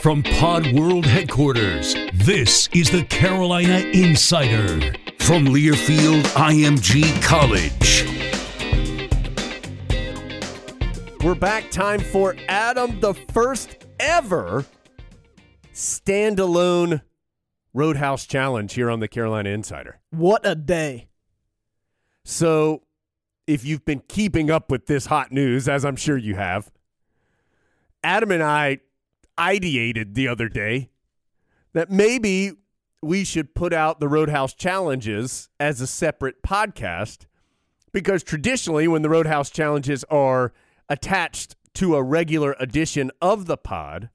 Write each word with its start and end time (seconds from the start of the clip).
From 0.00 0.22
Pod 0.22 0.72
World 0.72 1.04
headquarters, 1.04 1.94
this 2.14 2.70
is 2.72 2.90
the 2.90 3.04
Carolina 3.04 3.80
Insider 3.92 4.94
from 5.18 5.44
Learfield 5.44 6.22
IMG 6.36 7.22
College. 7.22 8.06
We're 11.22 11.34
back. 11.34 11.70
Time 11.70 12.00
for 12.00 12.34
Adam, 12.48 12.98
the 13.00 13.12
first 13.12 13.84
ever 13.98 14.64
standalone 15.74 17.02
Roadhouse 17.74 18.24
Challenge 18.24 18.72
here 18.72 18.88
on 18.88 19.00
the 19.00 19.08
Carolina 19.08 19.50
Insider. 19.50 20.00
What 20.08 20.40
a 20.46 20.54
day. 20.54 21.08
So, 22.24 22.84
if 23.46 23.66
you've 23.66 23.84
been 23.84 24.00
keeping 24.08 24.50
up 24.50 24.70
with 24.70 24.86
this 24.86 25.04
hot 25.04 25.30
news, 25.30 25.68
as 25.68 25.84
I'm 25.84 25.96
sure 25.96 26.16
you 26.16 26.36
have, 26.36 26.70
Adam 28.02 28.30
and 28.30 28.42
I 28.42 28.78
ideated 29.40 30.14
the 30.14 30.28
other 30.28 30.48
day 30.48 30.90
that 31.72 31.90
maybe 31.90 32.52
we 33.02 33.24
should 33.24 33.54
put 33.54 33.72
out 33.72 33.98
the 33.98 34.08
Roadhouse 34.08 34.52
Challenges 34.52 35.48
as 35.58 35.80
a 35.80 35.86
separate 35.86 36.42
podcast 36.42 37.26
because 37.92 38.22
traditionally, 38.22 38.86
when 38.86 39.02
the 39.02 39.10
Roadhouse 39.10 39.50
Challenges 39.50 40.04
are 40.04 40.52
attached 40.88 41.56
to 41.74 41.96
a 41.96 42.02
regular 42.02 42.54
edition 42.60 43.10
of 43.20 43.46
the 43.46 43.56
pod, 43.56 44.10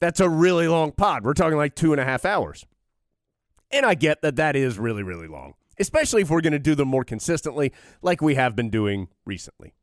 that's 0.00 0.20
a 0.20 0.28
really 0.28 0.68
long 0.68 0.92
pod. 0.92 1.24
We're 1.24 1.34
talking 1.34 1.56
like 1.56 1.74
two 1.74 1.92
and 1.92 2.00
a 2.00 2.04
half 2.04 2.24
hours. 2.24 2.66
And 3.70 3.86
I 3.86 3.94
get 3.94 4.22
that 4.22 4.36
that 4.36 4.56
is 4.56 4.78
really, 4.78 5.02
really 5.02 5.28
long, 5.28 5.54
especially 5.78 6.22
if 6.22 6.30
we're 6.30 6.40
going 6.40 6.52
to 6.52 6.58
do 6.58 6.74
them 6.74 6.88
more 6.88 7.04
consistently, 7.04 7.72
like 8.02 8.20
we 8.20 8.34
have 8.34 8.56
been 8.56 8.70
doing 8.70 9.08
recently. 9.24 9.74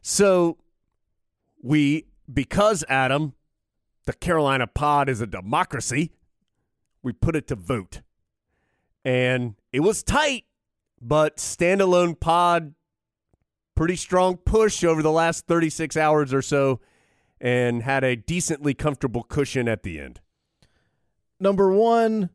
So, 0.00 0.56
we, 1.62 2.06
because 2.32 2.84
Adam 2.88 3.34
the 4.06 4.12
Carolina 4.12 4.66
pod 4.66 5.08
is 5.08 5.20
a 5.20 5.26
democracy, 5.26 6.12
we 7.02 7.12
put 7.12 7.36
it 7.36 7.46
to 7.48 7.54
vote. 7.54 8.00
And 9.04 9.54
it 9.72 9.80
was 9.80 10.02
tight, 10.02 10.44
but 11.00 11.36
standalone 11.36 12.18
pod, 12.18 12.74
pretty 13.74 13.96
strong 13.96 14.36
push 14.38 14.82
over 14.82 15.02
the 15.02 15.12
last 15.12 15.46
36 15.46 15.96
hours 15.96 16.32
or 16.32 16.42
so, 16.42 16.80
and 17.40 17.82
had 17.82 18.02
a 18.02 18.16
decently 18.16 18.74
comfortable 18.74 19.22
cushion 19.22 19.68
at 19.68 19.82
the 19.82 20.00
end. 20.00 20.20
Number 21.38 21.70
one, 21.70 22.30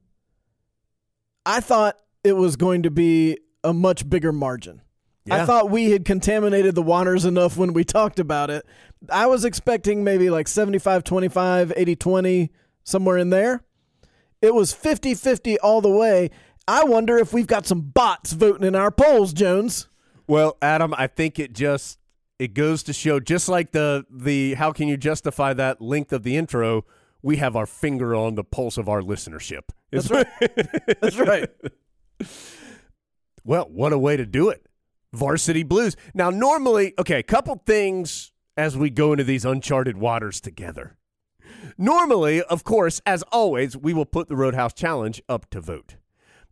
I 1.46 1.60
thought 1.60 1.98
it 2.24 2.34
was 2.34 2.56
going 2.56 2.84
to 2.84 2.92
be 2.92 3.40
a 3.64 3.74
much 3.74 4.08
bigger 4.08 4.31
margin. 4.31 4.81
Yeah. 5.26 5.44
I 5.44 5.46
thought 5.46 5.70
we 5.70 5.92
had 5.92 6.04
contaminated 6.04 6.74
the 6.76 6.82
waters 6.82 7.26
enough 7.26 7.56
when 7.56 7.74
we 7.74 7.84
talked 7.84 8.20
about 8.20 8.50
it. 8.50 8.66
I 9.09 9.28
was 9.28 9.46
expecting 9.46 10.04
maybe 10.04 10.30
like 10.30 10.48
75 10.48 11.04
25, 11.04 11.74
80 11.76 11.96
20, 11.96 12.52
somewhere 12.84 13.18
in 13.18 13.30
there. 13.30 13.64
It 14.42 14.56
was 14.56 14.74
50 14.74 15.14
50 15.14 15.60
all 15.60 15.81
the 15.81 15.90
way. 15.90 16.31
I 16.68 16.84
wonder 16.84 17.18
if 17.18 17.34
we've 17.34 17.48
got 17.48 17.66
some 17.68 17.81
bots 17.81 18.34
voting 18.34 18.66
in 18.66 18.76
our 18.76 18.92
polls, 18.92 19.34
Jones. 19.34 19.88
Well, 20.28 20.58
Adam, 20.62 20.94
I 20.98 21.08
think 21.08 21.38
it 21.40 21.54
just 21.54 22.00
it 22.40 22.54
goes 22.54 22.81
to 22.84 22.94
show 22.94 23.20
just 23.20 23.48
like 23.50 23.72
the 23.72 24.06
the 24.10 24.56
how 24.56 24.72
can 24.72 24.88
you 24.88 24.98
justify 24.98 25.54
that 25.54 25.81
length 25.81 26.12
of 26.14 26.24
the 26.24 26.38
intro, 26.38 26.86
we 27.22 27.38
have 27.38 27.56
our 27.56 27.68
finger 27.68 28.16
on 28.16 28.36
the 28.36 28.44
pulse 28.44 28.78
of 28.78 28.90
our 28.90 29.02
listenership. 29.02 29.70
That's 29.92 30.10
right. 30.10 30.28
That's 31.02 31.18
right. 31.18 31.50
Well, 33.44 33.68
what 33.70 33.94
a 33.94 33.98
way 34.00 34.18
to 34.18 34.26
do 34.26 34.50
it. 34.50 34.66
Varsity 35.14 35.64
Blues. 35.64 35.96
Now, 36.14 36.30
normally, 36.30 36.94
okay, 36.98 37.20
a 37.20 37.24
couple 37.24 37.62
things 37.66 38.32
as 38.58 38.78
we 38.78 38.90
go 38.90 39.12
into 39.14 39.24
these 39.24 39.46
uncharted 39.46 39.98
waters 39.98 40.42
together. 40.42 40.98
Normally, 41.78 42.42
of 42.44 42.64
course, 42.64 43.02
as 43.06 43.24
always, 43.32 43.76
we 43.76 43.94
will 43.94 44.06
put 44.06 44.30
the 44.30 44.36
Roadhouse 44.36 44.74
Challenge 44.74 45.22
up 45.28 45.50
to 45.52 45.62
vote. 45.62 45.96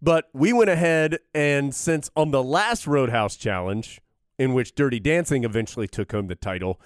But 0.01 0.29
we 0.33 0.53
went 0.53 0.69
ahead 0.69 1.19
and 1.33 1.75
since 1.75 2.09
on 2.15 2.31
the 2.31 2.43
last 2.43 2.87
Roadhouse 2.87 3.35
Challenge, 3.35 3.99
in 4.37 4.53
which 4.53 4.75
Dirty 4.75 4.99
Dancing 4.99 5.43
eventually 5.43 5.87
took 5.87 6.11
home 6.11 6.27
the 6.27 6.35
title, 6.35 6.79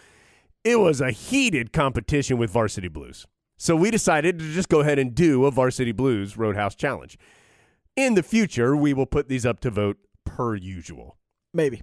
it 0.64 0.80
was 0.80 1.02
a 1.02 1.12
heated 1.12 1.72
competition 1.74 2.38
with 2.38 2.50
Varsity 2.50 2.88
Blues. 2.88 3.28
So 3.58 3.76
we 3.76 3.92
decided 3.92 4.40
to 4.40 4.52
just 4.52 4.70
go 4.70 4.80
ahead 4.80 4.98
and 4.98 5.14
do 5.14 5.46
a 5.46 5.52
Varsity 5.52 5.92
Blues 5.92 6.38
Roadhouse 6.38 6.76
Challenge. 6.76 7.18
In 7.96 8.16
the 8.16 8.24
future, 8.24 8.76
we 8.76 8.94
will 8.94 9.06
put 9.06 9.30
these 9.30 9.46
up 9.46 9.60
to 9.62 9.70
vote 9.70 9.98
per 10.26 10.56
usual. 10.56 11.18
Maybe. 11.54 11.82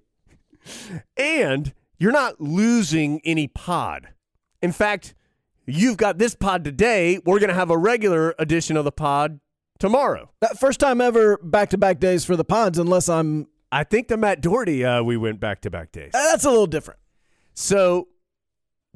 And 1.17 1.73
you're 1.99 2.13
not 2.13 2.41
losing 2.41 3.21
any 3.25 3.47
pod. 3.47 4.09
In 4.63 4.73
fact, 4.73 5.15
you've 5.67 5.97
got 5.97 6.19
this 6.19 6.35
pod 6.35 6.65
today. 6.65 7.21
We're 7.25 7.39
going 7.39 7.49
to 7.49 7.55
have 7.55 7.71
a 7.71 7.79
regular 7.79 8.35
edition 8.39 8.77
of 8.77 8.85
the 8.85 8.93
pod 8.93 9.41
tomorrow. 9.79 10.31
That 10.41 10.59
first 10.59 10.81
time 10.81 11.01
ever 11.01 11.39
back 11.39 11.71
to 11.71 11.79
back 11.79 12.01
days 12.01 12.25
for 12.25 12.37
the 12.37 12.45
pods, 12.45 12.79
unless 12.79 13.09
I'm. 13.09 13.49
I 13.73 13.85
think 13.85 14.09
the 14.09 14.17
Matt 14.17 14.41
Doherty, 14.41 14.85
uh, 14.85 15.03
we 15.03 15.17
went 15.17 15.39
back 15.39 15.61
to 15.63 15.71
back 15.71 15.93
days. 15.93 16.11
That's 16.13 16.45
a 16.45 16.51
little 16.51 16.67
different. 16.67 16.99
So 17.55 18.09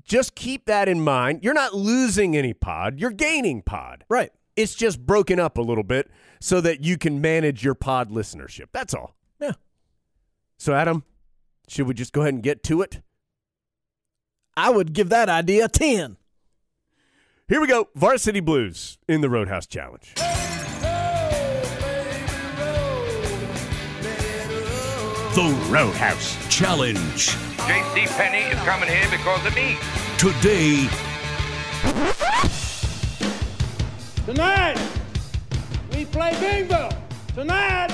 just 0.04 0.34
keep 0.34 0.66
that 0.66 0.88
in 0.88 1.00
mind. 1.00 1.40
You're 1.42 1.54
not 1.54 1.74
losing 1.74 2.36
any 2.36 2.52
pod, 2.54 2.98
you're 2.98 3.10
gaining 3.10 3.62
pod. 3.62 4.04
Right. 4.08 4.32
It's 4.56 4.74
just 4.74 5.04
broken 5.04 5.40
up 5.40 5.58
a 5.58 5.62
little 5.62 5.82
bit 5.82 6.10
so 6.40 6.60
that 6.60 6.84
you 6.84 6.96
can 6.96 7.20
manage 7.20 7.64
your 7.64 7.74
pod 7.74 8.10
listenership. 8.10 8.66
That's 8.72 8.94
all. 8.94 9.16
So, 10.58 10.74
Adam, 10.74 11.04
should 11.68 11.86
we 11.86 11.94
just 11.94 12.12
go 12.12 12.22
ahead 12.22 12.34
and 12.34 12.42
get 12.42 12.62
to 12.64 12.82
it? 12.82 13.00
I 14.56 14.70
would 14.70 14.92
give 14.92 15.08
that 15.08 15.28
idea 15.28 15.64
a 15.64 15.68
10. 15.68 16.16
Here 17.48 17.60
we 17.60 17.66
go 17.66 17.88
Varsity 17.94 18.40
Blues 18.40 18.98
in 19.08 19.20
the 19.20 19.28
Roadhouse 19.28 19.66
Challenge. 19.66 20.14
The 25.34 25.66
Roadhouse 25.68 26.36
Challenge. 26.48 27.36
J.C. 27.66 28.06
Penney 28.14 28.50
is 28.50 28.58
coming 28.60 28.88
here 28.88 29.10
because 29.10 29.44
of 29.44 29.54
me. 29.56 29.76
Today. 30.16 30.88
Tonight, 34.24 34.78
we 35.92 36.04
play 36.06 36.38
bingo. 36.38 36.88
Tonight, 37.34 37.90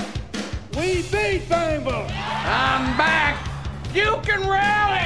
we 0.75 1.01
beat 1.03 1.47
bingo. 1.49 2.07
I'm 2.09 2.97
back. 2.97 3.47
You 3.93 4.19
can 4.23 4.47
rally. 4.47 5.05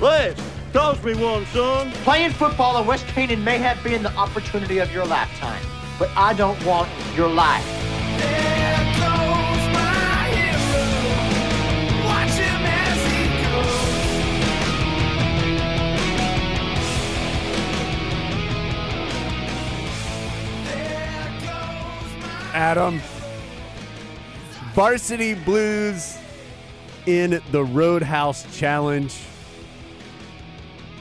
Let's 0.00 0.42
toss 0.72 1.02
me 1.04 1.14
one, 1.14 1.46
son. 1.46 1.92
Playing 2.04 2.32
football 2.32 2.80
in 2.80 2.86
West 2.86 3.06
Canaan 3.06 3.44
may 3.44 3.58
have 3.58 3.82
been 3.84 4.02
the 4.02 4.12
opportunity 4.16 4.78
of 4.78 4.92
your 4.92 5.06
lifetime, 5.06 5.62
but 5.98 6.10
I 6.16 6.32
don't 6.32 6.60
want 6.64 6.88
your 7.14 7.28
life. 7.28 7.64
There 8.18 8.78
goes 8.98 9.68
my 9.72 10.28
hero! 10.34 10.84
Watch 12.04 12.30
him 12.30 12.64
as 12.66 13.00
he 13.12 13.20
goes! 13.44 13.90
There 20.66 21.30
goes 21.46 22.10
my 22.20 22.30
hero. 22.42 22.54
Adam. 22.54 23.00
Varsity 24.74 25.34
Blues 25.34 26.16
in 27.06 27.42
the 27.50 27.64
Roadhouse 27.64 28.46
Challenge. 28.56 29.18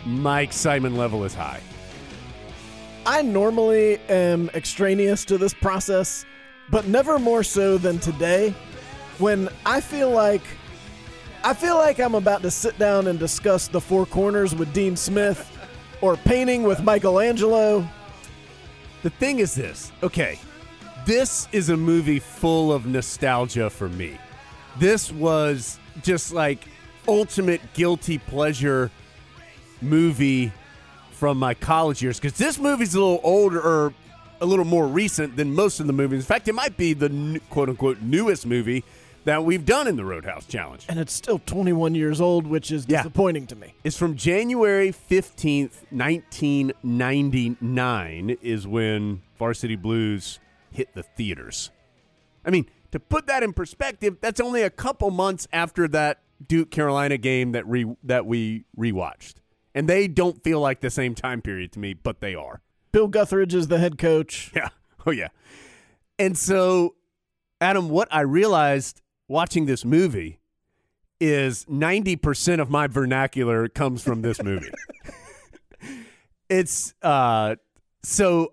My 0.05 0.41
excitement 0.41 0.95
level 0.95 1.23
is 1.23 1.35
high. 1.35 1.61
I 3.05 3.21
normally 3.21 3.99
am 4.09 4.49
extraneous 4.55 5.23
to 5.25 5.37
this 5.37 5.53
process, 5.53 6.25
but 6.71 6.87
never 6.87 7.19
more 7.19 7.43
so 7.43 7.77
than 7.77 7.99
today 7.99 8.55
when 9.19 9.49
I 9.67 9.81
feel 9.81 10.09
like 10.09 10.41
I 11.43 11.53
feel 11.53 11.75
like 11.75 11.99
I'm 11.99 12.15
about 12.15 12.41
to 12.41 12.51
sit 12.51 12.77
down 12.79 13.05
and 13.05 13.19
discuss 13.19 13.67
the 13.67 13.79
four 13.79 14.07
corners 14.07 14.55
with 14.55 14.73
Dean 14.73 14.95
Smith 14.95 15.47
or 16.01 16.17
painting 16.17 16.63
with 16.63 16.83
Michelangelo. 16.83 17.87
The 19.03 19.11
thing 19.11 19.39
is 19.39 19.53
this 19.53 19.91
okay, 20.01 20.39
this 21.09 21.47
is 21.51 21.69
a 21.69 21.75
movie 21.75 22.19
full 22.19 22.71
of 22.71 22.85
nostalgia 22.85 23.67
for 23.71 23.89
me. 23.89 24.15
This 24.77 25.11
was 25.11 25.79
just 26.03 26.31
like 26.31 26.67
ultimate 27.07 27.73
guilty 27.73 28.19
pleasure 28.19 28.91
movie 29.81 30.51
from 31.13 31.39
my 31.39 31.55
college 31.55 32.03
years 32.03 32.19
because 32.19 32.37
this 32.37 32.59
movie's 32.59 32.93
a 32.93 32.99
little 32.99 33.21
older 33.23 33.59
or 33.59 33.91
a 34.39 34.45
little 34.45 34.65
more 34.65 34.87
recent 34.87 35.35
than 35.35 35.55
most 35.55 35.79
of 35.79 35.87
the 35.87 35.93
movies. 35.93 36.19
In 36.19 36.25
fact, 36.27 36.47
it 36.47 36.53
might 36.53 36.77
be 36.77 36.93
the 36.93 37.41
quote 37.49 37.69
unquote 37.69 38.03
newest 38.03 38.45
movie 38.45 38.83
that 39.25 39.43
we've 39.43 39.65
done 39.65 39.87
in 39.87 39.95
the 39.95 40.05
Roadhouse 40.05 40.45
Challenge. 40.45 40.85
And 40.87 40.99
it's 40.99 41.11
still 41.11 41.41
21 41.43 41.95
years 41.95 42.21
old, 42.21 42.45
which 42.45 42.71
is 42.71 42.85
Yeah. 42.87 42.97
disappointing 43.01 43.47
to 43.47 43.55
me. 43.55 43.73
It's 43.83 43.97
from 43.97 44.15
January 44.15 44.91
15th, 44.91 45.85
1999 45.89 48.37
is 48.43 48.67
when 48.67 49.23
Varsity 49.39 49.75
Blues 49.75 50.39
hit 50.71 50.93
the 50.93 51.03
theaters. 51.03 51.71
I 52.45 52.49
mean, 52.49 52.67
to 52.91 52.99
put 52.99 53.27
that 53.27 53.43
in 53.43 53.53
perspective, 53.53 54.17
that's 54.21 54.39
only 54.39 54.63
a 54.63 54.69
couple 54.69 55.11
months 55.11 55.47
after 55.53 55.87
that 55.89 56.21
Duke 56.45 56.71
Carolina 56.71 57.17
game 57.17 57.51
that 57.51 57.67
re- 57.67 57.95
that 58.03 58.25
we 58.25 58.65
rewatched. 58.77 59.35
And 59.75 59.87
they 59.87 60.07
don't 60.07 60.43
feel 60.43 60.59
like 60.59 60.79
the 60.81 60.89
same 60.89 61.13
time 61.15 61.41
period 61.41 61.71
to 61.73 61.79
me, 61.79 61.93
but 61.93 62.21
they 62.21 62.33
are. 62.35 62.61
Bill 62.91 63.07
Guthridge 63.09 63.53
is 63.53 63.67
the 63.67 63.77
head 63.77 63.97
coach. 63.97 64.51
Yeah. 64.55 64.69
Oh 65.07 65.11
yeah. 65.11 65.29
And 66.19 66.37
so, 66.37 66.95
Adam, 67.61 67.87
what 67.87 68.09
I 68.11 68.19
realized 68.19 69.01
watching 69.29 69.65
this 69.65 69.85
movie 69.85 70.41
is 71.21 71.63
90% 71.65 72.59
of 72.59 72.69
my 72.69 72.87
vernacular 72.87 73.69
comes 73.69 74.03
from 74.03 74.21
this 74.21 74.43
movie. 74.43 74.71
it's 76.49 76.93
uh 77.01 77.55
so 78.03 78.51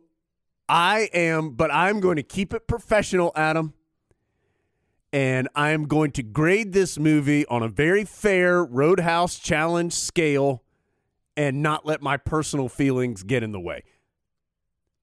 I 0.68 1.08
am 1.12 1.50
but 1.50 1.72
I'm 1.72 2.00
going 2.00 2.16
to 2.16 2.22
keep 2.22 2.52
it 2.52 2.66
professional, 2.66 3.32
Adam. 3.34 3.74
And 5.12 5.48
I'm 5.54 5.86
going 5.86 6.10
to 6.12 6.22
grade 6.22 6.72
this 6.72 6.98
movie 6.98 7.46
on 7.46 7.62
a 7.62 7.68
very 7.68 8.04
fair 8.04 8.64
Roadhouse 8.64 9.38
challenge 9.38 9.94
scale 9.94 10.62
and 11.36 11.62
not 11.62 11.86
let 11.86 12.02
my 12.02 12.16
personal 12.16 12.68
feelings 12.68 13.22
get 13.22 13.42
in 13.42 13.52
the 13.52 13.60
way. 13.60 13.84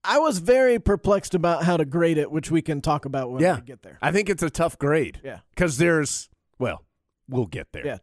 I 0.04 0.19
was 0.19 0.39
very 0.39 0.80
perplexed 0.80 1.33
about 1.33 1.63
how 1.63 1.77
to 1.77 1.86
grade 1.86 2.18
it, 2.18 2.30
which 2.30 2.51
we 2.51 2.62
can 2.62 2.81
talk 2.81 3.06
about 3.06 3.31
when 3.31 3.42
yeah. 3.42 3.56
we 3.56 3.62
get 3.62 3.81
there. 3.83 3.98
I 4.01 4.12
think 4.12 4.30
it's 4.30 4.44
a 4.44 4.50
tough 4.50 4.77
grade. 4.77 5.21
Yeah. 5.24 5.39
Because 5.51 5.77
there's, 5.77 6.30
well, 6.59 6.83
we'll 7.30 7.45
get 7.45 7.71
there. 7.71 7.86
Yeah. 7.86 7.98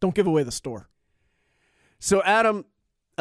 Don't 0.00 0.14
give 0.14 0.26
away 0.26 0.42
the 0.42 0.52
store. 0.52 0.90
So, 1.98 2.22
Adam, 2.22 2.66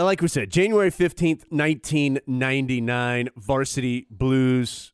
like 0.06 0.22
we 0.22 0.28
said, 0.28 0.52
January 0.52 0.92
15th, 0.92 1.46
1999, 1.50 3.30
Varsity 3.36 4.06
Blues. 4.10 4.94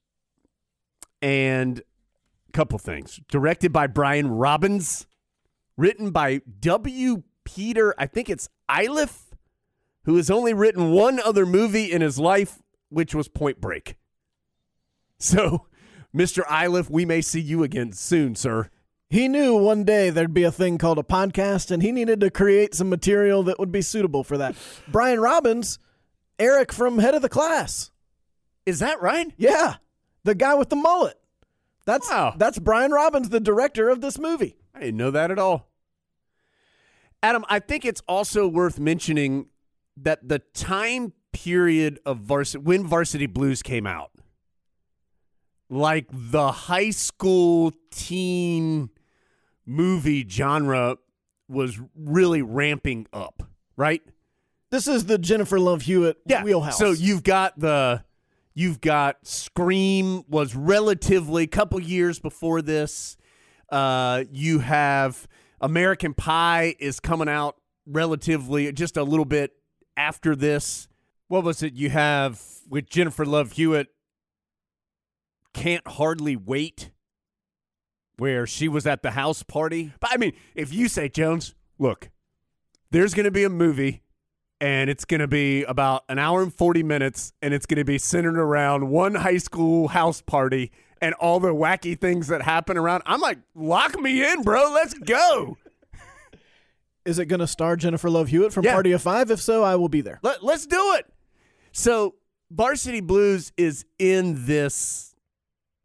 And 1.21 1.79
a 1.79 2.51
couple 2.51 2.79
things. 2.79 3.19
Directed 3.29 3.73
by 3.73 3.88
Brian 3.88 4.29
Robbins, 4.29 5.07
written 5.77 6.11
by 6.11 6.41
W. 6.59 7.23
Peter, 7.44 7.94
I 7.97 8.05
think 8.05 8.29
it's 8.29 8.50
Iliff, 8.69 9.35
who 10.05 10.15
has 10.15 10.29
only 10.31 10.53
written 10.53 10.91
one 10.91 11.19
other 11.19 11.45
movie 11.45 11.91
in 11.91 12.01
his 12.01 12.19
life, 12.19 12.61
which 12.89 13.13
was 13.13 13.27
Point 13.27 13.59
Break. 13.59 13.95
So, 15.17 15.67
Mr. 16.15 16.44
Iliff, 16.50 16.89
we 16.89 17.05
may 17.05 17.21
see 17.21 17.41
you 17.41 17.63
again 17.63 17.91
soon, 17.91 18.35
sir. 18.35 18.69
He 19.13 19.27
knew 19.27 19.56
one 19.56 19.83
day 19.83 20.10
there'd 20.10 20.33
be 20.33 20.42
a 20.42 20.51
thing 20.51 20.80
called 20.80 20.98
a 20.98 21.04
podcast, 21.04 21.69
and 21.69 21.83
he 21.83 21.92
needed 21.92 22.19
to 22.21 22.31
create 22.31 22.74
some 22.74 22.89
material 22.89 23.44
that 23.44 23.60
would 23.60 23.71
be 23.71 23.83
suitable 23.83 24.24
for 24.24 24.39
that. 24.39 24.56
Brian 24.88 25.19
Robbins, 25.19 25.77
Eric 26.39 26.74
from 26.74 26.98
Head 26.98 27.13
of 27.13 27.21
the 27.21 27.30
Class. 27.30 27.92
Is 28.65 28.80
that 28.80 29.00
right? 29.04 29.31
Yeah, 29.38 29.75
the 30.24 30.33
guy 30.33 30.56
with 30.56 30.69
the 30.69 30.75
mullet. 30.77 31.19
That's 31.86 32.10
Wow. 32.10 32.33
that's 32.38 32.57
Brian 32.57 32.89
Robbins, 32.92 33.30
the 33.30 33.39
director 33.39 33.88
of 33.88 34.01
this 34.01 34.18
movie. 34.18 34.56
I 34.74 34.80
didn't 34.80 34.98
know 34.98 35.12
that 35.12 35.30
at 35.30 35.38
all. 35.38 35.69
Adam, 37.21 37.45
I 37.48 37.60
think 37.60 37.86
it's 37.86 38.01
also 38.07 38.48
worth 38.48 38.80
mentioning 38.80 39.45
that 39.95 40.27
the 40.27 40.39
time 40.56 41.13
period 41.31 42.00
of 42.04 42.18
varsity 42.18 42.63
when 42.63 42.88
Varsity 42.88 43.27
Blues 43.27 43.62
came 43.62 43.86
out, 43.86 44.10
like 45.69 46.07
the 46.12 46.51
high 46.51 46.89
school 46.89 47.74
teen 47.92 48.89
movie 49.65 50.27
genre 50.27 50.98
was 51.48 51.79
really 51.96 52.41
ramping 52.41 53.08
up, 53.13 53.43
right? 53.75 54.01
This 54.72 54.88
is 54.88 55.05
the 55.05 55.17
Jennifer 55.17 55.60
Love 55.60 55.84
Hewitt 55.84 56.17
wheelhouse. 56.43 56.77
So 56.77 56.91
you've 56.91 57.24
got 57.24 57.60
the 57.60 58.03
you've 58.55 58.82
got 58.82 59.25
Scream 59.25 60.24
was 60.27 60.55
relatively 60.55 61.43
a 61.43 61.48
couple 61.48 61.79
years 61.79 62.20
before 62.20 62.62
this. 62.62 63.17
Uh, 63.70 64.24
you 64.32 64.60
have 64.60 65.27
American 65.62 66.13
Pie 66.13 66.75
is 66.79 67.00
coming 67.00 67.29
out 67.29 67.55
relatively 67.86 68.72
just 68.72 68.98
a 68.98 69.03
little 69.03 69.25
bit 69.25 69.51
after 69.96 70.36
this. 70.36 70.88
What 71.27 71.43
was 71.43 71.63
it 71.63 71.74
you 71.74 71.89
have 71.89 72.41
with 72.70 72.89
Jennifer 72.89 73.25
Love 73.25 73.53
Hewitt? 73.53 73.88
Can't 75.53 75.88
hardly 75.88 76.36
wait. 76.36 76.89
Where 78.17 78.46
she 78.46 78.67
was 78.67 78.86
at 78.86 79.01
the 79.01 79.12
house 79.12 79.43
party. 79.43 79.91
But 80.00 80.12
I 80.13 80.17
mean, 80.17 80.34
if 80.55 80.74
you 80.74 80.88
say 80.88 81.10
Jones, 81.10 81.55
look, 81.79 82.10
there's 82.91 83.13
going 83.13 83.25
to 83.25 83.32
be 83.32 83.43
a 83.43 83.50
movie 83.50 84.03
and 84.62 84.89
it's 84.89 85.03
going 85.03 85.20
to 85.20 85.27
be 85.27 85.63
about 85.63 86.03
an 86.10 86.20
hour 86.20 86.41
and 86.41 86.53
40 86.53 86.84
minutes 86.84 87.34
and 87.41 87.53
it's 87.53 87.65
going 87.65 87.79
to 87.79 87.84
be 87.84 87.98
centered 87.98 88.38
around 88.38 88.89
one 88.89 89.15
high 89.15 89.38
school 89.38 89.89
house 89.89 90.22
party 90.22 90.72
and 91.01 91.13
all 91.15 91.39
the 91.39 91.53
wacky 91.53 92.00
things 92.00 92.27
that 92.27 92.41
happen 92.43 92.77
around 92.77 93.03
i'm 93.05 93.20
like 93.20 93.39
lock 93.55 94.00
me 94.00 94.24
in 94.24 94.41
bro 94.43 94.72
let's 94.74 94.93
go 94.93 95.58
is 97.05 97.20
it 97.20 97.25
going 97.25 97.41
to 97.41 97.48
star 97.48 97.75
Jennifer 97.75 98.10
Love 98.10 98.29
Hewitt 98.29 98.53
from 98.53 98.63
Yeah. 98.63 98.74
Party 98.74 98.93
of 98.93 99.01
Five? 99.01 99.29
If 99.29 99.41
so, 99.41 99.63
I 99.63 99.75
will 99.75 99.89
be 99.89 100.00
there. 100.00 100.20
Let, 100.24 100.43
let's 100.43 100.65
do 100.65 100.93
it 100.98 101.05
so 101.74 102.15
varsity 102.51 103.01
blues 103.01 103.51
is 103.58 103.86
in 104.00 104.46
this 104.46 105.12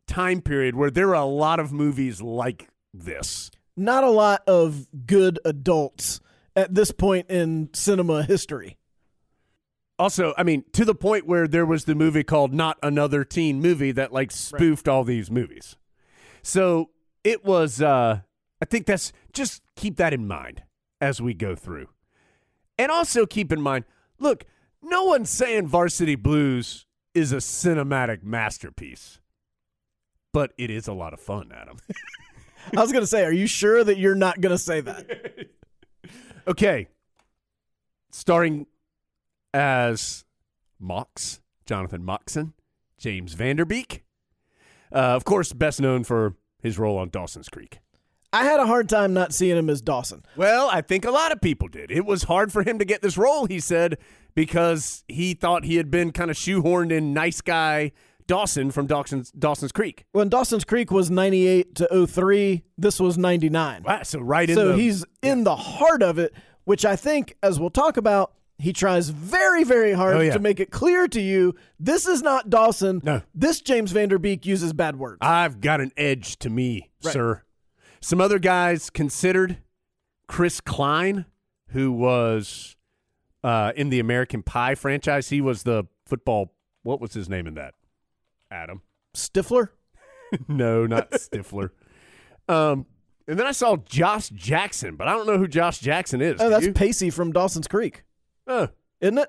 time 0.09 0.41
period 0.41 0.75
where 0.75 0.91
there 0.91 1.11
are 1.11 1.23
a 1.23 1.25
lot 1.25 1.61
of 1.61 1.73
movies 1.73 2.21
like 2.21 2.69
this 2.93 3.51
Not 3.77 4.03
a 4.03 4.11
lot 4.11 4.43
of 4.47 4.89
good 5.07 5.39
adults 5.45 6.21
at 6.57 6.75
this 6.75 6.91
point 6.91 7.31
in 7.31 7.71
cinema 7.73 8.25
history. 8.25 8.77
Also, 9.99 10.33
I 10.39 10.45
mean, 10.45 10.65
to 10.73 10.85
the 10.85 10.95
point 10.95 11.27
where 11.27 11.49
there 11.49 11.67
was 11.67 11.85
the 11.85 11.95
movie 11.95 12.23
called 12.23 12.55
Not 12.55 12.79
Another 12.83 13.25
Teen 13.25 13.61
Movie 13.61 13.93
that 13.93 14.13
like 14.13 14.31
spoofed 14.31 14.89
all 14.89 15.05
these 15.05 15.31
movies. 15.31 15.77
So 16.43 16.91
it 17.25 17.45
was, 17.45 17.83
uh, 17.83 18.21
I 18.61 18.65
think 18.65 18.87
that's 18.87 19.13
just 19.33 19.63
keep 19.77 19.97
that 19.97 20.15
in 20.15 20.27
mind 20.27 20.63
as 21.01 21.21
we 21.21 21.35
go 21.35 21.55
through. 21.55 21.89
And 22.79 22.93
also 22.93 23.27
keep 23.27 23.53
in 23.53 23.61
mind 23.61 23.85
look, 24.19 24.45
no 24.83 25.05
one's 25.05 25.31
saying 25.31 25.67
Varsity 25.67 26.15
Blues 26.15 26.87
is 27.15 27.33
a 27.33 27.37
cinematic 27.37 28.23
masterpiece, 28.23 29.21
but 30.33 30.53
it 30.59 30.71
is 30.71 30.89
a 30.89 30.93
lot 30.93 31.13
of 31.13 31.21
fun, 31.21 31.53
Adam. 31.55 31.79
I 32.77 32.81
was 32.81 32.93
going 32.93 33.03
to 33.03 33.07
say, 33.07 33.25
are 33.25 33.33
you 33.33 33.47
sure 33.47 33.83
that 33.83 33.99
you're 33.99 34.15
not 34.15 34.41
going 34.41 34.55
to 34.55 34.59
say 34.59 34.81
that? 34.81 35.49
Okay. 36.47 36.89
Starring 38.11 38.67
as 39.53 40.25
Mox, 40.81 41.41
Jonathan 41.67 42.03
Moxon, 42.03 42.55
James 42.97 43.35
Van 43.35 43.57
Der 43.57 43.67
Beek. 43.67 44.03
Uh, 44.91 44.97
of 44.97 45.27
course, 45.27 45.53
best 45.53 45.79
known 45.79 46.05
for 46.05 46.37
his 46.63 46.79
role 46.79 46.97
on 46.97 47.11
Dawson's 47.11 47.51
Creek. 47.51 47.81
I 48.33 48.45
had 48.45 48.61
a 48.61 48.67
hard 48.67 48.89
time 48.89 49.13
not 49.13 49.35
seeing 49.35 49.59
him 49.59 49.69
as 49.69 49.83
Dawson. 49.83 50.25
Well, 50.37 50.71
I 50.73 50.81
think 50.81 51.05
a 51.05 51.11
lot 51.11 51.33
of 51.33 51.41
people 51.43 51.69
did. 51.69 51.91
It 51.91 52.07
was 52.07 52.25
hard 52.25 52.51
for 52.51 52.63
him 52.63 52.79
to 52.79 52.87
get 52.87 53.03
this 53.03 53.19
role, 53.19 53.45
he 53.45 53.61
said, 53.61 53.99
because 54.35 55.05
he 55.07 55.35
thought 55.35 55.65
he 55.65 55.77
had 55.77 55.91
been 55.91 56.13
kind 56.13 56.31
of 56.31 56.37
shoehorned 56.37 56.93
in 56.93 57.13
nice 57.13 57.43
guy 57.43 57.93
Dawson 58.29 58.71
from 58.71 58.87
Dawson's, 58.87 59.33
Dawson's 59.33 59.73
Creek. 59.73 60.05
When 60.13 60.29
Dawson's 60.29 60.65
Creek 60.65 60.93
was 60.93 61.11
98 61.11 61.75
to 61.77 62.07
03, 62.07 62.63
this 62.77 63.01
was 63.01 63.19
99. 63.19 63.83
Wow, 63.83 64.03
so 64.05 64.21
right 64.21 64.49
in 64.49 64.55
so 64.55 64.69
the 64.69 64.77
he's 64.77 65.05
in 65.23 65.43
the 65.43 65.57
heart 65.57 66.03
of 66.03 66.19
it, 66.21 66.33
which 66.65 66.85
I 66.85 66.95
think, 66.95 67.35
as 67.43 67.59
we'll 67.59 67.71
talk 67.71 67.97
about, 67.97 68.33
he 68.61 68.73
tries 68.73 69.09
very, 69.09 69.65
very 69.65 69.93
hard 69.93 70.17
Oh, 70.17 70.21
yeah. 70.21 70.33
to 70.35 70.39
make 70.41 70.61
it 70.61 70.71
clear 70.71 71.09
to 71.09 71.21
you 71.21 71.55
this 71.81 72.07
is 72.07 72.23
not 72.23 72.51
Dawson. 72.51 73.01
No. 73.05 73.23
This 73.35 73.61
James 73.61 73.93
Van 73.93 74.09
Der 74.09 74.19
Beek 74.19 74.45
uses 74.45 74.73
bad 74.73 74.97
words. 74.97 75.19
I've 75.21 75.61
got 75.61 75.81
an 75.81 75.93
edge 75.97 76.39
to 76.41 76.51
me, 76.51 76.91
Right. 77.05 77.13
sir. 77.13 77.43
Some 78.01 78.21
other 78.21 78.39
guys 78.39 78.91
considered 78.91 79.59
Chris 80.27 80.61
Klein, 80.61 81.25
who 81.69 81.91
was 81.93 82.77
uh, 83.45 83.73
in 83.77 83.89
the 83.91 84.01
American 84.01 84.43
Pie 84.43 84.75
franchise. 84.75 85.31
He 85.31 85.41
was 85.41 85.63
the 85.63 85.85
football. 86.07 86.53
What 86.83 87.01
was 87.01 87.15
his 87.15 87.29
name 87.29 87.47
in 87.47 87.55
that? 87.55 87.75
Adam. 88.51 88.83
Stifler? 89.15 89.69
no, 90.49 90.87
not 90.87 91.11
Stifler. 91.13 91.71
Um, 92.49 92.87
and 93.27 93.39
then 93.39 93.47
I 93.47 93.53
saw 93.53 93.77
Josh 93.77 94.29
Jackson, 94.31 94.97
but 94.97 95.09
I 95.09 95.13
don't 95.13 95.27
know 95.27 95.39
who 95.39 95.49
Josh 95.49 95.79
Jackson 95.81 96.21
is. 96.23 96.41
Oh, 96.41 96.49
that's 96.49 96.67
you? 96.67 96.73
Pacey 96.73 97.11
from 97.11 97.33
Dawson's 97.33 97.69
Creek, 97.69 98.05
Oh, 98.47 98.69
isn't 99.01 99.19
it? 99.19 99.29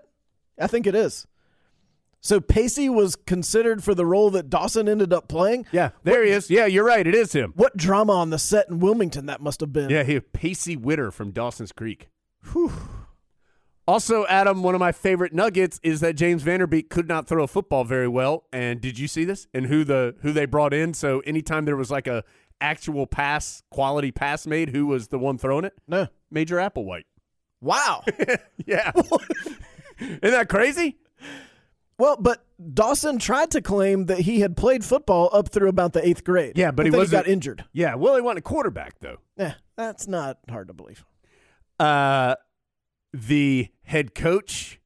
I 0.59 0.67
think 0.67 0.87
it 0.87 0.95
is. 0.95 1.27
So 2.21 2.41
Pacey 2.41 2.89
was 2.89 3.15
considered 3.15 3.81
for 3.83 3.95
the 3.95 4.05
role 4.05 4.29
that 4.31 4.49
Dawson 4.49 4.89
ended 4.89 5.13
up 5.13 5.29
playing. 5.29 5.65
yeah, 5.71 5.91
there 6.03 6.23
he 6.23 6.31
is. 6.31 6.49
Yeah, 6.49 6.65
you're 6.65 6.83
right. 6.85 7.07
It 7.07 7.15
is 7.15 7.31
him. 7.31 7.53
What 7.55 7.77
drama 7.77 8.11
on 8.13 8.29
the 8.29 8.37
set 8.39 8.67
in 8.69 8.79
Wilmington 8.79 9.25
that 9.27 9.39
must 9.41 9.61
have 9.61 9.71
been. 9.71 9.89
Yeah, 9.89 10.03
he 10.03 10.19
Pacey 10.19 10.75
Witter 10.75 11.11
from 11.11 11.31
Dawson's 11.31 11.71
Creek. 11.71 12.09
Also, 13.89 14.23
Adam, 14.27 14.61
one 14.61 14.75
of 14.75 14.79
my 14.79 14.91
favorite 14.91 15.33
nuggets 15.33 15.79
is 15.81 15.99
that 16.01 16.13
James 16.15 16.43
Van 16.43 16.59
Der 16.59 16.67
Beek 16.67 16.91
could 16.91 17.07
not 17.07 17.27
throw 17.27 17.43
a 17.43 17.47
football 17.47 17.83
very 17.83 18.07
well. 18.07 18.43
And 18.53 18.79
did 18.79 18.99
you 18.99 19.07
see 19.07 19.25
this? 19.25 19.47
And 19.51 19.65
who 19.65 19.83
the 19.83 20.15
who 20.21 20.31
they 20.31 20.45
brought 20.45 20.75
in? 20.75 20.93
So 20.93 21.21
anytime 21.21 21.65
there 21.65 21.75
was 21.75 21.89
like 21.89 22.05
a 22.05 22.23
actual 22.61 23.07
pass, 23.07 23.63
quality 23.71 24.11
pass 24.11 24.45
made, 24.45 24.69
who 24.69 24.85
was 24.85 25.07
the 25.07 25.17
one 25.17 25.39
throwing 25.39 25.65
it? 25.65 25.73
No. 25.87 26.07
Major 26.29 26.57
Applewhite. 26.57 27.05
Wow. 27.61 28.03
Yeah. 28.65 28.91
Isn't 29.99 30.21
that 30.21 30.49
crazy? 30.49 30.97
well, 31.97 32.15
but 32.17 32.45
Dawson 32.73 33.17
tried 33.17 33.49
to 33.51 33.61
claim 33.61 34.05
that 34.05 34.19
he 34.19 34.41
had 34.41 34.55
played 34.55 34.85
football 34.85 35.31
up 35.33 35.49
through 35.49 35.69
about 35.69 35.93
the 35.93 36.07
eighth 36.07 36.23
grade. 36.23 36.55
Yeah, 36.59 36.69
but 36.69 36.85
he 36.85 36.91
wasn't- 36.91 37.23
got 37.23 37.27
injured. 37.27 37.65
Yeah. 37.73 37.95
Well, 37.95 38.15
he 38.15 38.21
wasn't 38.21 38.39
a 38.39 38.41
quarterback 38.43 38.99
though. 38.99 39.17
Yeah, 39.35 39.55
that's 39.75 40.07
not 40.07 40.37
hard 40.47 40.67
to 40.67 40.73
believe. 40.75 41.03
uh, 41.79 42.35
the 43.11 43.69
head 43.89 44.13
coach 44.13 44.79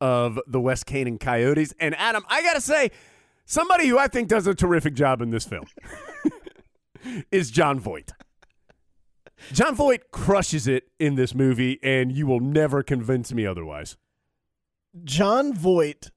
of 0.00 0.38
the 0.46 0.60
West 0.60 0.86
Canaan 0.86 1.18
Coyotes. 1.18 1.74
And 1.80 1.92
Adam, 1.96 2.24
I 2.28 2.40
got 2.40 2.54
to 2.54 2.60
say, 2.60 2.92
somebody 3.44 3.88
who 3.88 3.98
I 3.98 4.06
think 4.06 4.28
does 4.28 4.46
a 4.46 4.54
terrific 4.54 4.94
job 4.94 5.20
in 5.20 5.30
this 5.30 5.44
film 5.44 5.66
is 7.32 7.50
Jon 7.50 7.80
Voight. 7.80 8.12
Jon 9.52 9.74
Voight 9.74 10.12
crushes 10.12 10.68
it 10.68 10.84
in 11.00 11.16
this 11.16 11.34
movie, 11.34 11.80
and 11.82 12.12
you 12.12 12.28
will 12.28 12.38
never 12.38 12.84
convince 12.84 13.32
me 13.32 13.44
otherwise. 13.44 13.96
Jon 15.02 15.52
Voight 15.52 16.12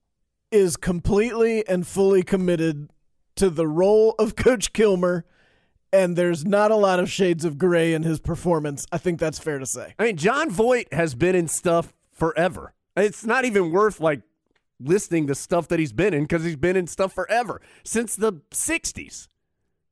is 0.51 0.77
completely 0.77 1.67
and 1.67 1.88
fully 1.88 2.22
committed 2.22 2.91
to 3.36 3.50
the 3.50 3.67
role 3.67 4.13
of 4.20 4.36
Coach 4.36 4.74
Kilmer, 4.74 5.25
and 5.91 6.15
there's 6.15 6.46
not 6.46 6.70
a 6.70 6.75
lot 6.75 7.00
of 7.00 7.10
shades 7.10 7.44
of 7.44 7.58
gray 7.58 7.96
in 7.96 8.03
his 8.03 8.20
performance. 8.20 8.86
I 8.91 9.00
think 9.00 9.20
that's 9.20 9.39
fair 9.39 9.58
to 9.58 9.65
say. 9.65 9.96
I 9.98 10.03
mean, 10.03 10.17
Jon 10.17 10.51
Voight 10.51 10.94
has 10.94 11.15
been 11.15 11.34
in 11.34 11.48
stuff 11.48 11.94
forever. 12.18 12.74
It's 12.96 13.26
not 13.26 13.46
even 13.46 13.72
worth 13.72 14.00
like 14.00 14.22
listing 14.80 15.26
the 15.28 15.36
stuff 15.36 15.68
that 15.70 15.80
he's 15.80 15.94
been 15.94 16.14
in 16.14 16.24
because 16.24 16.44
he's 16.44 16.56
been 16.56 16.76
in 16.76 16.88
stuff 16.88 17.14
forever 17.14 17.62
since 17.84 18.16
the 18.16 18.34
60s. 18.52 19.28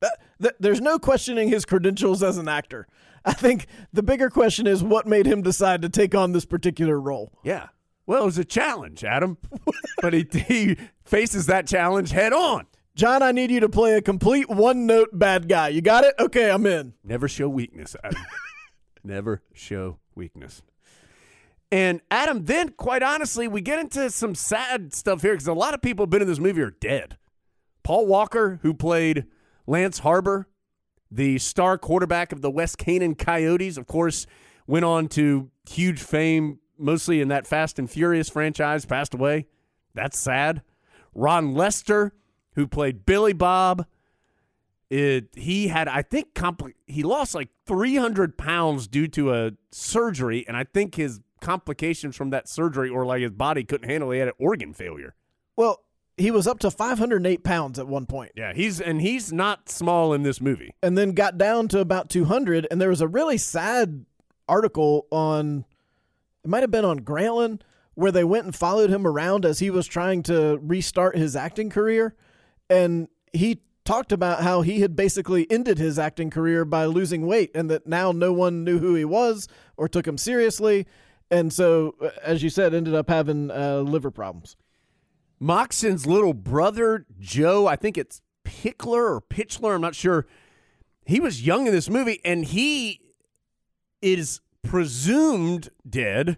That- 0.02 0.20
that- 0.40 0.56
there's 0.60 0.82
no 0.82 1.00
questioning 1.00 1.50
his 1.50 1.66
credentials 1.66 2.22
as 2.24 2.38
an 2.38 2.48
actor. 2.48 2.88
I 3.24 3.34
think 3.34 3.68
the 3.92 4.04
bigger 4.04 4.30
question 4.30 4.68
is 4.68 4.84
what 4.84 5.08
made 5.08 5.26
him 5.26 5.42
decide 5.42 5.82
to 5.82 5.90
take 5.90 6.14
on 6.14 6.32
this 6.32 6.46
particular 6.46 7.00
role. 7.00 7.32
Yeah. 7.44 7.68
Well, 8.06 8.22
it 8.22 8.26
was 8.26 8.38
a 8.38 8.46
challenge, 8.46 9.04
Adam. 9.04 9.38
but 10.02 10.14
he, 10.14 10.28
he 10.48 10.78
faces 11.06 11.48
that 11.48 11.66
challenge 11.66 12.12
head 12.12 12.34
on. 12.34 12.68
John, 12.96 13.24
I 13.24 13.32
need 13.32 13.50
you 13.52 13.60
to 13.62 13.70
play 13.70 13.96
a 13.98 14.02
complete 14.02 14.48
one 14.48 14.86
note 14.86 15.10
bad 15.12 15.50
guy. 15.50 15.70
You 15.70 15.82
got 15.82 16.04
it? 16.04 16.14
Okay, 16.20 16.52
I'm 16.52 16.66
in. 16.68 16.94
Never 17.04 17.28
show 17.28 17.50
weakness, 17.50 17.96
Adam. 18.04 18.22
Never 19.04 19.42
show 19.54 19.98
weakness. 20.14 20.62
And 21.72 22.02
Adam, 22.12 22.46
then 22.46 22.70
quite 22.70 23.04
honestly, 23.04 23.48
we 23.48 23.62
get 23.62 23.80
into 23.80 24.10
some 24.10 24.36
sad 24.36 24.94
stuff 24.94 25.22
here 25.22 25.34
because 25.34 25.48
a 25.48 25.54
lot 25.54 25.74
of 25.74 25.82
people 25.82 26.04
have 26.06 26.10
been 26.10 26.22
in 26.22 26.28
this 26.28 26.40
movie 26.40 26.62
are 26.62 26.72
dead. 26.72 27.18
Paul 27.84 28.06
Walker, 28.06 28.60
who 28.62 28.74
played 28.74 29.26
Lance 29.68 30.00
Harbor, 30.00 30.48
the 31.12 31.38
star 31.38 31.78
quarterback 31.78 32.32
of 32.32 32.42
the 32.42 32.52
West 32.52 32.78
Canaan 32.78 33.16
Coyotes, 33.16 33.78
of 33.78 33.88
course, 33.88 34.26
went 34.68 34.86
on 34.86 35.08
to 35.10 35.50
huge 35.70 36.02
fame, 36.02 36.60
mostly 36.78 37.22
in 37.22 37.28
that 37.30 37.48
Fast 37.48 37.80
and 37.80 37.90
Furious 37.90 38.30
franchise, 38.30 38.86
passed 38.86 39.14
away. 39.14 39.48
That's 39.94 40.20
sad. 40.20 40.62
Ron 41.14 41.54
Lester, 41.54 42.14
who 42.54 42.68
played 42.68 43.06
Billy 43.06 43.34
Bob, 43.34 43.86
it 44.90 45.30
he 45.36 45.68
had 45.68 45.88
I 45.88 46.04
think 46.04 46.34
compli- 46.34 46.74
he 46.86 47.02
lost 47.04 47.34
like 47.34 47.50
300 47.66 48.38
pounds 48.38 48.88
due 48.88 49.08
to 49.10 49.34
a 49.34 49.52
surgery, 49.72 50.46
and 50.48 50.56
I 50.56 50.64
think 50.64 50.96
his 50.96 51.22
complications 51.46 52.16
from 52.16 52.32
that 52.32 52.50
surgery 52.50 52.90
or 52.90 53.06
like 53.06 53.22
his 53.22 53.32
body 53.32 53.64
couldn't 53.64 53.88
handle. 53.90 54.12
it. 54.12 54.16
He 54.16 54.20
had 54.20 54.30
an 54.30 54.34
organ 54.40 54.74
failure. 54.74 55.14
Well, 55.56 55.84
he 56.18 56.32
was 56.32 56.48
up 56.48 56.60
to 56.60 56.72
508 56.72 57.44
pounds 57.44 57.78
at 57.78 57.88
one 57.88 58.06
point. 58.06 58.32
Yeah, 58.36 58.54
he's 58.54 58.82
and 58.82 59.02
he's 59.02 59.32
not 59.32 59.70
small 59.70 60.14
in 60.14 60.24
this 60.24 60.42
movie. 60.42 60.74
and 60.82 60.98
then 60.98 61.12
got 61.12 61.38
down 61.38 61.68
to 61.70 61.80
about 61.80 62.10
200 62.10 62.68
and 62.72 62.82
there 62.82 62.90
was 62.90 63.02
a 63.02 63.08
really 63.08 63.38
sad 63.38 64.06
article 64.48 65.08
on 65.12 65.66
it 66.44 66.50
might 66.50 66.64
have 66.64 66.72
been 66.72 66.86
on 66.86 67.00
Grantland 67.02 67.62
where 67.96 68.12
they 68.12 68.24
went 68.24 68.46
and 68.46 68.56
followed 68.56 68.90
him 68.90 69.06
around 69.08 69.46
as 69.46 69.60
he 69.60 69.70
was 69.70 69.88
trying 69.88 70.22
to 70.24 70.60
restart 70.62 71.18
his 71.18 71.36
acting 71.36 71.70
career 71.70 72.16
and 72.70 73.08
he 73.34 73.62
talked 73.84 74.12
about 74.12 74.42
how 74.42 74.62
he 74.62 74.80
had 74.82 74.96
basically 74.96 75.50
ended 75.52 75.78
his 75.78 75.98
acting 76.00 76.30
career 76.30 76.64
by 76.66 76.86
losing 76.86 77.26
weight 77.28 77.52
and 77.56 77.70
that 77.70 77.86
now 77.88 78.12
no 78.12 78.32
one 78.34 78.64
knew 78.64 78.80
who 78.80 78.96
he 78.96 79.06
was 79.06 79.48
or 79.78 79.88
took 79.88 80.08
him 80.08 80.18
seriously 80.18 80.86
and 81.36 81.54
so 81.54 81.96
uh, 82.02 82.10
as 82.24 82.44
you 82.44 82.50
said 82.50 82.74
ended 82.74 82.96
up 82.96 83.10
having 83.10 83.52
uh, 83.52 83.78
liver 83.80 84.12
problems 84.12 84.56
Moxon's 85.40 86.06
little 86.06 86.34
brother 86.34 87.06
Joe, 87.20 87.68
I 87.68 87.76
think 87.76 87.98
it's 87.98 88.22
Pickler 88.46 89.16
or 89.16 89.22
Pitchler, 89.22 89.76
I'm 89.76 89.82
not 89.82 89.96
sure. 89.96 90.26
He 91.06 91.20
was 91.20 91.46
young 91.46 91.68
in 91.68 91.74
this 91.74 91.90
movie, 91.90 92.22
and 92.24 92.46
he 92.46 93.02
is 94.02 94.42
presumed 94.64 95.70
dead, 95.88 96.38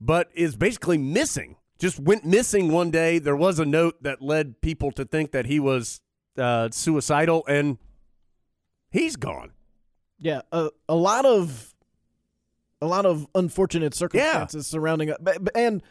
but 0.00 0.30
is 0.34 0.56
basically 0.56 0.98
missing. 0.98 1.56
Just 1.78 2.00
went 2.00 2.24
missing 2.24 2.70
one 2.72 2.90
day. 2.90 3.18
There 3.18 3.36
was 3.36 3.58
a 3.58 3.64
note 3.64 4.02
that 4.02 4.20
led 4.20 4.60
people 4.60 4.90
to 4.92 5.04
think 5.04 5.32
that 5.32 5.46
he 5.46 5.60
was 5.60 6.00
uh, 6.36 6.70
suicidal, 6.72 7.44
and 7.46 7.78
he's 8.90 9.16
gone. 9.16 9.52
Yeah, 10.18 10.42
a, 10.52 10.70
a 10.88 10.94
lot 10.94 11.24
of 11.24 11.69
a 12.82 12.86
lot 12.86 13.06
of 13.06 13.26
unfortunate 13.34 13.94
circumstances 13.94 14.66
surrounding 14.66 15.08
it, 15.10 15.16
and 15.54 15.82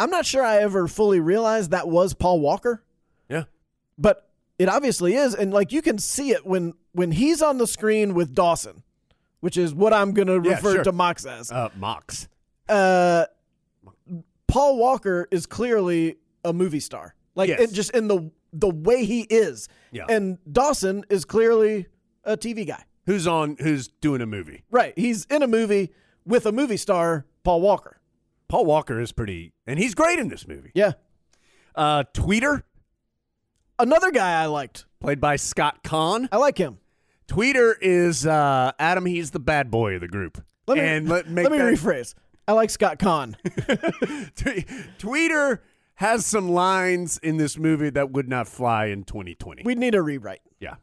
I'm 0.00 0.10
not 0.10 0.24
sure 0.26 0.44
I 0.44 0.58
ever 0.58 0.86
fully 0.88 1.20
realized 1.20 1.70
that 1.72 1.88
was 1.88 2.14
Paul 2.14 2.40
Walker, 2.40 2.82
Yeah. 3.28 3.44
but 3.98 4.30
it 4.58 4.68
obviously 4.68 5.14
is, 5.14 5.34
and 5.34 5.52
like 5.52 5.72
you 5.72 5.82
can 5.82 5.98
see 5.98 6.30
it 6.30 6.46
when 6.46 6.74
when 6.92 7.12
he's 7.12 7.42
on 7.42 7.58
the 7.58 7.66
screen 7.66 8.14
with 8.14 8.34
Dawson, 8.34 8.82
which 9.40 9.56
is 9.56 9.72
what 9.74 9.92
I'm 9.92 10.12
going 10.12 10.26
to 10.28 10.40
Yeah, 10.48 10.56
refer 10.56 10.74
sure. 10.76 10.84
to 10.84 10.92
Mox 10.92 11.24
as. 11.26 11.50
Uh, 11.52 11.68
Mox. 11.76 12.28
Uh, 12.68 13.26
Paul 14.46 14.78
Walker 14.78 15.28
is 15.30 15.46
clearly 15.46 16.16
a 16.44 16.52
movie 16.52 16.80
star, 16.80 17.14
like 17.34 17.48
Yes. 17.48 17.60
it, 17.60 17.72
just 17.72 17.90
in 17.92 18.08
the 18.08 18.30
the 18.52 18.70
way 18.70 19.04
he 19.04 19.22
is, 19.22 19.68
Yeah. 19.92 20.06
and 20.08 20.38
Dawson 20.50 21.04
is 21.10 21.26
clearly 21.26 21.86
a 22.24 22.34
TV 22.36 22.64
guy. 22.66 22.82
Who's 23.04 23.26
on? 23.26 23.56
Who's 23.60 23.88
doing 23.88 24.22
a 24.22 24.26
movie? 24.26 24.62
Right. 24.70 24.94
He's 24.96 25.26
in 25.26 25.42
a 25.42 25.46
movie 25.46 25.92
with 26.28 26.46
a 26.46 26.52
movie 26.52 26.76
star, 26.76 27.26
Paul 27.42 27.60
Walker. 27.60 28.00
Paul 28.48 28.64
Walker 28.66 29.00
is 29.00 29.12
pretty, 29.12 29.52
and 29.66 29.78
he's 29.78 29.94
great 29.94 30.18
in 30.18 30.28
this 30.28 30.46
movie. 30.46 30.70
Yeah. 30.74 30.92
Uh, 31.74 32.04
Tweeter, 32.14 32.62
Another 33.78 34.10
guy 34.10 34.42
I 34.42 34.46
liked. 34.46 34.86
played 35.00 35.20
by 35.20 35.36
Scott 35.36 35.82
Caan. 35.84 36.28
I 36.32 36.36
like 36.38 36.58
him. 36.58 36.78
Tweeter 37.28 37.74
is 37.80 38.26
uh, 38.26 38.72
Adam. 38.78 39.06
He's 39.06 39.30
the 39.32 39.38
bad 39.38 39.70
boy 39.70 39.94
of 39.94 40.00
the 40.00 40.08
group. 40.08 40.42
Let 40.66 40.78
me, 40.78 40.84
and 40.84 41.08
let, 41.08 41.28
make 41.30 41.44
let 41.44 41.52
me 41.52 41.58
that- 41.58 41.72
rephrase. 41.74 42.14
I 42.48 42.52
like 42.52 42.70
Scott 42.70 42.98
Caan. 42.98 43.34
Tweeter 44.98 45.58
has 45.96 46.24
some 46.26 46.48
lines 46.48 47.18
in 47.18 47.36
this 47.36 47.58
movie 47.58 47.90
that 47.90 48.10
would 48.10 48.28
not 48.28 48.48
fly 48.48 48.86
in 48.86 49.04
2020. 49.04 49.62
We'd 49.64 49.78
need 49.78 49.94
a 49.94 50.02
rewrite. 50.02 50.40
yeah. 50.60 50.76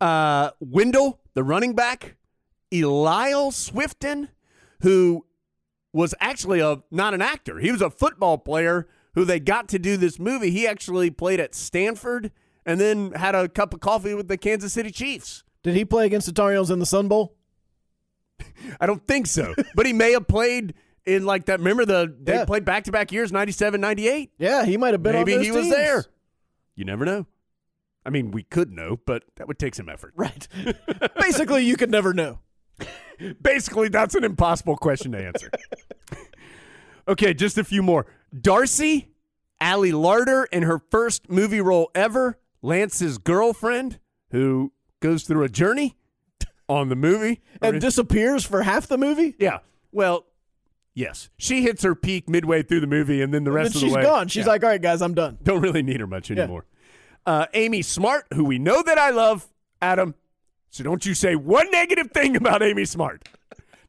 Uh, 0.00 0.50
Wendell, 0.60 1.20
the 1.34 1.44
running 1.44 1.74
back, 1.74 2.16
Eliel 2.72 3.52
Swinton, 3.52 4.30
who 4.82 5.26
was 5.92 6.14
actually 6.20 6.60
a 6.60 6.82
not 6.90 7.14
an 7.14 7.22
actor. 7.22 7.58
He 7.58 7.72
was 7.72 7.82
a 7.82 7.90
football 7.90 8.38
player 8.38 8.88
who 9.14 9.24
they 9.24 9.40
got 9.40 9.68
to 9.68 9.78
do 9.78 9.96
this 9.96 10.18
movie. 10.18 10.50
He 10.50 10.66
actually 10.66 11.10
played 11.10 11.40
at 11.40 11.54
Stanford 11.54 12.30
and 12.64 12.80
then 12.80 13.12
had 13.12 13.34
a 13.34 13.48
cup 13.48 13.74
of 13.74 13.80
coffee 13.80 14.14
with 14.14 14.28
the 14.28 14.36
Kansas 14.36 14.72
City 14.72 14.90
Chiefs. 14.90 15.42
Did 15.62 15.74
he 15.74 15.84
play 15.84 16.06
against 16.06 16.26
the 16.26 16.32
Tar 16.32 16.52
Heels 16.52 16.70
in 16.70 16.78
the 16.78 16.86
Sun 16.86 17.08
Bowl? 17.08 17.34
I 18.80 18.86
don't 18.86 19.06
think 19.06 19.26
so, 19.26 19.54
but 19.74 19.84
he 19.86 19.92
may 19.92 20.12
have 20.12 20.26
played 20.26 20.74
in 21.04 21.26
like 21.26 21.46
that. 21.46 21.58
Remember 21.58 21.84
the 21.84 22.14
they 22.22 22.34
Yeah. 22.34 22.44
played 22.44 22.64
back 22.64 22.84
to 22.84 22.92
back 22.92 23.12
years, 23.12 23.32
97, 23.32 23.80
98. 23.80 24.30
Yeah, 24.38 24.64
he 24.64 24.76
might 24.76 24.94
have 24.94 25.02
been. 25.02 25.12
Maybe 25.12 25.38
he 25.42 25.50
was 25.50 25.68
there. 25.68 26.04
You 26.76 26.84
never 26.84 27.04
know. 27.04 27.26
I 28.06 28.10
mean, 28.10 28.30
we 28.30 28.42
could 28.42 28.72
know, 28.72 28.98
but 29.04 29.24
that 29.36 29.46
would 29.48 29.58
take 29.58 29.74
some 29.74 29.88
effort. 29.90 30.14
Right. 30.16 30.48
Basically, 31.20 31.64
you 31.64 31.76
could 31.76 31.90
never 31.90 32.14
know. 32.14 32.38
Basically, 33.42 33.88
that's 33.88 34.14
an 34.14 34.24
impossible 34.24 34.76
question 34.76 35.12
to 35.12 35.18
answer. 35.26 35.50
okay, 37.08 37.34
just 37.34 37.58
a 37.58 37.64
few 37.64 37.82
more. 37.82 38.06
Darcy, 38.38 39.08
Ali 39.60 39.92
Larter, 39.92 40.46
in 40.52 40.62
her 40.62 40.78
first 40.90 41.28
movie 41.30 41.60
role 41.60 41.90
ever, 41.94 42.38
Lance's 42.62 43.18
girlfriend, 43.18 43.98
who 44.30 44.72
goes 45.00 45.24
through 45.24 45.44
a 45.44 45.48
journey 45.48 45.96
on 46.68 46.88
the 46.88 46.96
movie. 46.96 47.40
And 47.62 47.78
disappears 47.80 48.44
for 48.44 48.62
half 48.62 48.86
the 48.86 48.96
movie. 48.96 49.34
yeah, 49.38 49.58
well, 49.92 50.24
yes. 50.94 51.28
She 51.36 51.60
hits 51.62 51.82
her 51.82 51.94
peak 51.94 52.26
midway 52.26 52.62
through 52.62 52.80
the 52.80 52.86
movie, 52.86 53.20
and 53.20 53.34
then 53.34 53.44
the 53.44 53.52
rest 53.52 53.74
then 53.74 53.84
of 53.84 53.90
the 53.90 53.94
way. 53.96 54.00
She's 54.02 54.08
gone. 54.10 54.28
She's 54.28 54.46
Yeah. 54.46 54.52
like, 54.52 54.64
all 54.64 54.70
right, 54.70 54.80
guys, 54.80 55.02
I'm 55.02 55.12
done. 55.12 55.36
Don't 55.42 55.60
really 55.60 55.82
need 55.82 56.00
her 56.00 56.06
much 56.06 56.30
Yeah. 56.30 56.38
anymore. 56.44 56.64
Uh, 57.26 57.44
Amy 57.52 57.82
Smart, 57.82 58.24
who 58.32 58.44
we 58.44 58.58
know 58.58 58.82
that 58.82 58.96
I 58.96 59.10
love, 59.10 59.46
Adam. 59.82 60.14
So 60.70 60.84
don't 60.84 61.04
you 61.04 61.14
say 61.14 61.34
one 61.34 61.70
negative 61.70 62.12
thing 62.12 62.36
about 62.36 62.62
Amy 62.62 62.84
Smart. 62.84 63.28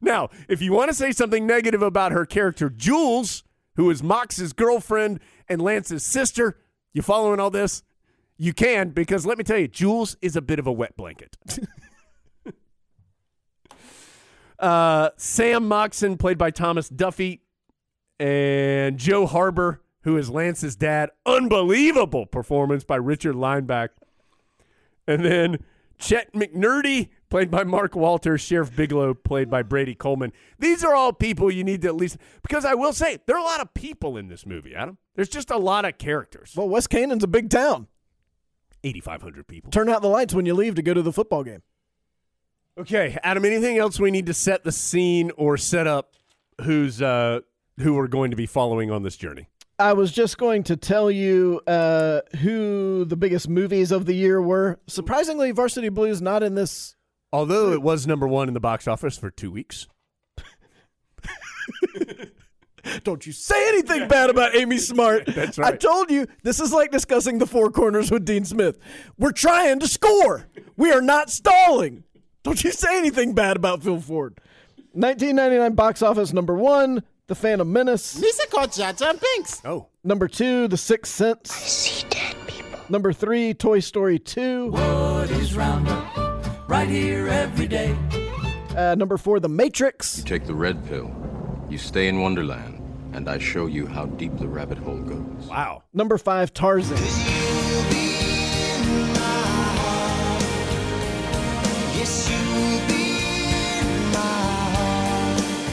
Now, 0.00 0.30
if 0.48 0.60
you 0.60 0.72
want 0.72 0.90
to 0.90 0.94
say 0.94 1.12
something 1.12 1.46
negative 1.46 1.80
about 1.80 2.10
her 2.10 2.26
character, 2.26 2.68
Jules, 2.68 3.44
who 3.76 3.88
is 3.88 4.02
Mox's 4.02 4.52
girlfriend 4.52 5.20
and 5.48 5.62
Lance's 5.62 6.04
sister, 6.04 6.58
you 6.92 7.02
following 7.02 7.38
all 7.38 7.50
this? 7.50 7.84
You 8.36 8.52
can, 8.52 8.90
because 8.90 9.24
let 9.24 9.38
me 9.38 9.44
tell 9.44 9.58
you, 9.58 9.68
Jules 9.68 10.16
is 10.20 10.34
a 10.34 10.42
bit 10.42 10.58
of 10.58 10.66
a 10.66 10.72
wet 10.72 10.96
blanket. 10.96 11.36
uh, 14.58 15.10
Sam 15.16 15.68
Moxon, 15.68 16.16
played 16.16 16.38
by 16.38 16.50
Thomas 16.50 16.88
Duffy, 16.88 17.42
and 18.18 18.98
Joe 18.98 19.26
Harbor, 19.26 19.82
who 20.02 20.16
is 20.16 20.28
Lance's 20.28 20.74
dad. 20.74 21.10
Unbelievable 21.24 22.26
performance 22.26 22.82
by 22.82 22.96
Richard 22.96 23.36
Lineback. 23.36 23.90
And 25.06 25.24
then 25.24 25.58
Chet 26.02 26.32
McNerdy, 26.32 27.10
played 27.30 27.50
by 27.50 27.62
Mark 27.62 27.94
Walter, 27.94 28.36
Sheriff 28.36 28.74
Bigelow, 28.74 29.14
played 29.14 29.48
by 29.48 29.62
Brady 29.62 29.94
Coleman. 29.94 30.32
These 30.58 30.82
are 30.82 30.94
all 30.94 31.12
people 31.12 31.50
you 31.50 31.62
need 31.62 31.82
to 31.82 31.88
at 31.88 31.94
least 31.94 32.18
because 32.42 32.64
I 32.64 32.74
will 32.74 32.92
say 32.92 33.20
there 33.26 33.36
are 33.36 33.40
a 33.40 33.44
lot 33.44 33.60
of 33.60 33.72
people 33.72 34.16
in 34.16 34.26
this 34.26 34.44
movie, 34.44 34.74
Adam. 34.74 34.98
There's 35.14 35.28
just 35.28 35.50
a 35.50 35.56
lot 35.56 35.84
of 35.84 35.98
characters. 35.98 36.54
Well, 36.56 36.68
West 36.68 36.90
Canaan's 36.90 37.22
a 37.22 37.28
big 37.28 37.50
town. 37.50 37.86
8,500 38.82 39.46
people. 39.46 39.70
Turn 39.70 39.88
out 39.88 40.02
the 40.02 40.08
lights 40.08 40.34
when 40.34 40.44
you 40.44 40.54
leave 40.54 40.74
to 40.74 40.82
go 40.82 40.92
to 40.92 41.02
the 41.02 41.12
football 41.12 41.44
game. 41.44 41.62
Okay, 42.76 43.16
Adam, 43.22 43.44
anything 43.44 43.78
else 43.78 44.00
we 44.00 44.10
need 44.10 44.26
to 44.26 44.34
set 44.34 44.64
the 44.64 44.72
scene 44.72 45.30
or 45.36 45.56
set 45.56 45.86
up 45.86 46.14
who's 46.62 47.00
uh 47.00 47.40
who 47.78 47.94
we're 47.94 48.08
going 48.08 48.30
to 48.30 48.36
be 48.36 48.46
following 48.46 48.90
on 48.90 49.04
this 49.04 49.16
journey? 49.16 49.48
I 49.82 49.94
was 49.94 50.12
just 50.12 50.38
going 50.38 50.62
to 50.64 50.76
tell 50.76 51.10
you 51.10 51.60
uh, 51.66 52.20
who 52.40 53.04
the 53.04 53.16
biggest 53.16 53.48
movies 53.48 53.90
of 53.90 54.06
the 54.06 54.14
year 54.14 54.40
were. 54.40 54.78
Surprisingly, 54.86 55.50
Varsity 55.50 55.88
Blues 55.88 56.22
not 56.22 56.44
in 56.44 56.54
this. 56.54 56.94
Although 57.32 57.72
it 57.72 57.82
was 57.82 58.06
number 58.06 58.28
1 58.28 58.46
in 58.46 58.54
the 58.54 58.60
box 58.60 58.86
office 58.86 59.18
for 59.18 59.30
2 59.30 59.50
weeks. 59.50 59.88
Don't 63.02 63.26
you 63.26 63.32
say 63.32 63.68
anything 63.68 64.06
bad 64.06 64.30
about 64.30 64.54
Amy 64.54 64.78
Smart. 64.78 65.26
That's 65.34 65.58
right. 65.58 65.74
I 65.74 65.76
told 65.76 66.12
you 66.12 66.28
this 66.44 66.60
is 66.60 66.72
like 66.72 66.92
discussing 66.92 67.38
the 67.38 67.46
four 67.46 67.70
corners 67.70 68.10
with 68.10 68.24
Dean 68.24 68.44
Smith. 68.44 68.78
We're 69.18 69.32
trying 69.32 69.80
to 69.80 69.88
score. 69.88 70.46
We 70.76 70.92
are 70.92 71.02
not 71.02 71.28
stalling. 71.28 72.04
Don't 72.44 72.62
you 72.62 72.70
say 72.70 72.98
anything 72.98 73.34
bad 73.34 73.56
about 73.56 73.82
Phil 73.82 74.00
Ford. 74.00 74.38
1999 74.92 75.74
box 75.74 76.02
office 76.02 76.32
number 76.32 76.54
one, 76.54 77.02
The 77.32 77.36
Phantom 77.36 77.72
Menace. 77.72 78.20
Oh. 79.64 79.86
Number 80.04 80.28
two, 80.28 80.68
The 80.68 80.76
Sixth 80.76 81.14
Sense. 81.14 81.50
I 81.50 81.60
see 81.66 82.06
dead 82.10 82.36
people. 82.46 82.78
Number 82.90 83.14
three, 83.14 83.54
Toy 83.54 83.80
Story 83.80 84.18
2. 84.18 84.68
right 86.68 86.88
here 86.90 87.28
every 87.28 87.66
day. 87.66 87.96
Uh, 88.76 88.96
number 88.96 89.16
four, 89.16 89.40
The 89.40 89.48
Matrix. 89.48 90.18
You 90.18 90.24
Take 90.24 90.44
the 90.44 90.54
red 90.54 90.84
pill. 90.84 91.10
You 91.70 91.78
stay 91.78 92.08
in 92.08 92.20
Wonderland, 92.20 92.82
and 93.14 93.26
I 93.30 93.38
show 93.38 93.64
you 93.64 93.86
how 93.86 94.04
deep 94.04 94.36
the 94.36 94.46
rabbit 94.46 94.76
hole 94.76 95.00
goes. 95.00 95.46
Wow. 95.48 95.84
Number 95.94 96.18
five, 96.18 96.52
Tarzan. 96.52 96.98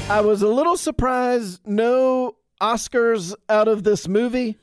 I 0.09 0.21
was 0.21 0.41
a 0.41 0.47
little 0.47 0.75
surprised 0.75 1.61
no 1.67 2.35
Oscars 2.59 3.35
out 3.47 3.67
of 3.67 3.83
this 3.83 4.07
movie. 4.07 4.57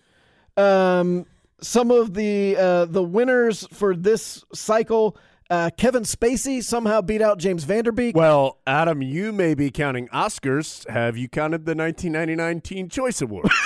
Um, 0.57 1.25
some 1.61 1.93
of 1.93 2.15
the 2.15 2.57
uh, 2.57 2.87
the 2.87 3.05
winners 3.05 3.65
for 3.73 3.95
this 3.95 4.43
cycle, 4.53 5.17
uh, 5.49 5.71
Kevin 5.77 6.03
Spacey 6.03 6.65
somehow 6.65 7.01
beat 7.01 7.23
out 7.23 7.39
James 7.39 7.63
Van 7.63 7.85
Der 7.85 7.93
Beek. 7.93 8.17
Well, 8.17 8.59
Adam, 8.67 9.03
you 9.03 9.33
may 9.33 9.55
be 9.55 9.71
counting 9.71 10.09
Oscars. 10.09 10.89
Have 10.91 11.17
you 11.17 11.29
counted 11.29 11.65
the 11.65 11.77
1999 11.77 12.61
Teen 12.63 12.89
Choice 12.89 13.23
Award? 13.23 13.49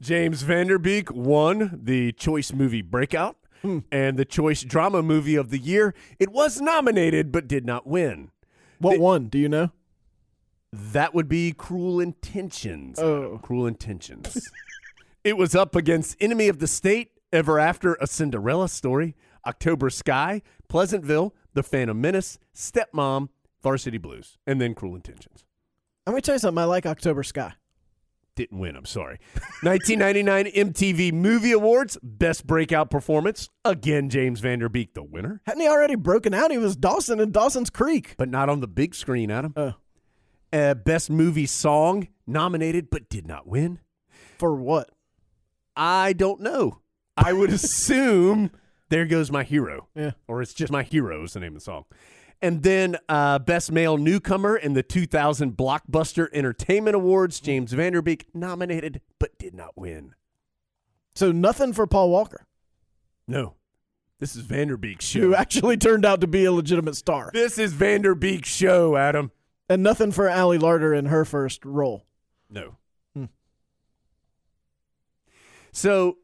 James 0.00 0.42
Van 0.42 0.66
Der 0.66 0.78
Beek 0.78 1.12
won 1.12 1.78
the 1.80 2.10
Choice 2.12 2.52
Movie 2.52 2.82
Breakout 2.82 3.36
and 3.90 4.18
the 4.18 4.26
Choice 4.26 4.62
Drama 4.62 5.02
Movie 5.02 5.36
of 5.36 5.50
the 5.50 5.58
Year. 5.58 5.94
It 6.18 6.30
was 6.30 6.60
nominated 6.60 7.30
but 7.30 7.48
did 7.48 7.64
not 7.64 7.86
win. 7.86 8.30
What 8.78 8.98
one? 8.98 9.28
Do 9.28 9.38
you 9.38 9.48
know? 9.48 9.70
That 10.72 11.14
would 11.14 11.28
be 11.28 11.52
Cruel 11.52 12.00
Intentions. 12.00 12.98
Oh. 12.98 13.38
Cruel 13.42 13.66
Intentions. 13.66 14.50
it 15.24 15.36
was 15.36 15.54
up 15.54 15.76
against 15.76 16.16
Enemy 16.20 16.48
of 16.48 16.58
the 16.58 16.66
State, 16.66 17.12
Ever 17.32 17.60
After, 17.60 17.94
A 18.00 18.06
Cinderella 18.06 18.68
Story, 18.68 19.14
October 19.46 19.90
Sky, 19.90 20.42
Pleasantville, 20.68 21.34
The 21.52 21.62
Phantom 21.62 22.00
Menace, 22.00 22.38
Stepmom, 22.54 23.28
Varsity 23.62 23.98
Blues, 23.98 24.38
and 24.46 24.60
then 24.60 24.74
Cruel 24.74 24.96
Intentions. 24.96 25.44
I'm 26.06 26.12
gonna 26.12 26.22
tell 26.22 26.34
you 26.34 26.40
something. 26.40 26.60
I 26.60 26.64
like 26.66 26.86
October 26.86 27.22
Sky. 27.22 27.54
Didn't 28.36 28.58
win, 28.58 28.74
I'm 28.76 28.84
sorry. 28.84 29.18
1999 29.62 30.46
MTV 30.72 31.12
Movie 31.12 31.52
Awards, 31.52 31.96
Best 32.02 32.46
Breakout 32.46 32.90
Performance. 32.90 33.48
Again, 33.64 34.08
James 34.10 34.40
Van 34.40 34.58
Der 34.58 34.68
Beek, 34.68 34.94
the 34.94 35.04
winner, 35.04 35.40
Hadn't 35.46 35.60
he 35.62 35.68
already 35.68 35.94
broken 35.94 36.34
out? 36.34 36.50
He 36.50 36.58
was 36.58 36.74
Dawson 36.76 37.20
in 37.20 37.30
Dawson's 37.30 37.70
Creek. 37.70 38.14
but 38.18 38.28
not 38.28 38.48
on 38.48 38.60
the 38.60 38.66
big 38.66 38.94
screen, 38.94 39.30
Adam. 39.30 39.52
Oh. 39.56 39.74
Uh, 40.52 40.74
Best 40.74 41.10
Movie 41.10 41.46
Song, 41.46 42.08
nominated 42.26 42.90
but 42.90 43.08
did 43.08 43.26
not 43.26 43.46
win. 43.46 43.78
For 44.38 44.54
what? 44.54 44.90
I 45.76 46.12
don't 46.12 46.40
know. 46.40 46.80
I 47.16 47.32
would 47.32 47.50
assume 47.52 48.50
There 48.88 49.06
Goes 49.06 49.30
My 49.30 49.44
Hero. 49.44 49.88
Yeah. 49.94 50.12
Or 50.26 50.42
it's 50.42 50.54
just 50.54 50.72
My 50.72 50.82
Hero 50.82 51.22
is 51.22 51.34
the 51.34 51.40
name 51.40 51.52
of 51.52 51.60
the 51.60 51.64
song. 51.64 51.84
And 52.44 52.62
then 52.62 52.98
uh, 53.08 53.38
Best 53.38 53.72
Male 53.72 53.96
Newcomer 53.96 54.54
in 54.54 54.74
the 54.74 54.82
2000 54.82 55.56
Blockbuster 55.56 56.28
Entertainment 56.30 56.94
Awards, 56.94 57.40
James 57.40 57.72
Van 57.72 57.94
Der 57.94 58.02
Beek 58.02 58.26
nominated 58.34 59.00
but 59.18 59.38
did 59.38 59.54
not 59.54 59.78
win. 59.78 60.14
So 61.14 61.32
nothing 61.32 61.72
for 61.72 61.86
Paul 61.86 62.10
Walker, 62.10 62.44
No. 63.26 63.54
This 64.20 64.36
is 64.36 64.42
Van 64.42 64.68
Der 64.68 64.76
Beek's 64.76 65.06
show. 65.06 65.20
who 65.20 65.34
actually 65.34 65.78
turned 65.78 66.04
out 66.04 66.20
to 66.20 66.26
be 66.26 66.44
a 66.44 66.52
legitimate 66.52 66.96
star, 66.96 67.30
This 67.32 67.56
is 67.56 67.72
Van 67.72 68.02
Der 68.02 68.14
Beek's 68.14 68.48
show, 68.50 68.94
Adam. 68.96 69.30
and 69.70 69.82
nothing 69.82 70.12
for 70.12 70.28
Ali 70.28 70.58
Larter 70.58 70.94
in 70.96 71.06
her 71.06 71.24
first 71.24 71.64
role. 71.64 72.04
No. 72.50 72.76
Hmm. 73.14 73.24
So, 75.72 76.18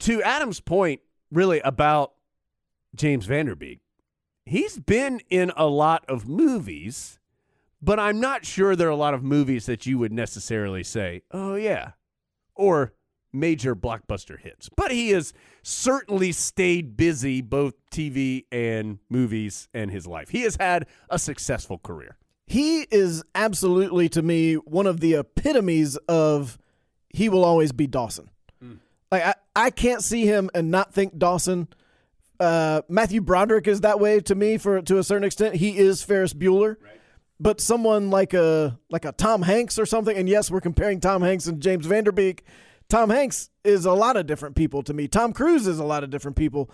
to 0.00 0.22
Adam's 0.22 0.60
point, 0.60 1.00
really 1.32 1.58
about 1.60 2.12
James 2.94 3.26
Van 3.26 3.46
Der 3.46 3.54
Beek, 3.56 3.80
he's 4.50 4.80
been 4.80 5.20
in 5.30 5.52
a 5.56 5.66
lot 5.66 6.04
of 6.08 6.28
movies, 6.28 7.20
but 7.80 8.00
I'm 8.00 8.20
not 8.20 8.44
sure 8.44 8.74
there 8.74 8.88
are 8.88 8.90
a 8.90 8.96
lot 8.96 9.14
of 9.14 9.22
movies 9.22 9.66
that 9.66 9.86
you 9.86 9.96
would 9.98 10.12
necessarily 10.12 10.82
say, 10.82 11.22
oh, 11.30 11.54
yeah. 11.54 11.92
Or 12.56 12.92
major 13.32 13.76
blockbuster 13.76 14.38
hits. 14.38 14.68
But 14.68 14.90
he 14.90 15.10
has 15.10 15.32
certainly 15.62 16.32
stayed 16.32 16.96
busy, 16.96 17.40
both 17.40 17.74
TV 17.92 18.44
and 18.50 18.98
movies, 19.08 19.68
and 19.72 19.90
his 19.90 20.06
life. 20.06 20.30
He 20.30 20.42
has 20.42 20.56
had 20.56 20.86
a 21.08 21.18
successful 21.18 21.78
career. 21.78 22.16
He 22.46 22.88
is 22.90 23.22
absolutely, 23.36 24.08
to 24.08 24.20
me, 24.20 24.54
one 24.54 24.88
of 24.88 24.98
the 24.98 25.14
epitomes 25.14 25.96
of 26.08 26.58
he 27.08 27.28
will 27.28 27.44
always 27.44 27.70
be 27.70 27.86
Dawson. 27.86 28.30
Hmm. 28.60 28.74
Like 29.12 29.24
I, 29.24 29.34
I 29.54 29.70
can't 29.70 30.02
see 30.02 30.26
him 30.26 30.50
and 30.52 30.72
not 30.72 30.92
think 30.92 31.18
Dawson. 31.18 31.68
Uh, 32.40 32.80
Matthew 32.88 33.20
Broderick 33.20 33.68
is 33.68 33.82
that 33.82 34.00
way 34.00 34.18
to 34.20 34.34
me 34.34 34.56
for 34.56 34.80
to 34.80 34.98
a 34.98 35.04
certain 35.04 35.24
extent. 35.24 35.56
He 35.56 35.78
is 35.78 36.02
Ferris 36.02 36.34
Bueller. 36.34 36.76
But 37.38 37.60
someone 37.60 38.10
like 38.10 38.34
a 38.34 38.78
like 38.90 39.04
a 39.06 39.12
Tom 39.12 39.42
Hanks 39.42 39.78
or 39.78 39.86
something, 39.86 40.14
and 40.14 40.28
yes, 40.28 40.50
we're 40.50 40.60
comparing 40.60 41.00
Tom 41.00 41.22
Hanks 41.22 41.46
and 41.46 41.60
James 41.62 41.86
Van 41.86 42.04
Der 42.04 42.12
Beek. 42.12 42.44
Tom 42.90 43.08
Hanks 43.08 43.48
is 43.64 43.86
a 43.86 43.92
lot 43.92 44.16
of 44.16 44.26
different 44.26 44.56
people 44.56 44.82
to 44.82 44.92
me. 44.92 45.08
Tom 45.08 45.32
Cruise 45.32 45.66
is 45.66 45.78
a 45.78 45.84
lot 45.84 46.04
of 46.04 46.10
different 46.10 46.36
people. 46.36 46.70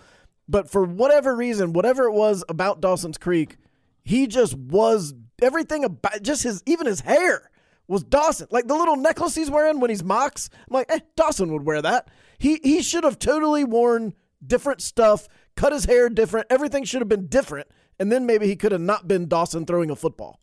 But 0.49 0.69
for 0.69 0.83
whatever 0.83 1.35
reason, 1.35 1.73
whatever 1.73 2.05
it 2.05 2.13
was 2.13 2.43
about 2.49 2.81
Dawson's 2.81 3.17
Creek, 3.17 3.57
he 4.03 4.27
just 4.27 4.55
was 4.55 5.13
everything 5.41 5.83
about 5.83 6.21
just 6.21 6.43
his 6.43 6.63
even 6.65 6.87
his 6.87 7.01
hair 7.01 7.49
was 7.87 8.03
Dawson. 8.03 8.47
Like 8.51 8.67
the 8.67 8.75
little 8.75 8.95
necklace 8.95 9.35
he's 9.35 9.51
wearing 9.51 9.79
when 9.79 9.89
he's 9.89 10.03
mocks. 10.03 10.49
I'm 10.53 10.73
like, 10.73 10.91
eh, 10.91 10.99
Dawson 11.15 11.51
would 11.53 11.65
wear 11.65 11.81
that. 11.81 12.09
He 12.37 12.59
he 12.63 12.81
should 12.81 13.03
have 13.03 13.19
totally 13.19 13.63
worn 13.63 14.13
different 14.45 14.81
stuff, 14.81 15.27
cut 15.57 15.73
his 15.73 15.85
hair 15.85 16.07
different. 16.07 16.47
Everything 16.49 16.85
should 16.85 17.01
have 17.01 17.09
been 17.09 17.27
different, 17.27 17.67
and 17.99 18.09
then 18.11 18.25
maybe 18.25 18.47
he 18.47 18.55
could 18.55 18.71
have 18.71 18.79
not 18.79 19.07
been 19.07 19.27
Dawson 19.27 19.65
throwing 19.65 19.89
a 19.89 19.95
football. 19.95 20.39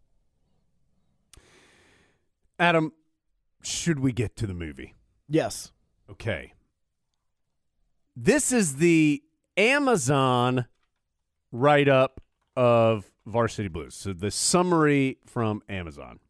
Adam, 2.59 2.93
should 3.63 4.01
we 4.01 4.13
get 4.13 4.37
to 4.37 4.47
the 4.47 4.55
movie? 4.55 4.95
Yes. 5.29 5.73
Okay. 6.11 6.53
This 8.15 8.53
is 8.53 8.77
the 8.77 9.23
Amazon 9.57 10.67
write 11.51 11.89
up 11.89 12.21
of 12.57 13.11
Varsity 13.27 13.69
Blues. 13.69 13.95
So 13.95 14.13
the 14.13 14.31
summary 14.31 15.19
from 15.25 15.63
Amazon. 15.69 16.21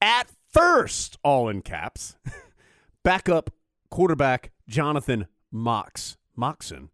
At 0.00 0.30
first, 0.52 1.18
all 1.22 1.48
in 1.48 1.62
caps, 1.62 2.16
backup 3.02 3.50
quarterback 3.90 4.52
Jonathan 4.68 5.26
Mox 5.50 6.16
Moxon 6.36 6.90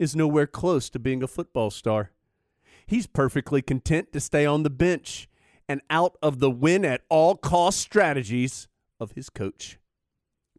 is 0.00 0.16
nowhere 0.16 0.46
close 0.46 0.88
to 0.88 0.98
being 0.98 1.22
a 1.22 1.26
football 1.26 1.70
star. 1.70 2.10
He's 2.86 3.06
perfectly 3.06 3.60
content 3.60 4.14
to 4.14 4.20
stay 4.20 4.46
on 4.46 4.62
the 4.62 4.70
bench 4.70 5.28
and 5.68 5.82
out 5.90 6.16
of 6.22 6.40
the 6.40 6.50
win 6.50 6.86
at 6.86 7.02
all 7.10 7.36
cost 7.36 7.78
strategies 7.78 8.66
of 8.98 9.12
his 9.12 9.28
coach. 9.28 9.78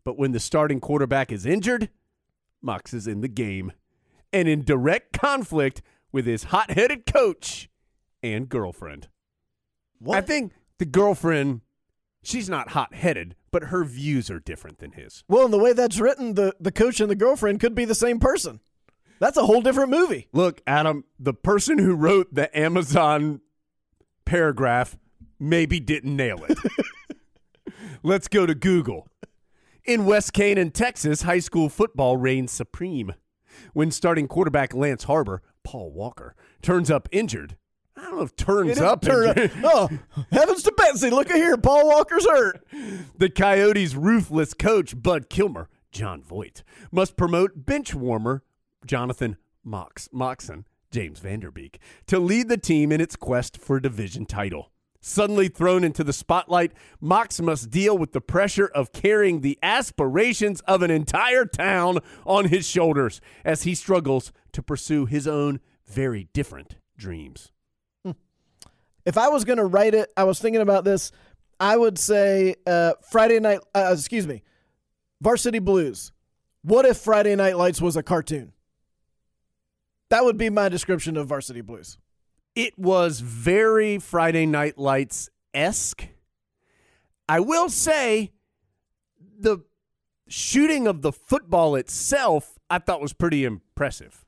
But 0.06 0.18
when 0.18 0.32
the 0.32 0.40
starting 0.40 0.80
quarterback 0.80 1.32
is 1.32 1.48
injured, 1.48 1.90
Mox 2.62 2.94
is 2.94 3.08
in 3.08 3.22
the 3.22 3.28
game 3.28 3.72
and 4.32 4.48
in 4.48 4.64
direct 4.64 5.20
conflict 5.20 5.82
with 6.12 6.28
his 6.28 6.46
hot 6.46 6.72
headed 6.72 7.08
coach 7.08 7.68
and 8.22 8.48
girlfriend. 8.48 9.10
What? 9.98 10.20
I 10.20 10.22
think 10.22 10.54
the 10.78 10.86
girlfriend, 10.86 11.62
she's 12.22 12.48
not 12.48 12.70
hot 12.70 12.94
headed, 12.94 13.36
but 13.50 13.66
her 13.66 13.84
views 13.84 14.30
are 14.30 14.40
different 14.40 14.78
than 14.78 14.92
his. 14.92 15.24
Well, 15.28 15.46
in 15.46 15.52
the 15.52 15.58
way 15.58 15.74
that's 15.74 16.00
written, 16.00 16.36
the, 16.36 16.56
the 16.60 16.72
coach 16.72 17.00
and 17.00 17.10
the 17.10 17.16
girlfriend 17.16 17.60
could 17.60 17.74
be 17.74 17.86
the 17.86 17.96
same 17.96 18.20
person. 18.20 18.60
That's 19.22 19.38
a 19.38 19.46
whole 19.46 19.62
different 19.62 19.92
movie. 19.92 20.28
Look, 20.34 20.64
Adam, 20.66 21.04
the 21.20 21.36
person 21.36 21.78
who 21.78 21.94
wrote 21.94 22.34
the 22.34 22.58
Amazon 22.58 23.42
paragraph 24.26 24.98
maybe 25.40 25.80
didn't 25.80 26.16
nail 26.16 26.44
it. 26.50 26.58
Let's 28.04 28.28
go 28.28 28.48
to 28.48 28.56
Google. 28.56 29.08
In 29.86 30.06
West 30.06 30.34
Canaan, 30.34 30.72
Texas, 30.72 31.22
high 31.22 31.38
school 31.38 31.70
football 31.70 32.18
reigns 32.18 32.52
supreme. 32.52 33.14
When 33.74 33.92
starting 33.92 34.28
quarterback 34.28 34.74
Lance 34.74 35.04
Harbor, 35.04 35.44
Paul 35.64 35.92
Walker, 35.92 36.34
turns 36.64 36.90
up 36.90 37.08
injured. 37.12 37.58
I 37.96 38.02
don't 38.02 38.16
know 38.16 38.24
if 38.24 38.36
turns 38.36 38.80
up 38.80 39.04
turned 39.04 39.38
injured. 39.38 39.52
Oh, 39.64 39.88
heavens 40.32 40.64
to 40.64 40.72
Betsy. 40.72 41.12
Look 41.12 41.30
at 41.30 41.36
here. 41.36 41.58
Paul 41.58 41.88
Walker's 41.88 42.26
hurt. 42.26 42.66
The 43.16 43.30
Coyotes' 43.30 43.94
ruthless 43.94 44.56
coach, 44.56 45.00
Bud 45.00 45.30
Kilmer, 45.30 45.70
Jon 45.92 46.24
Voight, 46.24 46.64
must 46.92 47.16
promote 47.16 47.68
bench 47.68 47.94
warmer 47.94 48.42
Jonathan 48.86 49.38
Mox, 49.64 50.10
Moxon, 50.12 50.66
James 50.92 51.20
Van 51.20 51.40
Der 51.40 51.52
Beek, 51.52 51.80
to 52.08 52.20
lead 52.20 52.50
the 52.50 52.58
team 52.58 52.92
in 52.92 53.02
its 53.02 53.16
quest 53.16 53.58
for 53.58 53.78
a 53.78 53.82
division 53.82 54.26
title. 54.26 54.72
Suddenly 55.00 55.48
thrown 55.48 55.84
into 55.84 56.04
the 56.04 56.14
spotlight, 56.14 56.74
Mox 57.00 57.42
must 57.42 57.72
deal 57.72 57.98
with 57.98 58.12
the 58.12 58.22
pressure 58.22 58.68
of 58.68 58.92
carrying 58.92 59.42
the 59.42 59.58
aspirations 59.64 60.62
of 60.62 60.84
an 60.84 60.92
entire 60.92 61.46
town 61.46 62.00
on 62.26 62.46
his 62.46 62.68
shoulders 62.68 63.20
as 63.44 63.64
he 63.64 63.74
struggles 63.74 64.32
to 64.52 64.62
pursue 64.62 65.08
his 65.08 65.28
own 65.28 65.60
very 65.88 66.28
different 66.34 66.76
dreams. 66.98 67.52
If 69.06 69.18
I 69.18 69.30
was 69.30 69.46
going 69.46 69.58
to 69.58 69.66
write 69.66 69.96
it, 69.96 70.12
I 70.16 70.26
was 70.26 70.40
thinking 70.40 70.62
about 70.62 70.84
this. 70.84 71.12
I 71.60 71.76
would 71.76 71.98
say 71.98 72.56
uh, 72.68 72.94
Friday 73.10 73.40
night, 73.40 73.62
uh, 73.74 73.90
excuse 73.94 74.28
me, 74.28 74.44
Varsity 75.22 75.60
Blues. 75.60 76.12
What 76.64 76.86
if 76.86 76.98
Friday 76.98 77.36
Night 77.36 77.58
Lights 77.58 77.82
was 77.82 77.96
a 77.96 78.04
cartoon? 78.04 78.54
That 80.12 80.26
would 80.26 80.38
be 80.38 80.50
my 80.50 80.68
description 80.68 81.16
of 81.16 81.28
Varsity 81.28 81.62
Blues. 81.62 81.98
It 82.54 82.78
was 82.78 83.22
very 83.22 83.98
Friday 83.98 84.46
Night 84.46 84.78
Lights 84.78 85.30
esque. 85.54 86.10
I 87.30 87.40
will 87.40 87.70
say 87.70 88.34
the 89.40 89.60
shooting 90.28 90.86
of 90.86 91.02
the 91.02 91.14
football 91.14 91.76
itself, 91.76 92.60
I 92.70 92.80
thought 92.80 93.00
was 93.00 93.14
pretty 93.14 93.46
impressive. 93.46 94.26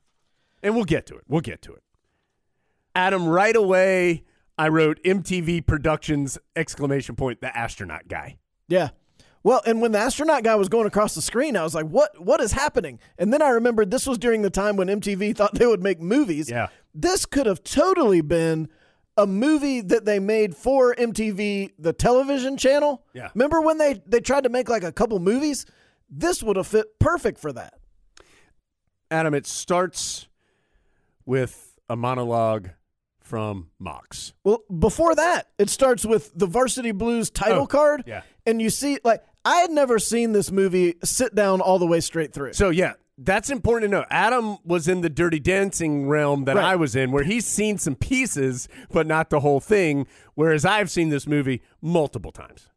And 0.62 0.74
we'll 0.74 0.86
get 0.86 1.04
to 1.08 1.16
it. 1.16 1.24
We'll 1.28 1.42
get 1.42 1.60
to 1.62 1.74
it. 1.74 1.82
Adam, 2.94 3.28
right 3.28 3.54
away, 3.54 4.24
I 4.56 4.68
wrote 4.68 5.02
MTV 5.04 5.66
Productions 5.66 6.38
exclamation 6.56 7.14
point, 7.14 7.42
the 7.42 7.54
astronaut 7.54 8.08
guy. 8.08 8.38
Yeah. 8.68 8.88
Well, 9.44 9.62
and 9.66 9.80
when 9.80 9.92
the 9.92 9.98
astronaut 9.98 10.42
guy 10.42 10.56
was 10.56 10.68
going 10.68 10.86
across 10.86 11.14
the 11.14 11.22
screen, 11.22 11.56
I 11.56 11.62
was 11.62 11.74
like, 11.74 11.86
"What? 11.86 12.18
What 12.20 12.40
is 12.40 12.52
happening?" 12.52 12.98
And 13.18 13.32
then 13.32 13.42
I 13.42 13.50
remembered 13.50 13.90
this 13.90 14.06
was 14.06 14.18
during 14.18 14.42
the 14.42 14.50
time 14.50 14.76
when 14.76 14.88
MTV 14.88 15.36
thought 15.36 15.54
they 15.54 15.66
would 15.66 15.82
make 15.82 16.00
movies. 16.00 16.50
Yeah. 16.50 16.68
This 16.94 17.26
could 17.26 17.46
have 17.46 17.62
totally 17.62 18.22
been 18.22 18.68
a 19.16 19.26
movie 19.26 19.80
that 19.82 20.04
they 20.06 20.18
made 20.18 20.56
for 20.56 20.94
MTV, 20.94 21.72
the 21.78 21.92
television 21.92 22.56
channel. 22.56 23.04
Yeah. 23.12 23.28
Remember 23.34 23.60
when 23.60 23.78
they 23.78 24.00
they 24.06 24.20
tried 24.20 24.44
to 24.44 24.50
make 24.50 24.68
like 24.68 24.82
a 24.82 24.90
couple 24.92 25.18
movies? 25.20 25.66
This 26.10 26.42
would 26.42 26.56
have 26.56 26.66
fit 26.66 26.98
perfect 26.98 27.38
for 27.38 27.52
that. 27.52 27.74
Adam, 29.10 29.34
it 29.34 29.46
starts 29.46 30.26
with 31.26 31.78
a 31.88 31.96
monologue 31.96 32.70
from 33.20 33.70
Mox. 33.78 34.32
Well, 34.44 34.60
before 34.78 35.14
that, 35.14 35.48
it 35.58 35.70
starts 35.70 36.04
with 36.04 36.32
the 36.34 36.46
Varsity 36.46 36.92
Blues 36.92 37.30
title 37.30 37.62
Oh, 37.62 37.66
card. 37.66 38.04
yeah. 38.06 38.22
And 38.46 38.60
you 38.60 38.68
see, 38.70 38.98
like, 39.04 39.22
I 39.44 39.56
had 39.56 39.70
never 39.70 39.98
seen 39.98 40.32
this 40.32 40.50
movie 40.50 40.94
sit 41.04 41.34
down 41.34 41.60
all 41.60 41.78
the 41.78 41.86
way 41.86 42.00
straight 42.00 42.32
through. 42.32 42.54
So 42.54 42.70
yeah, 42.70 42.94
that's 43.18 43.50
important 43.50 43.90
to 43.90 43.96
know. 43.98 44.04
Adam 44.10 44.56
was 44.64 44.88
in 44.88 45.02
the 45.02 45.10
Dirty 45.10 45.38
Dancing 45.38 46.08
realm 46.08 46.44
that 46.46 46.56
Right. 46.56 46.64
I 46.64 46.76
was 46.76 46.96
in, 46.96 47.12
where 47.12 47.24
he's 47.24 47.46
seen 47.46 47.78
some 47.78 47.94
pieces, 47.94 48.68
but 48.90 49.06
not 49.06 49.30
the 49.30 49.40
whole 49.40 49.60
thing. 49.60 50.06
Whereas 50.34 50.64
I've 50.64 50.90
seen 50.90 51.10
this 51.10 51.26
movie 51.26 51.62
multiple 51.82 52.32
times. 52.32 52.70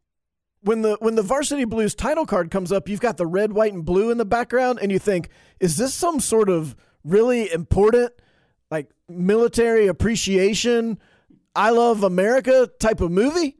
when 0.62 0.82
the 0.82 0.96
when 1.00 1.14
the 1.14 1.22
Varsity 1.22 1.64
Blues 1.64 1.94
title 1.94 2.26
card 2.26 2.50
comes 2.50 2.70
up, 2.72 2.88
you've 2.88 3.00
got 3.00 3.16
the 3.16 3.26
red, 3.26 3.52
white, 3.52 3.72
and 3.72 3.84
blue 3.84 4.10
in 4.10 4.18
the 4.18 4.24
background, 4.24 4.78
and 4.82 4.90
you 4.92 4.98
think, 4.98 5.28
is 5.60 5.76
this 5.76 5.94
some 5.94 6.18
sort 6.20 6.48
of 6.50 6.74
really 7.04 7.50
important, 7.52 8.12
like 8.70 8.90
military 9.08 9.86
appreciation, 9.86 10.98
I 11.54 11.70
love 11.70 12.02
America 12.02 12.68
type 12.80 13.00
of 13.00 13.10
movie? 13.10 13.56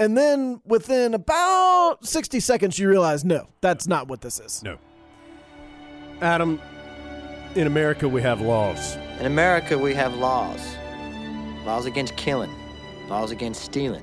And 0.00 0.16
then 0.16 0.62
within 0.64 1.12
about 1.12 1.98
sixty 2.02 2.40
seconds, 2.40 2.78
you 2.78 2.88
realize, 2.88 3.24
no, 3.24 3.48
that's 3.60 3.86
not 3.86 4.08
what 4.08 4.22
this 4.22 4.40
is. 4.40 4.62
No. 4.62 4.78
Adam, 6.22 6.60
in 7.54 7.66
America 7.66 8.08
we 8.08 8.22
have 8.22 8.40
laws. 8.40 8.96
In 9.20 9.26
America, 9.26 9.76
we 9.76 9.94
have 9.94 10.14
laws 10.14 10.60
laws 11.66 11.84
against 11.84 12.16
killing, 12.16 12.50
laws 13.08 13.30
against 13.30 13.62
stealing. 13.62 14.02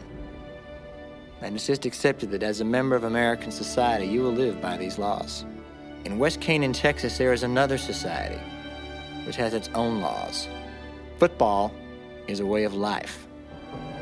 And 1.41 1.55
it's 1.55 1.65
just 1.65 1.85
accepted 1.85 2.29
that 2.31 2.43
as 2.43 2.61
a 2.61 2.65
member 2.65 2.95
of 2.95 3.03
American 3.03 3.51
society, 3.51 4.05
you 4.05 4.21
will 4.21 4.31
live 4.31 4.61
by 4.61 4.77
these 4.77 4.99
laws. 4.99 5.45
In 6.05 6.19
West 6.19 6.39
Canaan, 6.39 6.73
Texas, 6.73 7.17
there 7.17 7.33
is 7.33 7.43
another 7.43 7.77
society 7.77 8.39
which 9.25 9.35
has 9.35 9.53
its 9.53 9.69
own 9.73 10.01
laws. 10.01 10.47
Football 11.17 11.73
is 12.27 12.39
a 12.39 12.45
way 12.45 12.63
of 12.63 12.73
life. 12.73 13.26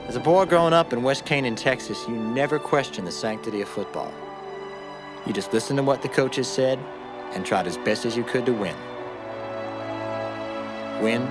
As 0.07 0.15
a 0.15 0.19
boy 0.19 0.45
growing 0.45 0.71
up 0.71 0.93
in 0.93 1.01
West 1.01 1.25
Canaan, 1.25 1.55
Texas, 1.55 2.07
you 2.07 2.15
never 2.15 2.59
questioned 2.59 3.07
the 3.07 3.11
sanctity 3.11 3.61
of 3.61 3.67
football. 3.67 4.13
You 5.25 5.33
just 5.33 5.51
listened 5.51 5.77
to 5.77 5.83
what 5.83 6.03
the 6.03 6.09
coaches 6.09 6.47
said 6.47 6.77
and 7.33 7.43
tried 7.43 7.65
as 7.65 7.75
best 7.77 8.05
as 8.05 8.15
you 8.15 8.23
could 8.23 8.45
to 8.45 8.53
win. 8.53 8.75
Win 11.01 11.23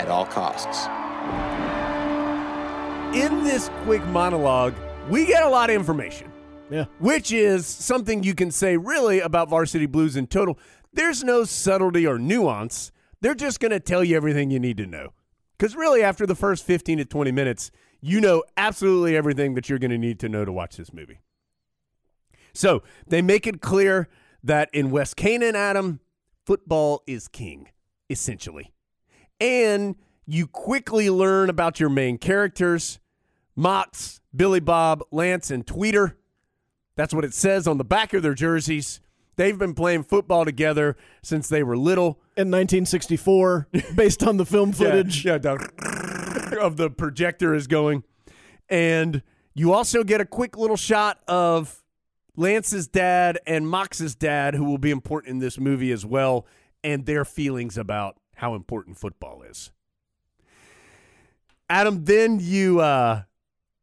at 0.00 0.08
all 0.08 0.26
costs. 0.26 0.86
In 3.16 3.44
this 3.44 3.70
quick 3.84 4.04
monologue, 4.06 4.74
we 5.08 5.24
get 5.24 5.44
a 5.44 5.48
lot 5.48 5.70
of 5.70 5.76
information. 5.76 6.32
Yeah. 6.68 6.86
Which 6.98 7.30
is 7.30 7.64
something 7.64 8.24
you 8.24 8.34
can 8.34 8.50
say 8.50 8.76
really 8.76 9.20
about 9.20 9.48
Varsity 9.48 9.86
Blues 9.86 10.16
in 10.16 10.26
total. 10.26 10.58
There's 10.92 11.22
no 11.22 11.44
subtlety 11.44 12.08
or 12.08 12.18
nuance. 12.18 12.90
They're 13.20 13.36
just 13.36 13.60
going 13.60 13.70
to 13.70 13.78
tell 13.78 14.02
you 14.02 14.16
everything 14.16 14.50
you 14.50 14.58
need 14.58 14.78
to 14.78 14.86
know. 14.86 15.12
Because 15.56 15.76
really, 15.76 16.02
after 16.02 16.26
the 16.26 16.34
first 16.34 16.64
15 16.64 16.98
to 16.98 17.04
20 17.04 17.32
minutes, 17.32 17.70
you 18.00 18.20
know 18.20 18.44
absolutely 18.56 19.16
everything 19.16 19.54
that 19.54 19.68
you're 19.68 19.78
going 19.78 19.90
to 19.90 19.98
need 19.98 20.18
to 20.20 20.28
know 20.28 20.44
to 20.44 20.52
watch 20.52 20.76
this 20.76 20.92
movie. 20.92 21.20
So 22.52 22.82
they 23.06 23.20
make 23.22 23.46
it 23.46 23.60
clear 23.60 24.08
that 24.42 24.70
in 24.72 24.90
West 24.90 25.16
Canaan, 25.16 25.56
Adam, 25.56 26.00
football 26.44 27.02
is 27.06 27.28
king, 27.28 27.68
essentially. 28.08 28.72
And 29.40 29.96
you 30.24 30.46
quickly 30.46 31.10
learn 31.10 31.50
about 31.50 31.78
your 31.80 31.90
main 31.90 32.18
characters 32.18 32.98
Mox, 33.58 34.20
Billy 34.34 34.60
Bob, 34.60 35.02
Lance, 35.10 35.50
and 35.50 35.66
Tweeter. 35.66 36.14
That's 36.94 37.14
what 37.14 37.24
it 37.24 37.32
says 37.32 37.66
on 37.66 37.78
the 37.78 37.84
back 37.84 38.12
of 38.12 38.22
their 38.22 38.34
jerseys. 38.34 39.00
They've 39.36 39.58
been 39.58 39.74
playing 39.74 40.04
football 40.04 40.44
together 40.44 40.96
since 41.22 41.48
they 41.48 41.62
were 41.62 41.76
little. 41.76 42.20
In 42.36 42.50
1964, 42.50 43.68
based 43.94 44.22
on 44.22 44.36
the 44.36 44.46
film 44.46 44.72
footage. 44.74 45.24
Yeah, 45.24 45.38
yeah 45.42 45.56
of 46.58 46.76
the 46.76 46.90
projector 46.90 47.54
is 47.54 47.66
going. 47.66 48.04
And 48.68 49.22
you 49.54 49.72
also 49.72 50.04
get 50.04 50.20
a 50.20 50.26
quick 50.26 50.56
little 50.56 50.76
shot 50.76 51.20
of 51.28 51.82
Lance's 52.36 52.88
dad 52.88 53.38
and 53.46 53.68
Mox's 53.68 54.14
dad, 54.14 54.54
who 54.54 54.64
will 54.64 54.78
be 54.78 54.90
important 54.90 55.30
in 55.30 55.38
this 55.38 55.58
movie 55.58 55.92
as 55.92 56.04
well, 56.04 56.46
and 56.84 57.06
their 57.06 57.24
feelings 57.24 57.78
about 57.78 58.16
how 58.36 58.54
important 58.54 58.98
football 58.98 59.42
is. 59.42 59.70
Adam, 61.68 62.04
then 62.04 62.38
you 62.40 62.80
uh 62.80 63.22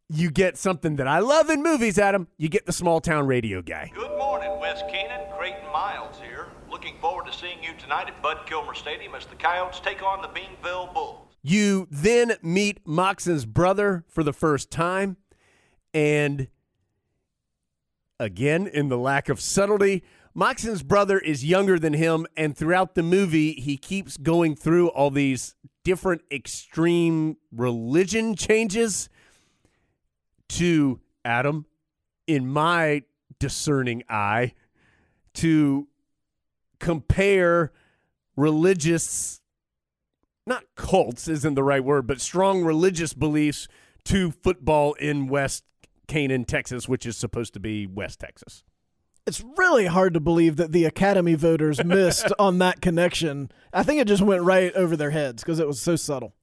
you 0.09 0.29
get 0.29 0.57
something 0.57 0.97
that 0.97 1.07
I 1.07 1.19
love 1.19 1.49
in 1.49 1.63
movies, 1.63 1.97
Adam. 1.97 2.27
You 2.37 2.49
get 2.49 2.65
the 2.65 2.71
small 2.71 3.01
town 3.01 3.25
radio 3.25 3.61
guy. 3.61 3.91
Good 3.95 4.17
morning, 4.17 4.59
West 4.59 4.87
Canaan. 4.87 5.27
Creighton 5.37 5.71
Miles 5.71 6.17
here. 6.19 6.47
Looking 6.69 6.97
forward 6.99 7.25
to 7.25 7.33
seeing 7.33 7.63
you 7.63 7.71
tonight 7.79 8.07
at 8.07 8.21
Bud 8.21 8.45
Kilmer 8.45 8.75
Stadium 8.75 9.15
as 9.15 9.25
the 9.25 9.35
Coyotes 9.35 9.79
take 9.79 10.03
on 10.03 10.21
the 10.21 10.27
Beanville 10.27 10.93
Bulls. 10.93 11.22
You 11.43 11.87
then 11.91 12.37
meet 12.41 12.87
Moxon's 12.87 13.45
brother 13.45 14.05
for 14.07 14.23
the 14.23 14.31
first 14.31 14.71
time, 14.71 15.17
and 15.93 16.47
again, 18.17 18.65
in 18.65 18.87
the 18.87 18.97
lack 18.97 19.27
of 19.27 19.41
subtlety, 19.41 20.03
Moxon's 20.33 20.81
brother 20.83 21.19
is 21.19 21.43
younger 21.43 21.77
than 21.77 21.93
him, 21.93 22.25
and 22.37 22.57
throughout 22.57 22.95
the 22.95 23.03
movie, 23.03 23.53
he 23.53 23.75
keeps 23.75 24.15
going 24.15 24.55
through 24.55 24.87
all 24.87 25.11
these 25.11 25.53
different 25.83 26.21
extreme 26.31 27.35
religion 27.51 28.35
changes 28.35 29.09
to 30.47 31.01
Adam, 31.25 31.65
in 32.25 32.47
my 32.47 33.03
discerning 33.37 34.01
eye, 34.09 34.53
to 35.33 35.87
compare 36.79 37.73
religious, 38.37 39.41
not 40.45 40.63
cults 40.75 41.27
isn't 41.27 41.55
the 41.55 41.63
right 41.63 41.83
word, 41.83 42.07
but 42.07 42.21
strong 42.21 42.63
religious 42.63 43.13
beliefs 43.13 43.67
to 44.05 44.31
football 44.31 44.93
in 44.93 45.27
West 45.27 45.63
Canaan, 46.07 46.45
Texas, 46.45 46.87
which 46.87 47.05
is 47.05 47.15
supposed 47.15 47.53
to 47.53 47.59
be 47.59 47.87
West 47.87 48.19
Texas. 48.19 48.63
It's 49.25 49.41
really 49.57 49.85
hard 49.85 50.13
to 50.15 50.19
believe 50.19 50.57
that 50.57 50.73
the 50.73 50.83
Academy 50.83 51.35
voters 51.35 51.83
missed 51.85 52.33
on 52.37 52.59
that 52.59 52.81
connection. 52.81 53.49
I 53.71 53.83
think 53.83 54.01
it 54.01 54.07
just 54.07 54.21
went 54.21 54.43
right 54.43 54.73
over 54.73 54.97
their 54.97 55.11
heads 55.11 55.43
because 55.43 55.59
it 55.59 55.67
was 55.67 55.81
so 55.81 55.95
subtle. 55.95 56.33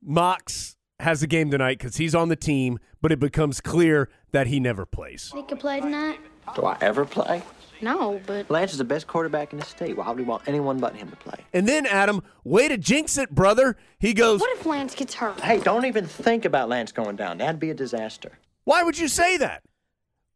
Mox 0.00 0.76
has 1.00 1.22
a 1.22 1.26
game 1.26 1.50
tonight 1.50 1.78
because 1.78 1.96
he's 1.96 2.14
on 2.14 2.28
the 2.28 2.36
team, 2.36 2.78
but 3.02 3.10
it 3.10 3.18
becomes 3.18 3.60
clear 3.60 4.08
that 4.30 4.46
he 4.46 4.60
never 4.60 4.86
plays. 4.86 5.32
He 5.34 5.42
could 5.42 5.58
play 5.58 5.80
tonight? 5.80 6.20
Do 6.54 6.64
I 6.64 6.76
ever 6.80 7.04
play? 7.04 7.42
No, 7.80 8.20
but. 8.26 8.50
Lance 8.50 8.72
is 8.72 8.78
the 8.78 8.84
best 8.84 9.06
quarterback 9.06 9.52
in 9.52 9.58
the 9.58 9.64
state. 9.64 9.96
Why 9.96 10.08
would 10.08 10.18
we 10.18 10.24
want 10.24 10.42
anyone 10.46 10.78
but 10.78 10.94
him 10.96 11.08
to 11.10 11.16
play? 11.16 11.44
And 11.52 11.68
then, 11.68 11.86
Adam, 11.86 12.22
way 12.44 12.68
to 12.68 12.76
jinx 12.76 13.16
it, 13.18 13.30
brother. 13.30 13.76
He 13.98 14.14
goes, 14.14 14.40
What 14.40 14.56
if 14.58 14.66
Lance 14.66 14.94
gets 14.94 15.14
hurt? 15.14 15.40
Hey, 15.40 15.58
don't 15.60 15.84
even 15.84 16.06
think 16.06 16.44
about 16.44 16.68
Lance 16.68 16.92
going 16.92 17.16
down. 17.16 17.38
That'd 17.38 17.60
be 17.60 17.70
a 17.70 17.74
disaster. 17.74 18.32
Why 18.64 18.82
would 18.82 18.98
you 18.98 19.08
say 19.08 19.36
that? 19.38 19.62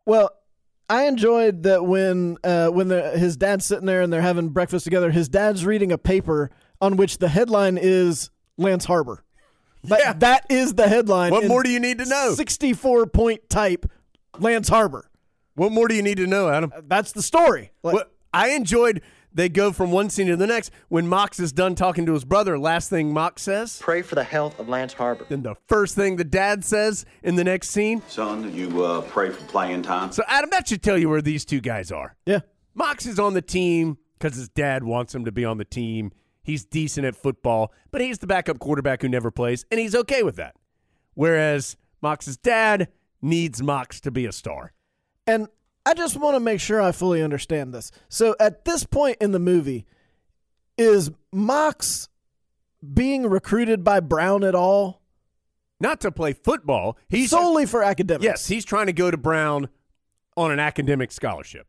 Well, 0.06 0.30
I 0.88 1.04
enjoyed 1.06 1.62
that 1.64 1.84
when 1.84 2.36
uh, 2.44 2.68
when 2.68 2.88
the, 2.88 3.10
his 3.18 3.36
dad's 3.36 3.64
sitting 3.64 3.86
there 3.86 4.02
and 4.02 4.12
they're 4.12 4.20
having 4.20 4.48
breakfast 4.50 4.84
together. 4.84 5.10
His 5.10 5.28
dad's 5.28 5.64
reading 5.64 5.92
a 5.92 5.98
paper 5.98 6.50
on 6.80 6.96
which 6.96 7.18
the 7.18 7.28
headline 7.28 7.78
is 7.80 8.30
Lance 8.58 8.84
Harbor. 8.84 9.24
But 9.84 10.00
Yeah. 10.00 10.12
that 10.14 10.46
is 10.50 10.74
the 10.74 10.88
headline. 10.88 11.32
What 11.32 11.46
more 11.46 11.62
do 11.62 11.70
you 11.70 11.80
need 11.80 11.98
to 11.98 12.04
know? 12.04 12.34
Sixty-four 12.34 13.06
point 13.06 13.48
type, 13.48 13.86
Lance 14.38 14.68
Harbor. 14.68 15.08
What 15.54 15.72
more 15.72 15.88
do 15.88 15.94
you 15.94 16.02
need 16.02 16.16
to 16.18 16.26
know, 16.26 16.48
Adam? 16.48 16.72
That's 16.84 17.12
the 17.12 17.22
story. 17.22 17.72
Like, 17.82 17.94
What 17.94 18.12
I 18.32 18.50
enjoyed, 18.50 19.02
they 19.34 19.48
go 19.48 19.72
from 19.72 19.90
one 19.92 20.08
scene 20.10 20.26
to 20.28 20.36
the 20.36 20.46
next. 20.46 20.70
When 20.88 21.06
Mox 21.08 21.38
is 21.40 21.52
done 21.52 21.74
talking 21.74 22.06
to 22.06 22.12
his 22.14 22.24
brother, 22.24 22.58
last 22.58 22.88
thing 22.90 23.12
Mox 23.12 23.42
says, 23.42 23.78
Pray 23.80 24.02
for 24.02 24.14
the 24.14 24.24
health 24.24 24.58
of 24.58 24.68
Lance 24.68 24.92
Harbor. 24.94 25.26
then 25.28 25.42
the 25.42 25.54
first 25.68 25.94
thing 25.94 26.16
the 26.16 26.24
dad 26.24 26.64
says 26.64 27.04
in 27.22 27.36
the 27.36 27.44
next 27.44 27.70
scene. 27.70 28.02
Son, 28.08 28.54
you 28.54 28.84
uh, 28.84 29.02
pray 29.02 29.30
for 29.30 29.42
playing 29.46 29.82
time. 29.82 30.12
So, 30.12 30.22
Adam, 30.26 30.50
that 30.50 30.68
should 30.68 30.82
tell 30.82 30.96
you 30.98 31.08
where 31.08 31.22
these 31.22 31.44
two 31.44 31.60
guys 31.60 31.92
are. 31.92 32.16
yeah, 32.26 32.40
Mox 32.74 33.04
is 33.06 33.18
on 33.18 33.34
the 33.34 33.42
team 33.42 33.98
because 34.18 34.36
his 34.36 34.48
dad 34.48 34.84
wants 34.84 35.14
him 35.14 35.24
to 35.26 35.32
be 35.32 35.44
on 35.44 35.58
the 35.58 35.64
team. 35.64 36.12
He's 36.42 36.64
decent 36.64 37.06
at 37.06 37.14
football, 37.14 37.72
but 37.90 38.00
he's 38.00 38.18
the 38.18 38.26
backup 38.26 38.58
quarterback 38.58 39.02
who 39.02 39.08
never 39.08 39.30
plays, 39.30 39.64
and 39.70 39.78
he's 39.78 39.94
okay 39.94 40.22
with 40.22 40.36
that. 40.36 40.56
Whereas 41.14 41.76
Mox's 42.00 42.36
dad 42.36 42.88
needs 43.20 43.62
Mox 43.62 44.00
to 44.00 44.10
be 44.10 44.26
a 44.26 44.32
star. 44.32 44.72
And 45.26 45.48
I 45.84 45.94
just 45.94 46.16
want 46.16 46.36
to 46.36 46.40
make 46.40 46.60
sure 46.60 46.80
I 46.80 46.92
fully 46.92 47.22
understand 47.22 47.74
this. 47.74 47.90
So 48.08 48.36
at 48.38 48.64
this 48.64 48.84
point 48.84 49.18
in 49.20 49.32
the 49.32 49.38
movie, 49.38 49.86
is 50.78 51.10
Mox 51.32 52.08
being 52.92 53.26
recruited 53.26 53.84
by 53.84 54.00
Brown 54.00 54.44
at 54.44 54.54
all? 54.54 55.02
Not 55.80 56.00
to 56.02 56.12
play 56.12 56.32
football. 56.32 56.96
He's 57.08 57.30
solely 57.30 57.66
for 57.66 57.82
academics. 57.82 58.24
yes, 58.24 58.46
he's 58.46 58.64
trying 58.64 58.86
to 58.86 58.92
go 58.92 59.10
to 59.10 59.16
Brown 59.16 59.68
on 60.36 60.52
an 60.52 60.60
academic 60.60 61.10
scholarship. 61.10 61.66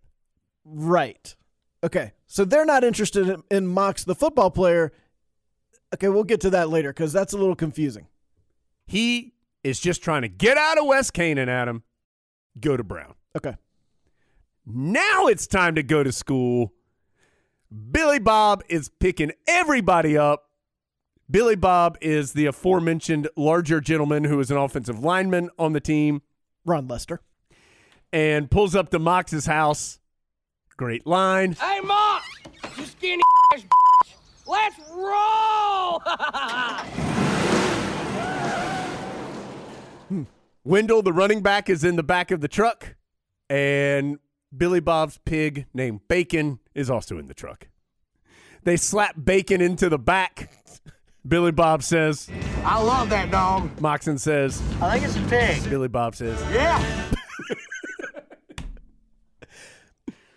Right. 0.63 1.36
Okay. 1.84 2.13
So 2.28 2.46
they're 2.46 2.66
not 2.66 2.84
interested 2.84 3.28
in, 3.28 3.44
in 3.50 3.68
Mox, 3.68 4.04
the 4.04 4.16
football 4.16 4.52
player. 4.52 4.94
Okay, 5.94 6.10
we'll 6.10 6.24
get 6.24 6.42
to 6.42 6.52
that 6.52 6.70
later 6.70 6.94
because 6.94 7.12
that's 7.12 7.34
a 7.34 7.38
little 7.38 7.56
confusing. 7.56 8.08
He 8.86 9.34
is 9.63 9.80
just 9.80 10.04
trying 10.04 10.24
to 10.24 10.28
get 10.28 10.58
out 10.58 10.78
of 10.78 10.86
West 10.86 11.13
Canaan, 11.13 11.50
Adam, 11.50 11.84
go 12.60 12.78
to 12.78 12.84
Brown. 12.84 13.16
Okay. 13.36 13.56
Now 14.65 15.28
it's 15.28 15.48
time 15.48 15.76
to 15.76 15.84
go 15.84 16.04
to 16.04 16.12
school. 16.12 16.74
Billy 17.91 18.19
Bob 18.19 18.63
is 18.69 18.89
picking 19.00 19.32
everybody 19.48 20.17
up. 20.17 20.50
Billy 21.30 21.56
Bob 21.56 21.98
is 22.02 22.34
the 22.34 22.46
aforementioned 22.46 23.28
larger 23.36 23.82
gentleman 23.82 24.26
who 24.26 24.39
is 24.39 24.52
an 24.52 24.58
offensive 24.58 25.00
lineman 25.00 25.50
on 25.58 25.74
the 25.74 25.80
team 25.80 26.22
Ron 26.65 26.88
Lester. 26.88 27.22
and 28.12 28.52
pulls 28.52 28.76
up 28.76 28.89
to 28.91 29.00
Mox's 29.00 29.48
house. 29.48 30.00
Great 30.78 31.08
line. 31.08 31.54
Hey, 31.54 31.80
Mom! 31.82 32.22
You 32.78 32.86
skinny 32.86 33.24
ass 33.54 33.63
Let's 34.46 34.78
roll! 34.91 36.02
Hmm. 40.10 40.24
Wendell, 40.63 41.02
the 41.02 41.13
running 41.13 41.41
back, 41.41 41.69
is 41.69 41.84
in 41.84 41.96
the 41.96 42.04
back 42.04 42.30
of 42.32 42.41
the 42.41 42.48
truck, 42.48 42.96
and 43.54 44.18
Billy 44.56 44.80
Bob's 44.80 45.20
pig 45.26 45.68
named 45.76 46.08
Bacon 46.08 46.58
is 46.74 46.89
also 46.89 47.20
in 47.20 47.28
the 47.28 47.36
truck. 47.36 47.68
They 48.63 48.78
slap 48.78 49.16
Bacon 49.24 49.62
into 49.62 49.89
the 49.89 50.00
back. 50.00 50.52
Billy 51.28 51.52
Bob 51.52 51.84
says, 51.84 52.28
I 52.66 52.82
love 52.82 53.12
that 53.12 53.30
dog. 53.30 53.80
Moxon 53.80 54.18
says, 54.18 54.60
I 54.82 54.98
think 54.98 55.06
it's 55.06 55.16
a 55.18 55.22
pig. 55.30 55.70
Billy 55.70 55.88
Bob 55.88 56.16
says, 56.16 56.42
Yeah. 56.52 56.84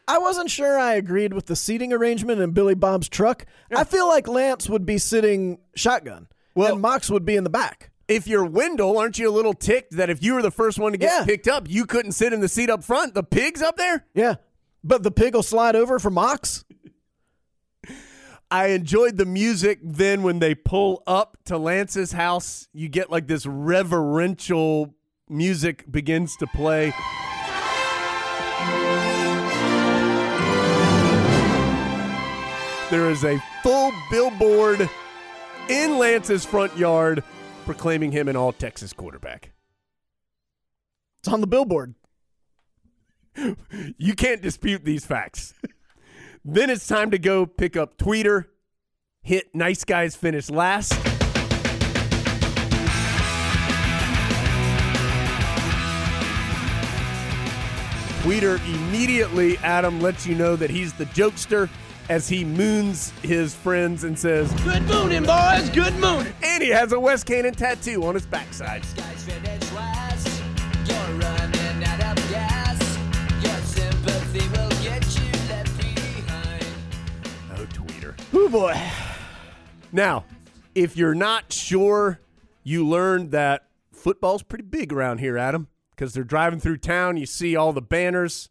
I 0.08 0.18
wasn't 0.18 0.50
sure 0.50 0.78
I 0.78 0.92
agreed 0.94 1.32
with 1.32 1.46
the 1.46 1.56
seating 1.56 1.94
arrangement 1.94 2.40
in 2.42 2.50
Billy 2.50 2.74
Bob's 2.74 3.08
truck. 3.08 3.46
I 3.74 3.84
feel 3.84 4.06
like 4.06 4.28
Lance 4.28 4.68
would 4.68 4.84
be 4.84 4.98
sitting 4.98 5.58
shotgun, 5.74 6.28
Well- 6.54 6.74
and 6.74 6.82
Mox 6.82 7.08
would 7.10 7.24
be 7.24 7.34
in 7.36 7.44
the 7.44 7.50
back. 7.50 7.90
If 8.08 8.26
you're 8.28 8.44
Wendell, 8.44 8.98
aren't 8.98 9.18
you 9.18 9.28
a 9.28 9.32
little 9.32 9.54
ticked 9.54 9.96
that 9.96 10.10
if 10.10 10.22
you 10.22 10.34
were 10.34 10.42
the 10.42 10.50
first 10.50 10.78
one 10.78 10.92
to 10.92 10.98
get 10.98 11.10
Yeah. 11.20 11.24
picked 11.24 11.48
up, 11.48 11.68
you 11.68 11.86
couldn't 11.86 12.12
sit 12.12 12.32
in 12.32 12.40
the 12.40 12.48
seat 12.48 12.70
up 12.70 12.84
front? 12.84 13.14
The 13.14 13.22
pig's 13.22 13.62
up 13.62 13.76
there? 13.76 14.04
Yeah, 14.14 14.36
but 14.84 15.02
the 15.02 15.10
pig 15.10 15.34
will 15.34 15.42
slide 15.42 15.74
over 15.76 15.98
for 15.98 16.10
Mox. 16.10 16.64
I 18.48 18.66
enjoyed 18.68 19.16
the 19.16 19.24
music 19.24 19.80
then 19.82 20.22
when 20.22 20.38
they 20.38 20.54
pull 20.54 21.02
up 21.04 21.36
to 21.46 21.58
Lance's 21.58 22.12
house. 22.12 22.68
You 22.72 22.88
get 22.88 23.10
like 23.10 23.26
this 23.26 23.44
reverential 23.44 24.94
music 25.28 25.90
begins 25.90 26.36
to 26.36 26.46
play. 26.46 26.92
There 32.88 33.10
is 33.10 33.24
a 33.24 33.42
full 33.64 33.90
billboard 34.12 34.88
in 35.68 35.98
Lance's 35.98 36.44
front 36.44 36.76
yard 36.78 37.24
proclaiming 37.66 38.12
him 38.12 38.28
an 38.28 38.36
all 38.36 38.52
Texas 38.52 38.92
quarterback. 38.92 39.52
It's 41.18 41.28
on 41.28 41.40
the 41.40 41.46
billboard. 41.46 41.94
you 43.98 44.14
can't 44.14 44.40
dispute 44.40 44.84
these 44.84 45.04
facts. 45.04 45.52
then 46.44 46.70
it's 46.70 46.86
time 46.86 47.10
to 47.10 47.18
go 47.18 47.44
pick 47.44 47.76
up 47.76 47.98
Tweeter, 47.98 48.46
hit 49.22 49.54
Nice 49.54 49.84
Guys 49.84 50.14
finish 50.16 50.48
last. 50.48 50.92
Tweeter 58.22 58.58
immediately, 58.74 59.58
Adam 59.58 60.00
lets 60.00 60.26
you 60.26 60.34
know 60.34 60.56
that 60.56 60.70
he's 60.70 60.92
the 60.94 61.06
jokester 61.06 61.68
as 62.08 62.28
he 62.28 62.44
moons 62.44 63.10
his 63.22 63.54
friends 63.54 64.04
and 64.04 64.18
says, 64.18 64.52
Good 64.62 64.82
mooning, 64.84 65.24
boys. 65.24 65.68
Good 65.70 65.94
mooning. 65.94 66.32
and 66.42 66.62
he 66.62 66.68
has 66.70 66.92
a 66.92 67.00
West 67.00 67.26
Canaan 67.26 67.54
tattoo 67.54 68.04
on 68.04 68.14
his 68.14 68.26
backside. 68.26 68.82
Oh, 77.54 77.66
Tweeder. 77.72 78.14
Oh 78.32 78.48
boy. 78.48 78.74
Now, 79.92 80.24
if 80.74 80.96
you're 80.96 81.14
not 81.14 81.52
sure, 81.52 82.20
you 82.62 82.86
learned 82.86 83.30
that 83.30 83.68
football's 83.92 84.42
pretty 84.42 84.64
big 84.64 84.92
around 84.92 85.18
here, 85.18 85.38
Adam, 85.38 85.68
because 85.90 86.12
they're 86.12 86.24
driving 86.24 86.60
through 86.60 86.78
town. 86.78 87.16
You 87.16 87.26
see 87.26 87.56
all 87.56 87.72
the 87.72 87.82
banners. 87.82 88.50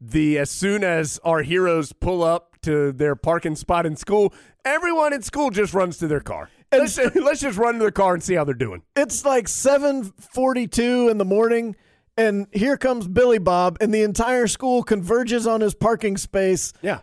The 0.00 0.38
as 0.38 0.50
soon 0.50 0.84
as 0.84 1.18
our 1.24 1.42
heroes 1.42 1.92
pull 1.92 2.22
up 2.22 2.47
to 2.68 2.92
their 2.92 3.16
parking 3.16 3.56
spot 3.56 3.86
in 3.86 3.96
school, 3.96 4.32
everyone 4.64 5.12
in 5.12 5.22
school 5.22 5.50
just 5.50 5.72
runs 5.74 5.98
to 5.98 6.06
their 6.06 6.20
car. 6.20 6.50
Let's, 6.70 6.98
let's 7.14 7.40
just 7.40 7.56
run 7.58 7.74
to 7.74 7.80
their 7.80 7.90
car 7.90 8.14
and 8.14 8.22
see 8.22 8.34
how 8.34 8.44
they're 8.44 8.54
doing. 8.54 8.82
It's 8.94 9.24
like 9.24 9.46
7:42 9.46 11.10
in 11.10 11.18
the 11.18 11.24
morning 11.24 11.76
and 12.16 12.46
here 12.52 12.76
comes 12.76 13.06
Billy 13.08 13.38
Bob 13.38 13.78
and 13.80 13.92
the 13.94 14.02
entire 14.02 14.46
school 14.46 14.82
converges 14.82 15.46
on 15.46 15.60
his 15.60 15.74
parking 15.74 16.16
space 16.16 16.72
Yeah, 16.82 17.00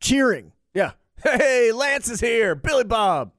cheering. 0.00 0.52
yeah. 0.74 0.92
Hey, 1.22 1.72
Lance 1.72 2.10
is 2.10 2.20
here. 2.20 2.54
Billy 2.54 2.84
Bob. 2.84 3.32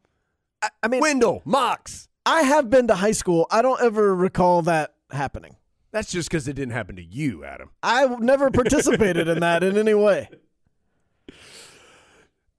I, 0.61 0.69
I 0.81 0.87
mean, 0.87 1.01
Wendell, 1.01 1.41
Mox. 1.45 2.07
I 2.25 2.43
have 2.43 2.69
been 2.69 2.87
to 2.87 2.95
high 2.95 3.11
school. 3.11 3.45
I 3.51 3.61
don't 3.61 3.81
ever 3.81 4.15
recall 4.15 4.61
that 4.63 4.93
happening. 5.11 5.57
That's 5.91 6.11
just 6.11 6.29
because 6.29 6.47
it 6.47 6.53
didn't 6.53 6.73
happen 6.73 6.95
to 6.95 7.03
you, 7.03 7.43
Adam. 7.45 7.69
I 7.83 8.07
never 8.07 8.49
participated 8.49 9.27
in 9.27 9.41
that 9.41 9.63
in 9.63 9.77
any 9.77 9.93
way. 9.93 10.29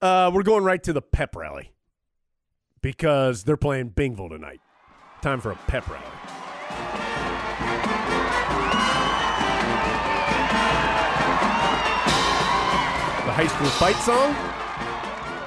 Uh, 0.05 0.29
we're 0.29 0.43
going 0.43 0.63
right 0.63 0.83
to 0.83 0.93
the 0.93 1.01
pep 1.01 1.35
rally 1.35 1.71
because 2.83 3.43
they're 3.43 3.57
playing 3.57 3.89
Bingville 3.89 4.29
tonight. 4.29 4.61
Time 5.23 5.41
for 5.41 5.49
a 5.49 5.55
pep 5.65 5.89
rally. 5.89 6.05
The 13.25 13.31
high 13.33 13.47
school 13.47 13.65
fight 13.65 13.95
song. 13.95 14.35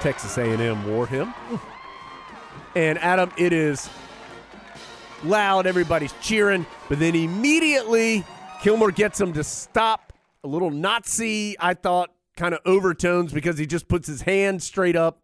Texas 0.01 0.37
A&M 0.37 0.89
War 0.89 1.07
Hymn. 1.07 1.33
And 2.75 2.99
Adam, 2.99 3.31
it 3.37 3.53
is 3.53 3.89
loud. 5.23 5.69
Everybody's 5.69 6.15
cheering, 6.21 6.67
but 6.89 6.99
then 6.99 7.15
immediately 7.15 8.25
Kilmer 8.61 8.91
gets 8.91 9.21
him 9.21 9.33
to 9.35 9.45
stop. 9.45 10.13
A 10.43 10.49
little 10.49 10.73
Nazi, 10.73 11.55
I 11.61 11.75
thought, 11.75 12.11
kind 12.39 12.55
of 12.55 12.61
overtones 12.65 13.33
because 13.33 13.59
he 13.59 13.67
just 13.67 13.89
puts 13.89 14.07
his 14.07 14.23
hand 14.23 14.63
straight 14.63 14.97
up, 14.97 15.21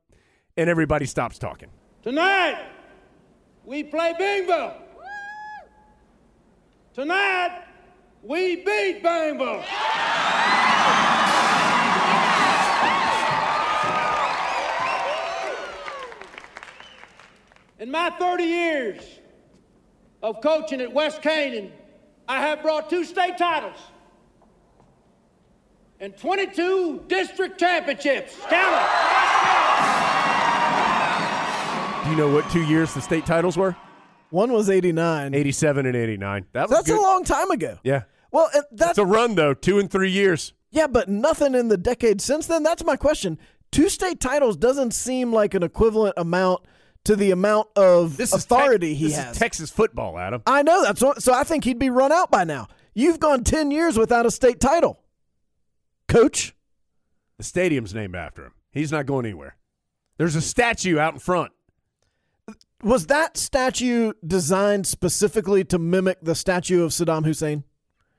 and 0.57 0.69
everybody 0.69 1.07
stops 1.07 1.39
talking. 1.39 1.71
Tonight, 2.03 2.67
we 3.65 3.85
play 3.85 4.13
bingo. 4.19 4.75
Tonight, 6.93 7.63
we 8.23 8.57
beat 8.57 9.03
bingo. 9.03 9.63
In 17.79 17.91
my 17.91 18.11
30 18.19 18.45
years 18.45 19.03
of 20.23 20.41
coaching 20.41 20.81
at 20.81 20.93
West 20.93 21.23
Canaan, 21.23 21.71
I 22.29 22.41
have 22.41 22.63
brought 22.63 22.91
two 22.91 23.05
state 23.05 23.39
titles 23.39 23.79
and 26.05 26.15
22 26.19 27.05
district 27.09 27.59
championships. 27.59 28.37
Count 28.51 28.77
'em. 28.77 28.83
Do 32.05 32.11
you 32.11 32.17
know 32.17 32.29
what 32.35 32.49
two 32.51 32.63
years 32.63 32.93
the 32.93 33.01
state 33.01 33.25
titles 33.25 33.57
were? 33.57 33.75
One 34.29 34.53
was 34.53 34.69
89. 34.69 35.33
87 35.35 35.87
and 35.87 35.97
89. 35.97 36.45
That 36.53 36.69
was 36.69 36.71
That's 36.71 36.91
good. 36.91 36.99
a 36.99 37.03
long 37.03 37.25
time 37.25 37.51
ago. 37.51 37.79
Yeah. 37.83 38.03
Well, 38.31 38.51
and 38.53 38.65
that's 38.73 38.91
It's 38.91 38.99
a 38.99 39.07
run, 39.07 39.35
though. 39.35 39.55
Two 39.55 39.79
and 39.79 39.91
three 39.91 40.11
years. 40.11 40.53
Yeah, 40.71 40.89
but 40.89 41.09
nothing 41.09 41.55
in 41.55 41.69
the 41.69 41.79
decade 41.79 42.21
since 42.21 42.47
then. 42.47 42.63
That's 42.63 42.85
my 42.85 42.97
question. 42.97 43.39
Two 43.73 43.89
state 43.89 44.21
titles 44.21 44.57
doesn't 44.59 44.93
seem 44.93 45.33
like 45.33 45.55
an 45.55 45.63
equivalent 45.63 46.15
amount 46.19 46.63
to 47.05 47.17
the 47.17 47.31
amount 47.31 47.69
of 47.77 48.17
This 48.19 48.35
authority 48.35 48.91
Tex- 48.91 49.01
he 49.01 49.07
this 49.07 49.17
has. 49.17 49.33
Is 49.33 49.39
Texas 49.39 49.71
football, 49.71 50.19
Adam. 50.19 50.43
I 50.47 50.63
know 50.63 50.83
that's 50.83 51.01
what, 51.01 51.23
so. 51.23 51.33
I 51.33 51.45
think 51.45 51.65
he'd 51.65 51.79
be 51.79 51.89
run 51.91 52.13
out 52.13 52.31
by 52.31 52.45
now. 52.45 52.69
You've 52.93 53.21
gone 53.21 53.45
ten 53.45 53.71
years 53.71 53.97
without 53.99 54.27
a 54.27 54.31
state 54.31 54.61
title, 54.61 54.99
Coach. 56.09 56.55
The 57.39 57.45
stadium's 57.45 57.95
named 57.95 58.15
after 58.15 58.47
him. 58.47 58.53
He's 58.71 58.93
not 58.93 59.07
going 59.07 59.27
anywhere. 59.27 59.57
There's 60.19 60.37
a 60.37 60.43
statue 60.43 60.99
out 60.99 61.15
in 61.15 61.21
front. 61.21 61.53
Was 62.83 63.07
that 63.07 63.37
statue 63.37 64.13
designed 64.25 64.87
specifically 64.87 65.65
to 65.65 65.79
mimic 65.79 66.19
the 66.21 66.35
statue 66.35 66.85
of 66.85 66.91
Saddam 66.91 67.25
Hussein? 67.25 67.65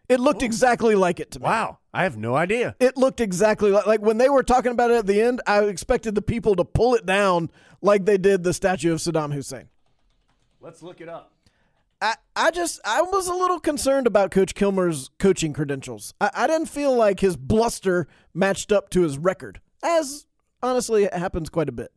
It 0.10 0.19
looked 0.19 0.43
oh. 0.43 0.45
exactly 0.45 0.95
like 0.95 1.19
it 1.19 1.32
to 1.32 1.39
me. 1.39 1.43
Wow. 1.43 1.80
I 1.93 2.04
have 2.04 2.17
no 2.17 2.36
idea. 2.36 2.76
It 2.80 2.98
looked 2.98 3.21
exactly 3.21 3.71
like 3.71 3.86
like 3.86 4.02
when 4.02 4.17
they 4.17 4.30
were 4.30 4.43
talking 4.43 4.71
about 4.71 4.91
it 4.91 4.98
at 4.98 5.08
the 5.08 5.21
end. 5.21 5.41
I 5.48 5.63
expected 5.63 6.15
the 6.15 6.21
people 6.21 6.56
to 6.56 6.65
pull 6.65 6.95
it 6.95 7.06
down 7.06 7.50
like 7.82 8.06
they 8.06 8.17
did 8.17 8.43
the 8.43 8.54
statue 8.54 8.91
of 8.91 9.00
Saddam 9.00 9.34
Hussein. 9.34 9.69
Let's 10.60 10.84
look 10.84 11.00
it 11.00 11.08
up. 11.08 11.35
I, 12.01 12.15
I 12.36 12.51
just 12.51 12.79
I 12.86 13.01
was 13.01 13.27
a 13.27 13.34
little 13.34 13.60
concerned 13.60 14.08
about 14.08 14.31
Coach 14.31 14.53
Kilmer's 14.53 15.10
coaching 15.17 15.53
credentials. 15.53 16.13
I, 16.19 16.29
I 16.34 16.47
didn't 16.47 16.67
feel 16.67 16.95
like 16.95 17.19
his 17.19 17.38
bluster 17.38 18.08
matched 18.34 18.71
up 18.71 18.89
to 18.91 19.01
his 19.01 19.17
record, 19.17 19.62
as 19.81 20.25
honestly 20.62 21.05
it 21.05 21.13
happens 21.13 21.49
quite 21.49 21.69
a 21.69 21.73
bit. 21.73 21.91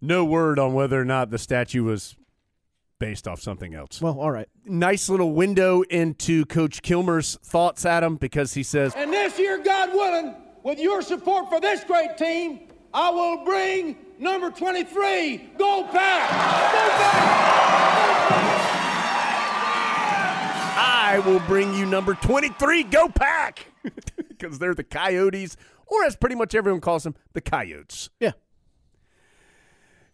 No 0.00 0.24
word 0.24 0.58
on 0.58 0.74
whether 0.74 1.00
or 1.00 1.04
not 1.04 1.30
the 1.30 1.38
statue 1.38 1.82
was 1.84 2.16
based 2.98 3.26
off 3.26 3.40
something 3.40 3.74
else. 3.74 4.00
Well, 4.00 4.18
all 4.18 4.30
right. 4.30 4.48
Nice 4.64 5.08
little 5.08 5.32
window 5.32 5.82
into 5.82 6.44
Coach 6.46 6.82
Kilmer's 6.82 7.36
thoughts, 7.42 7.84
Adam, 7.84 8.16
because 8.16 8.54
he 8.54 8.62
says, 8.62 8.94
And 8.94 9.12
this 9.12 9.38
year, 9.38 9.58
God 9.58 9.92
willing, 9.92 10.34
with 10.62 10.78
your 10.78 11.02
support 11.02 11.48
for 11.48 11.60
this 11.60 11.84
great 11.84 12.16
team, 12.16 12.68
I 12.92 13.10
will 13.10 13.44
bring 13.44 13.96
number 14.18 14.50
23, 14.50 15.50
Go 15.58 15.84
Pack! 15.84 16.30
Go 16.30 16.96
Pack! 16.96 17.42
I 20.78 21.18
will 21.24 21.40
bring 21.40 21.72
you 21.74 21.86
number 21.86 22.14
23, 22.14 22.82
Go 22.84 23.08
Pack! 23.08 23.66
Because 24.28 24.58
they're 24.58 24.74
the 24.74 24.84
Coyotes, 24.84 25.56
or 25.86 26.04
as 26.04 26.14
pretty 26.14 26.34
much 26.34 26.54
everyone 26.54 26.82
calls 26.82 27.04
them, 27.04 27.14
the 27.32 27.40
Coyotes. 27.40 28.10
Yeah. 28.20 28.32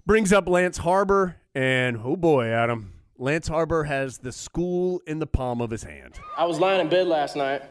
Brings 0.06 0.32
up 0.32 0.48
Lance 0.48 0.78
Harbor, 0.78 1.38
and 1.56 1.98
oh 2.04 2.14
boy, 2.14 2.46
Adam. 2.46 2.92
Lance 3.18 3.48
Harbor 3.48 3.82
has 3.82 4.18
the 4.18 4.30
school 4.30 5.02
in 5.08 5.18
the 5.18 5.26
palm 5.26 5.60
of 5.60 5.70
his 5.70 5.82
hand. 5.82 6.20
I 6.38 6.44
was 6.44 6.60
lying 6.60 6.80
in 6.80 6.88
bed 6.88 7.08
last 7.08 7.34
night. 7.34 7.62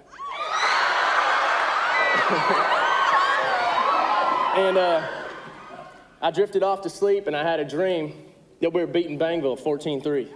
and 4.58 4.78
uh, 4.78 5.08
I 6.24 6.30
drifted 6.30 6.62
off 6.62 6.82
to 6.82 6.90
sleep 6.90 7.26
and 7.26 7.36
I 7.36 7.44
had 7.44 7.60
a 7.60 7.66
dream 7.66 8.14
that 8.62 8.72
we 8.72 8.82
were 8.82 8.88
beating 8.88 9.18
Bangville 9.18 9.60
14 9.60 10.02
3. 10.02 10.26
But 10.26 10.36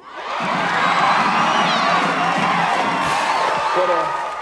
uh, 3.89 4.37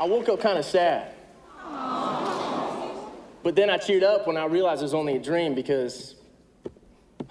I 0.00 0.04
woke 0.04 0.28
up 0.28 0.40
kind 0.40 0.58
of 0.58 0.64
sad. 0.64 1.14
But 3.44 3.56
then 3.56 3.70
I 3.70 3.76
cheered 3.76 4.02
up 4.02 4.26
when 4.26 4.36
I 4.36 4.46
realized 4.46 4.82
it 4.82 4.84
was 4.84 4.94
only 4.94 5.16
a 5.16 5.20
dream 5.20 5.54
because 5.54 6.16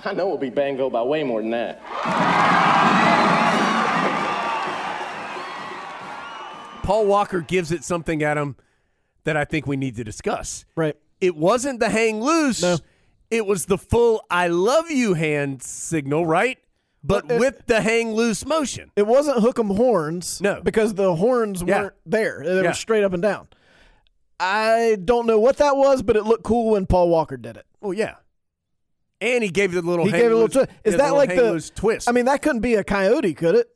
I 0.04 0.14
know 0.14 0.28
we'll 0.28 0.38
beat 0.38 0.56
Bangville 0.56 0.92
by 0.92 1.02
way 1.04 1.24
more 1.24 1.42
than 1.42 1.52
that. 1.52 1.82
Paul 6.84 7.06
Walker 7.06 7.42
gives 7.42 7.72
it 7.72 7.84
something, 7.84 8.24
Adam, 8.24 8.56
that 9.26 9.36
I 9.38 9.46
think 9.46 9.68
we 9.68 9.78
need 9.78 9.98
to 9.98 10.04
discuss. 10.04 10.66
Right. 10.76 10.98
It 11.20 11.36
wasn't 11.36 11.80
the 11.80 11.90
hang 11.90 12.22
loose. 12.22 12.62
No. 12.62 12.78
It 13.32 13.46
was 13.46 13.66
the 13.66 13.78
full 13.78 14.24
I 14.30 14.48
love 14.50 14.92
you 14.92 15.14
hand 15.16 15.64
signal, 15.64 16.26
right? 16.26 16.60
But 17.04 17.28
Well, 17.28 17.38
it- 17.38 17.40
with 17.40 17.66
the 17.66 17.82
hang 17.82 18.12
loose 18.14 18.46
motion. 18.46 18.92
It 18.96 19.08
wasn't 19.08 19.40
hook 19.40 19.58
'em 19.58 19.70
horns. 19.72 20.40
No. 20.42 20.62
Because 20.62 20.94
the 20.94 21.16
horns 21.16 21.64
Yeah. 21.66 21.82
weren't 21.82 21.94
there. 22.06 22.42
They 22.46 22.56
Yeah. 22.62 22.68
were 22.70 22.74
straight 22.74 23.04
up 23.04 23.14
and 23.14 23.22
down. 23.24 23.48
I 24.40 24.98
don't 25.04 25.26
know 25.28 25.40
what 25.40 25.58
that 25.58 25.78
was, 25.78 26.02
but 26.04 26.16
it 26.16 26.26
looked 26.26 26.44
cool 26.44 26.72
when 26.72 26.86
Paul 26.86 27.10
Walker 27.10 27.38
did 27.38 27.58
it. 27.58 27.66
Oh 27.82 27.92
yeah. 27.92 28.16
And 29.22 29.44
he 29.44 29.50
gave 29.50 29.76
it 29.76 29.84
a 29.84 29.88
little 29.88 30.06
He 30.06 30.12
gave 30.12 30.26
it 30.26 30.32
a 30.32 30.36
little 30.36 30.50
twist. 30.50 30.70
Is 30.84 30.98
that 30.98 31.12
like 31.14 31.30
hang 31.30 31.38
the 31.38 31.52
loose 31.54 31.70
twist? 31.70 32.10
I 32.10 32.12
mean, 32.12 32.26
that 32.26 32.42
couldn't 32.42 32.62
be 32.62 32.74
a 32.76 32.84
coyote, 32.84 33.34
could 33.36 33.56
it? 33.56 33.70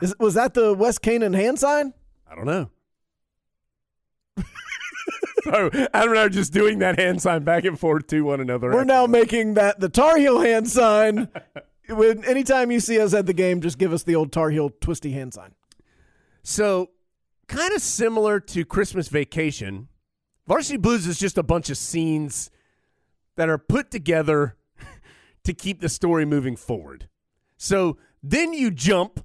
Is, 0.00 0.14
was 0.18 0.34
that 0.34 0.54
the 0.54 0.74
West 0.74 1.02
Canaan 1.02 1.34
hand 1.34 1.58
sign? 1.60 1.92
I 2.30 2.34
don't 2.34 2.46
know. 2.46 2.70
so 5.50 5.70
Adam 5.92 6.10
and 6.10 6.18
I 6.18 6.22
are 6.24 6.28
just 6.28 6.52
doing 6.52 6.78
that 6.80 6.98
hand 6.98 7.20
sign 7.22 7.44
back 7.44 7.64
and 7.64 7.78
forth 7.78 8.06
to 8.08 8.22
one 8.22 8.40
another. 8.40 8.70
We're 8.70 8.84
now 8.84 9.06
making 9.06 9.54
that 9.54 9.80
the 9.80 9.88
Tar 9.88 10.16
Heel 10.16 10.40
hand 10.40 10.68
sign. 10.68 11.28
when 11.88 12.24
anytime 12.24 12.70
you 12.70 12.80
see 12.80 13.00
us 13.00 13.14
at 13.14 13.26
the 13.26 13.34
game, 13.34 13.60
just 13.60 13.78
give 13.78 13.92
us 13.92 14.02
the 14.02 14.14
old 14.14 14.32
Tar 14.32 14.50
Heel 14.50 14.70
twisty 14.80 15.12
hand 15.12 15.34
sign. 15.34 15.54
So, 16.42 16.90
kind 17.46 17.72
of 17.72 17.80
similar 17.80 18.40
to 18.40 18.64
Christmas 18.64 19.08
Vacation, 19.08 19.88
Varsity 20.46 20.76
Blues 20.76 21.06
is 21.06 21.18
just 21.18 21.38
a 21.38 21.42
bunch 21.42 21.70
of 21.70 21.76
scenes 21.76 22.50
that 23.36 23.48
are 23.48 23.58
put 23.58 23.90
together 23.90 24.56
to 25.44 25.54
keep 25.54 25.80
the 25.80 25.88
story 25.88 26.24
moving 26.24 26.56
forward. 26.56 27.08
So 27.56 27.96
then 28.22 28.52
you 28.52 28.70
jump 28.70 29.24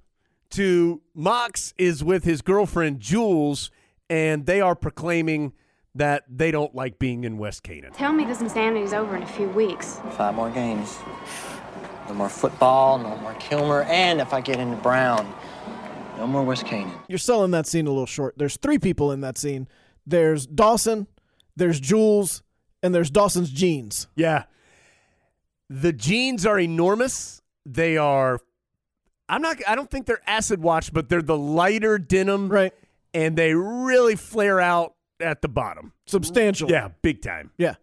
to 0.52 1.02
Mox 1.14 1.74
is 1.78 2.04
with 2.04 2.24
his 2.24 2.42
girlfriend 2.42 3.00
Jules, 3.00 3.70
and 4.10 4.46
they 4.46 4.62
are 4.62 4.76
proclaiming 4.76 5.54
that 6.00 6.24
they 6.30 6.50
don't 6.50 6.74
like 6.74 6.97
being 6.97 7.24
in 7.26 7.38
West 7.38 7.62
Canaan. 7.64 7.91
Tell 7.93 8.14
me 8.14 8.26
this 8.26 8.41
insanity's 8.41 8.93
over 8.93 9.16
in 9.16 9.24
a 9.24 9.28
few 9.28 9.47
weeks. 9.50 10.00
Five 10.12 10.34
more 10.34 10.50
games. 10.50 10.97
No 12.08 12.16
more 12.16 12.30
football, 12.30 12.97
no 12.97 13.16
more 13.18 13.34
Kilmer, 13.36 13.84
and 13.84 14.20
if 14.20 14.34
I 14.34 14.41
get 14.41 14.60
into 14.60 14.78
Brown, 14.78 15.32
no 16.18 16.26
more 16.26 16.43
West 16.43 16.66
Canaan. 16.66 16.97
You're 17.08 17.20
selling 17.20 17.52
that 17.52 17.68
scene 17.68 17.86
a 17.86 17.89
little 17.89 18.06
short. 18.06 18.38
There's 18.38 18.58
three 18.58 18.80
people 18.80 19.12
in 19.12 19.22
that 19.22 19.38
scene. 19.38 19.68
There's 20.08 20.47
Dawson, 20.47 21.06
there's 21.56 21.80
Jules, 21.80 22.41
and 22.82 22.95
there's 22.95 23.12
Dawson's 23.12 23.52
jeans. 23.52 24.08
Yeah. 24.16 24.45
The 25.70 25.93
jeans 25.93 26.45
are 26.45 26.60
enormous. 26.60 27.41
They 27.66 27.97
are 27.97 28.39
I'm 29.28 29.41
not 29.41 29.58
I 29.68 29.76
don't 29.76 29.91
think 29.91 30.08
they're 30.08 30.22
acid 30.26 30.62
wash, 30.62 30.89
but 30.89 31.10
they're 31.10 31.22
the 31.22 31.38
lighter 31.38 32.00
denim. 32.00 32.50
Right. 32.50 32.74
And 33.14 33.36
they 33.36 33.54
really 33.54 34.16
flare 34.16 34.60
out 34.60 34.95
at 35.22 35.42
the 35.42 35.48
bottom. 35.48 35.94
Substantial. 36.08 36.70
Yeah, 36.70 36.90
big 37.02 37.22
time. 37.22 37.52
Yeah. 37.58 37.76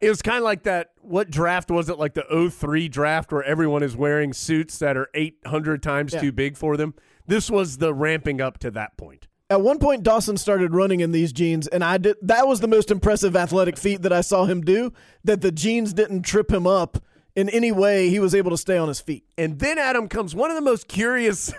It 0.00 0.08
was 0.10 0.20
kind 0.22 0.38
of 0.38 0.44
like 0.44 0.64
that. 0.64 0.90
What 1.00 1.30
draft 1.30 1.70
was 1.70 1.88
it? 1.88 1.98
Like 1.98 2.14
the 2.14 2.50
03 2.50 2.88
draft 2.88 3.32
where 3.32 3.42
everyone 3.42 3.82
is 3.82 3.96
wearing 3.96 4.32
suits 4.32 4.78
that 4.78 4.96
are 4.96 5.08
800 5.14 5.82
times 5.82 6.12
Yeah. 6.12 6.20
too 6.20 6.32
big 6.32 6.56
for 6.56 6.76
them. 6.76 6.94
This 7.26 7.50
was 7.50 7.78
the 7.78 7.94
ramping 7.94 8.40
up 8.40 8.58
to 8.58 8.70
that 8.72 8.96
point. 8.98 9.28
At 9.48 9.60
one 9.62 9.78
point, 9.78 10.02
Dawson 10.02 10.36
started 10.36 10.74
running 10.74 11.00
in 11.00 11.12
these 11.12 11.32
jeans, 11.32 11.66
and 11.68 11.84
I 11.84 11.98
did. 11.98 12.16
That 12.22 12.46
was 12.48 12.60
the 12.60 12.66
most 12.68 12.90
impressive 12.90 13.36
athletic 13.36 13.76
feat 13.78 14.02
that 14.02 14.12
I 14.12 14.20
saw 14.20 14.44
him 14.46 14.62
do. 14.62 14.92
That 15.22 15.42
the 15.42 15.52
jeans 15.52 15.92
didn't 15.92 16.22
trip 16.22 16.50
him 16.50 16.66
up 16.66 16.98
in 17.36 17.48
any 17.50 17.70
way. 17.72 18.08
He 18.08 18.18
was 18.18 18.34
able 18.34 18.50
to 18.50 18.56
stay 18.58 18.76
on 18.76 18.88
his 18.88 19.00
feet. 19.00 19.24
And 19.38 19.58
then 19.58 19.78
Adam 19.78 20.08
comes 20.08 20.34
one 20.34 20.50
of 20.50 20.56
the 20.56 20.62
most 20.62 20.88
curious 20.88 21.52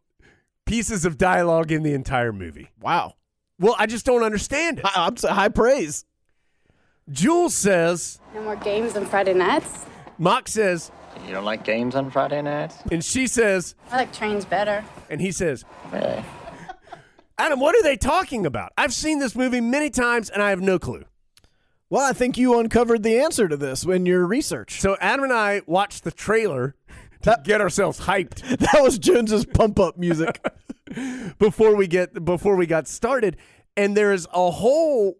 pieces 0.66 1.04
of 1.04 1.18
dialogue 1.18 1.70
in 1.70 1.82
the 1.82 1.92
entire 1.94 2.32
movie. 2.32 2.70
Wow. 2.80 3.14
Well, 3.58 3.74
I 3.78 3.86
just 3.86 4.04
don't 4.04 4.22
understand 4.22 4.78
it. 4.80 4.84
I, 4.84 5.06
I'm 5.06 5.16
so- 5.16 5.28
high 5.32 5.48
praise. 5.48 6.04
Jules 7.10 7.54
says, 7.54 8.20
No 8.34 8.42
more 8.42 8.56
games 8.56 8.96
on 8.96 9.06
Friday 9.06 9.34
nights. 9.34 9.86
Mock 10.18 10.48
says, 10.48 10.90
You 11.26 11.32
don't 11.32 11.44
like 11.44 11.64
games 11.64 11.94
on 11.94 12.10
Friday 12.10 12.42
nights? 12.42 12.76
and 12.90 13.04
she 13.04 13.26
says, 13.26 13.74
I 13.90 13.96
like 13.98 14.12
trains 14.12 14.44
better. 14.44 14.84
and 15.08 15.20
he 15.20 15.30
says, 15.32 15.64
Really? 15.92 16.24
Adam, 17.38 17.60
what 17.60 17.74
are 17.76 17.82
they 17.82 17.96
talking 17.96 18.46
about? 18.46 18.72
I've 18.78 18.94
seen 18.94 19.18
this 19.18 19.36
movie 19.36 19.60
many 19.60 19.90
times 19.90 20.30
and 20.30 20.42
I 20.42 20.50
have 20.50 20.60
no 20.60 20.78
clue. 20.78 21.04
Well, 21.90 22.02
I 22.02 22.12
think 22.12 22.36
you 22.38 22.58
uncovered 22.58 23.02
the 23.04 23.18
answer 23.20 23.46
to 23.46 23.56
this 23.56 23.84
in 23.84 24.06
your 24.06 24.26
research. 24.26 24.80
So 24.80 24.96
Adam 25.00 25.22
and 25.24 25.32
I 25.32 25.62
watched 25.66 26.02
the 26.02 26.10
trailer 26.10 26.74
to 27.22 27.40
get 27.44 27.60
ourselves 27.60 28.00
hyped 28.00 28.40
That 28.58 28.82
was 28.82 28.98
Jones's 28.98 29.44
pump 29.44 29.78
up 29.78 29.96
music. 29.96 30.44
before 31.38 31.74
we 31.74 31.86
get 31.86 32.24
before 32.24 32.56
we 32.56 32.66
got 32.66 32.86
started, 32.88 33.36
and 33.76 33.96
there 33.96 34.12
is 34.12 34.26
a 34.32 34.50
whole 34.50 35.18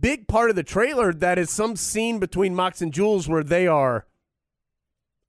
big 0.00 0.26
part 0.26 0.50
of 0.50 0.56
the 0.56 0.62
trailer 0.62 1.12
that 1.12 1.38
is 1.38 1.50
some 1.50 1.76
scene 1.76 2.18
between 2.18 2.54
Mox 2.54 2.80
and 2.80 2.92
Jules 2.92 3.28
where 3.28 3.44
they 3.44 3.66
are. 3.66 4.06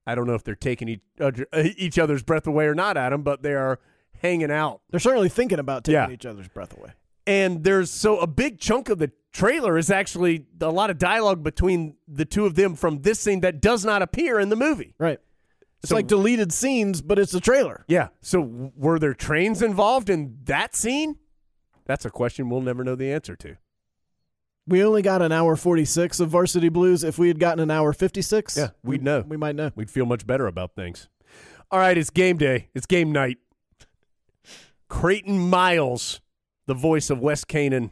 I 0.05 0.15
don't 0.15 0.27
know 0.27 0.33
if 0.35 0.43
they're 0.43 0.55
taking 0.55 0.89
each, 0.89 1.01
other, 1.19 1.47
each 1.77 1.97
other's 1.97 2.23
breath 2.23 2.45
away 2.45 2.65
or 2.65 2.75
not, 2.75 2.97
Adam, 2.97 3.23
but 3.23 3.41
they 3.41 3.53
are 3.53 3.79
hanging 4.21 4.51
out. 4.51 4.81
They're 4.89 4.99
certainly 4.99 5.29
thinking 5.29 5.59
about 5.59 5.83
taking 5.85 5.95
Yeah. 6.01 6.11
each 6.11 6.25
other's 6.25 6.49
breath 6.49 6.77
away. 6.77 6.91
And 7.25 7.63
there's 7.63 7.89
so 7.89 8.19
a 8.19 8.27
big 8.27 8.59
chunk 8.59 8.89
of 8.89 8.99
the 8.99 9.11
trailer 9.31 9.77
is 9.77 9.89
actually 9.89 10.45
a 10.59 10.69
lot 10.71 10.89
of 10.89 10.97
dialogue 10.97 11.41
between 11.41 11.95
the 12.07 12.25
two 12.25 12.45
of 12.45 12.55
them 12.55 12.75
from 12.75 13.01
this 13.03 13.19
scene 13.21 13.39
that 13.41 13.61
does 13.61 13.85
not 13.85 14.01
appear 14.01 14.39
in 14.39 14.49
the 14.49 14.57
movie. 14.57 14.93
Right. 14.99 15.19
It's 15.83 15.89
So- 15.89 15.95
like 15.95 16.07
deleted 16.07 16.51
scenes, 16.53 17.01
but 17.01 17.19
it's 17.19 17.33
a 17.33 17.41
trailer. 17.41 17.83
Yeah. 17.87 18.07
So 18.21 18.71
were 18.75 18.97
there 18.99 19.13
trains 19.13 19.61
involved 19.61 20.09
in 20.09 20.37
that 20.45 20.75
scene? 20.75 21.17
That's 21.85 22.05
a 22.05 22.09
question 22.09 22.49
we'll 22.49 22.61
never 22.61 22.83
know 22.85 22.95
the 22.95 23.11
answer 23.11 23.35
to. 23.35 23.57
We 24.65 24.81
only 24.81 25.01
got 25.01 25.21
an 25.21 25.33
hour 25.33 25.57
46 25.57 26.21
of 26.21 26.29
Varsity 26.29 26.69
Blues. 26.69 27.03
If 27.03 27.19
we 27.19 27.27
had 27.27 27.37
gotten 27.37 27.59
an 27.59 27.69
hour 27.69 27.91
56, 27.91 28.55
Yeah, 28.55 28.69
we'd 28.81 29.03
know. 29.03 29.25
we 29.27 29.35
might 29.35 29.55
know. 29.57 29.71
We'd 29.75 29.91
feel 29.91 30.05
much 30.05 30.25
better 30.25 30.47
about 30.47 30.73
things. 30.73 31.09
All 31.69 31.79
right, 31.79 31.97
it's 31.97 32.09
game 32.09 32.37
day. 32.37 32.69
It's 32.73 32.85
game 32.85 33.11
night. 33.11 33.39
Creighton 34.87 35.37
Miles, 35.37 36.21
the 36.65 36.73
voice 36.73 37.09
of 37.09 37.19
West 37.19 37.49
Canaan 37.49 37.91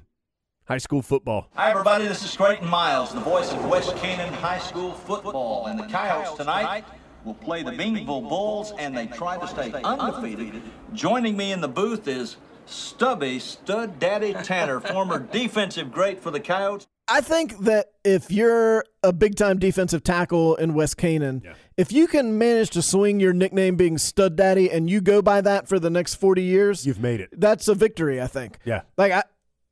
High 0.66 0.78
School 0.78 1.02
football. 1.02 1.50
Hi, 1.56 1.72
everybody. 1.72 2.08
This 2.08 2.24
is 2.24 2.38
Creighton 2.38 2.70
Miles, 2.70 3.14
the 3.14 3.20
voice 3.20 3.52
of 3.52 3.66
West 3.66 3.96
Canaan 3.98 4.34
High 4.36 4.60
School 4.60 4.94
football. 4.94 5.66
And 5.66 5.78
the 5.78 5.88
Coyotes 5.88 6.38
tonight 6.38 6.86
will 7.24 7.34
play 7.36 7.63
the 7.63 7.72
Bingville 7.72 8.28
Bulls, 8.28 8.74
and 8.78 8.95
they 8.95 9.07
try 9.07 9.38
to 9.38 9.47
stay 9.47 9.72
undefeated. 9.72 10.61
Joining 10.93 11.38
me 11.38 11.51
in 11.51 11.61
the 11.61 11.67
booth 11.67 12.07
is 12.07 12.38
Stubby 12.65 13.39
Stud 13.39 13.99
Daddy 13.99 14.34
Tanner, 14.34 14.80
former 14.80 15.19
defensive 15.32 15.91
great 15.91 16.19
for 16.22 16.32
the 16.32 16.39
Coyotes. 16.39 16.88
I 17.07 17.19
think 17.19 17.57
that 17.59 17.88
if 18.05 18.32
you're 18.32 18.86
a 19.03 19.11
big 19.11 19.36
time 19.36 19.59
defensive 19.59 20.01
tackle 20.03 20.55
in 20.55 20.74
West 20.74 20.95
Canaan, 20.95 21.41
if 21.76 21.91
you 21.91 22.07
can 22.07 22.38
manage 22.38 22.69
to 22.72 22.82
swing 22.82 23.19
your 23.19 23.34
nickname 23.34 23.76
being 23.76 23.97
Stud 23.97 24.38
Daddy 24.38 24.72
and 24.72 24.89
you 24.89 25.01
go 25.01 25.22
by 25.22 25.41
that 25.41 25.67
for 25.67 25.78
the 25.78 25.89
next 25.89 26.15
40 26.15 26.41
years, 26.43 26.86
You've 26.86 27.01
made 27.01 27.19
it. 27.19 27.30
that's 27.38 27.67
a 27.67 27.76
victory, 27.76 28.22
I 28.22 28.28
think. 28.28 28.59
Yeah. 28.63 28.82
Like, 28.97 29.11
I, 29.11 29.24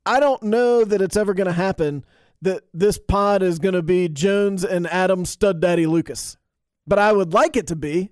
I 0.04 0.20
don't 0.20 0.42
know 0.42 0.84
that 0.84 1.00
it's 1.00 1.16
ever 1.16 1.32
going 1.32 1.46
to 1.46 1.52
happen 1.54 2.04
that 2.42 2.62
this 2.74 2.98
pod 2.98 3.42
is 3.42 3.58
going 3.58 3.74
to 3.74 3.82
be 3.82 4.08
Jones 4.08 4.62
and 4.64 4.86
Adam 4.88 5.24
Stud 5.24 5.60
Daddy 5.60 5.86
Lucas, 5.86 6.36
but 6.90 6.98
I 6.98 7.12
would 7.12 7.32
like 7.32 7.56
it 7.56 7.68
to 7.68 7.76
be. 7.76 8.10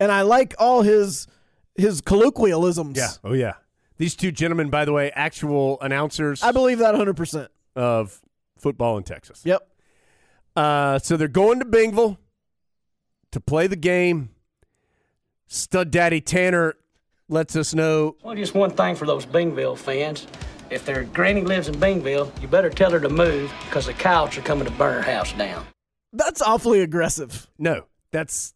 And 0.00 0.10
I 0.10 0.22
like 0.22 0.54
all 0.58 0.80
his 0.82 1.26
his 1.74 2.00
colloquialisms. 2.00 2.96
Yeah. 2.96 3.08
Oh, 3.22 3.34
yeah. 3.34 3.54
These 3.98 4.14
two 4.16 4.32
gentlemen, 4.32 4.70
by 4.70 4.84
the 4.84 4.92
way, 4.92 5.10
actual 5.14 5.78
announcers 5.80 6.42
I 6.42 6.52
believe 6.52 6.78
that 6.78 6.94
100%. 6.94 7.48
of 7.76 8.20
football 8.58 8.96
in 8.96 9.04
Texas. 9.04 9.42
Yep. 9.44 9.68
Uh, 10.56 10.98
so 10.98 11.16
they're 11.16 11.28
going 11.28 11.58
to 11.60 11.64
Bingville 11.64 12.16
to 13.32 13.40
play 13.40 13.66
the 13.66 13.76
game. 13.76 14.30
Stud 15.46 15.90
Daddy 15.90 16.20
Tanner 16.20 16.74
lets 17.28 17.56
us 17.56 17.74
know 17.74 18.16
Well, 18.22 18.34
just 18.34 18.54
one 18.54 18.70
thing 18.70 18.96
for 18.96 19.06
those 19.06 19.26
Bingville 19.26 19.76
fans. 19.78 20.26
If 20.70 20.84
their 20.84 21.04
granny 21.04 21.42
lives 21.42 21.68
in 21.68 21.74
Bingville, 21.74 22.30
you 22.40 22.48
better 22.48 22.70
tell 22.70 22.90
her 22.90 23.00
to 23.00 23.08
move 23.08 23.52
because 23.64 23.86
the 23.86 23.94
coyotes 23.94 24.38
are 24.38 24.42
coming 24.42 24.64
to 24.64 24.70
burn 24.72 25.02
her 25.02 25.10
house 25.10 25.32
down. 25.32 25.66
That's 26.12 26.42
awfully 26.42 26.80
aggressive. 26.80 27.46
no, 27.58 27.84
that's 28.12 28.54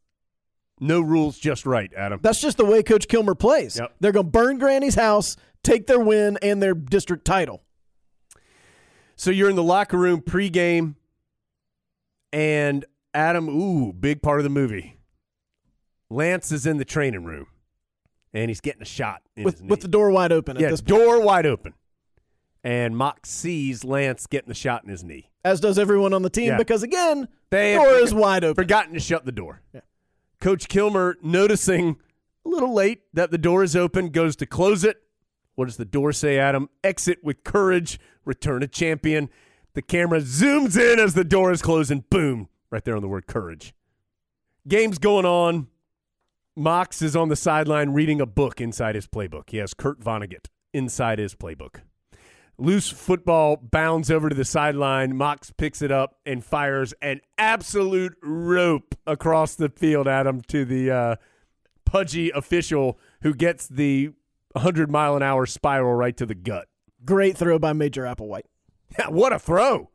no 0.79 1.01
rules, 1.01 1.39
just 1.39 1.67
right, 1.67 1.91
Adam. 1.97 2.21
That's 2.23 2.41
just 2.41 2.59
the 2.59 2.65
way 2.65 2.83
Coach 2.83 3.09
Kilmer 3.09 3.35
plays. 3.35 3.79
Yep. 3.79 3.95
They're 4.01 4.13
going 4.13 4.27
to 4.27 4.31
burn 4.31 4.59
Granny's 4.59 4.95
house, 4.95 5.37
take 5.63 5.87
their 5.87 5.99
win 5.99 6.39
and 6.43 6.63
their 6.63 6.75
district 6.75 7.25
title. 7.25 7.63
So 9.17 9.31
you're 9.31 9.49
in 9.49 9.57
the 9.57 9.63
locker 9.63 9.97
room 9.97 10.21
pregame, 10.21 10.97
and 12.33 12.85
Adam, 13.15 13.49
ooh, 13.49 13.93
big 13.95 14.21
part 14.21 14.39
of 14.39 14.45
the 14.45 14.51
movie. 14.51 14.99
Lance 16.11 16.53
is 16.53 16.67
in 16.67 16.77
the 16.77 16.85
training 16.85 17.25
room, 17.25 17.47
and 18.35 18.51
he's 18.51 18.61
getting 18.61 18.83
a 18.83 18.87
shot 18.87 19.23
in 19.35 19.45
with 19.45 19.55
his 19.55 19.63
knee. 19.63 19.69
with 19.69 19.81
the 19.81 19.89
door 19.89 20.11
wide 20.11 20.33
open 20.33 20.59
at 20.59 20.63
yeah, 20.63 20.69
this 20.69 20.83
point, 20.83 21.03
door 21.03 21.21
wide 21.21 21.47
open. 21.47 21.73
And 22.65 22.97
Mock 22.97 23.27
sees 23.27 23.85
Lance 23.85 24.27
getting 24.27 24.49
the 24.49 24.55
shot 24.55 24.83
in 24.85 24.91
his 24.91 25.05
knee. 25.05 25.31
as 25.45 25.61
does 25.61 25.79
everyone 25.79 26.13
on 26.13 26.23
the 26.23 26.31
team, 26.31 26.49
Yeah. 26.49 26.57
because 26.59 26.83
again, 26.83 27.29
They 27.51 27.75
the 27.75 27.79
door 27.85 27.95
is 27.99 28.13
wide 28.13 28.43
open. 28.43 28.65
Forgotten 28.65 28.95
to 28.95 29.01
shut 29.01 29.25
the 29.25 29.31
door. 29.33 29.63
Coach 30.41 30.67
Kilmer, 30.69 31.17
noticing 31.23 31.97
a 32.45 32.49
little 32.49 32.75
late 32.75 33.03
that 33.15 33.31
the 33.31 33.39
door 33.39 33.63
is 33.63 33.77
open, 33.77 34.09
goes 34.11 34.35
to 34.37 34.47
close 34.47 34.83
it. 34.83 34.97
What 35.55 35.67
does 35.67 35.77
the 35.77 35.85
door 35.85 36.13
say, 36.13 36.39
Adam? 36.39 36.69
Exit 36.83 37.21
with 37.23 37.45
courage, 37.45 37.99
return 38.25 38.63
a 38.65 38.67
champion. 38.67 39.31
The 39.75 39.83
camera 39.83 40.21
zooms 40.21 40.77
in 40.77 40.99
as 40.99 41.15
the 41.15 41.25
door 41.25 41.53
is 41.53 41.63
closing. 41.63 42.05
Boom. 42.11 42.49
Right 42.71 42.85
there 42.85 42.97
on 42.97 43.03
the 43.03 43.09
word 43.09 43.27
courage. 43.29 43.73
Game's 44.67 44.99
going 44.99 45.25
on. 45.25 45.69
Mox 46.57 47.01
is 47.03 47.15
on 47.15 47.29
the 47.29 47.37
sideline 47.37 47.91
reading 47.91 48.21
a 48.21 48.27
book 48.27 48.61
inside 48.61 48.95
his 48.97 49.07
playbook. 49.07 49.51
He 49.51 49.59
has 49.59 49.75
Kurt 49.75 50.01
Vonnegut 50.01 50.47
inside 50.75 51.19
his 51.19 51.35
playbook. 51.35 51.83
Loose 52.59 52.89
football 52.89 53.57
bounds 53.57 54.11
over 54.11 54.31
to 54.31 54.35
the 54.35 54.45
sideline. 54.45 55.15
Mox 55.15 55.51
picks 55.51 55.83
it 55.83 55.93
up 55.93 56.17
and 56.25 56.43
fires 56.43 56.95
an 57.03 57.21
absolute 57.37 58.17
rope 58.23 58.95
across 59.07 59.55
the 59.55 59.69
field, 59.69 60.09
Adam, 60.09 60.41
to 60.49 60.65
the 60.65 60.91
uh, 60.91 61.17
pudgy 61.85 62.31
official 62.31 62.99
who 63.23 63.35
gets 63.35 63.67
the 63.69 64.11
100 64.53 64.91
mile 64.91 65.17
an 65.17 65.23
hour 65.23 65.45
spiral 65.45 65.93
right 65.93 66.17
to 66.17 66.25
the 66.25 66.35
gut. 66.35 66.67
Great 67.05 67.37
throw 67.37 67.59
by 67.59 67.73
Major 67.73 68.03
Applewhite. 68.03 68.43
Yeah, 68.99 69.09
what 69.09 69.33
a 69.33 69.39
throw. 69.41 69.91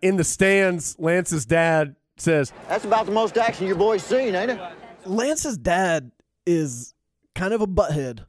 In 0.00 0.16
the 0.16 0.24
stands, 0.24 0.96
Lance's 0.98 1.44
dad 1.44 1.96
says, 2.16 2.50
That's 2.66 2.86
about 2.86 3.04
the 3.04 3.12
most 3.12 3.36
action 3.36 3.66
your 3.66 3.76
boy's 3.76 4.02
seen, 4.02 4.34
ain't 4.34 4.52
it? 4.52 4.60
Lance's 5.04 5.58
dad 5.58 6.10
is 6.46 6.94
kind 7.34 7.52
of 7.52 7.60
a 7.60 7.66
butthead. 7.66 8.24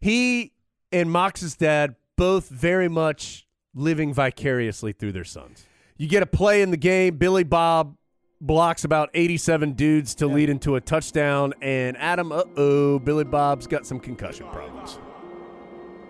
He 0.00 0.52
and 0.92 1.10
Mox's 1.10 1.56
dad 1.56 1.96
both 2.16 2.48
very 2.48 2.88
much 2.88 3.46
living 3.74 4.12
vicariously 4.12 4.92
through 4.92 5.12
their 5.12 5.24
sons. 5.24 5.64
You 5.96 6.08
get 6.08 6.22
a 6.22 6.26
play 6.26 6.62
in 6.62 6.70
the 6.70 6.76
game. 6.76 7.16
Billy 7.16 7.44
Bob 7.44 7.96
blocks 8.40 8.84
about 8.84 9.10
87 9.14 9.72
dudes 9.72 10.14
to 10.16 10.26
lead 10.26 10.48
into 10.48 10.76
a 10.76 10.80
touchdown, 10.80 11.52
and 11.60 11.96
Adam, 11.98 12.32
uh 12.32 12.44
oh, 12.56 12.98
Billy 12.98 13.24
Bob's 13.24 13.66
got 13.66 13.86
some 13.86 14.00
concussion 14.00 14.46
problems. 14.48 14.98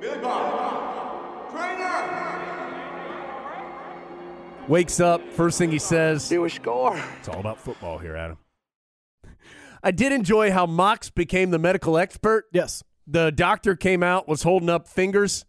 Billy 0.01 0.19
Bob, 0.21 1.51
trainer. 1.51 2.27
Wakes 4.69 5.01
up, 5.01 5.21
first 5.33 5.59
thing 5.59 5.71
he 5.71 5.79
says, 5.79 6.29
Do 6.29 6.43
we 6.43 6.49
score? 6.49 7.03
It's 7.19 7.29
all 7.29 7.41
about 7.41 7.59
football 7.59 7.99
here, 7.99 8.17
Adam. 8.17 8.39
I 9.83 9.91
did 9.91 10.13
enjoy 10.13 10.53
how 10.53 10.67
Mox 10.67 11.11
became 11.11 11.51
the 11.51 11.59
medical 11.59 11.97
expert. 11.99 12.45
Yes. 12.53 12.85
The 13.07 13.31
doctor 13.31 13.75
came 13.77 14.03
out, 14.03 14.29
was 14.29 14.43
holding 14.43 14.69
up 14.69 14.87
fingers, 14.87 15.45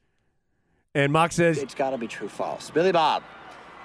and 0.95 1.11
Mox 1.11 1.35
says, 1.35 1.57
It's 1.57 1.75
got 1.75 1.91
to 1.91 1.97
be 1.97 2.07
true 2.07 2.27
false. 2.27 2.69
Billy 2.71 2.91
Bob, 2.91 3.23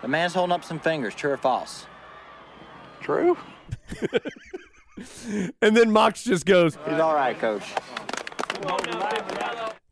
the 0.03 0.09
man's 0.09 0.35
holding 0.35 0.53
up 0.53 0.65
some 0.65 0.81
fingers. 0.81 1.15
True 1.15 1.33
or 1.33 1.37
false? 1.37 1.87
True. 3.01 3.37
and 5.63 5.77
then 5.77 5.91
Mox 5.91 6.25
just 6.25 6.47
goes, 6.47 6.79
He's 6.89 6.99
all 6.99 7.15
right, 7.15 7.39
coach. 7.39 7.65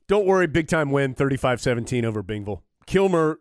Don't 0.07 0.27
worry, 0.27 0.47
big 0.47 0.69
time 0.69 0.91
win, 0.91 1.15
35 1.15 1.61
17 1.61 2.05
over 2.05 2.23
Bingville. 2.23 2.63
Kilmer, 2.87 3.41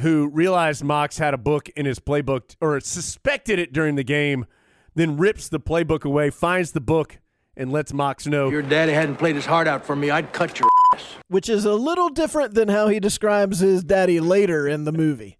who 0.00 0.28
realized 0.28 0.84
Mox 0.84 1.18
had 1.18 1.34
a 1.34 1.38
book 1.38 1.68
in 1.70 1.86
his 1.86 1.98
playbook 1.98 2.56
or 2.60 2.80
suspected 2.80 3.58
it 3.58 3.72
during 3.72 3.96
the 3.96 4.04
game, 4.04 4.46
then 4.94 5.16
rips 5.16 5.48
the 5.48 5.60
playbook 5.60 6.04
away, 6.04 6.30
finds 6.30 6.72
the 6.72 6.80
book, 6.80 7.18
and 7.58 7.70
lets 7.70 7.92
Mox 7.92 8.26
know. 8.26 8.48
Your 8.50 8.62
daddy 8.62 8.92
hadn't 8.92 9.16
played 9.16 9.34
his 9.34 9.44
heart 9.44 9.68
out 9.68 9.84
for 9.84 9.94
me, 9.94 10.10
I'd 10.10 10.32
cut 10.32 10.58
your 10.58 10.68
ass. 10.94 11.04
Which 11.28 11.50
is 11.50 11.66
a 11.66 11.74
little 11.74 12.08
different 12.08 12.54
than 12.54 12.68
how 12.68 12.88
he 12.88 13.00
describes 13.00 13.58
his 13.58 13.84
daddy 13.84 14.20
later 14.20 14.66
in 14.66 14.84
the 14.84 14.92
movie. 14.92 15.36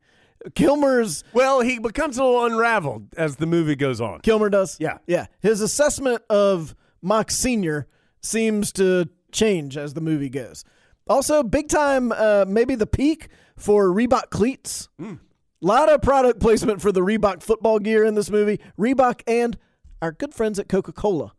Kilmer's 0.55 1.25
Well, 1.33 1.61
he 1.61 1.79
becomes 1.79 2.19
a 2.19 2.25
little 2.25 2.45
unraveled 2.45 3.14
as 3.16 3.37
the 3.37 3.47
movie 3.47 3.77
goes 3.77 4.01
on. 4.01 4.21
Kilmer 4.21 4.51
does. 4.51 4.77
Yeah. 4.79 4.99
Yeah. 5.07 5.27
His 5.41 5.61
assessment 5.61 6.23
of 6.29 6.75
Mox 7.01 7.37
Sr. 7.37 7.87
seems 8.21 8.73
to 8.73 9.09
change 9.33 9.77
as 9.77 9.95
the 9.95 10.01
movie 10.01 10.29
goes. 10.29 10.64
Also, 11.09 11.43
big 11.43 11.69
time, 11.69 12.12
uh, 12.12 12.45
maybe 12.47 12.75
the 12.75 12.87
peak 12.87 13.29
for 13.57 13.89
Reebok 13.89 14.31
cleats. 14.31 14.89
A 15.01 15.16
lot 15.61 15.89
of 15.89 16.03
product 16.03 16.39
placement 16.41 16.81
for 16.81 16.93
the 16.93 17.01
Reebok 17.01 17.43
football 17.43 17.79
gear 17.79 18.05
in 18.05 18.14
this 18.14 18.31
movie. 18.31 18.61
Reebok 18.79 19.23
and 19.27 19.57
our 20.01 20.12
good 20.12 20.35
friends 20.35 20.59
at 20.59 20.69
Coca 20.69 20.93
Cola. 20.93 21.33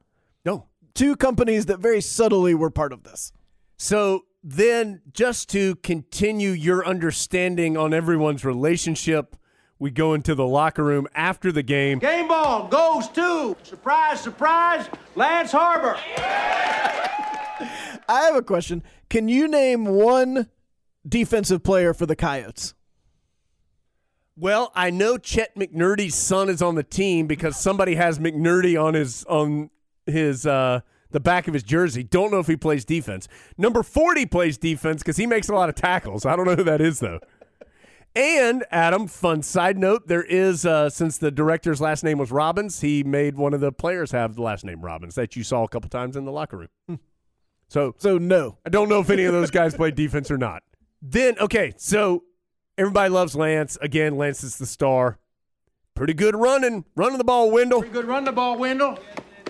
No. 0.99 1.05
Two 1.05 1.15
companies 1.15 1.65
that 1.67 1.79
very 1.79 2.01
subtly 2.01 2.53
were 2.53 2.69
part 2.69 2.93
of 2.93 3.03
this. 3.03 3.31
So 3.77 4.25
then, 4.43 5.01
just 5.11 5.49
to 5.49 5.75
continue 5.77 6.51
your 6.51 6.85
understanding 6.85 7.77
on 7.77 7.93
everyone's 7.93 8.45
relationship, 8.45 9.35
we 9.79 9.91
go 9.91 10.13
into 10.13 10.35
the 10.35 10.45
locker 10.45 10.83
room 10.83 11.07
after 11.15 11.51
the 11.51 11.63
game. 11.63 11.99
Game 11.99 12.27
ball 12.27 12.67
goes 12.67 13.07
to, 13.09 13.55
surprise, 13.63 14.19
surprise, 14.19 14.89
Lance 15.15 15.51
Harbor. 15.51 15.97
I 18.09 18.21
have 18.23 18.35
a 18.35 18.41
question. 18.41 18.83
Can 19.09 19.29
you 19.29 19.47
name 19.47 19.85
one 19.85 20.49
defensive 21.07 21.63
player 21.63 21.93
for 21.93 22.05
the 22.05 22.15
Coyotes? 22.15 22.73
Well, 24.35 24.71
I 24.73 24.89
know 24.89 25.17
Chet 25.17 25.55
McNerdy's 25.55 26.15
son 26.15 26.49
is 26.49 26.61
on 26.61 26.75
the 26.75 26.83
team 26.83 27.27
because 27.27 27.57
somebody 27.57 27.95
has 27.95 28.19
McNerdy 28.19 28.81
on 28.81 28.93
his 28.93 29.25
on 29.25 29.69
his 30.09 30.45
uh 30.45 30.81
the 31.11 31.19
back 31.19 31.47
of 31.47 31.53
his 31.53 31.63
jersey. 31.63 32.03
Don't 32.03 32.31
know 32.31 32.39
if 32.39 32.47
he 32.47 32.55
plays 32.55 32.85
defense. 32.85 33.27
Number 33.57 33.81
40 33.81 34.27
plays 34.27 34.57
defense 34.57 35.01
because 35.01 35.17
he 35.17 35.25
makes 35.25 35.49
a 35.49 35.53
lot 35.53 35.67
of 35.69 35.75
tackles. 35.75 36.25
I 36.25 36.35
don't 36.35 36.45
know 36.45 36.55
who 36.55 36.63
that 36.63 36.81
is 36.81 36.99
though. 36.99 37.19
And 38.15 38.65
Adam, 38.71 39.07
fun 39.07 39.43
side 39.43 39.77
note, 39.77 40.07
there 40.07 40.23
is 40.23 40.65
uh, 40.65 40.89
since 40.89 41.17
the 41.17 41.29
director's 41.31 41.79
last 41.79 42.03
name 42.03 42.17
was 42.17 42.31
Robbins, 42.31 42.81
he 42.81 43.03
made 43.03 43.37
one 43.37 43.53
of 43.53 43.61
the 43.61 43.71
players 43.71 44.11
have 44.11 44.35
the 44.35 44.41
last 44.41 44.65
name 44.65 44.81
Robbins 44.81 45.15
that 45.15 45.35
you 45.35 45.43
saw 45.43 45.63
a 45.63 45.67
couple 45.67 45.89
times 45.89 46.15
in 46.15 46.25
the 46.25 46.31
locker 46.31 46.57
room. 46.57 46.99
So 47.67 47.93
So 47.97 48.17
no. 48.17 48.57
I 48.65 48.69
don't 48.69 48.89
know 48.89 48.99
if 48.99 49.09
any 49.09 49.25
of 49.25 49.33
those 49.33 49.51
guys 49.51 49.75
play 49.75 49.91
defense 49.91 50.31
or 50.31 50.37
not. 50.37 50.63
Then 51.01 51.37
okay, 51.39 51.73
so 51.77 52.23
everybody 52.77 53.09
loves 53.09 53.35
Lance. 53.35 53.77
Again, 53.81 54.17
Lance 54.17 54.43
is 54.43 54.57
the 54.57 54.65
star. 54.65 55.19
Pretty 55.95 56.13
good 56.13 56.35
running, 56.35 56.85
running 56.95 57.17
the 57.19 57.23
ball, 57.23 57.51
Wendell. 57.51 57.81
Pretty 57.81 57.93
good 57.93 58.05
run 58.05 58.23
the 58.23 58.31
ball, 58.31 58.57
Wendell. 58.57 58.97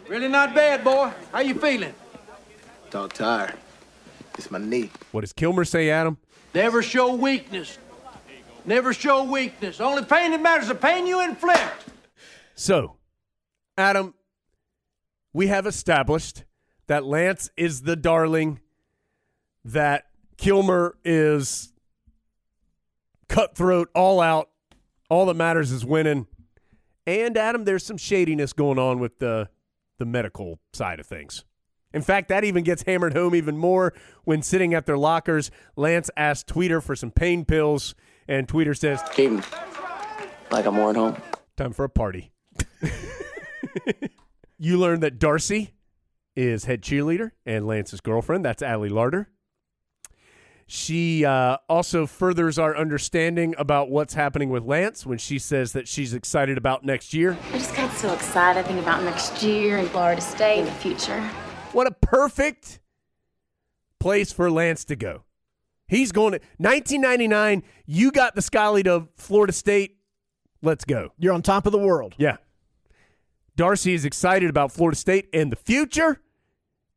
Really 0.10 0.28
not 0.28 0.55
bad, 0.55 0.84
boy. 0.84 1.12
How 1.32 1.41
you 1.41 1.53
feeling? 1.53 1.93
Dog 2.89 3.14
tired. 3.14 3.53
It's 4.39 4.49
my 4.49 4.57
knee. 4.57 4.89
What 5.12 5.22
does 5.22 5.34
Kilmer 5.34 5.64
say, 5.64 5.91
Adam? 5.91 6.18
Never 6.55 6.82
show 6.82 7.14
weakness. 7.14 7.78
Never 8.66 8.91
show 8.91 9.24
weakness. 9.24 9.80
Only 9.80 10.03
pain 10.03 10.32
that 10.32 10.41
matters 10.41 10.64
is 10.64 10.70
the 10.70 10.76
pain 10.76 11.05
you 11.05 11.24
inflict. 11.24 11.86
So, 12.55 12.97
Adam, 13.78 14.16
we 15.32 15.45
have 15.45 15.68
established 15.68 16.43
that 16.88 17.05
Lance 17.05 17.51
is 17.55 17.84
the 17.84 17.95
darling, 17.95 18.62
that 19.64 20.05
Kilmer 20.38 20.97
is 21.05 21.72
cutthroat, 23.28 23.89
all 23.93 24.20
out. 24.22 24.49
All 25.07 25.28
that 25.28 25.36
matters 25.36 25.72
is 25.72 25.86
winning. 25.86 26.26
And 27.05 27.38
Adam, 27.38 27.64
there's 27.64 27.86
some 27.86 27.97
shadiness 27.97 28.53
going 28.53 28.80
on 28.80 28.97
with 28.97 29.20
the 29.20 29.49
the 29.99 30.05
medical 30.05 30.59
side 30.73 30.99
of 30.99 31.05
things. 31.05 31.45
In 31.93 32.01
fact, 32.01 32.29
that 32.29 32.43
even 32.43 32.63
gets 32.63 32.83
hammered 32.83 33.13
home 33.13 33.35
even 33.35 33.57
more 33.57 33.93
when 34.23 34.41
sitting 34.41 34.73
at 34.73 34.85
their 34.85 34.97
lockers. 34.97 35.49
Lance 35.75 36.09
asks 36.15 36.51
Tweeder 36.51 36.81
for 36.81 36.95
some 36.95 37.11
pain 37.11 37.45
pills, 37.45 37.95
and 38.27 38.47
Tweeder 38.47 38.77
says, 38.77 39.01
Keep 39.13 39.41
like 40.51 40.65
I'm 40.65 40.75
more 40.75 40.91
at 40.91 40.95
home. 40.95 41.17
Time 41.57 41.73
for 41.73 41.85
a 41.85 41.89
party. 41.89 42.31
you 44.57 44.77
learn 44.77 44.99
that 45.01 45.19
Darcy 45.19 45.73
is 46.35 46.65
head 46.65 46.81
cheerleader 46.81 47.31
and 47.45 47.67
Lance's 47.67 48.01
girlfriend. 48.01 48.45
That's 48.45 48.63
Ali 48.63 48.89
Larter. 48.89 49.27
She 50.72 51.26
uh, 51.26 51.57
also 51.67 52.05
furthers 52.05 52.59
our 52.59 52.78
understanding 52.78 53.55
about 53.57 53.89
what's 53.89 54.13
happening 54.13 54.51
with 54.51 54.63
Lance 54.65 55.03
when 55.03 55.17
she 55.17 55.39
says 55.39 55.74
that 55.74 55.88
she's 55.88 56.13
excited 56.13 56.59
about 56.59 56.86
next 56.86 57.11
year. 57.11 57.36
I 57.51 57.57
just 57.57 57.76
got 57.76 57.91
so 57.93 58.13
excited 58.13 58.67
thinking 58.67 58.84
about 58.84 59.01
next 59.01 59.41
year 59.41 59.78
and 59.78 59.88
Florida 59.89 60.22
State 60.22 60.59
in 60.59 60.65
the 60.65 60.72
future. 60.74 61.22
What 61.72 61.88
a 61.88 61.91
perfect 61.91 62.82
place 63.99 64.32
for 64.32 64.51
Lance 64.51 64.86
to 64.86 64.95
go. 64.95 65.24
He's 65.88 66.11
going 66.11 66.34
to 66.34 66.39
1999. 66.57 67.63
You 67.88 68.11
got 68.11 68.36
the 68.36 68.43
Scully 68.43 68.84
to 68.84 69.07
Florida 69.15 69.53
State. 69.53 69.97
Let's 70.61 70.86
go. 70.86 71.13
You're 71.17 71.34
on 71.34 71.41
top 71.41 71.65
of 71.65 71.72
the 71.72 71.80
world. 71.80 72.13
Yeah. 72.20 72.38
Darcy 73.55 73.95
is 73.95 74.05
excited 74.05 74.51
about 74.51 74.72
Florida 74.72 74.95
State 74.95 75.30
and 75.34 75.51
the 75.51 75.55
future. 75.55 76.22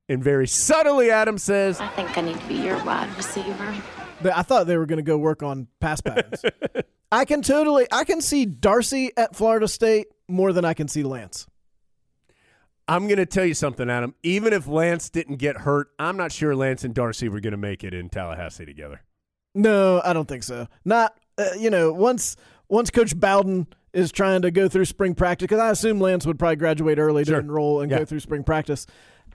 And 0.09 0.23
very 0.23 0.47
subtly, 0.49 1.11
Adam 1.11 1.39
says, 1.39 1.81
I 1.81 1.89
think 1.89 2.17
I 2.19 2.21
need 2.23 2.39
to 2.39 2.47
be 2.49 2.57
your 2.57 2.83
wide 2.85 3.15
receiver. 3.17 3.75
But 4.21 4.37
I 4.37 4.43
thought 4.43 4.67
they 4.67 4.77
were 4.77 4.87
going 4.87 4.99
to 4.99 5.03
go 5.03 5.17
work 5.19 5.43
on 5.43 5.69
pass 5.81 6.01
patterns. 6.01 6.43
I 7.13 7.25
can 7.25 7.43
totally, 7.43 7.87
I 7.93 8.05
can 8.05 8.21
see 8.21 8.45
Darcy 8.47 9.13
at 9.17 9.35
Florida 9.37 9.69
State 9.69 10.07
more 10.29 10.53
than 10.53 10.65
I 10.65 10.75
can 10.75 10.89
see 10.89 11.03
Lance. 11.03 11.47
I'm 12.89 13.07
going 13.07 13.19
to 13.19 13.27
tell 13.27 13.45
you 13.45 13.55
something, 13.55 13.89
Adam. 13.89 14.15
Even 14.23 14.53
if 14.53 14.67
Lance 14.67 15.09
didn't 15.09 15.37
get 15.37 15.59
hurt, 15.59 15.89
I'm 15.99 16.17
not 16.17 16.33
sure 16.33 16.55
Lance 16.55 16.85
and 16.85 16.95
Darcy 16.95 17.29
were 17.29 17.41
going 17.41 17.53
to 17.53 17.57
make 17.57 17.85
it 17.85 17.95
in 17.95 18.09
Tallahassee 18.09 18.67
together. 18.67 19.03
No, 19.55 20.01
I 20.05 20.13
don't 20.13 20.27
think 20.27 20.43
so. 20.43 20.67
Not, 20.85 21.17
uh, 21.39 21.51
you 21.59 21.71
know, 21.71 21.93
once 21.93 22.37
once 22.69 22.91
Coach 22.91 23.19
Bowden 23.19 23.67
is 23.93 24.11
trying 24.11 24.43
to 24.43 24.51
go 24.51 24.67
through 24.69 24.87
spring 24.87 25.15
practice, 25.15 25.45
because 25.45 25.61
I 25.61 25.71
assume 25.71 26.01
Lance 26.01 26.27
would 26.27 26.39
probably 26.39 26.57
graduate 26.57 26.99
early 26.99 27.25
Sure. 27.25 27.35
to 27.35 27.41
enroll 27.41 27.83
and 27.83 27.91
Yeah. 27.91 27.99
go 27.99 28.05
through 28.07 28.21
spring 28.21 28.43
practice. 28.45 28.87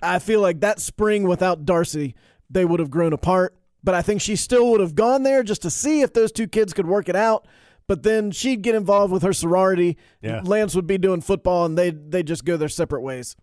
I 0.02 0.20
feel 0.20 0.42
like 0.42 0.62
that 0.62 0.80
spring 0.80 1.24
without 1.24 1.66
Darcy, 1.66 2.16
they 2.50 2.66
would 2.66 2.80
have 2.80 2.90
grown 2.90 3.14
apart. 3.14 3.56
But 3.84 3.96
I 3.96 4.02
think 4.02 4.22
she 4.22 4.36
still 4.36 4.70
would 4.72 4.82
have 4.82 4.96
gone 4.96 5.24
there 5.24 5.44
just 5.44 5.62
to 5.62 5.70
see 5.70 6.02
if 6.02 6.14
those 6.14 6.32
two 6.32 6.48
kids 6.48 6.74
could 6.74 6.88
work 6.88 7.08
it 7.10 7.16
out. 7.16 7.48
But 7.88 8.04
then 8.04 8.32
she'd 8.32 8.62
get 8.62 8.76
involved 8.76 9.14
with 9.14 9.24
her 9.24 9.32
sorority. 9.32 9.98
Yeah. 10.22 10.42
Lance 10.44 10.76
would 10.76 10.88
be 10.88 10.98
doing 10.98 11.22
football, 11.22 11.66
and 11.66 11.78
they 11.78 11.92
they 11.92 12.22
just 12.22 12.44
go 12.44 12.58
their 12.58 12.68
separate 12.68 13.02
ways. 13.02 13.38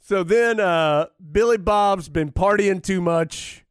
So 0.00 0.22
then 0.24 0.60
uh, 0.60 1.06
Billy 1.32 1.56
Bob's 1.56 2.08
been 2.08 2.30
partying 2.30 2.82
too 2.82 3.00
much. 3.00 3.64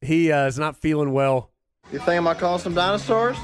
He 0.00 0.32
uh, 0.32 0.46
is 0.46 0.58
not 0.58 0.76
feeling 0.76 1.12
well. 1.12 1.50
You 1.92 1.98
think 1.98 2.08
I 2.10 2.20
might 2.20 2.38
call 2.38 2.58
some 2.58 2.74
dinosaurs? 2.74 3.36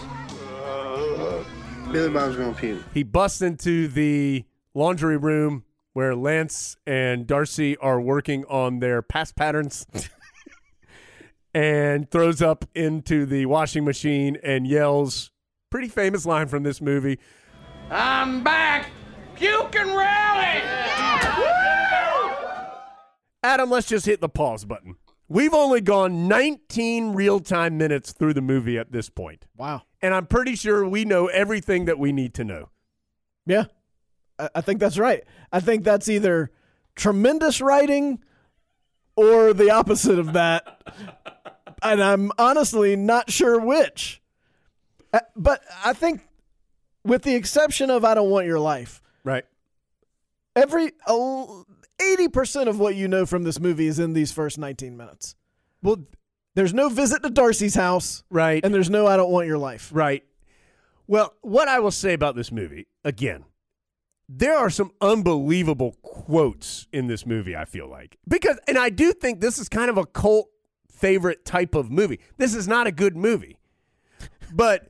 Billy 1.92 2.10
Bob's 2.10 2.36
gonna 2.36 2.52
puke. 2.54 2.82
He 2.92 3.04
busts 3.04 3.40
into 3.40 3.86
the 3.86 4.44
laundry 4.74 5.16
room 5.16 5.64
where 5.94 6.14
Lance 6.14 6.76
and 6.86 7.26
Darcy 7.26 7.76
are 7.78 8.00
working 8.00 8.44
on 8.46 8.80
their 8.80 9.00
pass 9.00 9.32
patterns 9.32 9.86
and 11.54 12.10
throws 12.10 12.42
up 12.42 12.64
into 12.74 13.24
the 13.24 13.46
washing 13.46 13.84
machine 13.84 14.36
and 14.42 14.66
yells, 14.66 15.30
pretty 15.70 15.88
famous 15.88 16.26
line 16.26 16.48
from 16.48 16.64
this 16.64 16.80
movie. 16.80 17.18
I'm 17.90 18.42
back. 18.42 18.90
You 19.38 19.66
can 19.70 19.86
rally. 19.96 20.62
Adam, 23.42 23.70
let's 23.70 23.86
just 23.86 24.06
hit 24.06 24.20
the 24.20 24.28
pause 24.28 24.64
button. 24.64 24.96
We've 25.28 25.54
only 25.54 25.80
gone 25.80 26.28
19 26.28 27.12
real 27.12 27.40
time 27.40 27.78
minutes 27.78 28.12
through 28.12 28.34
the 28.34 28.40
movie 28.40 28.78
at 28.78 28.90
this 28.90 29.08
point. 29.08 29.46
Wow. 29.56 29.82
And 30.02 30.12
I'm 30.12 30.26
pretty 30.26 30.56
sure 30.56 30.86
we 30.88 31.04
know 31.04 31.28
everything 31.28 31.84
that 31.84 31.98
we 31.98 32.10
need 32.10 32.34
to 32.34 32.44
know. 32.44 32.70
Yeah, 33.46 33.64
I, 34.38 34.48
I 34.56 34.60
think 34.60 34.80
that's 34.80 34.98
right. 34.98 35.24
I 35.52 35.60
think 35.60 35.84
that's 35.84 36.08
either 36.08 36.50
tremendous 36.96 37.60
writing 37.60 38.20
or 39.16 39.52
the 39.52 39.70
opposite 39.70 40.18
of 40.18 40.32
that. 40.32 40.82
and 41.82 42.02
I'm 42.02 42.32
honestly 42.38 42.96
not 42.96 43.30
sure 43.30 43.60
which. 43.60 44.20
Uh, 45.12 45.20
But 45.36 45.62
I 45.84 45.92
think, 45.92 46.22
with 47.04 47.22
the 47.22 47.34
exception 47.34 47.90
of 47.90 48.04
I 48.04 48.14
Don't 48.14 48.30
Want 48.30 48.46
Your 48.46 48.58
Life, 48.60 49.02
Right. 49.22 49.44
every 50.56 50.92
oh, 51.06 51.64
80% 52.00 52.66
of 52.68 52.78
what 52.78 52.96
you 52.96 53.06
know 53.08 53.24
from 53.26 53.44
this 53.44 53.60
movie 53.60 53.86
is 53.86 53.98
in 53.98 54.12
these 54.14 54.32
first 54.32 54.58
19 54.58 54.96
minutes. 54.96 55.36
Well, 55.82 56.04
there's 56.54 56.74
no 56.74 56.88
visit 56.88 57.22
to 57.22 57.30
Darcy's 57.30 57.74
house. 57.74 58.24
Right. 58.30 58.64
And 58.64 58.74
there's 58.74 58.90
no 58.90 59.06
I 59.06 59.16
Don't 59.16 59.30
Want 59.30 59.46
Your 59.46 59.58
Life. 59.58 59.90
Right. 59.92 60.24
Well, 61.06 61.34
what 61.42 61.68
I 61.68 61.80
will 61.80 61.90
say 61.90 62.14
about 62.14 62.34
this 62.36 62.50
movie, 62.50 62.86
again, 63.04 63.44
there 64.28 64.56
are 64.56 64.70
some 64.70 64.90
unbelievable 65.00 65.96
quotes 66.02 66.86
in 66.92 67.06
this 67.06 67.26
movie, 67.26 67.54
I 67.54 67.64
feel 67.64 67.88
like. 67.88 68.16
Because, 68.26 68.58
and 68.66 68.78
I 68.78 68.90
do 68.90 69.12
think 69.12 69.40
this 69.40 69.58
is 69.58 69.68
kind 69.68 69.90
of 69.90 69.98
a 69.98 70.06
cult 70.06 70.48
favorite 70.90 71.44
type 71.44 71.74
of 71.74 71.90
movie. 71.90 72.20
This 72.38 72.54
is 72.54 72.66
not 72.66 72.86
a 72.86 72.92
good 72.92 73.16
movie, 73.16 73.58
but 74.52 74.88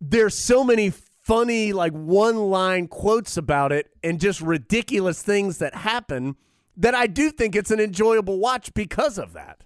there's 0.00 0.34
so 0.34 0.64
many 0.64 0.90
funny, 0.90 1.72
like 1.72 1.92
one 1.92 2.36
line 2.36 2.88
quotes 2.88 3.36
about 3.36 3.72
it 3.72 3.90
and 4.02 4.18
just 4.18 4.40
ridiculous 4.40 5.22
things 5.22 5.58
that 5.58 5.74
happen 5.74 6.36
that 6.76 6.94
I 6.94 7.06
do 7.06 7.30
think 7.30 7.54
it's 7.54 7.70
an 7.70 7.80
enjoyable 7.80 8.38
watch 8.38 8.72
because 8.72 9.18
of 9.18 9.34
that. 9.34 9.64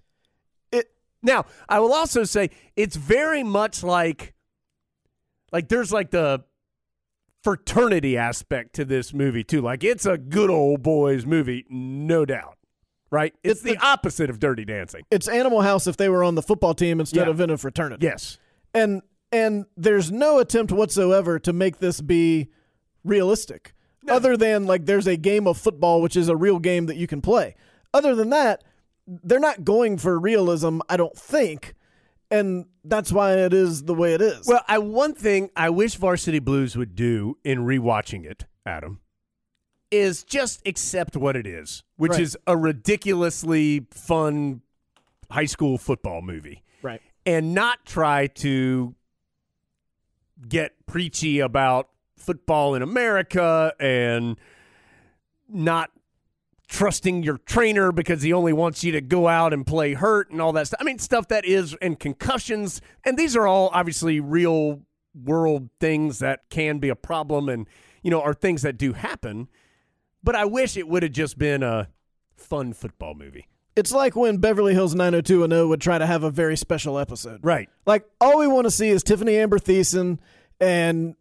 It 0.73 0.91
now, 1.23 1.45
I 1.69 1.79
will 1.79 1.93
also 1.93 2.25
say 2.25 2.51
it's 2.77 2.97
very 2.97 3.45
much 3.45 3.85
like 3.85 4.35
like 5.53 5.69
there's 5.69 5.93
like 5.93 6.11
the 6.11 6.43
fraternity 7.45 8.17
aspect 8.17 8.75
to 8.75 8.85
this 8.85 9.13
movie 9.13 9.45
too. 9.45 9.61
Like 9.61 9.85
it's 9.85 10.07
a 10.07 10.19
good 10.19 10.51
old 10.51 10.83
boys 10.83 11.27
movie, 11.27 11.65
no 11.69 12.25
doubt. 12.25 12.57
Right? 13.11 13.33
It's, 13.45 13.61
the, 13.61 13.77
opposite 13.77 14.29
of 14.29 14.41
Dirty 14.41 14.65
Dancing. 14.65 15.03
It's 15.09 15.29
Animal 15.29 15.61
House 15.61 15.87
if 15.87 15.97
they 15.97 16.09
were 16.09 16.25
on 16.25 16.35
the 16.35 16.43
football 16.43 16.75
team 16.75 16.99
instead 16.99 17.27
Yeah. 17.27 17.31
of 17.31 17.41
in 17.41 17.51
a 17.51 17.57
fraternity. 17.57 18.05
Yes. 18.05 18.39
And 18.73 19.03
and 19.31 19.67
there's 19.77 20.11
no 20.11 20.39
attempt 20.39 20.73
whatsoever 20.73 21.39
to 21.41 21.53
make 21.53 21.79
this 21.79 22.01
be 22.01 22.49
realistic. 23.05 23.73
Other 24.09 24.37
than 24.37 24.67
like 24.67 24.87
there's 24.87 25.07
a 25.07 25.17
game 25.17 25.47
of 25.47 25.57
football 25.59 26.03
which 26.03 26.17
is 26.17 26.29
a 26.29 26.37
real 26.37 26.59
game 26.59 26.87
that 26.87 26.97
you 26.97 27.07
can 27.07 27.21
play. 27.21 27.55
Other 27.93 28.15
than 28.15 28.31
that, 28.31 28.65
they're 29.07 29.39
not 29.39 29.65
going 29.65 29.99
for 29.99 30.19
realism, 30.19 30.81
I 30.89 30.97
don't 30.97 31.17
think. 31.17 31.75
And 32.31 32.67
that's 32.85 33.13
why 33.13 33.35
it 33.35 33.53
is 33.53 33.85
the 33.85 33.95
way 33.95 34.15
it 34.15 34.21
is. 34.21 34.47
Well, 34.47 34.63
I 34.67 34.79
one 34.79 35.15
thing 35.15 35.51
I 35.55 35.71
wish 35.71 35.95
Varsity 35.95 36.39
Blues 36.39 36.77
would 36.77 36.95
do 36.97 37.39
in 37.45 37.61
rewatching 37.61 38.25
it, 38.25 38.47
Adam, 38.67 39.01
is 39.91 40.25
just 40.25 40.67
accept 40.67 41.17
what 41.17 41.37
it 41.37 41.47
is, 41.47 41.83
which 41.97 42.13
Right. 42.13 42.21
is 42.23 42.37
a 42.47 42.57
ridiculously 42.57 43.87
fun 43.91 44.63
high 45.31 45.45
school 45.45 45.79
football 45.79 46.23
movie. 46.23 46.63
Right. 46.83 47.01
And 47.27 47.55
not 47.55 47.85
try 47.87 48.27
to 48.27 48.95
get 50.49 50.87
preachy 50.87 51.41
about 51.41 51.89
football 52.17 52.75
in 52.75 52.83
America 52.83 53.73
and 53.79 54.39
not 55.49 55.91
trusting 56.75 57.23
your 57.23 57.39
trainer 57.39 57.93
because 57.93 58.23
he 58.23 58.33
only 58.33 58.53
wants 58.53 58.83
you 58.83 58.91
to 58.91 59.01
go 59.01 59.29
out 59.29 59.53
and 59.53 59.65
play 59.65 59.95
hurt 59.95 60.29
and 60.31 60.43
all 60.43 60.53
that 60.53 60.67
stuff. 60.67 60.81
I 60.81 60.85
mean, 60.85 60.99
stuff 60.99 61.29
that 61.29 61.45
is, 61.45 61.77
and 61.81 62.01
concussions. 62.01 62.81
And 63.05 63.17
these 63.17 63.37
are 63.37 63.47
all 63.47 63.71
obviously 63.73 64.19
real 64.19 64.81
world 65.15 65.69
things 65.79 66.19
that 66.19 66.41
can 66.51 66.81
be 66.81 66.89
a 66.89 66.97
problem 66.97 67.49
and, 67.49 67.69
you 68.03 68.11
know, 68.11 68.21
are 68.21 68.35
things 68.35 68.63
that 68.63 68.77
do 68.77 68.93
happen. 68.93 69.49
But 70.25 70.35
I 70.35 70.47
wish 70.47 70.77
it 70.77 70.89
would 70.89 71.05
have 71.05 71.13
just 71.13 71.39
been 71.39 71.63
a 71.63 71.91
fun 72.37 72.73
football 72.73 73.15
movie. 73.15 73.47
It's 73.77 73.93
like 73.93 74.17
when 74.17 74.39
Beverly 74.39 74.75
Hills 74.75 74.97
90210 74.97 75.69
would 75.69 75.81
try 75.81 75.99
to 75.99 76.07
have 76.07 76.25
a 76.25 76.31
very 76.31 76.57
special 76.57 76.99
episode. 76.99 77.39
Right. 77.45 77.69
Like 77.87 78.05
all 78.21 78.41
we 78.41 78.49
want 78.49 78.65
to 78.65 78.73
see 78.73 78.89
is 78.89 79.05
Tiffany 79.05 79.37
Amber 79.37 79.61
Thiessen 79.61 80.19
and 80.59 81.15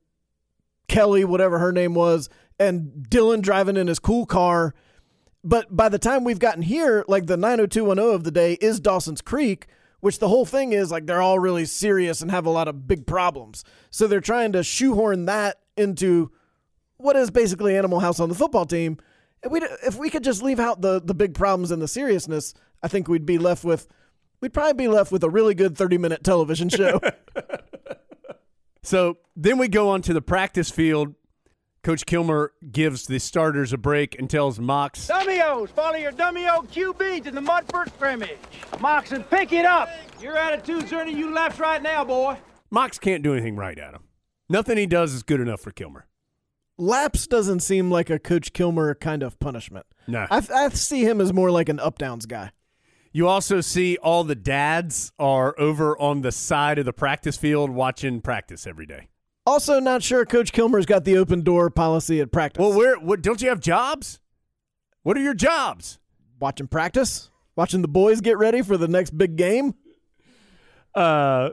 Kelly, 0.87 1.23
whatever 1.23 1.59
her 1.59 1.71
name 1.71 1.93
was, 1.93 2.27
and 2.59 3.05
Dylan 3.07 3.43
driving 3.43 3.77
in 3.77 3.85
his 3.85 3.99
cool 3.99 4.25
car. 4.25 4.73
But 5.43 5.75
by 5.75 5.89
the 5.89 5.99
time 5.99 6.23
we've 6.23 6.39
gotten 6.39 6.61
here, 6.61 7.03
like 7.07 7.25
the 7.25 7.37
90210 7.37 8.15
of 8.15 8.23
the 8.23 8.31
day 8.31 8.53
is 8.53 8.79
Dawson's 8.79 9.21
Creek, 9.21 9.67
which 9.99 10.19
the 10.19 10.29
whole 10.29 10.45
thing 10.45 10.73
is 10.73 10.91
like 10.91 11.05
they're 11.05 11.21
all 11.21 11.39
really 11.39 11.65
serious 11.65 12.21
and 12.21 12.31
have 12.31 12.45
a 12.45 12.49
lot 12.49 12.67
of 12.67 12.87
big 12.87 13.05
problems. 13.05 13.63
So 13.89 14.07
they're 14.07 14.21
trying 14.21 14.53
to 14.53 14.63
shoehorn 14.63 15.25
that 15.25 15.59
into 15.75 16.31
what 16.97 17.15
is 17.15 17.31
basically 17.31 17.77
Animal 17.77 17.99
House 17.99 18.19
on 18.19 18.29
the 18.29 18.35
football 18.35 18.65
team. 18.65 18.97
If 19.43 19.51
we 19.51 19.61
if 19.85 19.97
we 19.97 20.09
could 20.09 20.23
just 20.23 20.41
leave 20.41 20.59
out 20.59 20.81
the 20.81 21.01
the 21.01 21.13
big 21.13 21.33
problems 21.33 21.71
and 21.71 21.81
the 21.81 21.87
seriousness, 21.87 22.53
I 22.81 22.87
think 22.87 23.09
we'd 23.09 23.25
be 23.25 23.37
left 23.37 23.65
with 23.65 23.87
we'd 24.39 24.53
probably 24.53 24.73
be 24.73 24.87
left 24.87 25.11
with 25.11 25.23
a 25.23 25.29
really 25.29 25.53
good 25.53 25.77
30 25.77 25.97
minute 25.97 26.23
television 26.23 26.69
show. 26.69 27.01
So 28.83 29.17
then 29.35 29.57
we 29.57 29.69
go 29.69 29.89
on 29.89 30.01
to 30.03 30.13
the 30.13 30.21
practice 30.21 30.69
field. 30.69 31.15
Coach 31.83 32.05
Kilmer 32.05 32.53
gives 32.71 33.07
the 33.07 33.19
starters 33.19 33.73
a 33.73 33.77
break 33.77 34.17
and 34.17 34.29
tells 34.29 34.57
Mox, 34.57 35.05
Dummy-O's, 35.05 35.69
follow 35.71 35.97
your 35.97 36.13
dummy-O 36.13 36.61
QB 36.71 37.25
to 37.25 37.31
the 37.31 37.41
mud 37.41 37.65
for 37.69 37.85
scrimmage. 37.87 38.37
and 39.11 39.29
pick 39.29 39.51
it 39.51 39.65
up. 39.65 39.89
Your 40.21 40.37
attitude's 40.37 40.93
earning 40.93 41.17
you 41.17 41.33
laps 41.33 41.59
right 41.59 41.81
now, 41.83 42.05
boy. 42.05 42.37
Mox 42.71 42.97
can't 42.97 43.21
do 43.21 43.33
anything 43.33 43.57
right, 43.57 43.77
Adam. 43.77 44.05
Nothing 44.47 44.77
he 44.77 44.85
does 44.85 45.13
is 45.13 45.23
good 45.23 45.41
enough 45.41 45.59
for 45.59 45.71
Kilmer. 45.71 46.07
Laps 46.77 47.27
doesn't 47.27 47.59
seem 47.59 47.91
like 47.91 48.09
a 48.09 48.17
Coach 48.17 48.53
Kilmer 48.53 48.95
kind 48.95 49.21
of 49.21 49.37
punishment. 49.39 49.85
No. 50.07 50.25
I, 50.31 50.41
I 50.53 50.69
see 50.69 51.03
him 51.03 51.19
as 51.19 51.33
more 51.33 51.51
like 51.51 51.67
an 51.67 51.81
up 51.81 51.97
downs 51.97 52.25
guy. 52.25 52.51
You 53.11 53.27
also 53.27 53.59
see 53.59 53.97
all 53.97 54.23
the 54.23 54.35
dads 54.35 55.11
are 55.19 55.53
over 55.59 55.99
on 55.99 56.21
the 56.21 56.31
side 56.31 56.79
of 56.79 56.85
the 56.85 56.93
practice 56.93 57.35
field 57.35 57.69
watching 57.71 58.21
practice 58.21 58.65
every 58.65 58.85
day. 58.85 59.09
Also, 59.45 59.79
not 59.79 60.01
sure 60.01 60.25
Coach 60.25 60.51
Kilmer's 60.53 60.85
got 60.85 61.03
the 61.03 61.17
open 61.17 61.41
door 61.41 61.69
policy 61.69 62.21
at 62.21 62.31
practice. 62.31 62.61
Well, 62.61 62.77
where 62.77 62.95
what 62.97 63.21
don't 63.21 63.41
you 63.41 63.49
have 63.49 63.59
jobs? 63.59 64.19
What 65.03 65.17
are 65.17 65.21
your 65.21 65.33
jobs? 65.33 65.99
Watching 66.39 66.67
practice, 66.67 67.29
watching 67.55 67.81
the 67.81 67.87
boys 67.87 68.21
get 68.21 68.37
ready 68.37 68.61
for 68.61 68.77
the 68.77 68.87
next 68.87 69.17
big 69.17 69.35
game. 69.35 69.75
Uh, 70.95 71.49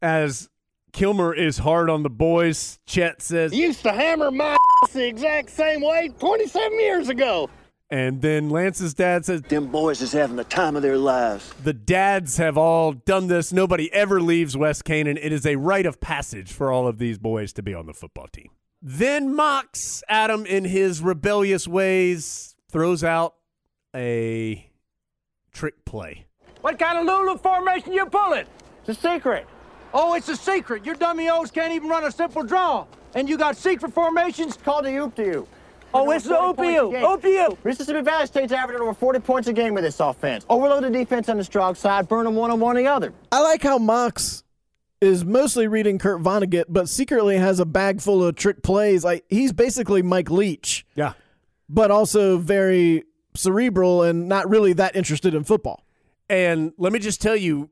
as 0.00 0.48
Kilmer 0.92 1.34
is 1.34 1.58
hard 1.58 1.90
on 1.90 2.02
the 2.04 2.10
boys, 2.10 2.78
Chet 2.86 3.20
says, 3.20 3.52
Used 3.52 3.82
to 3.82 3.92
hammer 3.92 4.30
my 4.30 4.56
the 4.92 5.06
exact 5.06 5.50
same 5.50 5.80
way 5.80 6.10
27 6.18 6.78
years 6.78 7.08
ago. 7.08 7.48
And 7.90 8.22
then 8.22 8.50
Lance's 8.50 8.94
dad 8.94 9.24
says, 9.24 9.42
Them 9.42 9.66
boys 9.66 10.00
is 10.00 10.12
having 10.12 10.36
the 10.36 10.44
time 10.44 10.74
of 10.74 10.82
their 10.82 10.96
lives. 10.98 11.52
The 11.62 11.72
dads 11.72 12.38
have 12.38 12.56
all 12.56 12.92
done 12.92 13.26
this. 13.26 13.52
Nobody 13.52 13.92
ever 13.92 14.20
leaves 14.20 14.56
West 14.56 14.84
Canaan. 14.84 15.18
It 15.18 15.32
is 15.32 15.46
a 15.46 15.56
rite 15.56 15.86
of 15.86 16.00
passage 16.00 16.52
for 16.52 16.72
all 16.72 16.88
of 16.88 16.98
these 16.98 17.18
boys 17.18 17.52
to 17.54 17.62
be 17.62 17.74
on 17.74 17.86
the 17.86 17.94
football 17.94 18.26
team. 18.28 18.50
Then 18.80 19.34
Mox 19.34 20.02
Adam 20.08 20.44
in 20.44 20.64
his 20.64 21.00
rebellious 21.00 21.68
ways, 21.68 22.54
throws 22.70 23.04
out 23.04 23.34
a 23.94 24.68
trick 25.52 25.84
play. 25.84 26.26
What 26.60 26.78
kind 26.78 26.98
of 26.98 27.04
Lulu 27.06 27.38
formation 27.38 27.92
you 27.92 28.06
pulling? 28.06 28.46
It's 28.80 28.98
a 28.98 29.00
secret. 29.00 29.46
Oh, 29.92 30.14
it's 30.14 30.28
a 30.28 30.36
secret. 30.36 30.84
Your 30.84 30.96
dummy 30.96 31.28
O's 31.28 31.50
can't 31.50 31.72
even 31.72 31.88
run 31.88 32.04
a 32.04 32.10
simple 32.10 32.42
draw. 32.42 32.86
And 33.14 33.28
you 33.28 33.38
got 33.38 33.56
secret 33.56 33.92
formations? 33.92 34.56
Called 34.56 34.86
the 34.86 34.96
oop 34.96 35.14
to 35.14 35.24
you. 35.24 35.48
Oh, 35.94 36.10
it's 36.10 36.24
the 36.24 36.34
OPU. 36.34 36.92
OPU. 37.02 37.56
Mississippi 37.64 38.00
Valley 38.02 38.26
State's 38.26 38.52
averaging 38.52 38.82
over 38.82 38.92
40 38.94 39.20
points 39.20 39.46
a 39.46 39.52
game 39.52 39.74
with 39.74 39.84
this 39.84 40.00
offense. 40.00 40.44
Overload 40.48 40.82
the 40.82 40.90
defense 40.90 41.28
on 41.28 41.36
the 41.36 41.44
strong 41.44 41.76
side, 41.76 42.08
burn 42.08 42.24
them 42.24 42.34
one 42.34 42.50
on 42.50 42.58
one 42.58 42.76
on 42.76 42.82
the 42.82 42.90
other. 42.90 43.14
I 43.30 43.40
like 43.40 43.62
how 43.62 43.78
Mox 43.78 44.42
is 45.00 45.24
mostly 45.24 45.68
reading 45.68 45.98
Kurt 45.98 46.20
Vonnegut, 46.20 46.64
but 46.68 46.88
secretly 46.88 47.36
has 47.36 47.60
a 47.60 47.64
bag 47.64 48.00
full 48.00 48.24
of 48.24 48.34
trick 48.34 48.62
plays. 48.62 49.04
Like 49.04 49.24
he's 49.28 49.52
basically 49.52 50.02
Mike 50.02 50.30
Leach. 50.30 50.84
Yeah. 50.96 51.12
But 51.68 51.92
also 51.92 52.38
very 52.38 53.04
cerebral 53.36 54.02
and 54.02 54.28
not 54.28 54.48
really 54.48 54.72
that 54.72 54.96
interested 54.96 55.32
in 55.32 55.44
football. 55.44 55.84
And 56.28 56.72
let 56.76 56.92
me 56.92 56.98
just 56.98 57.22
tell 57.22 57.36
you, 57.36 57.70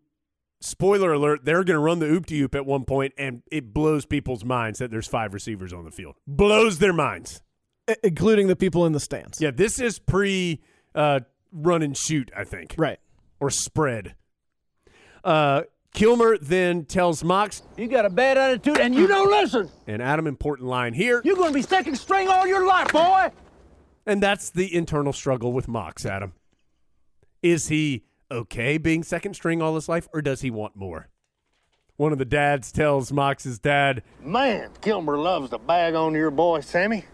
spoiler 0.61 1.13
alert, 1.13 1.45
they're 1.45 1.65
going 1.65 1.77
to 1.77 1.81
run 1.81 1.99
the 1.99 2.07
oop 2.07 2.27
to 2.27 2.37
oop 2.39 2.55
at 2.55 2.67
one 2.67 2.85
point, 2.85 3.15
and 3.19 3.43
it 3.51 3.75
blows 3.75 4.07
people's 4.07 4.45
minds 4.45 4.79
that 4.79 4.91
there's 4.91 5.09
five 5.09 5.35
receivers 5.35 5.73
on 5.73 5.85
the 5.85 5.91
field. 5.91 6.15
Blows 6.27 6.79
their 6.79 6.93
minds. 6.93 7.43
I- 7.89 7.97
including 8.05 8.47
the 8.49 8.57
people 8.57 8.87
in 8.87 8.93
the 8.93 9.01
stands. 9.01 9.41
Yeah, 9.41 9.51
this 9.51 9.79
is 9.79 9.99
pre 9.99 10.61
uh, 10.95 11.21
run 11.53 11.83
and 11.83 11.97
shoot, 11.97 12.31
I 12.37 12.45
think. 12.45 12.75
Right. 12.79 12.99
Or 13.41 13.51
spread. 13.51 14.15
Uh, 15.25 15.63
Kilmer 15.95 16.39
then 16.39 16.85
tells 16.85 17.23
Mox, 17.23 17.63
You 17.77 17.87
got 17.89 18.07
a 18.07 18.11
bad 18.11 18.39
attitude 18.39 18.79
and 18.79 18.95
you 18.95 19.07
don't 19.07 19.31
listen. 19.31 19.69
an 19.87 20.01
Adam 20.01 20.27
important 20.27 20.69
line 20.69 20.95
here, 20.95 21.21
You're 21.25 21.37
going 21.37 21.51
to 21.51 21.55
be 21.55 21.63
second 21.63 21.97
string 21.97 22.29
all 22.29 22.47
your 22.47 22.67
life, 22.67 22.91
boy. 22.93 23.31
and 24.07 24.23
that's 24.23 24.49
the 24.51 24.75
internal 24.75 25.13
struggle 25.13 25.53
with 25.53 25.69
Mox, 25.69 26.07
Adam. 26.07 26.33
Is 27.43 27.69
he 27.69 28.05
okay 28.31 28.79
being 28.79 29.03
second 29.03 29.35
string 29.35 29.61
all 29.61 29.75
his 29.75 29.89
life, 29.89 30.09
or 30.15 30.23
does 30.23 30.41
he 30.41 30.51
want 30.51 30.77
more? 30.77 31.09
One 31.97 32.13
of 32.13 32.19
the 32.19 32.25
dads 32.25 32.73
tells 32.73 33.13
Mox's 33.13 33.59
dad, 33.59 34.03
Man, 34.23 34.71
Kilmer 34.81 35.19
loves 35.19 35.51
to 35.51 35.59
bag 35.59 35.95
on 35.95 36.15
your 36.15 36.31
boy, 36.31 36.61
Sammy. 36.61 37.05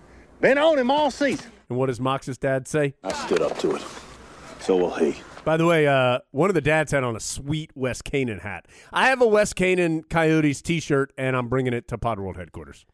Been 0.40 0.58
on 0.58 0.78
him 0.78 0.90
all 0.90 1.10
season. 1.10 1.50
and 1.68 1.78
what 1.78 1.86
does 1.86 2.00
Mox's 2.00 2.38
dad 2.38 2.68
say? 2.68 2.94
I 3.02 3.12
stood 3.12 3.42
up 3.42 3.58
to 3.58 3.74
it. 3.74 3.82
So 4.60 4.76
will 4.76 4.94
he. 4.94 5.16
By 5.44 5.56
the 5.56 5.66
way, 5.66 5.86
uh, 5.86 6.18
one 6.30 6.50
of 6.50 6.54
the 6.54 6.60
dads 6.60 6.92
had 6.92 7.04
on 7.04 7.16
a 7.16 7.20
sweet 7.20 7.70
West 7.74 8.04
Canaan 8.04 8.40
hat. 8.40 8.66
I 8.92 9.08
have 9.08 9.20
a 9.22 9.26
West 9.26 9.56
Canaan 9.56 10.02
Coyotes 10.04 10.60
T-shirt, 10.62 11.12
and 11.16 11.36
I'm 11.36 11.48
bringing 11.48 11.72
it 11.72 11.88
to 11.88 11.98
Pod 11.98 12.20
World 12.20 12.36
headquarters. 12.36 12.84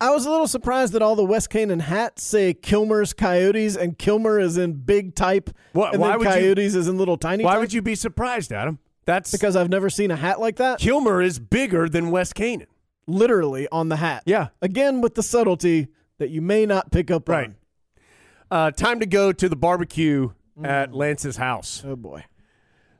I 0.00 0.10
was 0.10 0.24
a 0.24 0.30
little 0.30 0.46
surprised 0.48 0.92
that 0.94 1.02
all 1.02 1.16
the 1.16 1.24
West 1.24 1.50
Canaan 1.50 1.80
hats 1.80 2.22
say 2.22 2.54
Kilmer's 2.54 3.12
Coyotes, 3.12 3.76
and 3.76 3.98
Kilmer 3.98 4.38
is 4.38 4.56
in 4.56 4.72
big 4.74 5.14
type, 5.14 5.50
What- 5.72 5.92
and 5.92 6.00
why 6.00 6.10
then 6.10 6.18
would 6.20 6.24
you- 6.28 6.32
Coyotes 6.32 6.74
is 6.74 6.88
in 6.88 6.96
little 6.96 7.18
tiny. 7.18 7.44
Why 7.44 7.52
type? 7.52 7.60
would 7.60 7.72
you 7.74 7.82
be 7.82 7.94
surprised, 7.94 8.52
Adam? 8.52 8.78
That's 9.04 9.32
Because 9.32 9.56
I've 9.56 9.68
never 9.68 9.90
seen 9.90 10.10
a 10.10 10.16
hat 10.16 10.40
like 10.40 10.56
that. 10.56 10.78
Kilmer 10.78 11.20
is 11.20 11.38
bigger 11.38 11.88
than 11.88 12.10
West 12.10 12.34
Canaan. 12.34 12.68
Literally 13.06 13.66
on 13.72 13.88
the 13.88 13.96
hat. 13.96 14.22
Yeah. 14.24 14.48
Again, 14.62 15.00
with 15.00 15.16
the 15.16 15.22
subtlety 15.22 15.88
that 16.20 16.28
you 16.30 16.40
may 16.42 16.66
not 16.66 16.92
pick 16.92 17.10
up 17.10 17.28
Right. 17.28 17.48
on. 17.48 17.56
Uh, 18.50 18.70
time 18.70 19.00
to 19.00 19.06
go 19.06 19.32
to 19.32 19.48
the 19.48 19.56
barbecue 19.56 20.30
at 20.62 20.92
Lance's 20.94 21.36
house. 21.38 21.82
Oh 21.84 21.96
boy. 21.96 22.24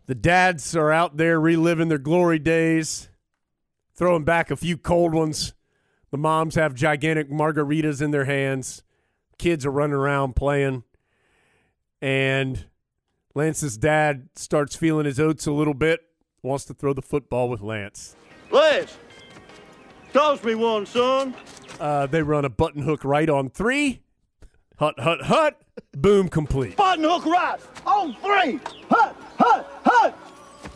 The 0.07 0.15
dads 0.15 0.75
are 0.75 0.91
out 0.91 1.19
there 1.19 1.39
reliving 1.39 1.89
their 1.89 1.99
glory 1.99 2.39
days, 2.39 3.11
throwing 3.95 4.25
back 4.25 4.51
a 4.51 4.57
few 4.57 4.77
cold 4.79 5.13
ones. 5.13 5.53
The 6.11 6.17
moms 6.19 6.55
have 6.55 6.75
gigantic 6.75 7.31
margaritas 7.31 8.01
in 8.01 8.11
their 8.11 8.25
hands. 8.25 8.83
Kids 9.39 9.65
are 9.67 9.71
running 9.71 9.95
around 9.95 10.35
playing. 10.35 10.83
And 12.01 12.65
Lance's 13.35 13.77
dad 13.77 14.31
starts 14.35 14.75
feeling 14.75 15.05
his 15.05 15.21
oats 15.21 15.47
a 15.47 15.53
little 15.53 15.75
bit, 15.75 16.01
wants 16.43 16.65
to 16.67 16.75
throw 16.75 16.95
the 16.95 17.03
football 17.03 17.49
with 17.49 17.61
Lance. 17.61 18.17
Lance, 18.51 18.97
toss 20.13 20.43
me 20.43 20.55
one, 20.55 20.87
son. 20.87 21.35
Uh, 21.81 22.07
they 22.07 22.23
run 22.23 22.45
a 22.45 22.51
button 22.51 22.83
hook 22.83 23.05
right 23.05 23.29
on 23.29 23.49
three. 23.51 24.03
Hut, 24.79 24.99
hut, 24.99 25.23
hut. 25.23 25.61
Boom, 25.97 26.29
complete. 26.29 26.77
Button 26.77 27.05
hook 27.05 27.25
right 27.27 27.59
on 27.87 28.15
three. 28.23 28.61
Hut, 28.91 29.17
hut, 29.39 29.81
hut. 29.85 30.19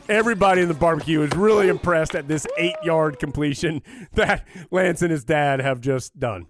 Everybody 0.09 0.61
in 0.63 0.69
the 0.69 0.75
barbecue 0.75 1.23
is 1.23 1.31
really 1.35 1.69
impressed 1.69 2.15
at 2.15 2.29
this 2.29 2.47
eight 2.59 2.75
yard 2.83 3.19
completion 3.19 3.83
that 4.13 4.47
Lance 4.71 5.01
and 5.03 5.11
his 5.11 5.25
dad 5.25 5.61
have 5.61 5.81
just 5.81 6.19
done. 6.19 6.47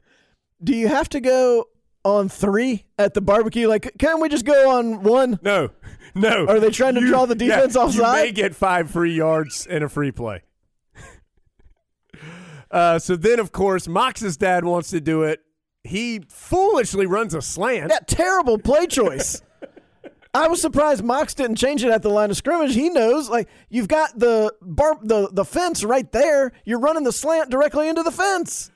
Do 0.63 0.75
you 0.75 0.89
have 0.89 1.09
to 1.11 1.21
go 1.21 1.67
on 2.05 2.29
three 2.29 2.87
at 2.99 3.15
the 3.15 3.21
barbecue? 3.21 3.69
Like, 3.69 3.93
can't 3.99 4.21
we 4.21 4.29
just 4.29 4.45
go 4.45 4.71
on 4.79 5.03
one? 5.05 5.39
No, 5.43 5.71
no. 6.15 6.47
Are 6.47 6.59
they 6.59 6.71
trying 6.71 6.95
to 6.95 7.01
You- 7.01 7.09
draw 7.09 7.27
the 7.27 7.37
yeah, 7.45 7.57
defense 7.57 7.75
You 7.75 7.81
offside? 7.83 8.25
may 8.25 8.33
get 8.33 8.55
five 8.57 8.91
free 8.91 9.15
yards 9.15 9.67
and 9.69 9.85
a 9.85 9.89
free 9.89 10.11
play. 10.13 10.43
Uh, 12.75 12.99
so 12.99 13.15
then, 13.15 13.39
of 13.39 13.53
course, 13.53 13.87
Mox's 13.87 14.37
dad 14.37 14.65
wants 14.65 14.91
to 14.91 15.01
do 15.01 15.23
it. 15.23 15.41
He 15.85 16.23
foolishly 16.29 17.07
runs 17.07 17.33
a 17.33 17.41
slant. 17.41 17.89
That 17.89 18.09
terrible 18.09 18.59
play 18.59 18.89
choice. 18.89 19.43
I 20.35 20.49
was 20.49 20.61
surprised 20.61 21.05
Mox 21.05 21.35
didn't 21.35 21.55
change 21.55 21.85
it 21.85 21.91
at 21.93 22.03
the 22.03 22.11
line 22.11 22.31
of 22.31 22.37
scrimmage. 22.37 22.75
He 22.75 22.91
knows, 22.91 23.31
like 23.31 23.49
you've 23.69 23.87
got 23.87 24.19
the 24.19 24.53
bar, 24.61 24.99
the 25.01 25.29
the 25.33 25.45
fence 25.45 25.85
right 25.85 26.11
there. 26.11 26.51
You're 26.65 26.81
running 26.81 27.05
the 27.05 27.13
slant 27.13 27.51
directly 27.51 27.89
into 27.89 28.03
the 28.03 28.11
fence. 28.11 28.73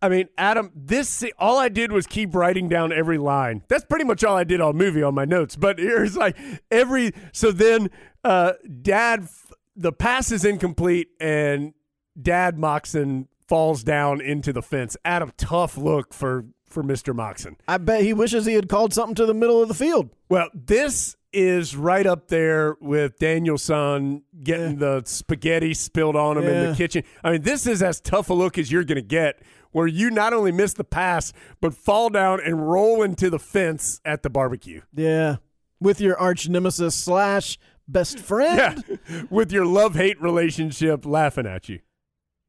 I 0.00 0.08
mean, 0.08 0.28
Adam, 0.38 0.72
this 0.74 1.22
all 1.38 1.58
I 1.58 1.68
did 1.68 1.92
was 1.92 2.06
keep 2.06 2.34
writing 2.34 2.70
down 2.70 2.90
every 2.90 3.18
line. 3.18 3.62
That's 3.68 3.84
pretty 3.84 4.06
much 4.06 4.24
all 4.24 4.36
I 4.36 4.44
did 4.44 4.62
all 4.62 4.72
movie 4.72 5.02
on 5.02 5.14
my 5.14 5.26
notes. 5.26 5.54
But 5.54 5.78
here's 5.78 6.16
like 6.16 6.38
every 6.70 7.12
so 7.32 7.52
then 7.52 7.90
uh 8.24 8.54
dad 8.80 9.28
the 9.76 9.92
pass 9.92 10.32
is 10.32 10.46
incomplete 10.46 11.08
and 11.20 11.74
dad 12.20 12.58
Moxon 12.58 13.28
falls 13.52 13.84
down 13.84 14.18
into 14.18 14.50
the 14.50 14.62
fence. 14.62 14.96
Adam, 15.04 15.30
tough 15.36 15.76
look 15.76 16.14
for 16.14 16.46
for 16.66 16.82
Mr. 16.82 17.14
Moxon. 17.14 17.58
I 17.68 17.76
bet 17.76 18.00
he 18.00 18.14
wishes 18.14 18.46
he 18.46 18.54
had 18.54 18.66
called 18.66 18.94
something 18.94 19.14
to 19.16 19.26
the 19.26 19.34
middle 19.34 19.60
of 19.60 19.68
the 19.68 19.74
field. 19.74 20.08
Well, 20.30 20.48
this 20.54 21.16
is 21.34 21.76
right 21.76 22.06
up 22.06 22.28
there 22.28 22.78
with 22.80 23.18
Danielson 23.18 24.22
getting 24.42 24.78
the 24.78 25.02
spaghetti 25.04 25.74
spilled 25.74 26.16
on 26.16 26.38
him 26.38 26.44
in 26.44 26.70
the 26.70 26.74
kitchen. 26.74 27.04
I 27.22 27.32
mean, 27.32 27.42
this 27.42 27.66
is 27.66 27.82
as 27.82 28.00
tough 28.00 28.30
a 28.30 28.32
look 28.32 28.56
as 28.56 28.72
you're 28.72 28.84
going 28.84 28.96
to 28.96 29.02
get, 29.02 29.42
where 29.70 29.86
you 29.86 30.08
not 30.10 30.32
only 30.32 30.50
miss 30.50 30.72
the 30.72 30.82
pass, 30.82 31.34
but 31.60 31.74
fall 31.74 32.08
down 32.08 32.40
and 32.42 32.70
roll 32.70 33.02
into 33.02 33.28
the 33.28 33.38
fence 33.38 34.00
at 34.02 34.22
the 34.22 34.30
barbecue. 34.30 34.80
Yeah, 34.94 35.36
with 35.78 36.00
your 36.00 36.18
arch 36.18 36.48
nemesis 36.48 36.94
slash 36.94 37.58
best 37.86 38.18
friend, 38.18 38.82
Yeah, 39.10 39.24
with 39.28 39.52
your 39.52 39.66
love 39.66 39.94
hate 39.94 40.18
relationship 40.22 41.04
laughing 41.04 41.46
at 41.46 41.68
you. 41.68 41.80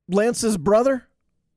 Lance's 0.07 0.57
brother. 0.57 1.07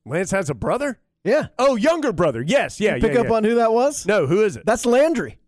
Lance 0.05 0.31
has 0.31 0.51
a 0.51 0.55
brother? 0.55 1.01
Yeah. 1.25 1.49
Oh, 1.59 1.75
younger 1.75 2.13
brother. 2.13 2.43
Yes, 2.47 2.79
yeah, 2.79 2.95
You 2.95 3.01
pick 3.01 3.15
yeah, 3.15 3.21
up 3.21 3.27
yeah. 3.27 3.33
on 3.35 3.45
who 3.45 3.57
that 3.57 3.73
was? 3.73 4.07
No, 4.07 4.27
who 4.27 4.45
is 4.45 4.57
it? 4.57 4.65
That's 4.65 4.87
Landry. 4.87 5.39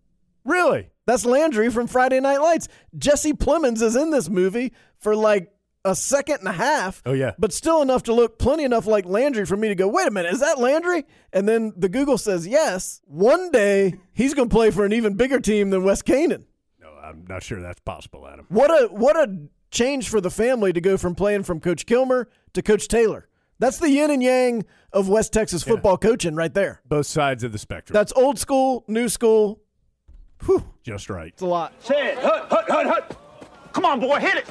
Really? 0.45 0.91
That's 1.07 1.25
Landry 1.25 1.71
from 1.71 1.87
Friday 1.87 2.21
Night 2.21 2.41
Lights. 2.41 2.69
Jesse 2.97 3.33
Plemons 3.33 3.81
is 3.81 3.95
in 3.95 4.11
this 4.11 4.29
movie 4.29 4.73
for 4.99 5.15
like 5.15 5.53
a 5.85 5.95
second 5.95 6.41
and 6.41 6.49
a 6.49 6.53
half. 6.53 7.01
Oh, 7.07 7.13
yeah. 7.13 7.33
But 7.39 7.53
still 7.53 7.81
enough 7.81 8.03
to 8.05 8.13
look 8.13 8.39
plenty 8.39 8.65
enough 8.65 8.87
like 8.87 9.07
Landry 9.07 9.47
for 9.47 9.57
me 9.57 9.69
to 9.69 9.75
go, 9.77 9.87
wait 9.89 10.09
a 10.09 10.11
minute, 10.11 10.33
is 10.33 10.41
that 10.41 10.59
Landry? 10.59 11.07
And 11.33 11.49
then 11.49 11.73
the 11.77 11.89
Google 11.89 12.19
says 12.19 12.47
yes. 12.47 13.01
One 13.05 13.51
day 13.53 13.95
he's 14.13 14.35
going 14.35 14.49
to 14.49 14.55
play 14.55 14.71
for 14.71 14.85
an 14.85 14.93
even 14.93 15.15
bigger 15.15 15.39
team 15.39 15.71
than 15.71 15.85
West 15.85 16.05
Canaan. 16.05 16.47
No, 16.81 16.89
I'm 17.03 17.25
not 17.29 17.43
sure 17.45 17.61
that's 17.61 17.81
possible, 17.81 18.27
Adam. 18.27 18.47
What 18.49 18.71
a 18.71 18.89
what 18.89 19.17
a 19.17 19.49
change 19.71 20.09
for 20.09 20.21
the 20.21 20.31
family 20.31 20.73
to 20.73 20.81
go 20.81 20.97
from 20.97 21.15
playing 21.15 21.45
from 21.45 21.61
Coach 21.61 21.87
Kilmer 21.87 22.29
to 22.55 22.63
Coach 22.63 22.89
Taylor. 22.89 23.29
That's 23.59 23.79
the 23.79 23.91
yin 23.91 24.11
and 24.11 24.23
yang 24.23 24.65
of 24.93 25.09
West 25.09 25.33
Texas 25.33 25.63
football 25.63 25.99
coaching 25.99 26.35
right 26.37 26.53
there. 26.55 26.81
Both 26.87 27.07
sides 27.07 27.43
of 27.43 27.53
the 27.53 27.59
spectrum. 27.59 27.95
That's 27.95 28.13
old 28.13 28.39
school, 28.39 28.85
new 28.87 29.09
school. 29.09 29.61
Whew, 30.45 30.65
Just 30.85 31.11
right. 31.11 31.33
it's 31.33 31.43
a 31.43 31.47
lot. 31.47 31.73
Say 31.83 32.13
it. 32.13 32.19
Hut, 32.19 32.47
hut, 32.49 32.71
hut, 32.71 32.87
hut. 32.87 33.73
Come 33.73 33.85
on, 33.85 33.99
boy, 34.01 34.21
hit 34.21 34.37
it. 34.37 34.47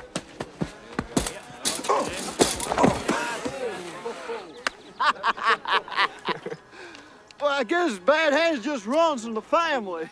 Well, 7.40 7.52
I 7.52 7.64
guess 7.64 8.00
bad 8.00 8.34
hands 8.34 8.64
just 8.66 8.86
runs 8.88 9.26
in 9.26 9.34
the 9.36 9.42
family. 9.42 10.10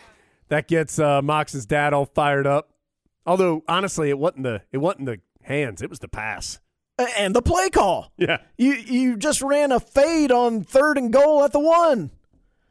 That 0.48 0.68
gets 0.68 0.98
uh, 0.98 1.20
Mox's 1.22 1.66
dad 1.66 1.92
all 1.92 2.06
fired 2.06 2.46
up. 2.46 2.70
Although 3.26 3.64
honestly, 3.68 4.10
it 4.10 4.18
wasn't 4.18 4.44
the 4.44 4.62
it 4.70 4.78
wasn't 4.78 5.06
the 5.06 5.18
hands; 5.42 5.82
it 5.82 5.90
was 5.90 5.98
the 5.98 6.06
pass. 6.08 6.60
A- 6.98 7.18
And 7.20 7.34
the 7.34 7.42
play 7.42 7.70
call. 7.70 8.12
Yeah. 8.16 8.38
You 8.56 8.72
you 8.74 9.16
just 9.16 9.42
ran 9.42 9.72
a 9.72 9.80
fade 9.80 10.30
on 10.32 10.62
third 10.64 10.98
and 10.98 11.12
goal 11.12 11.44
at 11.44 11.52
the 11.52 11.60
one. 11.60 12.10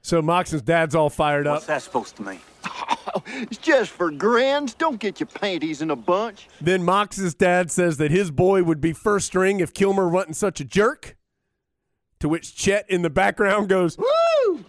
So 0.02 0.22
Mox's 0.22 0.62
dad's 0.62 0.94
all 0.96 1.10
fired 1.10 1.48
up. 1.48 1.56
What's 1.56 1.66
that 1.66 1.82
supposed 1.82 2.16
to 2.18 2.24
mean? 2.24 2.40
it's 3.28 3.58
just 3.58 3.90
for 3.92 4.12
grins. 4.12 4.74
Don't 4.76 5.00
get 5.00 5.20
your 5.20 5.26
panties 5.28 5.82
in 5.82 5.90
a 5.90 5.96
bunch. 5.96 6.48
Then 6.62 6.84
Mox's 6.84 7.34
dad 7.34 7.72
says 7.72 7.98
that 7.98 8.12
his 8.12 8.30
boy 8.30 8.62
would 8.64 8.80
be 8.82 8.94
first 8.94 9.28
string 9.28 9.60
if 9.62 9.74
Kilmer 9.74 10.08
wasn't 10.08 10.36
such 10.36 10.60
a 10.60 10.64
jerk. 10.66 11.16
To 12.20 12.30
which 12.30 12.56
Chet 12.56 12.90
in 12.90 13.02
the 13.02 13.10
background 13.10 13.68
goes, 13.68 13.98
Woo! 13.98 14.64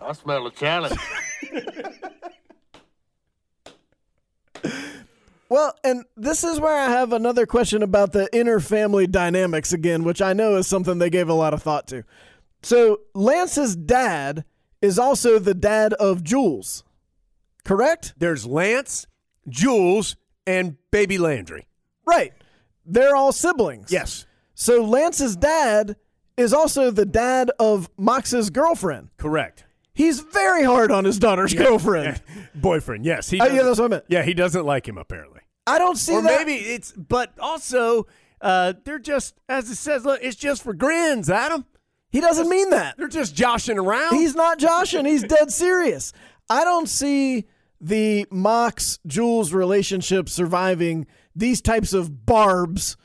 I 0.00 0.12
smell 0.12 0.46
a 0.46 0.50
challenge. 0.50 0.98
Well, 5.50 5.74
and 5.82 6.04
this 6.16 6.44
is 6.44 6.60
where 6.60 6.76
I 6.76 6.90
have 6.90 7.12
another 7.12 7.44
question 7.44 7.82
about 7.82 8.12
the 8.12 8.28
inner 8.32 8.60
family 8.60 9.08
dynamics 9.08 9.72
again, 9.72 10.04
which 10.04 10.22
I 10.22 10.32
know 10.32 10.54
is 10.56 10.68
something 10.68 10.98
they 10.98 11.10
gave 11.10 11.28
a 11.28 11.34
lot 11.34 11.52
of 11.52 11.62
thought 11.62 11.88
to. 11.88 12.04
So 12.62 13.00
Lance's 13.14 13.74
dad 13.74 14.44
is 14.80 14.96
also 14.96 15.40
the 15.40 15.54
dad 15.54 15.92
of 15.94 16.22
Jules, 16.22 16.84
correct? 17.64 18.14
There's 18.16 18.46
Lance, 18.46 19.08
Jules, 19.48 20.14
and 20.46 20.76
baby 20.92 21.18
Landry. 21.18 21.66
Right. 22.06 22.32
They're 22.86 23.16
all 23.16 23.32
siblings. 23.32 23.90
Yes. 23.90 24.26
So 24.54 24.84
Lance's 24.84 25.34
dad 25.34 25.96
is 26.36 26.52
also 26.52 26.92
the 26.92 27.06
dad 27.06 27.50
of 27.58 27.90
Mox's 27.98 28.50
girlfriend. 28.50 29.08
Correct. 29.16 29.64
He's 29.92 30.20
very 30.20 30.64
hard 30.64 30.90
on 30.90 31.04
his 31.04 31.18
daughter's 31.18 31.52
girlfriend. 31.54 32.22
Boyfriend, 32.54 33.04
yes. 33.04 33.28
He 33.30 33.40
Oh, 33.40 33.46
yeah, 33.46 33.62
that's 33.62 33.78
what 33.78 33.86
I 33.86 33.88
meant. 33.88 34.04
Yeah, 34.08 34.22
he 34.22 34.34
doesn't 34.34 34.64
like 34.64 34.86
him 34.88 34.98
apparently. 34.98 35.40
I 35.66 35.78
don't 35.78 35.96
see 35.96 36.14
or 36.14 36.22
that. 36.22 36.46
maybe 36.46 36.54
it's, 36.60 36.92
but 36.92 37.32
also 37.38 38.06
uh, 38.40 38.74
they're 38.84 38.98
just, 38.98 39.34
as 39.48 39.70
it 39.70 39.76
says, 39.76 40.04
look, 40.04 40.20
it's 40.22 40.36
just 40.36 40.62
for 40.62 40.72
grins, 40.72 41.28
Adam. 41.28 41.66
He 42.10 42.20
doesn't 42.20 42.48
mean 42.48 42.70
that. 42.70 42.96
They're 42.96 43.08
just 43.08 43.34
joshing 43.34 43.78
around. 43.78 44.14
He's 44.14 44.34
not 44.34 44.58
joshing. 44.58 45.04
He's 45.04 45.22
dead 45.22 45.52
serious. 45.52 46.12
I 46.48 46.64
don't 46.64 46.88
see 46.88 47.44
the 47.80 48.26
Mox 48.30 48.98
Jules 49.06 49.52
relationship 49.52 50.28
surviving 50.28 51.06
these 51.36 51.60
types 51.60 51.92
of 51.92 52.26
barbs 52.26 52.96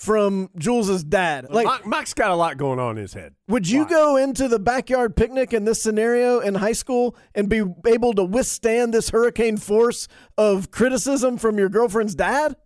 from 0.00 0.48
Jules's 0.56 1.04
dad. 1.04 1.48
Like, 1.50 1.84
Mock's 1.84 2.14
got 2.14 2.30
a 2.30 2.34
lot 2.34 2.56
going 2.56 2.78
on 2.78 2.96
in 2.96 3.02
his 3.02 3.12
head. 3.12 3.34
would 3.48 3.68
you 3.68 3.86
go 3.86 4.16
into 4.16 4.48
the 4.48 4.58
backyard 4.58 5.14
picnic 5.14 5.52
in 5.52 5.66
this 5.66 5.82
scenario 5.82 6.40
in 6.40 6.54
high 6.54 6.72
school 6.72 7.14
and 7.34 7.50
be 7.50 7.62
able 7.86 8.14
to 8.14 8.24
withstand 8.24 8.94
this 8.94 9.10
hurricane 9.10 9.58
force 9.58 10.08
of 10.38 10.70
criticism 10.70 11.36
from 11.36 11.58
your 11.58 11.68
girlfriend's 11.68 12.14
dad? 12.14 12.56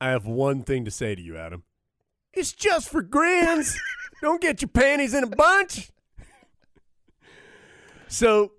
I 0.00 0.08
have 0.08 0.24
one 0.24 0.62
thing 0.62 0.86
to 0.86 0.90
say 0.90 1.14
to 1.14 1.20
you, 1.20 1.36
Adam. 1.36 1.62
It's 2.32 2.52
just 2.52 2.88
for 2.88 3.02
grins. 3.02 3.78
Don't 4.22 4.40
get 4.40 4.62
your 4.62 4.70
panties 4.70 5.12
in 5.12 5.24
a 5.24 5.28
bunch. 5.28 5.90
So 8.06 8.52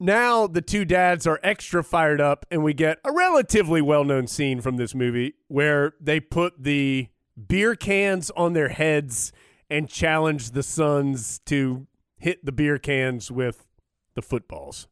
now 0.00 0.48
the 0.48 0.62
two 0.62 0.84
dads 0.84 1.28
are 1.28 1.38
extra 1.44 1.84
fired 1.84 2.20
up, 2.20 2.44
and 2.50 2.64
we 2.64 2.74
get 2.74 2.98
a 3.04 3.12
relatively 3.12 3.80
well 3.80 4.02
known 4.02 4.26
scene 4.26 4.60
from 4.60 4.78
this 4.78 4.96
movie 4.96 5.34
where 5.46 5.92
they 6.00 6.18
put 6.18 6.64
the 6.64 7.06
beer 7.48 7.74
cans 7.74 8.30
on 8.30 8.52
their 8.52 8.68
heads 8.68 9.32
and 9.68 9.88
challenge 9.88 10.50
the 10.50 10.62
sons 10.62 11.40
to 11.46 11.86
hit 12.18 12.44
the 12.44 12.52
beer 12.52 12.78
cans 12.78 13.30
with 13.30 13.66
the 14.14 14.22
footballs. 14.22 14.88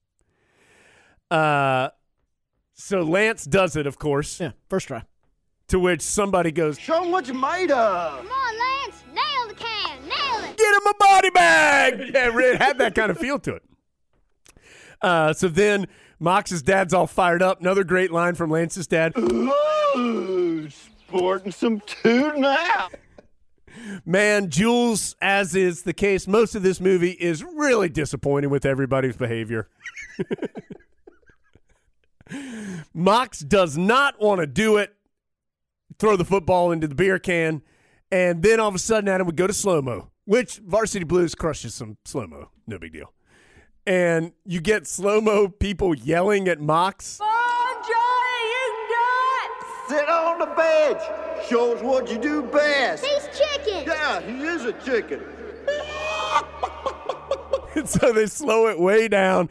Uh, 1.31 1.89
so 2.75 3.03
Lance 3.03 3.45
does 3.45 3.77
it, 3.77 3.87
of 3.87 3.99
course. 3.99 4.41
Yeah, 4.41 4.53
first 4.69 4.89
try. 4.89 5.03
To 5.69 5.79
which 5.79 6.01
somebody 6.01 6.51
goes, 6.51 6.79
Show 6.79 7.03
them 7.03 7.11
what 7.11 7.29
you 7.29 7.35
made 7.35 7.71
of. 7.71 8.19
Come 8.19 8.31
on, 8.31 8.59
Lance. 8.59 9.03
Nail 9.13 9.49
the 9.49 9.55
can. 9.55 9.99
Nail 10.09 10.51
it. 10.51 10.57
Get 10.57 10.75
him 10.75 10.87
a 10.89 10.95
body 10.99 11.31
bag. 11.31 11.99
yeah, 12.15 12.31
it 12.35 12.57
had 12.57 12.79
that 12.79 12.95
kind 12.95 13.11
of 13.11 13.19
feel 13.19 13.39
to 13.41 13.57
it. 13.57 13.63
Uh, 15.03 15.33
so 15.33 15.49
then 15.49 15.87
Mox's 16.19 16.63
dad's 16.63 16.95
all 16.95 17.07
fired 17.07 17.43
up. 17.43 17.61
Another 17.61 17.85
great 17.85 18.11
line 18.11 18.35
from 18.35 18.51
Lance's 18.51 18.87
dad. 18.87 19.13
Ooh, 19.19 20.69
sporting 21.09 21.53
some 21.53 21.81
tune 21.81 22.43
now. 22.43 22.89
Man, 24.05 24.51
Jules, 24.51 25.17
as 25.23 25.55
is 25.55 25.83
the 25.83 25.95
case, 25.95 26.27
most 26.27 26.55
of 26.55 26.63
this 26.63 26.81
movie 26.81 27.13
is 27.13 27.43
really 27.43 27.89
disappointing 27.89 28.51
with 28.51 28.67
everybody's 28.67 29.17
behavior. 29.17 29.69
Mox 32.95 33.41
does 33.41 33.79
not 33.79 34.21
want 34.21 34.41
to 34.41 34.47
do 34.47 34.77
it, 34.77 34.95
throw 35.99 36.17
the 36.17 36.25
football 36.25 36.73
into 36.73 36.87
the 36.87 36.95
beer 36.95 37.19
can, 37.19 37.63
and 38.11 38.43
then 38.43 38.61
all 38.61 38.69
of 38.69 38.75
a 38.75 38.79
sudden 38.79 39.09
Adam 39.09 39.27
would 39.27 39.37
go 39.37 39.47
to 39.47 39.53
slow 39.53 39.81
mo, 39.81 40.11
which 40.25 40.59
Varsity 40.59 41.05
Blues 41.05 41.35
crushes 41.35 41.75
some 41.75 41.97
slow 42.05 42.27
mo. 42.27 42.51
No 42.67 42.79
big 42.79 42.93
deal. 42.93 43.13
And 43.87 44.33
you 44.45 44.61
get 44.61 44.87
slow 44.87 45.23
mo 45.23 45.49
people 45.49 45.95
yelling 45.95 46.49
at 46.49 46.61
Mox. 46.61 47.19
Oh, 47.23 47.83
Johnny, 49.89 49.95
you 49.95 49.99
Sit 50.01 50.09
on 50.41 50.49
the 50.49 50.55
bench. 50.55 51.49
Shows 51.49 51.83
what 51.83 52.11
you 52.11 52.19
do 52.19 52.43
best. 52.43 53.05
He's 53.05 53.29
chicken. 53.39 53.85
Yeah, 53.87 54.21
he 54.21 54.43
is 54.43 54.65
a 54.65 54.73
chicken. 54.85 55.23
And 57.75 57.89
so 57.89 58.13
they 58.13 58.27
slow 58.27 58.67
it 58.69 58.81
way 58.81 59.07
down 59.07 59.49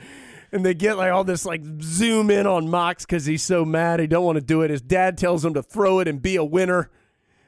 and 0.51 0.65
they 0.65 0.73
get 0.73 0.97
like 0.97 1.13
all 1.13 1.23
this 1.23 1.45
like 1.45 1.61
zoom 1.81 2.29
in 2.29 2.45
on 2.45 2.69
Mox 2.69 3.05
because 3.05 3.25
he's 3.25 3.43
so 3.43 3.63
mad 3.63 4.01
he 4.01 4.07
don't 4.07 4.25
want 4.25 4.35
to 4.37 4.43
do 4.43 4.63
it. 4.63 4.69
His 4.69 4.81
dad 4.81 5.17
tells 5.17 5.45
him 5.45 5.53
to 5.53 5.63
throw 5.63 5.99
it 5.99 6.07
and 6.09 6.21
be 6.21 6.35
a 6.35 6.43
winner. 6.43 6.89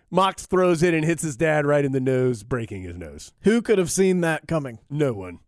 Mox 0.09 0.45
throws 0.45 0.81
it 0.81 0.93
and 0.93 1.03
hits 1.03 1.21
his 1.23 1.35
dad 1.35 1.65
right 1.65 1.83
in 1.83 1.91
the 1.91 1.99
nose, 1.99 2.43
breaking 2.43 2.83
his 2.83 2.95
nose. 2.95 3.33
Who 3.41 3.61
could 3.61 3.77
have 3.77 3.91
seen 3.91 4.21
that 4.21 4.47
coming? 4.47 4.79
No 4.89 5.11
one. 5.11 5.39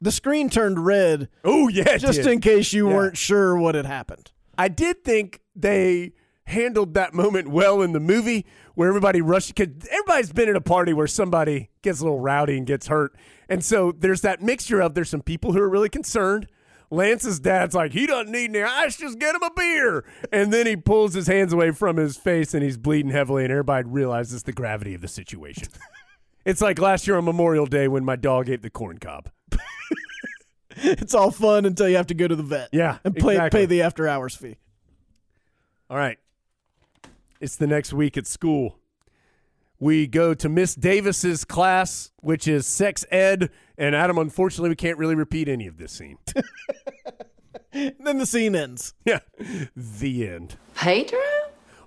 The 0.00 0.12
screen 0.12 0.48
turned 0.48 0.86
red. 0.86 1.28
Oh 1.44 1.68
yeah, 1.68 1.90
it 1.90 1.98
just 1.98 2.22
did. 2.22 2.26
in 2.28 2.40
case 2.40 2.72
you 2.72 2.88
Yeah. 2.88 2.94
weren't 2.94 3.16
sure 3.18 3.58
what 3.58 3.74
had 3.74 3.84
happened. 3.86 4.30
I 4.56 4.68
did 4.68 5.04
think 5.04 5.40
they 5.54 6.12
handled 6.46 6.94
that 6.94 7.14
moment 7.14 7.48
well 7.48 7.80
in 7.80 7.92
the 7.92 8.00
movie 8.00 8.44
where 8.74 8.88
everybody 8.88 9.20
rushed 9.20 9.54
because 9.54 9.68
everybody's 9.90 10.32
been 10.32 10.48
at 10.48 10.56
a 10.56 10.60
party 10.60 10.92
where 10.92 11.06
somebody 11.06 11.70
gets 11.82 12.00
a 12.00 12.04
little 12.04 12.20
rowdy 12.20 12.56
and 12.56 12.66
gets 12.66 12.88
hurt. 12.88 13.14
And 13.48 13.64
so 13.64 13.92
there's 13.92 14.20
that 14.22 14.42
mixture 14.42 14.80
of 14.80 14.94
there's 14.94 15.10
some 15.10 15.22
people 15.22 15.52
who 15.52 15.60
are 15.60 15.68
really 15.68 15.88
concerned. 15.88 16.48
Lance's 16.90 17.40
dad's 17.40 17.74
like, 17.74 17.92
he 17.92 18.06
doesn't 18.06 18.30
need 18.30 18.50
any 18.50 18.62
ice, 18.62 18.96
just 18.96 19.18
get 19.18 19.34
him 19.34 19.42
a 19.42 19.50
beer. 19.56 20.04
And 20.30 20.52
then 20.52 20.66
he 20.66 20.76
pulls 20.76 21.14
his 21.14 21.26
hands 21.26 21.52
away 21.52 21.70
from 21.70 21.96
his 21.96 22.16
face 22.16 22.54
and 22.54 22.62
he's 22.62 22.76
bleeding 22.76 23.10
heavily, 23.10 23.42
and 23.44 23.50
everybody 23.50 23.88
realizes 23.88 24.42
the 24.42 24.52
gravity 24.52 24.94
of 24.94 25.00
the 25.00 25.08
situation. 25.08 25.68
it's 26.44 26.60
like 26.60 26.78
last 26.78 27.06
year 27.06 27.16
on 27.16 27.24
Memorial 27.24 27.66
Day 27.66 27.88
when 27.88 28.04
my 28.04 28.16
dog 28.16 28.48
ate 28.48 28.62
the 28.62 28.70
corn 28.70 28.98
cob. 28.98 29.30
It's 30.76 31.14
all 31.14 31.30
fun 31.30 31.66
until 31.66 31.88
you 31.88 31.96
have 31.96 32.08
to 32.08 32.14
go 32.14 32.26
to 32.26 32.34
the 32.34 32.42
vet. 32.42 32.68
Yeah, 32.72 32.98
and 33.04 33.14
play, 33.14 33.34
exactly. 33.34 33.60
pay 33.60 33.66
the 33.66 33.82
after 33.82 34.08
hours 34.08 34.34
fee. 34.34 34.56
All 35.88 35.96
right. 35.96 36.18
It's 37.40 37.56
the 37.56 37.66
next 37.66 37.92
week 37.92 38.16
at 38.16 38.26
school. 38.26 38.78
We 39.78 40.06
go 40.06 40.34
to 40.34 40.48
Miss 40.48 40.74
Davis's 40.74 41.44
class, 41.44 42.10
which 42.20 42.46
is 42.46 42.66
sex 42.66 43.04
ed. 43.10 43.50
And 43.76 43.94
Adam, 43.94 44.18
unfortunately, 44.18 44.70
we 44.70 44.76
can't 44.76 44.98
really 44.98 45.14
repeat 45.14 45.48
any 45.48 45.66
of 45.66 45.76
this 45.76 45.92
scene. 45.92 46.18
then 47.72 48.18
the 48.18 48.26
scene 48.26 48.54
ends. 48.54 48.94
Yeah. 49.04 49.20
The 49.76 50.28
end. 50.28 50.56
Pedro? 50.74 51.18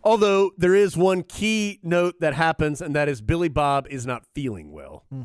Although 0.03 0.51
there 0.57 0.75
is 0.75 0.95
one 0.95 1.23
key 1.23 1.79
note 1.81 2.15
that 2.19 2.33
happens, 2.33 2.81
and 2.81 2.95
that 2.95 3.09
is 3.09 3.21
Billy 3.21 3.49
Bob 3.49 3.87
is 3.89 4.05
not 4.05 4.23
feeling 4.33 4.71
well 4.71 5.03
hmm. 5.09 5.23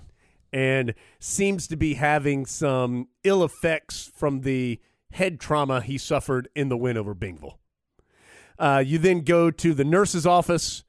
and 0.53 0.95
seems 1.21 1.69
to 1.69 1.77
be 1.77 1.95
having 1.95 2.47
some 2.47 3.09
ill 3.23 3.45
effects 3.45 4.11
from 4.17 4.41
the 4.41 4.81
head 5.13 5.39
trauma 5.39 5.83
he 5.83 5.99
suffered 5.99 6.49
in 6.57 6.69
the 6.69 6.77
win 6.77 6.97
over 6.97 7.15
Bingville. 7.15 7.59
Uh, 8.63 8.79
you 8.79 8.97
then 8.97 9.23
go 9.23 9.51
to 9.51 9.75
the 9.75 9.83
nurse's 9.85 10.25
office, 10.25 10.85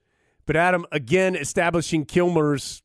but 0.46 0.56
Adam, 0.56 0.86
again, 0.92 1.36
establishing 1.36 2.06
Kilmer's 2.06 2.84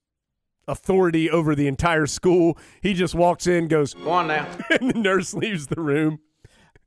authority 0.66 1.30
over 1.30 1.54
the 1.54 1.66
entire 1.66 2.06
school. 2.06 2.56
He 2.80 2.94
just 2.94 3.14
walks 3.14 3.46
in, 3.46 3.68
goes, 3.68 3.92
Go 3.92 4.10
on 4.10 4.28
now. 4.28 4.48
and 4.80 4.90
the 4.90 4.98
nurse 4.98 5.34
leaves 5.34 5.66
the 5.66 5.78
room. 5.82 6.20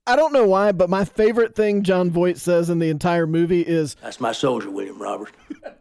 I 0.07 0.15
don't 0.15 0.33
know 0.33 0.47
why, 0.47 0.71
but 0.71 0.89
my 0.89 1.05
favorite 1.05 1.55
thing 1.55 1.83
Jon 1.83 2.09
Voight 2.09 2.39
says 2.39 2.71
in 2.71 2.79
the 2.79 2.89
entire 2.89 3.27
movie 3.27 3.61
is 3.61 3.93
That's 4.01 4.19
my 4.19 4.31
soldier, 4.31 4.71
William 4.71 4.99
Robert. 4.99 5.31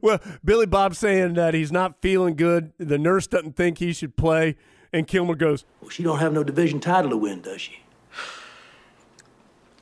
Well, 0.00 0.20
Billy 0.44 0.66
Bob 0.66 0.94
saying 0.94 1.34
that 1.34 1.52
he's 1.52 1.72
not 1.72 2.00
feeling 2.00 2.34
good. 2.34 2.72
The 2.78 2.98
nurse 2.98 3.26
doesn't 3.26 3.56
think 3.56 3.78
he 3.78 3.92
should 3.92 4.16
play. 4.16 4.56
And 4.92 5.06
Kilmer 5.06 5.34
goes, 5.34 5.64
Well, 5.80 5.90
she 5.90 6.02
don't 6.02 6.18
have 6.18 6.32
no 6.32 6.42
division 6.42 6.80
title 6.80 7.10
to 7.10 7.16
win, 7.16 7.42
does 7.42 7.60
she? 7.60 7.79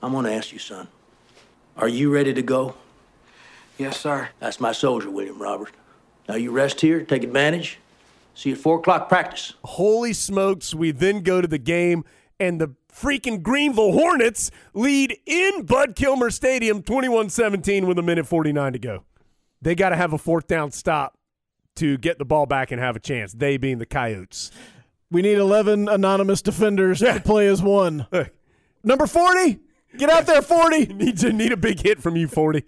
I'm 0.02 0.12
gonna 0.12 0.30
ask 0.30 0.52
you, 0.52 0.58
son. 0.58 0.88
Are 1.76 1.88
you 1.88 2.12
ready 2.12 2.32
to 2.34 2.42
go? 2.42 2.74
Yes, 3.78 4.00
sir. 4.00 4.30
That's 4.40 4.60
my 4.60 4.72
soldier, 4.72 5.10
William 5.10 5.40
Robert. 5.40 5.72
Now 6.28 6.34
you 6.34 6.50
rest 6.50 6.80
here, 6.80 7.02
take 7.02 7.22
advantage. 7.24 7.78
See 8.34 8.50
you 8.50 8.54
at 8.54 8.60
four 8.60 8.78
o'clock 8.78 9.08
practice. 9.08 9.54
Holy 9.64 10.12
smokes. 10.12 10.74
We 10.74 10.90
then 10.90 11.22
go 11.22 11.40
to 11.40 11.48
the 11.48 11.58
game, 11.58 12.04
and 12.38 12.60
the 12.60 12.74
freaking 12.92 13.42
Greenville 13.42 13.92
Hornets 13.92 14.50
lead 14.74 15.18
in 15.26 15.64
Bud 15.64 15.96
Kilmer 15.96 16.30
Stadium 16.30 16.82
21 16.82 17.30
17 17.30 17.86
with 17.86 17.98
a 17.98 18.02
minute 18.02 18.26
49 18.26 18.72
to 18.72 18.78
go. 18.78 19.04
They 19.60 19.74
got 19.74 19.90
to 19.90 19.96
have 19.96 20.12
a 20.12 20.18
fourth 20.18 20.46
down 20.46 20.70
stop 20.70 21.18
to 21.76 21.96
get 21.98 22.18
the 22.18 22.24
ball 22.24 22.46
back 22.46 22.70
and 22.70 22.80
have 22.80 22.96
a 22.96 23.00
chance, 23.00 23.32
they 23.32 23.56
being 23.56 23.78
the 23.78 23.86
Coyotes. 23.86 24.50
we 25.10 25.22
need 25.22 25.38
11 25.38 25.88
anonymous 25.88 26.42
defenders 26.42 26.98
to 27.00 27.20
play 27.24 27.46
as 27.46 27.62
one. 27.62 28.06
Number 28.82 29.06
40, 29.06 29.60
get 29.98 30.10
out 30.10 30.26
there, 30.26 30.42
40. 30.42 30.86
need 30.94 31.18
to 31.18 31.32
need 31.32 31.52
a 31.52 31.56
big 31.56 31.80
hit 31.80 32.00
from 32.02 32.16
you, 32.16 32.28
40. 32.28 32.64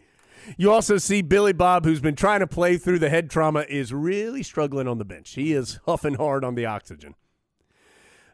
You 0.57 0.73
also 0.73 0.99
see 0.99 1.23
Billy 1.23 1.53
Bob, 1.53 1.85
who's 1.85 2.01
been 2.01 2.17
trying 2.17 2.41
to 2.41 2.47
play 2.47 2.77
through 2.77 2.99
the 2.99 3.09
head 3.11 3.31
trauma, 3.31 3.65
is 3.69 3.93
really 3.93 4.43
struggling 4.43 4.89
on 4.89 4.99
the 4.99 5.05
bench. 5.05 5.35
He 5.35 5.53
is 5.53 5.79
huffing 5.87 6.15
hard 6.15 6.45
on 6.45 6.55
the 6.57 6.67
oxygen. 6.67 7.15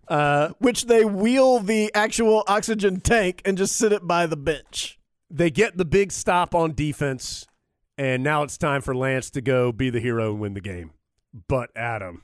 Uh, 0.08 0.50
Which 0.58 0.86
they 0.86 1.04
wheel 1.04 1.58
the 1.58 1.92
actual 1.94 2.44
oxygen 2.46 3.00
tank 3.00 3.42
and 3.44 3.58
just 3.58 3.76
sit 3.76 3.92
it 3.92 4.06
by 4.06 4.26
the 4.26 4.36
bench. 4.36 4.98
they 5.28 5.50
get 5.50 5.76
the 5.76 5.84
big 5.84 6.12
stop 6.12 6.54
on 6.54 6.72
defense, 6.72 7.46
and 7.98 8.22
now 8.22 8.44
it's 8.44 8.56
time 8.56 8.80
for 8.80 8.94
Lance 8.94 9.30
to 9.30 9.40
go 9.40 9.72
be 9.72 9.90
the 9.90 9.98
hero 10.00 10.30
and 10.30 10.40
win 10.40 10.54
the 10.54 10.60
game. 10.60 10.92
But 11.48 11.70
Adam, 11.76 12.22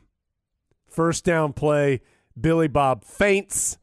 first 0.88 1.24
down 1.24 1.52
play, 1.52 2.00
Billy 2.40 2.68
Bob 2.68 3.04
faints. 3.04 3.78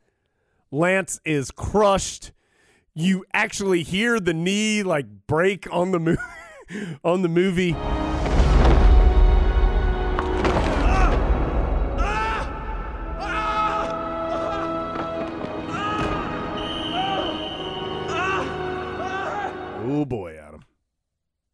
Lance 0.72 1.20
is 1.26 1.52
crushed. 1.52 2.32
You 3.00 3.24
actually 3.34 3.84
hear 3.84 4.20
the 4.20 4.34
knee 4.34 4.84
like 4.84 5.06
break 5.26 5.72
on 5.72 5.92
the 5.92 6.00
mo- 6.02 6.18
on 7.06 7.22
the 7.22 7.30
movie. 7.30 7.74
Oh 19.82 20.04
boy, 20.04 20.36
Adam. 20.38 20.66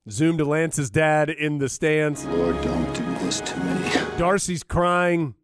Zoom 0.09 0.39
to 0.39 0.45
Lance's 0.45 0.89
dad 0.89 1.29
in 1.29 1.59
the 1.59 1.69
stands. 1.69 2.25
Lord, 2.25 2.59
don't 2.63 2.91
do 2.95 3.03
this 3.23 3.39
to 3.41 3.59
me. 3.59 4.17
Darcy's 4.17 4.63
crying. 4.63 5.35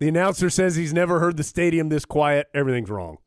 The 0.00 0.08
announcer 0.08 0.48
says 0.48 0.76
he's 0.76 0.94
never 0.94 1.20
heard 1.20 1.36
the 1.36 1.44
stadium 1.44 1.90
this 1.90 2.06
quiet. 2.06 2.46
Everything's 2.54 2.88
wrong. 2.88 3.18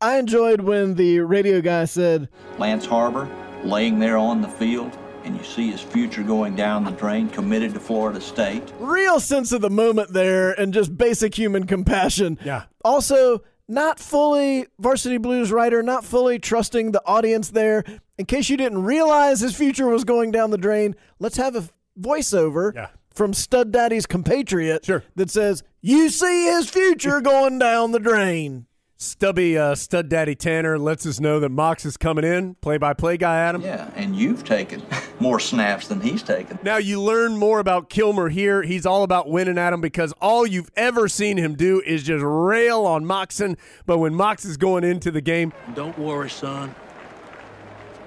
I 0.00 0.18
enjoyed 0.18 0.60
when 0.60 0.94
the 0.94 1.20
radio 1.20 1.60
guy 1.60 1.84
said, 1.84 2.28
Lance 2.58 2.86
Harbor 2.86 3.28
laying 3.64 3.98
there 3.98 4.16
on 4.16 4.40
the 4.40 4.48
field, 4.48 4.96
and 5.24 5.36
you 5.36 5.42
see 5.42 5.70
his 5.72 5.80
future 5.80 6.22
going 6.22 6.54
down 6.54 6.84
the 6.84 6.92
drain, 6.92 7.28
committed 7.28 7.74
to 7.74 7.80
Florida 7.80 8.20
State. 8.20 8.62
real 8.78 9.18
sense 9.18 9.50
of 9.50 9.60
the 9.60 9.70
moment 9.70 10.12
there 10.12 10.52
and 10.52 10.72
just 10.72 10.96
basic 10.96 11.34
human 11.34 11.66
compassion. 11.66 12.38
Yeah. 12.44 12.64
Also, 12.84 13.42
not 13.66 13.98
fully 13.98 14.66
varsity 14.78 15.18
blues 15.18 15.50
writer, 15.50 15.82
not 15.82 16.04
fully 16.04 16.38
trusting 16.38 16.92
the 16.92 17.02
audience 17.04 17.50
there. 17.50 17.82
In 18.16 18.26
case 18.26 18.48
you 18.48 18.56
didn't 18.56 18.84
realize 18.84 19.40
his 19.40 19.56
future 19.56 19.88
was 19.88 20.04
going 20.04 20.30
down 20.30 20.50
the 20.50 20.58
drain, 20.58 20.94
let's 21.18 21.36
have 21.38 21.56
a 21.56 21.68
voiceover 22.00 22.72
Yeah. 22.72 22.88
from 23.12 23.34
Stud 23.34 23.72
Daddy's 23.72 24.06
compatriot 24.06 24.84
Sure. 24.86 25.02
that 25.16 25.28
says, 25.30 25.64
You 25.82 26.08
see 26.08 26.44
his 26.46 26.70
future 26.70 27.20
going 27.20 27.58
down 27.58 27.90
the 27.90 27.98
drain. 28.00 28.66
Stubby 29.00 29.56
uh, 29.56 29.76
Stud 29.76 30.08
Daddy 30.08 30.34
Tanner 30.34 30.76
lets 30.76 31.06
us 31.06 31.20
know 31.20 31.38
that 31.38 31.50
Mox 31.50 31.86
is 31.86 31.96
coming 31.96 32.24
in. 32.24 32.56
Play 32.56 32.78
by 32.78 32.94
play 32.94 33.16
guy, 33.16 33.36
Adam. 33.38 33.62
Yeah, 33.62 33.88
and 33.94 34.16
you've 34.16 34.42
taken 34.44 34.82
more 35.20 35.38
snaps 35.38 35.86
than 35.86 36.00
he's 36.00 36.20
taken. 36.20 36.58
Now 36.64 36.78
you 36.78 37.00
learn 37.00 37.36
more 37.36 37.60
about 37.60 37.90
Kilmer 37.90 38.28
here. 38.28 38.62
He's 38.62 38.84
all 38.84 39.04
about 39.04 39.30
winning 39.30 39.56
at 39.56 39.72
him 39.72 39.80
because 39.80 40.12
all 40.20 40.44
you've 40.44 40.70
ever 40.74 41.06
seen 41.06 41.36
him 41.36 41.54
do 41.54 41.80
is 41.86 42.02
just 42.02 42.24
rail 42.26 42.84
on 42.86 43.04
Moxon. 43.04 43.56
But 43.86 43.98
when 43.98 44.16
Mox 44.16 44.44
is 44.44 44.56
going 44.56 44.82
into 44.82 45.12
the 45.12 45.20
game, 45.20 45.52
Don't 45.76 45.96
worry, 45.96 46.28
son. 46.28 46.74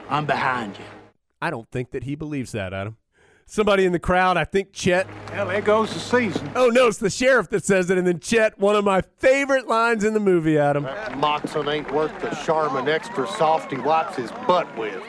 I'm 0.09 0.25
behind 0.25 0.77
you. 0.77 0.83
I 1.41 1.49
don't 1.51 1.71
think 1.71 1.91
that 1.91 2.03
he 2.03 2.15
believes 2.15 2.51
that, 2.51 2.73
Adam. 2.73 2.97
Somebody 3.51 3.83
in 3.83 3.91
the 3.91 3.99
crowd, 3.99 4.37
I 4.37 4.45
think 4.45 4.71
Chet. 4.71 5.07
Hell, 5.33 5.47
there 5.47 5.59
goes 5.59 5.93
the 5.93 5.99
season. 5.99 6.49
Oh 6.55 6.69
no, 6.69 6.87
it's 6.87 6.99
the 6.99 7.09
sheriff 7.09 7.49
that 7.49 7.65
says 7.65 7.89
it, 7.89 7.97
and 7.97 8.07
then 8.07 8.21
Chet, 8.21 8.57
one 8.57 8.77
of 8.77 8.85
my 8.85 9.01
favorite 9.17 9.67
lines 9.67 10.05
in 10.05 10.13
the 10.13 10.21
movie, 10.21 10.57
Adam. 10.57 10.83
Moxon 11.19 11.67
ain't 11.67 11.91
worth 11.91 12.17
the 12.21 12.29
Charmin 12.45 12.87
extra 12.87 13.27
soft 13.27 13.69
he 13.69 13.77
wipes 13.77 14.15
his 14.15 14.31
butt 14.47 14.73
with. 14.77 15.03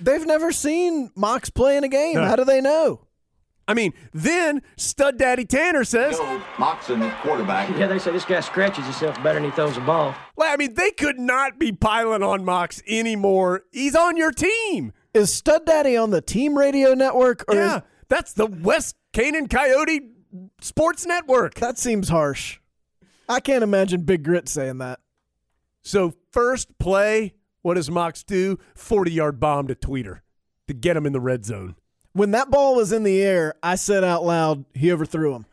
They've 0.00 0.24
never 0.24 0.52
seen 0.52 1.10
Mox 1.14 1.50
play 1.50 1.76
in 1.76 1.84
a 1.84 1.88
game. 1.88 2.14
No. 2.14 2.24
How 2.24 2.36
do 2.36 2.46
they 2.46 2.62
know? 2.62 3.02
I 3.68 3.74
mean, 3.74 3.92
then 4.14 4.62
Stud 4.78 5.18
Daddy 5.18 5.44
Tanner 5.44 5.84
says, 5.84 6.18
Moxon 6.58 7.02
at 7.02 7.22
quarterback. 7.22 7.68
Yeah, 7.76 7.88
they 7.88 7.98
say 7.98 8.10
this 8.10 8.24
guy 8.24 8.40
scratches 8.40 8.84
himself 8.84 9.22
better 9.22 9.34
than 9.34 9.44
he 9.44 9.54
throws 9.54 9.76
a 9.76 9.80
ball. 9.80 10.14
well, 10.34 10.50
I 10.50 10.56
mean, 10.56 10.72
they 10.76 10.92
could 10.92 11.18
not 11.18 11.58
be 11.58 11.72
piling 11.72 12.22
on 12.22 12.42
Mox 12.42 12.82
anymore. 12.88 13.64
He's 13.70 13.94
on 13.94 14.16
your 14.16 14.30
team. 14.32 14.94
Is 15.16 15.32
Stud 15.32 15.64
Daddy 15.64 15.96
on 15.96 16.10
the 16.10 16.20
team 16.20 16.56
radio 16.58 16.94
network? 16.94 17.44
Or 17.48 17.54
Yeah, 17.54 17.76
is- 17.78 17.82
that's 18.08 18.32
the 18.34 18.46
West 18.46 18.96
Canaan 19.12 19.48
Coyote 19.48 20.10
Sports 20.60 21.06
Network. 21.06 21.54
that 21.54 21.78
seems 21.78 22.08
harsh. 22.10 22.58
I 23.28 23.40
can't 23.40 23.64
imagine 23.64 24.02
Big 24.02 24.22
Grit 24.22 24.48
saying 24.48 24.78
that. 24.78 25.00
So 25.82 26.12
first 26.32 26.78
play, 26.78 27.34
what 27.62 27.74
does 27.74 27.90
Mox 27.90 28.22
do? 28.22 28.58
Forty 28.74 29.10
yard 29.12 29.40
bomb 29.40 29.66
to 29.68 29.74
Tweeder 29.74 30.20
to 30.68 30.74
get 30.74 30.96
him 30.96 31.06
in 31.06 31.12
the 31.12 31.20
red 31.20 31.44
zone. 31.44 31.76
When 32.12 32.30
that 32.32 32.50
ball 32.50 32.76
was 32.76 32.92
in 32.92 33.02
the 33.02 33.22
air, 33.22 33.54
I 33.62 33.74
said 33.76 34.04
out 34.04 34.24
loud, 34.24 34.64
he 34.74 34.92
overthrew 34.92 35.34
him. 35.34 35.46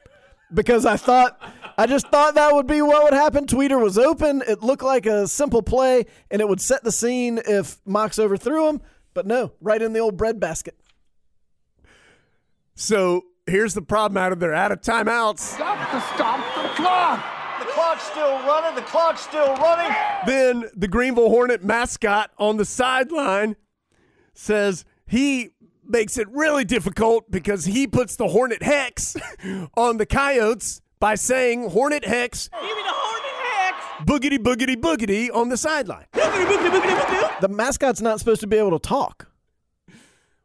Because 0.54 0.86
I 0.86 0.98
thought, 0.98 1.42
I 1.78 1.88
just 1.88 2.08
thought 2.10 2.36
that 2.36 2.54
would 2.54 2.68
be 2.68 2.82
what 2.82 3.04
would 3.04 3.14
happen. 3.14 3.48
Tweeder 3.48 3.80
was 3.82 3.98
open. 3.98 4.44
It 4.48 4.62
looked 4.62 4.84
like 4.84 5.06
a 5.08 5.28
simple 5.28 5.64
play, 5.64 6.06
and 6.30 6.42
it 6.42 6.48
would 6.48 6.62
set 6.62 6.84
the 6.84 6.92
scene 6.92 7.40
if 7.48 7.80
Mox 7.86 8.20
overthrew 8.20 8.70
him. 8.70 8.82
But 9.14 9.26
no, 9.28 9.54
right 9.62 9.82
in 9.82 9.94
the 9.94 10.00
old 10.00 10.18
bread 10.18 10.40
basket. 10.40 10.76
So 12.76 13.24
here's 13.46 13.74
the 13.74 13.82
problem, 13.82 14.18
Adam. 14.18 14.40
They're 14.40 14.54
out 14.54 14.72
of 14.72 14.82
timeouts. 14.82 15.58
Got 15.58 15.92
to 15.92 16.02
stop 16.16 16.40
the 16.56 16.70
clock. 16.76 17.24
The 17.60 17.66
clock's 17.66 18.04
still 18.04 18.40
running. 18.48 18.76
The 18.76 18.82
clock's 18.82 19.22
still 19.22 19.56
running. 19.56 19.96
Then 20.26 20.70
the 20.76 20.88
Greenville 20.88 21.30
Hornet 21.30 21.64
mascot 21.64 22.32
on 22.38 22.58
the 22.58 22.66
sideline 22.66 23.56
says 24.34 24.86
he 25.06 25.50
makes 25.86 26.18
it 26.18 26.28
really 26.30 26.66
difficult 26.66 27.30
because 27.30 27.66
he 27.66 27.86
puts 27.86 28.16
the 28.16 28.30
Hornet 28.30 28.64
hex 28.64 29.16
on 29.78 29.98
the 29.98 30.06
Coyotes 30.06 30.82
by 31.00 31.16
saying 31.16 31.70
Hornet 31.70 32.06
hex. 32.06 32.48
Give 32.48 32.62
me 32.62 32.68
the 32.68 32.90
Hornet 32.90 33.24
hex. 33.24 33.33
Boogity 34.02 34.38
boogity 34.38 34.76
boogity 34.76 35.30
on 35.34 35.50
the 35.50 35.58
sideline. 35.58 36.06
The 36.14 37.48
mascot's 37.50 38.02
not 38.02 38.20
supposed 38.20 38.42
to 38.42 38.48
be 38.48 38.58
able 38.58 38.72
to 38.72 38.80
talk. 38.80 39.28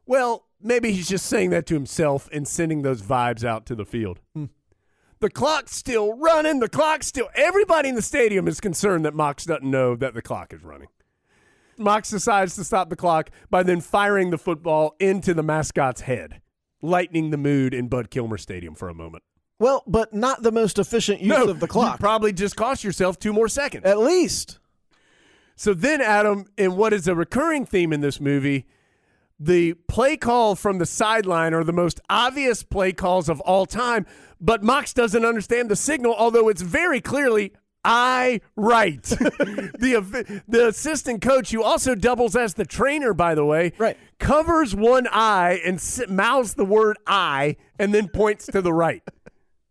Well, 0.05 0.45
maybe 0.61 0.91
he's 0.91 1.07
just 1.07 1.25
saying 1.25 1.51
that 1.51 1.65
to 1.67 1.73
himself 1.73 2.29
and 2.31 2.47
sending 2.47 2.81
those 2.81 3.01
vibes 3.01 3.43
out 3.43 3.65
to 3.67 3.75
the 3.75 3.85
field. 3.85 4.19
Hmm. 4.33 4.45
The 5.19 5.29
clock's 5.29 5.75
still 5.75 6.17
running. 6.17 6.59
The 6.59 6.69
clock's 6.69 7.07
still. 7.07 7.29
Everybody 7.35 7.89
in 7.89 7.95
the 7.95 8.01
stadium 8.01 8.47
is 8.47 8.61
concerned 8.61 9.05
that 9.05 9.13
Mox 9.13 9.45
doesn't 9.45 9.69
know 9.69 9.95
that 9.95 10.13
the 10.13 10.21
clock 10.21 10.53
is 10.53 10.63
running. 10.63 10.87
Mox 11.77 12.09
decides 12.09 12.55
to 12.55 12.63
stop 12.63 12.89
the 12.89 12.95
clock 12.95 13.29
by 13.49 13.63
then 13.63 13.81
firing 13.81 14.29
the 14.29 14.37
football 14.37 14.95
into 14.99 15.33
the 15.33 15.43
mascot's 15.43 16.01
head, 16.01 16.41
lightening 16.81 17.29
the 17.29 17.37
mood 17.37 17.73
in 17.73 17.87
Bud 17.87 18.09
Kilmer 18.09 18.37
Stadium 18.37 18.75
for 18.75 18.89
a 18.89 18.93
moment. 18.93 19.23
Well, 19.59 19.83
but 19.85 20.13
not 20.13 20.41
the 20.41 20.51
most 20.51 20.79
efficient 20.79 21.21
use 21.21 21.47
of 21.47 21.59
the 21.59 21.67
clock. 21.67 21.99
probably 21.99 22.31
just 22.33 22.55
cost 22.55 22.83
yourself 22.83 23.19
two 23.19 23.33
more 23.33 23.49
seconds. 23.49 23.85
At 23.85 23.99
least. 23.99 24.59
So 25.55 25.73
then, 25.73 26.01
Adam, 26.01 26.45
in 26.57 26.77
what 26.77 26.93
is 26.93 27.07
a 27.07 27.13
recurring 27.13 27.65
theme 27.65 27.91
in 27.91 27.99
this 27.99 28.21
movie, 28.21 28.65
the 29.37 29.73
play 29.87 30.15
call 30.15 30.55
from 30.55 30.77
the 30.77 30.85
sideline 30.85 31.53
are 31.53 31.65
the 31.65 31.73
most 31.73 31.99
obvious 32.09 32.63
play 32.63 32.93
calls 32.93 33.27
of 33.27 33.41
all 33.41 33.65
time, 33.65 34.05
but 34.39 34.63
Mox 34.63 34.93
doesn't 34.93 35.25
understand 35.25 35.69
the 35.69 35.75
signal, 35.75 36.15
although 36.17 36.47
it's 36.47 36.61
very 36.61 37.01
clearly 37.01 37.51
I 37.83 38.41
right. 38.55 39.01
the 39.03 40.43
the 40.47 40.67
assistant 40.67 41.21
coach, 41.21 41.51
who 41.51 41.63
also 41.63 41.95
doubles 41.95 42.35
as 42.35 42.55
the 42.55 42.65
trainer, 42.65 43.13
by 43.13 43.35
the 43.35 43.45
way, 43.45 43.73
right. 43.77 43.97
covers 44.17 44.75
one 44.75 45.07
eye 45.11 45.61
and 45.65 45.81
mouths 46.09 46.55
the 46.55 46.65
word 46.65 46.97
I 47.07 47.55
and 47.77 47.93
then 47.93 48.09
points 48.09 48.47
to 48.47 48.61
the 48.61 48.73
right. 48.73 49.03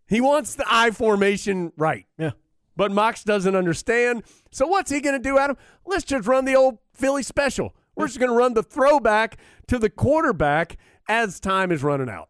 He 0.09 0.21
wants 0.21 0.55
the 0.55 0.65
I 0.67 0.91
formation 0.91 1.73
right. 1.77 2.07
Yeah. 2.19 2.33
But 2.77 2.93
Mox 2.93 3.25
doesn't 3.25 3.55
understand. 3.55 4.23
So 4.51 4.67
what's 4.67 4.91
he 4.91 5.01
going 5.01 5.21
to 5.21 5.23
do, 5.23 5.39
Adam? 5.39 5.57
Let's 5.85 6.05
just 6.05 6.27
run 6.27 6.45
the 6.45 6.55
old 6.57 6.79
Philly 6.93 7.23
special. 7.23 7.75
We're 7.95 8.07
just 8.07 8.19
going 8.19 8.31
to 8.31 8.37
run 8.37 8.55
the 8.55 8.63
throwback 8.63 9.37
to 9.67 9.79
the 9.79 9.91
quarterback 9.91 10.79
as 11.09 11.41
time 11.41 11.73
is 11.73 11.83
running 11.83 12.09
out. 12.09 12.29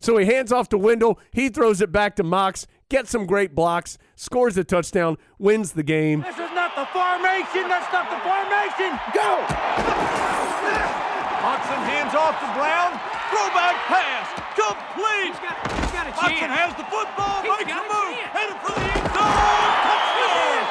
So 0.00 0.18
he 0.18 0.26
hands 0.26 0.52
off 0.52 0.68
to 0.70 0.78
Wendell. 0.78 1.18
He 1.32 1.48
throws 1.48 1.80
it 1.80 1.90
back 1.90 2.16
to 2.16 2.22
Mox, 2.22 2.66
gets 2.90 3.10
some 3.10 3.24
great 3.24 3.54
blocks, 3.54 3.96
scores 4.16 4.58
a 4.58 4.64
touchdown, 4.64 5.16
wins 5.38 5.72
the 5.72 5.82
game. 5.82 6.20
This 6.20 6.34
is 6.34 6.52
not 6.52 6.74
the 6.76 6.84
formation. 6.92 7.68
That's 7.68 7.90
not 7.90 8.10
the 8.10 8.20
formation. 8.20 8.98
Go. 9.14 9.40
Moxon 11.40 11.80
hands 12.14 12.30
off 12.30 12.38
to 12.40 12.46
Brown. 12.58 12.90
Throwback 13.30 13.76
pass. 13.90 14.26
Complete. 14.54 15.34
Moxon 16.14 16.50
has 16.50 16.74
the 16.76 16.84
football. 16.84 17.42
Makes 17.42 17.66
the 17.66 17.82
move. 17.90 18.14
Headed 18.30 18.56
for 18.62 18.72
the 18.72 18.86
end 18.86 19.06
zone. 19.10 19.74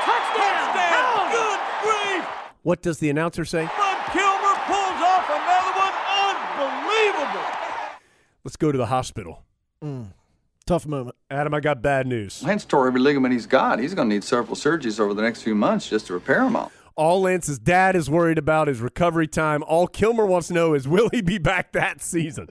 Touchdown. 0.07 0.63
Touchdown. 0.71 1.31
Good 1.31 1.59
grief. 1.83 2.25
What 2.63 2.81
does 2.81 2.99
the 2.99 3.09
announcer 3.09 3.45
say? 3.45 3.65
Bud 3.65 3.97
Kilmer 4.11 4.55
pulls 4.67 4.99
off 5.03 5.27
another 5.27 5.73
one. 5.75 5.95
Unbelievable. 6.31 7.47
Let's 8.43 8.55
go 8.55 8.71
to 8.71 8.77
the 8.77 8.87
hospital. 8.87 9.43
Mm. 9.83 10.13
Tough 10.65 10.87
moment. 10.87 11.17
Adam, 11.29 11.53
I 11.53 11.59
got 11.59 11.81
bad 11.81 12.07
news. 12.07 12.41
Lance 12.41 12.63
tore 12.63 12.87
every 12.87 13.01
ligament 13.01 13.33
he's 13.33 13.47
got. 13.47 13.79
He's 13.79 13.93
going 13.93 14.09
to 14.09 14.15
need 14.15 14.23
several 14.23 14.55
surgeries 14.55 14.99
over 14.99 15.13
the 15.13 15.21
next 15.21 15.41
few 15.41 15.55
months 15.55 15.89
just 15.89 16.07
to 16.07 16.13
repair 16.13 16.41
them 16.43 16.55
all. 16.55 16.71
All 16.95 17.21
Lance's 17.21 17.57
dad 17.59 17.95
is 17.95 18.09
worried 18.09 18.37
about 18.37 18.69
is 18.69 18.79
recovery 18.79 19.27
time. 19.27 19.63
All 19.63 19.87
Kilmer 19.87 20.25
wants 20.25 20.47
to 20.49 20.53
know 20.53 20.73
is 20.73 20.87
will 20.87 21.09
he 21.11 21.21
be 21.21 21.37
back 21.37 21.71
that 21.73 22.01
season? 22.01 22.49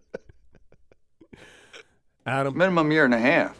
Adam. 2.26 2.56
Minimum 2.56 2.90
year 2.92 3.04
and 3.04 3.14
a 3.14 3.18
half, 3.18 3.56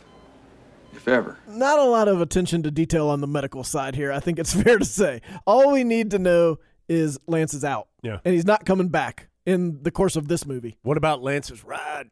if 0.93 1.09
ever. 1.09 1.39
Not 1.49 1.79
a 1.79 1.85
lot 1.85 2.09
of 2.09 2.21
attention 2.21 2.63
to 2.63 2.71
detail 2.71 3.09
on 3.09 3.21
the 3.21 3.27
medical 3.27 3.65
side 3.65 3.95
here. 3.97 4.13
I 4.13 4.21
think 4.21 4.39
it's 4.39 4.55
fair 4.63 4.79
to 4.79 4.85
say. 4.85 5.21
All 5.47 5.73
we 5.73 5.85
need 5.85 6.11
to 6.13 6.19
know 6.19 6.59
is 6.89 7.19
Lance 7.27 7.55
is 7.55 7.65
out. 7.65 7.89
Yeah. 8.03 8.19
And 8.25 8.35
he's 8.35 8.45
not 8.45 8.65
coming 8.65 8.89
back 8.89 9.29
in 9.47 9.83
the 9.83 9.91
course 9.91 10.17
of 10.17 10.29
this 10.29 10.47
movie. 10.47 10.79
What 10.83 10.97
about 10.97 11.23
Lance's 11.23 11.65
ride? 11.65 12.11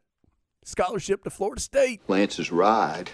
Scholarship 0.63 1.23
to 1.23 1.29
Florida 1.29 1.61
State. 1.61 2.01
Lance's 2.07 2.51
ride. 2.51 3.11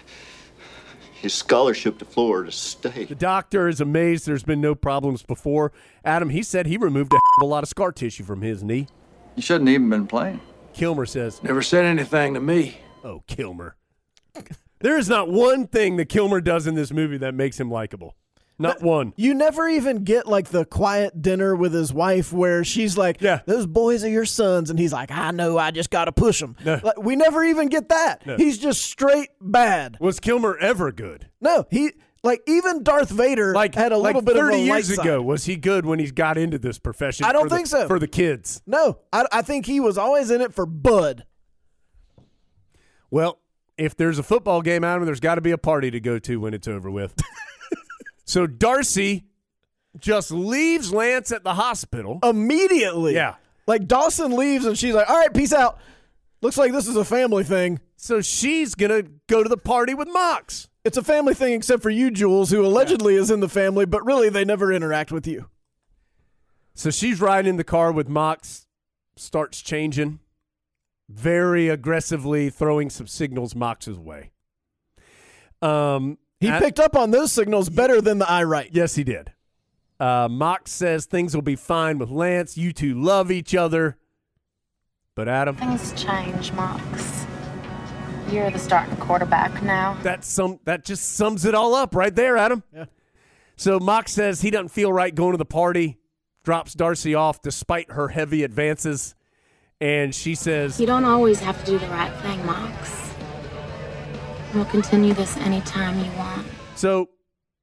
His 1.20 1.34
scholarship 1.34 1.98
to 1.98 2.04
Florida 2.04 2.52
State. 2.52 3.08
The 3.08 3.14
doctor 3.14 3.68
is 3.68 3.80
amazed 3.80 4.26
there's 4.26 4.44
been 4.44 4.60
no 4.60 4.74
problems 4.74 5.22
before. 5.22 5.72
Adam, 6.04 6.30
he 6.30 6.42
said 6.42 6.66
he 6.66 6.76
removed 6.76 7.12
a, 7.12 7.18
a 7.42 7.44
lot 7.44 7.64
of 7.64 7.68
scar 7.68 7.90
tissue 7.90 8.22
from 8.22 8.42
his 8.42 8.62
knee. 8.62 8.86
You 9.34 9.42
shouldn't 9.42 9.68
even 9.68 9.90
been 9.90 10.06
playing. 10.06 10.40
Kilmer 10.74 11.06
says, 11.06 11.42
Never 11.42 11.60
said 11.62 11.84
anything 11.84 12.34
to 12.34 12.40
me. 12.40 12.78
Oh, 13.02 13.24
Kilmer. 13.26 13.74
there 14.80 14.96
is 14.96 15.08
not 15.08 15.28
one 15.28 15.66
thing 15.66 15.96
that 15.96 16.08
Kilmer 16.08 16.40
does 16.40 16.66
in 16.68 16.76
this 16.76 16.92
movie 16.92 17.18
that 17.18 17.34
makes 17.34 17.58
him 17.58 17.70
likable. 17.70 18.14
Not 18.60 18.82
one. 18.82 19.12
You 19.16 19.34
never 19.34 19.68
even 19.68 20.02
get 20.02 20.26
like 20.26 20.48
the 20.48 20.64
quiet 20.64 21.22
dinner 21.22 21.54
with 21.54 21.72
his 21.72 21.92
wife 21.92 22.32
where 22.32 22.64
she's 22.64 22.98
like, 22.98 23.20
Yeah. 23.20 23.40
those 23.46 23.66
boys 23.66 24.02
are 24.04 24.08
your 24.08 24.24
sons. 24.24 24.68
And 24.70 24.78
he's 24.78 24.92
like, 24.92 25.10
I 25.12 25.30
know, 25.30 25.56
I 25.58 25.70
just 25.70 25.90
got 25.90 26.06
to 26.06 26.12
push 26.12 26.40
them. 26.40 26.56
No. 26.64 26.80
Like, 26.82 26.98
we 27.00 27.14
never 27.14 27.44
even 27.44 27.68
get 27.68 27.88
that. 27.90 28.26
No. 28.26 28.36
He's 28.36 28.58
just 28.58 28.82
straight 28.82 29.28
bad. 29.40 29.96
Was 30.00 30.18
Kilmer 30.18 30.56
ever 30.58 30.90
good? 30.90 31.28
No, 31.40 31.66
he, 31.70 31.92
like, 32.24 32.40
even 32.48 32.82
Darth 32.82 33.10
Vader 33.10 33.54
Like 33.54 33.76
had 33.76 33.92
a 33.92 33.96
like 33.96 34.16
little 34.16 34.22
bit 34.22 34.34
of 34.36 34.42
30 34.42 34.54
a 34.54 34.58
light 34.58 34.64
years 34.64 34.96
side. 34.96 35.06
ago, 35.06 35.22
was 35.22 35.44
he 35.44 35.54
good 35.54 35.86
when 35.86 36.00
he 36.00 36.10
got 36.10 36.36
into 36.36 36.58
this 36.58 36.80
profession? 36.80 37.26
I 37.26 37.32
don't 37.32 37.44
for 37.44 37.48
the- 37.50 37.54
think 37.54 37.66
so. 37.68 37.86
For 37.86 38.00
the 38.00 38.08
kids. 38.08 38.60
No, 38.66 38.98
I, 39.12 39.24
I 39.30 39.42
think 39.42 39.66
he 39.66 39.78
was 39.78 39.96
always 39.96 40.32
in 40.32 40.40
it 40.40 40.52
for 40.52 40.66
Bud. 40.66 41.24
Well, 43.10 43.38
if 43.76 43.96
there's 43.96 44.18
a 44.18 44.22
football 44.24 44.62
game, 44.62 44.82
Adam, 44.82 45.04
there's 45.04 45.20
got 45.20 45.36
to 45.36 45.40
be 45.40 45.52
a 45.52 45.58
party 45.58 45.90
to 45.92 46.00
go 46.00 46.18
to 46.18 46.40
when 46.40 46.54
it's 46.54 46.66
over 46.66 46.90
with. 46.90 47.14
so 48.28 48.46
Darcy 48.46 49.24
just 49.98 50.30
leaves 50.30 50.92
Lance 50.92 51.32
at 51.32 51.44
the 51.44 51.54
hospital. 51.54 52.18
Immediately. 52.22 53.14
Yeah. 53.14 53.36
Like 53.66 53.88
Dawson 53.88 54.36
leaves 54.36 54.66
and 54.66 54.78
she's 54.78 54.94
like, 54.94 55.08
all 55.08 55.16
right, 55.16 55.32
peace 55.32 55.54
out. 55.54 55.78
Looks 56.42 56.58
like 56.58 56.72
this 56.72 56.86
is 56.86 56.96
a 56.96 57.06
family 57.06 57.42
thing. 57.42 57.80
So 57.96 58.20
she's 58.20 58.74
going 58.74 58.90
to 58.90 59.10
go 59.28 59.42
to 59.42 59.48
the 59.48 59.56
party 59.56 59.94
with 59.94 60.08
Mox. 60.08 60.68
It's 60.84 60.98
a 60.98 61.02
family 61.02 61.32
thing 61.32 61.54
except 61.54 61.82
for 61.82 61.88
you, 61.88 62.10
Jules, 62.10 62.50
who 62.50 62.64
allegedly 62.64 63.14
is 63.14 63.30
in 63.30 63.40
the 63.40 63.48
family, 63.48 63.86
but 63.86 64.04
really 64.04 64.28
they 64.28 64.44
never 64.44 64.74
interact 64.74 65.10
with 65.10 65.26
you. 65.26 65.46
So 66.74 66.90
she's 66.90 67.22
riding 67.22 67.48
in 67.48 67.56
the 67.56 67.64
car 67.64 67.90
with 67.90 68.10
Mox, 68.10 68.66
starts 69.16 69.62
changing, 69.62 70.20
very 71.08 71.70
aggressively 71.70 72.50
throwing 72.50 72.90
some 72.90 73.06
signals 73.06 73.54
Mox's 73.54 73.98
way. 73.98 74.32
Um, 75.62 76.18
He 76.40 76.48
at- 76.48 76.62
picked 76.62 76.78
up 76.80 76.96
on 76.96 77.10
those 77.10 77.32
signals 77.32 77.68
better 77.68 78.00
than 78.00 78.18
the 78.18 78.30
I 78.30 78.44
right. 78.44 78.68
Yes, 78.72 78.94
he 78.94 79.04
did. 79.04 79.32
Uh, 79.98 80.28
Mox 80.30 80.70
says 80.70 81.06
things 81.06 81.34
will 81.34 81.42
be 81.42 81.56
fine 81.56 81.98
with 81.98 82.10
Lance. 82.10 82.56
You 82.56 82.72
two 82.72 82.94
love 82.94 83.30
each 83.32 83.54
other. 83.54 83.98
But 85.16 85.28
Adam, 85.28 85.56
Things 85.56 85.92
change, 86.00 86.52
Mox. 86.52 87.26
You're 88.30 88.50
the 88.50 88.58
starting 88.58 88.94
quarterback 88.98 89.62
now. 89.64 89.98
that 90.02 90.22
some 90.22 90.60
that 90.64 90.84
just 90.84 91.14
sums 91.16 91.44
it 91.44 91.54
all 91.54 91.74
up 91.74 91.94
right 91.96 92.14
there, 92.14 92.36
Adam. 92.36 92.62
Yeah. 92.72 92.84
So 93.56 93.80
Mox 93.80 94.12
says 94.12 94.42
he 94.42 94.50
doesn't 94.50 94.68
feel 94.68 94.92
right 94.92 95.12
going 95.12 95.32
to 95.32 95.38
the 95.38 95.44
party, 95.44 95.98
drops 96.44 96.74
Darcy 96.74 97.14
off 97.16 97.42
despite 97.42 97.90
her 97.90 98.06
heavy 98.08 98.44
advances, 98.44 99.16
and 99.80 100.14
she 100.14 100.36
says, 100.36 100.78
You 100.78 100.86
don't 100.86 101.04
always 101.06 101.40
have 101.40 101.58
to 101.64 101.66
do 101.72 101.78
the 101.78 101.88
right 101.88 102.12
thing, 102.22 102.46
Mox. 102.46 103.07
We'll 104.54 104.64
continue 104.66 105.14
this 105.14 105.36
anytime 105.38 106.02
you 106.02 106.10
want. 106.12 106.46
So 106.74 107.10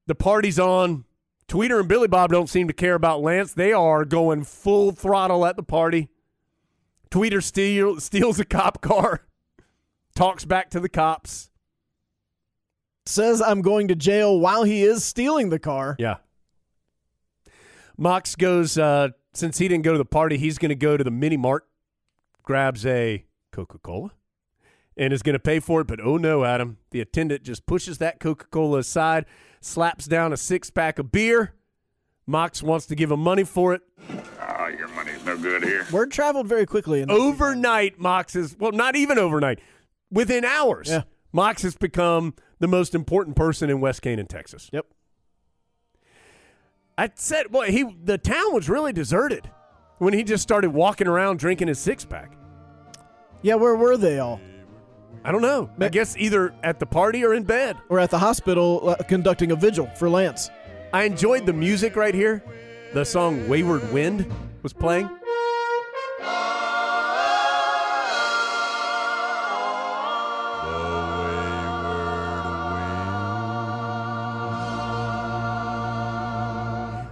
the 0.07 0.15
party's 0.15 0.59
on. 0.59 1.05
Tweeder 1.47 1.79
and 1.79 1.87
Billy 1.87 2.07
Bob 2.07 2.31
don't 2.31 2.49
seem 2.49 2.67
to 2.67 2.73
care 2.73 2.95
about 2.95 3.21
Lance. 3.21 3.53
They 3.53 3.71
are 3.71 4.03
going 4.05 4.43
full 4.43 4.91
throttle 4.91 5.45
at 5.45 5.55
the 5.55 5.63
party. 5.63 6.09
Tweeder 7.11 7.41
steal, 7.41 7.99
steals 7.99 8.39
a 8.39 8.45
cop 8.45 8.81
car, 8.81 9.27
talks 10.15 10.43
back 10.43 10.69
to 10.71 10.79
the 10.79 10.89
cops. 10.89 11.49
Says 13.05 13.41
I'm 13.41 13.61
going 13.61 13.87
to 13.89 13.95
jail 13.95 14.39
while 14.39 14.63
he 14.63 14.83
is 14.83 15.05
stealing 15.05 15.49
the 15.49 15.59
car. 15.59 15.95
Yeah. 15.99 16.15
Mox 17.97 18.35
goes, 18.35 18.77
uh, 18.77 19.09
since 19.33 19.57
he 19.59 19.67
didn't 19.67 19.83
go 19.83 19.91
to 19.91 19.97
the 19.97 20.05
party, 20.05 20.37
he's 20.37 20.57
going 20.57 20.69
to 20.69 20.75
go 20.75 20.97
to 20.97 21.03
the 21.03 21.11
mini 21.11 21.37
mart, 21.37 21.65
grabs 22.43 22.85
a 22.85 23.23
Coca 23.51 23.77
Cola, 23.77 24.11
and 24.97 25.11
is 25.13 25.21
going 25.21 25.33
to 25.33 25.39
pay 25.39 25.59
for 25.59 25.81
it. 25.81 25.87
But 25.87 25.99
oh 26.01 26.17
no, 26.17 26.43
Adam. 26.43 26.77
The 26.91 27.01
attendant 27.01 27.43
just 27.43 27.65
pushes 27.65 27.97
that 27.99 28.19
Coca 28.19 28.45
Cola 28.47 28.79
aside, 28.79 29.25
slaps 29.61 30.05
down 30.05 30.33
a 30.33 30.37
six 30.37 30.69
pack 30.69 30.99
of 30.99 31.11
beer. 31.11 31.53
Mox 32.27 32.63
wants 32.63 32.87
to 32.87 32.95
give 32.95 33.11
him 33.11 33.19
money 33.19 33.43
for 33.43 33.73
it. 33.75 33.81
Oh, 34.09 34.67
your 34.67 34.87
money's 34.89 35.23
no 35.23 35.37
good 35.37 35.63
here. 35.63 35.85
Word 35.91 36.11
traveled 36.11 36.47
very 36.47 36.65
quickly. 36.65 37.01
In 37.01 37.11
Overnight, 37.11 37.99
Mox 37.99 38.35
is, 38.35 38.55
well, 38.57 38.71
not 38.71 38.95
even 38.95 39.19
overnight, 39.19 39.59
within 40.09 40.43
hours, 40.43 40.89
Yeah. 40.89 41.03
Mox 41.31 41.61
has 41.61 41.75
become 41.75 42.33
the 42.59 42.67
most 42.67 42.95
important 42.95 43.35
person 43.35 43.69
in 43.69 43.79
West 43.81 44.01
Canaan, 44.01 44.25
Texas. 44.25 44.69
Yep. 44.73 44.87
I 46.97 47.11
said, 47.15 47.47
well, 47.51 47.69
he 47.69 47.83
the 47.83 48.17
town 48.17 48.53
was 48.53 48.69
really 48.69 48.93
deserted 48.93 49.49
when 49.97 50.13
he 50.13 50.23
just 50.23 50.41
started 50.43 50.69
walking 50.71 51.07
around 51.07 51.39
drinking 51.39 51.67
his 51.67 51.77
six 51.77 52.05
pack. 52.05 52.37
Yeah, 53.41 53.55
where 53.55 53.75
were 53.75 53.97
they 53.97 54.19
all? 54.19 54.39
I 55.23 55.31
don't 55.31 55.41
know. 55.41 55.69
I 55.79 55.89
guess 55.89 56.15
either 56.17 56.53
at 56.63 56.79
the 56.79 56.85
party 56.85 57.23
or 57.23 57.33
in 57.33 57.43
bed. 57.43 57.77
Or 57.89 57.99
at 57.99 58.11
the 58.11 58.19
hospital 58.19 58.89
uh, 58.89 58.95
conducting 59.07 59.51
a 59.51 59.55
vigil 59.55 59.87
for 59.95 60.09
Lance. 60.09 60.49
I 60.93 61.03
enjoyed 61.03 61.45
the 61.45 61.53
music 61.53 61.95
right 61.95 62.13
here. 62.13 62.43
The 62.93 63.03
song 63.03 63.47
Wayward 63.49 63.91
Wind 63.91 64.31
was 64.61 64.73
playing. 64.73 65.09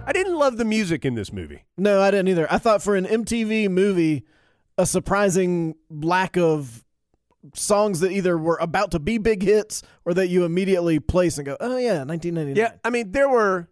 I 0.06 0.12
didn't 0.12 0.36
love 0.38 0.56
the 0.56 0.64
music 0.64 1.04
in 1.04 1.14
this 1.14 1.32
movie. 1.32 1.64
No, 1.76 2.00
I 2.00 2.10
didn't 2.10 2.28
either. 2.28 2.46
I 2.52 2.58
thought 2.58 2.82
for 2.82 2.94
an 2.94 3.06
MTV 3.06 3.68
movie, 3.70 4.24
a 4.78 4.86
surprising 4.86 5.74
lack 5.90 6.36
of 6.36 6.83
songs 7.54 8.00
that 8.00 8.10
either 8.10 8.38
were 8.38 8.58
about 8.60 8.90
to 8.92 8.98
be 8.98 9.18
big 9.18 9.42
hits 9.42 9.82
or 10.04 10.14
that 10.14 10.28
you 10.28 10.44
immediately 10.44 10.98
place 10.98 11.36
and 11.38 11.46
go, 11.46 11.56
oh, 11.60 11.76
yeah, 11.76 12.04
1999. 12.04 12.56
Yeah, 12.56 12.78
I 12.84 12.90
mean, 12.90 13.12
there 13.12 13.28
were, 13.28 13.68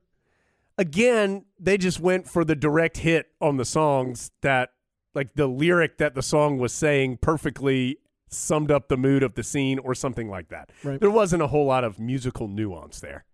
again, 0.77 1.45
they 1.59 1.79
just 1.79 2.01
went 2.01 2.29
for 2.29 2.45
the 2.45 2.55
direct 2.55 2.99
hit 2.99 3.31
on 3.41 3.57
the 3.57 3.65
songs 3.65 4.31
that, 4.43 4.71
like, 5.15 5.35
the 5.35 5.47
lyric 5.47 5.99
that 5.99 6.15
the 6.15 6.23
song 6.23 6.59
was 6.59 6.73
saying 6.73 7.19
perfectly 7.23 7.99
summed 8.29 8.71
up 8.71 8.89
the 8.89 8.97
mood 8.97 9.23
of 9.23 9.35
the 9.35 9.43
scene 9.43 9.79
or 9.79 9.95
something 9.95 10.29
like 10.29 10.49
that. 10.49 10.71
Right. 10.83 11.01
There 11.01 11.11
wasn't 11.11 11.43
a 11.43 11.47
whole 11.47 11.67
lot 11.67 11.85
of 11.85 11.99
musical 11.99 12.49
nuance 12.49 13.01
there, 13.01 13.25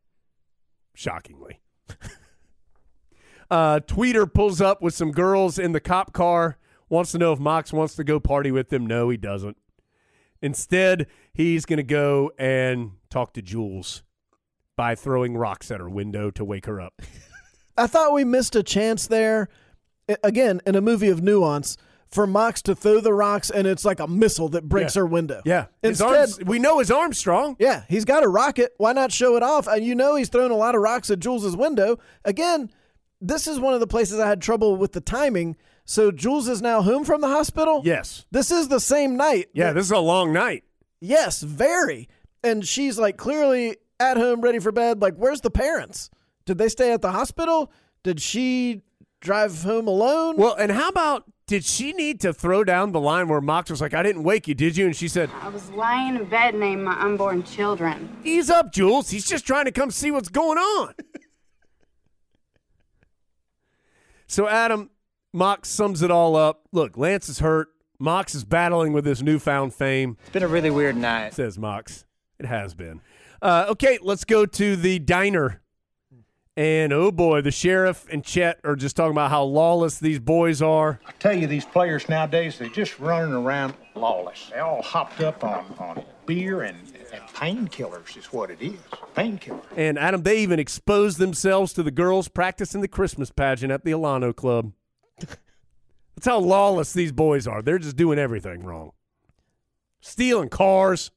shockingly. 0.94 1.60
uh, 3.50 3.80
Tweeder 3.80 4.32
pulls 4.32 4.60
up 4.60 4.82
with 4.82 4.94
some 4.94 5.12
girls 5.12 5.58
in 5.58 5.72
the 5.72 5.80
cop 5.80 6.12
car, 6.12 6.58
wants 6.88 7.12
to 7.12 7.18
know 7.18 7.32
if 7.32 7.38
Mox 7.38 7.72
wants 7.72 7.94
to 7.96 8.04
go 8.04 8.18
party 8.20 8.50
with 8.50 8.68
them. 8.70 8.86
No, 8.86 9.08
he 9.08 9.16
doesn't. 9.16 9.56
Instead, 10.42 11.06
he's 11.32 11.64
going 11.66 11.76
to 11.78 11.82
go 11.82 12.30
and 12.38 12.92
talk 13.10 13.32
to 13.34 13.42
Jules 13.42 14.02
by 14.76 14.94
throwing 14.94 15.36
rocks 15.36 15.70
at 15.70 15.80
her 15.80 15.88
window 15.88 16.30
to 16.30 16.44
wake 16.44 16.66
her 16.66 16.80
up. 16.80 17.02
I 17.76 17.86
thought 17.86 18.12
we 18.12 18.24
missed 18.24 18.54
a 18.56 18.62
chance 18.62 19.06
there. 19.06 19.48
Again, 20.22 20.60
in 20.66 20.74
a 20.74 20.80
movie 20.80 21.08
of 21.08 21.22
nuance, 21.22 21.76
for 22.08 22.26
Mox 22.26 22.62
to 22.62 22.74
throw 22.74 23.00
the 23.00 23.12
rocks 23.12 23.50
and 23.50 23.66
it's 23.66 23.84
like 23.84 24.00
a 24.00 24.06
missile 24.06 24.48
that 24.50 24.66
breaks 24.66 24.96
Yeah. 24.96 25.00
her 25.00 25.06
window. 25.06 25.42
Yeah. 25.44 25.66
Instead, 25.82 26.06
arms, 26.16 26.38
we 26.42 26.58
know 26.58 26.78
his 26.78 26.90
arm's 26.90 27.18
strong. 27.18 27.54
yeah, 27.58 27.82
he's 27.88 28.06
got 28.06 28.24
a 28.24 28.28
rocket. 28.28 28.72
Why 28.78 28.94
not 28.94 29.12
show 29.12 29.36
it 29.36 29.42
off? 29.42 29.66
And 29.66 29.84
you 29.84 29.94
know 29.94 30.14
he's 30.16 30.30
thrown 30.30 30.50
a 30.50 30.56
lot 30.56 30.74
of 30.74 30.80
rocks 30.80 31.10
at 31.10 31.18
Jules's 31.18 31.54
window. 31.54 31.98
Again, 32.24 32.70
this 33.20 33.46
is 33.46 33.60
one 33.60 33.74
of 33.74 33.80
the 33.80 33.86
places 33.86 34.18
I 34.18 34.26
had 34.26 34.40
trouble 34.40 34.76
with 34.76 34.92
the 34.92 35.02
timing. 35.02 35.56
So 35.88 36.10
Jules 36.10 36.48
is 36.48 36.60
now 36.60 36.82
home 36.82 37.02
from 37.02 37.22
the 37.22 37.28
hospital. 37.28 37.80
Yes. 37.82 38.26
This 38.30 38.50
is 38.50 38.68
the 38.68 38.78
same 38.78 39.16
night. 39.16 39.48
Yeah, 39.54 39.72
this 39.72 39.86
is 39.86 39.90
a 39.90 39.98
long 39.98 40.34
night. 40.34 40.64
Yes, 41.00 41.40
very. 41.40 42.10
And 42.44 42.68
she's 42.68 42.98
like 42.98 43.16
clearly 43.16 43.78
at 43.98 44.18
home, 44.18 44.42
ready 44.42 44.58
for 44.58 44.70
bed. 44.70 45.00
Like, 45.00 45.14
where's 45.14 45.40
the 45.40 45.50
parents? 45.50 46.10
Did 46.44 46.58
they 46.58 46.68
stay 46.68 46.92
at 46.92 47.00
the 47.00 47.12
hospital? 47.12 47.72
Did 48.02 48.20
she 48.20 48.82
drive 49.22 49.62
home 49.62 49.88
alone? 49.88 50.36
Well, 50.36 50.54
and 50.56 50.70
how 50.70 50.90
about 50.90 51.24
did 51.46 51.64
she 51.64 51.94
need 51.94 52.20
to 52.20 52.34
throw 52.34 52.64
down 52.64 52.92
the 52.92 53.00
line 53.00 53.28
where 53.28 53.40
Mox 53.40 53.70
was 53.70 53.80
like, 53.80 53.94
I 53.94 54.02
didn't 54.02 54.24
wake 54.24 54.46
you, 54.46 54.54
did 54.54 54.76
you? 54.76 54.84
And 54.84 54.94
she 54.94 55.08
said, 55.08 55.30
I 55.40 55.48
was 55.48 55.70
lying 55.70 56.16
in 56.16 56.26
bed 56.26 56.54
naming 56.54 56.84
my 56.84 57.00
unborn 57.00 57.44
children. 57.44 58.14
Ease 58.24 58.50
up, 58.50 58.74
Jules. 58.74 59.08
He's 59.08 59.26
just 59.26 59.46
trying 59.46 59.64
to 59.64 59.72
come 59.72 59.90
see 59.90 60.10
what's 60.10 60.28
going 60.28 60.58
on. 60.58 60.92
so, 64.26 64.46
Adam, 64.46 64.90
Mox 65.32 65.68
sums 65.68 66.02
it 66.02 66.10
all 66.10 66.36
up. 66.36 66.62
Look, 66.72 66.96
Lance 66.96 67.28
is 67.28 67.40
hurt. 67.40 67.68
Mox 67.98 68.34
is 68.34 68.44
battling 68.44 68.92
with 68.92 69.04
his 69.04 69.22
newfound 69.22 69.74
fame. 69.74 70.16
It's 70.22 70.30
been 70.30 70.42
a 70.42 70.48
really 70.48 70.70
weird 70.70 70.96
night. 70.96 71.34
Says 71.34 71.58
Mox. 71.58 72.04
It 72.38 72.46
has 72.46 72.74
been. 72.74 73.00
Uh, 73.42 73.66
okay, 73.68 73.98
let's 74.00 74.24
go 74.24 74.46
to 74.46 74.76
the 74.76 74.98
diner. 74.98 75.60
And 76.56 76.92
oh 76.92 77.12
boy, 77.12 77.40
the 77.42 77.52
sheriff 77.52 78.06
and 78.10 78.24
Chet 78.24 78.58
are 78.64 78.74
just 78.74 78.96
talking 78.96 79.12
about 79.12 79.30
how 79.30 79.44
lawless 79.44 79.98
these 79.98 80.18
boys 80.18 80.60
are. 80.60 80.98
I 81.06 81.12
tell 81.20 81.36
you, 81.36 81.46
these 81.46 81.64
players 81.64 82.08
nowadays, 82.08 82.58
they're 82.58 82.68
just 82.68 82.98
running 82.98 83.32
around 83.32 83.74
lawless. 83.94 84.50
They 84.52 84.58
all 84.58 84.82
hopped 84.82 85.20
up 85.20 85.44
on, 85.44 85.66
on 85.78 86.04
beer 86.26 86.62
and, 86.62 86.76
and 87.12 87.22
painkillers 87.28 88.16
is 88.16 88.26
what 88.32 88.50
it 88.50 88.60
is. 88.60 88.80
Painkillers. 89.14 89.62
And 89.76 89.98
Adam, 89.98 90.22
they 90.22 90.38
even 90.38 90.58
exposed 90.58 91.18
themselves 91.18 91.72
to 91.74 91.84
the 91.84 91.92
girls 91.92 92.26
practicing 92.26 92.80
the 92.80 92.88
Christmas 92.88 93.30
pageant 93.30 93.70
at 93.70 93.84
the 93.84 93.92
Alano 93.92 94.34
Club. 94.34 94.72
That's 96.18 96.26
how 96.26 96.40
lawless 96.40 96.92
these 96.94 97.12
boys 97.12 97.46
are. 97.46 97.62
They're 97.62 97.78
just 97.78 97.94
doing 97.96 98.18
everything 98.18 98.64
wrong. 98.64 98.90
Stealing 100.00 100.48
cars. 100.48 101.12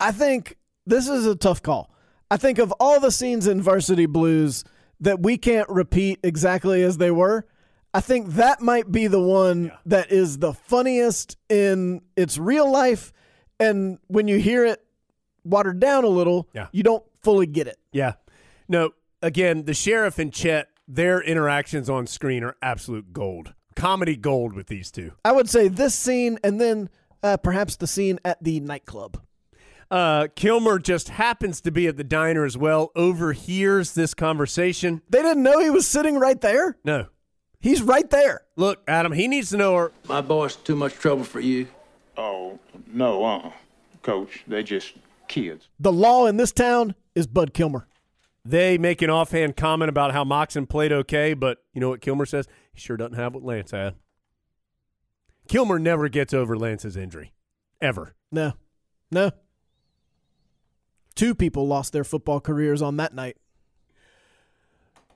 I 0.00 0.10
think 0.10 0.56
this 0.86 1.06
is 1.06 1.26
a 1.26 1.36
tough 1.36 1.60
call. 1.62 1.90
I 2.30 2.38
think 2.38 2.58
of 2.58 2.72
all 2.80 2.98
the 2.98 3.10
scenes 3.10 3.46
in 3.46 3.60
Varsity 3.60 4.06
Blues, 4.06 4.64
that 5.00 5.20
we 5.20 5.36
can't 5.36 5.68
repeat 5.68 6.20
exactly 6.22 6.82
as 6.82 6.96
they 6.96 7.10
were. 7.10 7.46
I 7.92 8.00
think 8.00 8.28
that 8.36 8.62
might 8.62 8.90
be 8.90 9.06
the 9.06 9.20
one 9.20 9.70
that 9.84 10.10
is 10.10 10.38
the 10.38 10.54
funniest 10.54 11.36
in 11.50 12.00
its 12.16 12.38
real 12.38 12.72
life. 12.72 13.12
And 13.60 13.98
when 14.06 14.28
you 14.28 14.38
hear 14.38 14.64
it 14.64 14.82
watered 15.44 15.78
down 15.78 16.04
a 16.04 16.08
little, 16.08 16.48
Yeah. 16.54 16.68
you 16.72 16.82
don't 16.82 17.04
fully 17.20 17.46
get 17.46 17.66
it. 17.66 17.76
Yeah. 17.92 18.14
No, 18.66 18.92
again, 19.20 19.66
the 19.66 19.74
sheriff 19.74 20.18
and 20.18 20.32
Chet, 20.32 20.68
their 20.88 21.20
interactions 21.20 21.90
on 21.90 22.06
screen 22.06 22.42
are 22.42 22.56
absolute 22.62 23.12
gold. 23.12 23.52
Comedy 23.78 24.16
gold 24.16 24.54
with 24.54 24.66
these 24.66 24.90
two. 24.90 25.12
I 25.24 25.30
would 25.30 25.48
say 25.48 25.68
this 25.68 25.94
scene 25.94 26.38
and 26.42 26.60
then 26.60 26.90
uh, 27.22 27.36
perhaps 27.36 27.76
the 27.76 27.86
scene 27.86 28.18
at 28.24 28.42
the 28.42 28.58
nightclub. 28.58 29.22
Uh, 29.88 30.26
Kilmer 30.34 30.80
just 30.80 31.10
happens 31.10 31.60
to 31.60 31.70
be 31.70 31.86
at 31.86 31.96
the 31.96 32.02
diner 32.02 32.44
as 32.44 32.58
well, 32.58 32.90
overhears 32.96 33.94
this 33.94 34.14
conversation. 34.14 35.00
They 35.08 35.22
didn't 35.22 35.44
know 35.44 35.60
he 35.60 35.70
was 35.70 35.86
sitting 35.86 36.18
right 36.18 36.40
there. 36.40 36.76
No. 36.84 37.06
He's 37.60 37.80
right 37.80 38.10
there. 38.10 38.42
Look, 38.56 38.82
Adam, 38.88 39.12
he 39.12 39.28
needs 39.28 39.50
to 39.50 39.56
know 39.56 39.76
her. 39.76 39.92
My 40.08 40.20
boy's 40.20 40.56
too 40.56 40.76
much 40.76 40.94
trouble 40.94 41.24
for 41.24 41.40
you. 41.40 41.68
Oh, 42.16 42.58
no, 42.92 43.24
uh 43.24 43.52
Coach, 44.02 44.42
they 44.48 44.64
just 44.64 44.94
kids. 45.28 45.68
The 45.78 45.92
law 45.92 46.26
in 46.26 46.36
this 46.36 46.50
town 46.50 46.96
is 47.14 47.28
Bud 47.28 47.54
Kilmer. 47.54 47.86
They 48.44 48.78
make 48.78 49.02
an 49.02 49.10
offhand 49.10 49.56
comment 49.56 49.88
about 49.88 50.12
how 50.12 50.24
Moxon 50.24 50.66
played 50.66 50.90
okay, 50.90 51.34
but 51.34 51.58
you 51.74 51.80
know 51.80 51.90
what 51.90 52.00
Kilmer 52.00 52.24
says? 52.26 52.48
He 52.78 52.80
sure 52.80 52.96
doesn't 52.96 53.14
have 53.16 53.34
what 53.34 53.42
Lance 53.42 53.72
had. 53.72 53.96
Kilmer 55.48 55.80
never 55.80 56.08
gets 56.08 56.32
over 56.32 56.56
Lance's 56.56 56.96
injury. 56.96 57.32
Ever. 57.80 58.14
No. 58.30 58.52
No. 59.10 59.32
Two 61.16 61.34
people 61.34 61.66
lost 61.66 61.92
their 61.92 62.04
football 62.04 62.38
careers 62.38 62.80
on 62.80 62.96
that 62.98 63.12
night. 63.12 63.36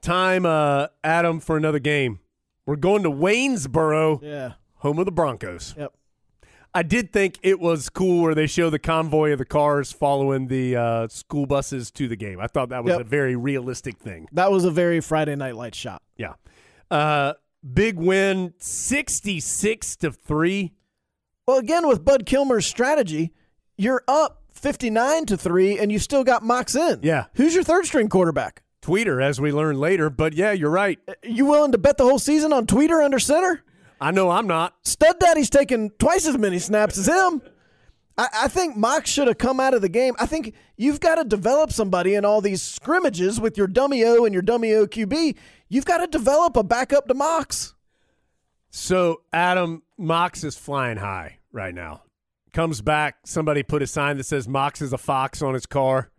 Time, 0.00 0.44
uh, 0.44 0.88
Adam, 1.04 1.38
for 1.38 1.56
another 1.56 1.78
game. 1.78 2.18
We're 2.66 2.74
going 2.74 3.04
to 3.04 3.10
Waynesboro, 3.12 4.18
Yeah. 4.24 4.54
home 4.78 4.98
of 4.98 5.04
the 5.04 5.12
Broncos. 5.12 5.76
Yep. 5.78 5.92
I 6.74 6.82
did 6.82 7.12
think 7.12 7.38
it 7.42 7.60
was 7.60 7.88
cool 7.90 8.22
where 8.22 8.34
they 8.34 8.48
show 8.48 8.70
the 8.70 8.80
convoy 8.80 9.30
of 9.30 9.38
the 9.38 9.44
cars 9.44 9.92
following 9.92 10.48
the 10.48 10.74
uh, 10.74 11.06
school 11.06 11.46
buses 11.46 11.92
to 11.92 12.08
the 12.08 12.16
game. 12.16 12.40
I 12.40 12.48
thought 12.48 12.70
that 12.70 12.82
was 12.82 12.90
Yep. 12.94 13.00
a 13.02 13.04
very 13.04 13.36
realistic 13.36 13.98
thing. 13.98 14.26
That 14.32 14.50
was 14.50 14.64
a 14.64 14.70
very 14.72 15.00
Friday 15.00 15.36
Night 15.36 15.54
Light 15.54 15.76
shot. 15.76 16.02
Yeah. 16.16 16.32
Uh, 16.90 17.34
big 17.62 17.96
win, 17.96 18.54
66 18.58 19.96
to 19.96 20.10
3. 20.10 20.72
Well, 21.46 21.58
again, 21.58 21.88
with 21.88 22.04
Bud 22.04 22.26
Kilmer's 22.26 22.66
strategy, 22.66 23.32
you're 23.76 24.04
up 24.06 24.42
59 24.52 25.26
to 25.26 25.36
3 25.36 25.78
and 25.78 25.90
you 25.90 25.98
still 25.98 26.24
got 26.24 26.42
Mox 26.42 26.74
in. 26.74 27.00
Yeah. 27.02 27.26
Who's 27.34 27.54
your 27.54 27.64
third 27.64 27.86
string 27.86 28.08
quarterback? 28.08 28.62
Tweeder, 28.80 29.20
as 29.22 29.40
we 29.40 29.52
learn 29.52 29.78
later, 29.78 30.10
but 30.10 30.34
yeah, 30.34 30.50
you're 30.52 30.70
right. 30.70 30.98
Uh, 31.06 31.14
you 31.22 31.46
willing 31.46 31.72
to 31.72 31.78
bet 31.78 31.98
the 31.98 32.04
whole 32.04 32.18
season 32.18 32.52
on 32.52 32.66
Tweeder 32.66 33.00
under 33.00 33.20
center? 33.20 33.62
I 34.00 34.10
know 34.10 34.30
I'm 34.30 34.48
not. 34.48 34.74
Stud 34.82 35.20
Daddy's 35.20 35.50
taking 35.50 35.90
twice 35.98 36.26
as 36.26 36.36
many 36.36 36.58
snaps 36.58 36.98
as 36.98 37.06
him. 37.06 37.42
I, 38.18 38.26
I 38.34 38.48
think 38.48 38.76
Mox 38.76 39.08
should 39.08 39.28
have 39.28 39.38
come 39.38 39.60
out 39.60 39.74
of 39.74 39.82
the 39.82 39.88
game. 39.88 40.14
I 40.18 40.26
think 40.26 40.54
you've 40.76 40.98
got 40.98 41.14
to 41.16 41.24
develop 41.24 41.72
somebody 41.72 42.14
in 42.14 42.24
all 42.24 42.40
these 42.40 42.60
scrimmages 42.60 43.40
with 43.40 43.56
your 43.56 43.68
dummy 43.68 44.04
O 44.04 44.24
and 44.24 44.32
your 44.32 44.42
dummy 44.42 44.72
O 44.74 44.86
QB. 44.86 45.36
You've 45.72 45.86
got 45.86 45.98
to 45.98 46.06
develop 46.06 46.54
a 46.58 46.62
backup 46.62 47.08
to 47.08 47.14
Mox. 47.14 47.74
So 48.68 49.22
Adam 49.32 49.82
Mox 49.96 50.44
is 50.44 50.54
flying 50.54 50.98
high 50.98 51.38
right 51.50 51.74
now. 51.74 52.02
Comes 52.52 52.82
back. 52.82 53.16
Somebody 53.24 53.62
put 53.62 53.80
a 53.80 53.86
sign 53.86 54.18
that 54.18 54.24
says 54.24 54.46
Mox 54.46 54.82
is 54.82 54.92
a 54.92 54.98
fox 54.98 55.40
on 55.40 55.54
his 55.54 55.64
car. 55.64 56.10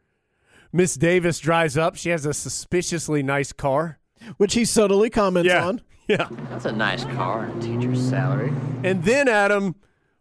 Miss 0.72 0.96
Davis 0.96 1.38
drives 1.38 1.78
up. 1.78 1.96
She 1.96 2.10
has 2.10 2.26
a 2.26 2.34
suspiciously 2.34 3.22
nice 3.22 3.52
car. 3.54 4.00
Which 4.38 4.56
he 4.56 4.66
subtly 4.66 5.12
comments 5.12 5.48
Yeah. 5.50 5.68
on. 5.68 5.82
Yeah. 6.08 6.28
That's 6.50 6.66
a 6.66 6.72
nice 6.72 7.04
car 7.06 7.46
and 7.46 7.64
a 7.64 7.66
teacher's 7.66 8.10
salary. 8.10 8.52
And 8.84 9.04
then 9.06 9.30
Adam, 9.30 9.76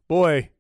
boy, 0.09 0.50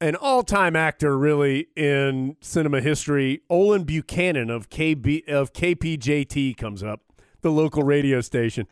an 0.00 0.16
all-time 0.16 0.74
actor 0.74 1.16
really 1.16 1.68
in 1.76 2.36
cinema 2.40 2.80
history, 2.80 3.42
Olin 3.48 3.84
Buchanan 3.84 4.50
of 4.50 4.68
KB 4.68 5.28
of 5.28 5.52
KPJT 5.52 6.56
comes 6.56 6.82
up, 6.82 7.02
the 7.42 7.50
local 7.50 7.82
radio 7.82 8.20
station. 8.20 8.66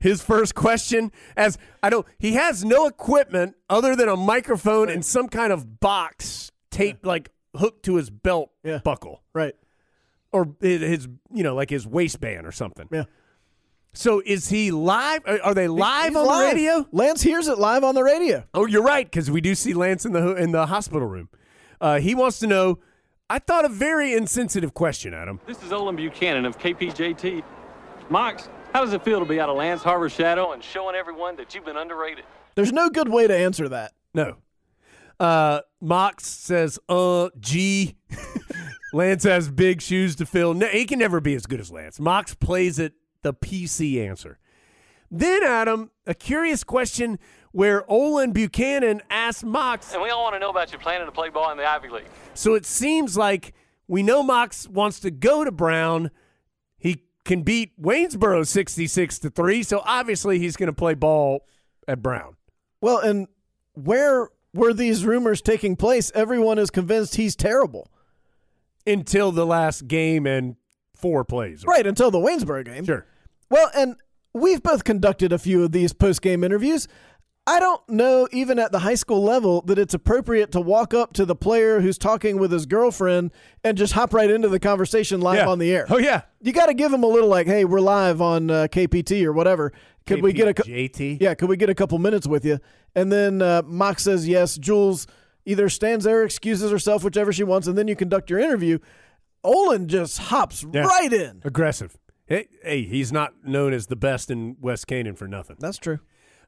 His 0.00 0.22
first 0.22 0.54
question 0.54 1.12
as 1.36 1.58
I 1.82 1.90
don't 1.90 2.06
he 2.18 2.32
has 2.32 2.64
no 2.64 2.86
equipment 2.86 3.56
other 3.68 3.94
than 3.94 4.08
a 4.08 4.16
microphone 4.16 4.88
and 4.88 5.04
some 5.04 5.28
kind 5.28 5.52
of 5.52 5.80
box 5.80 6.50
taped 6.70 7.04
like 7.04 7.30
hooked 7.54 7.84
to 7.84 7.96
his 7.96 8.08
belt 8.08 8.50
Yeah. 8.64 8.78
buckle 8.78 9.22
Right. 9.34 9.54
or 10.32 10.54
his, 10.60 11.08
you 11.32 11.42
know 11.42 11.54
like 11.54 11.68
his 11.68 11.86
waistband 11.86 12.46
or 12.46 12.52
something. 12.52 12.88
Yeah. 12.90 13.04
So 13.92 14.22
is 14.24 14.48
he 14.48 14.70
live? 14.70 15.20
Are 15.26 15.40
are 15.42 15.54
they 15.54 15.68
live 15.68 16.08
He's 16.08 16.16
on 16.16 16.26
live. 16.26 16.50
the 16.50 16.56
radio? 16.56 16.86
Lance 16.92 17.20
hears 17.22 17.46
it 17.48 17.58
live 17.58 17.84
on 17.84 17.94
the 17.94 18.02
radio. 18.02 18.44
Oh, 18.54 18.64
you're 18.66 18.82
right 18.82 19.04
because 19.10 19.30
we 19.30 19.42
do 19.42 19.54
see 19.54 19.74
Lance 19.74 20.06
in 20.06 20.12
the 20.12 20.36
in 20.36 20.52
the 20.52 20.66
hospital 20.66 21.06
room. 21.06 21.28
Uh, 21.82 21.98
he 22.00 22.14
wants 22.14 22.38
to 22.38 22.46
know. 22.46 22.78
I 23.28 23.40
thought 23.40 23.64
a 23.64 23.68
very 23.68 24.14
insensitive 24.14 24.72
question, 24.72 25.12
Adam. 25.12 25.40
This 25.46 25.60
is 25.62 25.72
Olin 25.72 25.96
Buchanan 25.96 26.44
of 26.44 26.58
KPJT. 26.58 27.42
Mox, 28.08 28.48
how 28.72 28.82
does 28.82 28.92
it 28.92 29.02
feel 29.02 29.18
to 29.18 29.24
be 29.26 29.40
out 29.40 29.48
of 29.48 29.56
Lance 29.56 29.82
Harbor's 29.82 30.12
shadow 30.12 30.52
and 30.52 30.62
showing 30.62 30.94
everyone 30.94 31.34
that 31.36 31.52
you've 31.52 31.64
been 31.64 31.76
underrated? 31.76 32.24
There's 32.54 32.72
no 32.72 32.88
good 32.88 33.08
way 33.08 33.26
to 33.26 33.36
answer 33.36 33.68
that. 33.68 33.92
No. 34.14 34.36
Uh, 35.18 35.62
Mox 35.80 36.26
says, 36.26 36.78
"Uh, 36.88 37.30
gee." 37.40 37.96
Lance 38.92 39.24
has 39.24 39.50
big 39.50 39.82
shoes 39.82 40.14
to 40.16 40.26
fill. 40.26 40.54
No, 40.54 40.68
he 40.68 40.84
can 40.84 41.00
never 41.00 41.20
be 41.20 41.34
as 41.34 41.46
good 41.46 41.58
as 41.58 41.72
Lance. 41.72 41.98
Mox 41.98 42.34
plays 42.34 42.78
it 42.78 42.94
the 43.22 43.34
PC 43.34 44.06
answer. 44.08 44.38
Then, 45.10 45.42
Adam, 45.42 45.90
a 46.06 46.14
curious 46.14 46.62
question 46.62 47.18
where 47.56 47.90
Olin 47.90 48.32
Buchanan 48.32 49.00
asked 49.08 49.42
Mox. 49.42 49.94
And 49.94 50.02
we 50.02 50.10
all 50.10 50.24
want 50.24 50.34
to 50.34 50.38
know 50.38 50.50
about 50.50 50.70
you 50.72 50.78
planning 50.78 51.06
to 51.06 51.10
play 51.10 51.30
ball 51.30 51.50
in 51.52 51.56
the 51.56 51.64
Ivy 51.64 51.88
League. 51.88 52.04
So 52.34 52.52
it 52.52 52.66
seems 52.66 53.16
like 53.16 53.54
we 53.88 54.02
know 54.02 54.22
Mox 54.22 54.68
wants 54.68 55.00
to 55.00 55.10
go 55.10 55.42
to 55.42 55.50
Brown. 55.50 56.10
He 56.76 57.04
can 57.24 57.40
beat 57.40 57.72
Waynesboro 57.80 58.46
66 58.46 59.20
to 59.20 59.30
3, 59.30 59.62
so 59.62 59.80
obviously 59.86 60.38
he's 60.38 60.54
going 60.54 60.66
to 60.66 60.74
play 60.74 60.92
ball 60.92 61.46
at 61.88 62.02
Brown. 62.02 62.36
Well, 62.82 62.98
and 62.98 63.26
where 63.72 64.28
were 64.52 64.74
these 64.74 65.06
rumors 65.06 65.40
taking 65.40 65.76
place? 65.76 66.12
Everyone 66.14 66.58
is 66.58 66.68
convinced 66.68 67.14
he's 67.14 67.34
terrible. 67.34 67.88
Until 68.86 69.32
the 69.32 69.46
last 69.46 69.88
game 69.88 70.26
and 70.26 70.56
four 70.94 71.24
plays. 71.24 71.64
Right, 71.64 71.86
until 71.86 72.10
the 72.10 72.18
Waynesboro 72.18 72.66
game. 72.66 72.84
Sure. 72.84 73.06
Well, 73.48 73.70
and 73.74 73.96
we've 74.34 74.62
both 74.62 74.84
conducted 74.84 75.32
a 75.32 75.38
few 75.38 75.64
of 75.64 75.72
these 75.72 75.94
post 75.94 76.20
game 76.20 76.44
interviews. 76.44 76.86
I 77.48 77.60
don't 77.60 77.88
know, 77.88 78.26
even 78.32 78.58
at 78.58 78.72
the 78.72 78.80
high 78.80 78.96
school 78.96 79.22
level, 79.22 79.60
that 79.62 79.78
it's 79.78 79.94
appropriate 79.94 80.50
to 80.52 80.60
walk 80.60 80.92
up 80.92 81.12
to 81.12 81.24
the 81.24 81.36
player 81.36 81.80
who's 81.80 81.96
talking 81.96 82.38
with 82.38 82.50
his 82.50 82.66
girlfriend 82.66 83.30
and 83.62 83.78
just 83.78 83.92
hop 83.92 84.12
right 84.12 84.28
into 84.28 84.48
the 84.48 84.58
conversation 84.58 85.20
live 85.20 85.36
Yeah. 85.38 85.48
on 85.48 85.60
the 85.60 85.72
air. 85.72 85.86
Oh, 85.88 85.98
yeah. 85.98 86.22
You 86.42 86.52
got 86.52 86.66
to 86.66 86.74
give 86.74 86.92
him 86.92 87.04
a 87.04 87.06
little 87.06 87.28
like, 87.28 87.46
hey, 87.46 87.64
we're 87.64 87.80
live 87.80 88.20
on 88.20 88.50
uh, 88.50 88.66
KPT 88.68 89.24
or 89.24 89.32
whatever. 89.32 89.72
Could 90.06 90.22
we 90.22 90.32
get 90.32 90.48
a 90.48 90.54
JT? 90.54 91.18
yeah? 91.20 91.34
Could 91.34 91.48
we 91.48 91.56
get 91.56 91.68
a 91.70 91.74
couple 91.74 91.98
minutes 91.98 92.26
with 92.26 92.44
you? 92.44 92.58
And 92.96 93.12
then 93.12 93.40
uh, 93.42 93.62
Mock 93.64 94.00
says 94.00 94.26
yes. 94.26 94.56
Jules 94.56 95.06
either 95.44 95.68
stands 95.68 96.04
there, 96.04 96.24
excuses 96.24 96.70
herself, 96.72 97.04
whichever 97.04 97.32
she 97.32 97.44
wants, 97.44 97.68
and 97.68 97.78
then 97.78 97.86
you 97.86 97.94
conduct 97.94 98.28
your 98.28 98.40
interview. 98.40 98.78
Olin 99.44 99.86
just 99.86 100.18
hops 100.18 100.64
Yeah. 100.72 100.82
right 100.86 101.12
in. 101.12 101.42
Aggressive. 101.44 101.96
Hey, 102.26 102.48
hey, 102.64 102.82
he's 102.82 103.12
not 103.12 103.34
known 103.44 103.72
as 103.72 103.86
the 103.86 103.94
best 103.94 104.32
in 104.32 104.56
West 104.60 104.88
Canaan 104.88 105.14
for 105.14 105.28
nothing. 105.28 105.56
That's 105.60 105.78
true. 105.78 106.00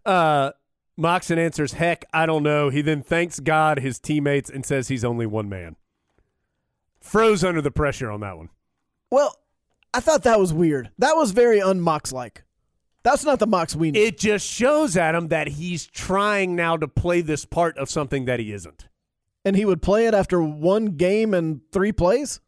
Uh, 0.04 0.50
Moxon 0.98 1.38
answers, 1.38 1.74
heck, 1.74 2.04
I 2.12 2.26
don't 2.26 2.42
know. 2.42 2.70
He 2.70 2.82
then 2.82 3.02
thanks 3.02 3.38
God, 3.40 3.78
his 3.78 3.98
teammates, 4.00 4.50
and 4.50 4.66
says 4.66 4.88
he's 4.88 5.04
only 5.04 5.26
one 5.26 5.48
man. 5.48 5.76
Froze 7.00 7.44
under 7.44 7.62
the 7.62 7.70
pressure 7.70 8.10
on 8.10 8.20
that 8.20 8.36
one. 8.36 8.48
Well, 9.10 9.38
I 9.94 10.00
thought 10.00 10.24
that 10.24 10.40
was 10.40 10.52
weird. 10.52 10.90
That 10.98 11.14
was 11.16 11.30
very 11.30 11.60
unmox 11.60 12.12
like. 12.12 12.42
That's 13.04 13.24
not 13.24 13.38
the 13.38 13.46
mox 13.46 13.76
we 13.76 13.92
need. 13.92 14.00
It 14.00 14.18
just 14.18 14.44
shows 14.46 14.96
Adam 14.96 15.28
that 15.28 15.46
he's 15.48 15.86
trying 15.86 16.56
now 16.56 16.76
to 16.76 16.88
play 16.88 17.20
this 17.20 17.44
part 17.44 17.78
of 17.78 17.88
something 17.88 18.24
that 18.26 18.40
he 18.40 18.52
isn't. 18.52 18.88
and 19.44 19.56
he 19.56 19.64
would 19.64 19.80
play 19.80 20.06
it 20.06 20.14
after 20.14 20.42
one 20.42 20.96
game 20.96 21.32
and 21.32 21.60
three 21.72 21.92
plays? 21.92 22.40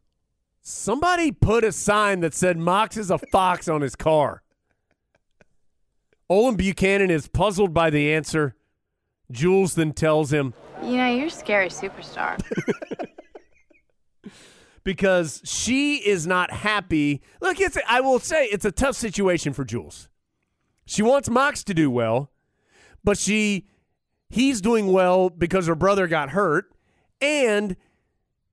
Somebody 0.61 1.33
put 1.33 1.65
a 1.65 1.73
sign 1.73 2.21
that 2.21 2.35
said 2.35 2.59
Mox 2.59 2.97
is 2.97 3.11
a 3.11 3.17
fox 3.17 3.69
on 3.69 3.81
his 3.81 3.97
car. 3.97 4.43
Olin 6.31 6.55
Buchanan 6.55 7.11
is 7.11 7.27
puzzled 7.27 7.75
by 7.75 7.91
the 7.91 8.15
answer. 8.15 8.55
Jules 9.33 9.75
then 9.75 9.93
tells 9.93 10.33
him 10.33 10.55
You 10.81 10.97
know, 10.97 11.13
you're 11.13 11.27
a 11.27 11.31
scary 11.31 11.69
superstar. 11.69 12.41
because 14.85 15.43
she 15.45 15.97
is 15.97 16.29
not 16.29 16.53
happy. 16.53 17.21
Look, 17.41 17.61
it's 17.61 17.77
I 17.89 18.01
will 18.01 18.21
say 18.21 18.47
it's 18.47 18.65
a 18.65 18.71
tough 18.71 18.95
situation 18.95 19.53
for 19.53 19.65
Jules. 19.65 20.09
She 20.87 21.03
wants 21.03 21.29
Mox 21.29 21.65
to 21.65 21.75
do 21.75 21.91
well, 21.91 22.31
but 23.03 23.19
she 23.19 23.67
he's 24.29 24.61
doing 24.61 24.93
well 24.93 25.31
because 25.31 25.67
her 25.67 25.75
brother 25.75 26.07
got 26.07 26.31
hurt 26.31 26.73
and 27.21 27.77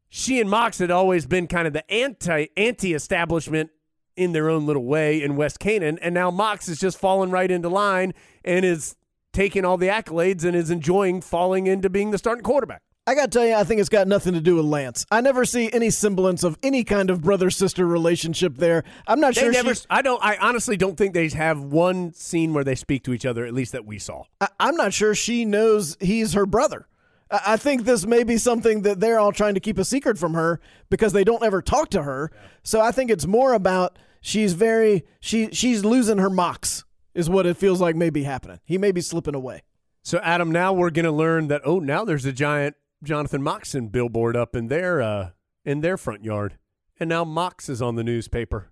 she 0.09 0.39
and 0.41 0.49
Mox 0.49 0.79
had 0.79 0.89
always 0.89 1.27
been 1.27 1.45
kind 1.45 1.67
of 1.67 1.73
the 1.73 1.89
anti 1.91 2.47
anti 2.57 2.95
establishment 2.95 3.69
in 4.17 4.33
their 4.33 4.49
own 4.49 4.65
little 4.65 4.83
way 4.85 5.21
in 5.21 5.35
West 5.35 5.59
Canaan, 5.59 5.97
and 6.01 6.13
now 6.13 6.29
Mox 6.31 6.67
is 6.67 6.79
just 6.79 6.97
falling 6.99 7.31
right 7.31 7.49
into 7.49 7.69
line 7.69 8.13
and 8.43 8.65
is 8.65 8.95
taking 9.33 9.63
all 9.63 9.77
the 9.77 9.87
accolades 9.87 10.43
and 10.43 10.55
is 10.55 10.69
enjoying 10.71 11.21
falling 11.21 11.67
into 11.67 11.89
being 11.89 12.11
the 12.11 12.17
starting 12.17 12.43
quarterback. 12.43 12.81
I 13.05 13.15
got 13.15 13.31
to 13.31 13.37
tell 13.39 13.47
you, 13.47 13.53
I 13.55 13.63
think 13.63 13.79
it's 13.79 13.87
got 13.87 14.05
nothing 14.05 14.33
to 14.33 14.41
do 14.41 14.55
with 14.57 14.65
Lance. 14.65 15.05
I 15.09 15.21
never 15.21 15.45
see 15.45 15.71
any 15.71 15.89
semblance 15.91 16.43
of 16.43 16.57
any 16.61 16.83
kind 16.83 17.09
of 17.09 17.21
brother 17.21 17.49
sister 17.49 17.85
relationship 17.87 18.57
there. 18.57 18.83
I'm 19.07 19.21
not 19.21 19.33
They 19.35 19.41
sure. 19.43 19.51
never. 19.53 19.73
I 19.89 20.01
don't. 20.01 20.21
I 20.21 20.35
honestly 20.41 20.75
don't 20.75 20.97
think 20.97 21.13
they 21.13 21.29
have 21.29 21.61
one 21.61 22.11
scene 22.13 22.53
where 22.53 22.65
they 22.65 22.75
speak 22.75 23.03
to 23.03 23.13
each 23.13 23.25
other. 23.25 23.45
At 23.45 23.53
least 23.53 23.71
that 23.71 23.85
we 23.85 23.97
saw. 23.97 24.23
I, 24.41 24.49
I'm 24.59 24.75
not 24.75 24.91
sure 24.91 25.15
she 25.15 25.45
knows 25.45 25.95
he's 26.01 26.33
her 26.33 26.45
brother. 26.45 26.87
I, 27.31 27.41
I 27.53 27.57
think 27.57 27.85
this 27.85 28.05
may 28.05 28.25
be 28.25 28.37
something 28.37 28.81
that 28.81 28.99
they're 28.99 29.19
all 29.19 29.31
trying 29.31 29.53
to 29.53 29.61
keep 29.61 29.77
a 29.77 29.85
secret 29.85 30.17
from 30.17 30.33
her 30.33 30.59
because 30.89 31.13
they 31.13 31.23
don't 31.23 31.43
ever 31.43 31.61
talk 31.61 31.89
to 31.91 32.03
her. 32.03 32.29
So 32.63 32.81
I 32.81 32.91
think 32.91 33.09
it's 33.09 33.25
more 33.25 33.53
about 33.53 33.97
she's 34.27 34.53
very 34.53 35.05
she 35.21 35.49
she's 35.51 35.85
losing 35.85 36.17
her 36.17 36.29
mocks 36.29 36.83
is 37.13 37.29
what 37.29 37.45
it 37.45 37.55
feels 37.55 37.79
like 37.79 37.95
may 37.95 38.09
be 38.09 38.23
happening. 38.23 38.59
He 38.65 38.77
may 38.77 38.91
be 38.91 39.01
slipping 39.01 39.33
away. 39.33 39.63
So 40.03 40.19
Adam, 40.19 40.51
now 40.51 40.73
we're 40.73 40.91
going 40.91 41.05
to 41.05 41.11
learn 41.11 41.47
that. 41.47 41.61
Oh, 41.65 41.79
now 41.79 42.05
there's 42.05 42.25
a 42.25 42.33
giant 42.33 42.75
Jonathan 43.03 43.41
Moxon 43.41 43.87
billboard 43.87 44.35
up 44.35 44.55
in 44.55 44.67
their 44.67 45.01
uh, 45.01 45.29
in 45.65 45.81
their 45.81 45.97
front 45.97 46.23
yard, 46.23 46.57
and 46.99 47.09
now 47.09 47.23
Mox 47.23 47.69
is 47.69 47.81
on 47.81 47.95
the 47.95 48.03
newspaper. 48.03 48.71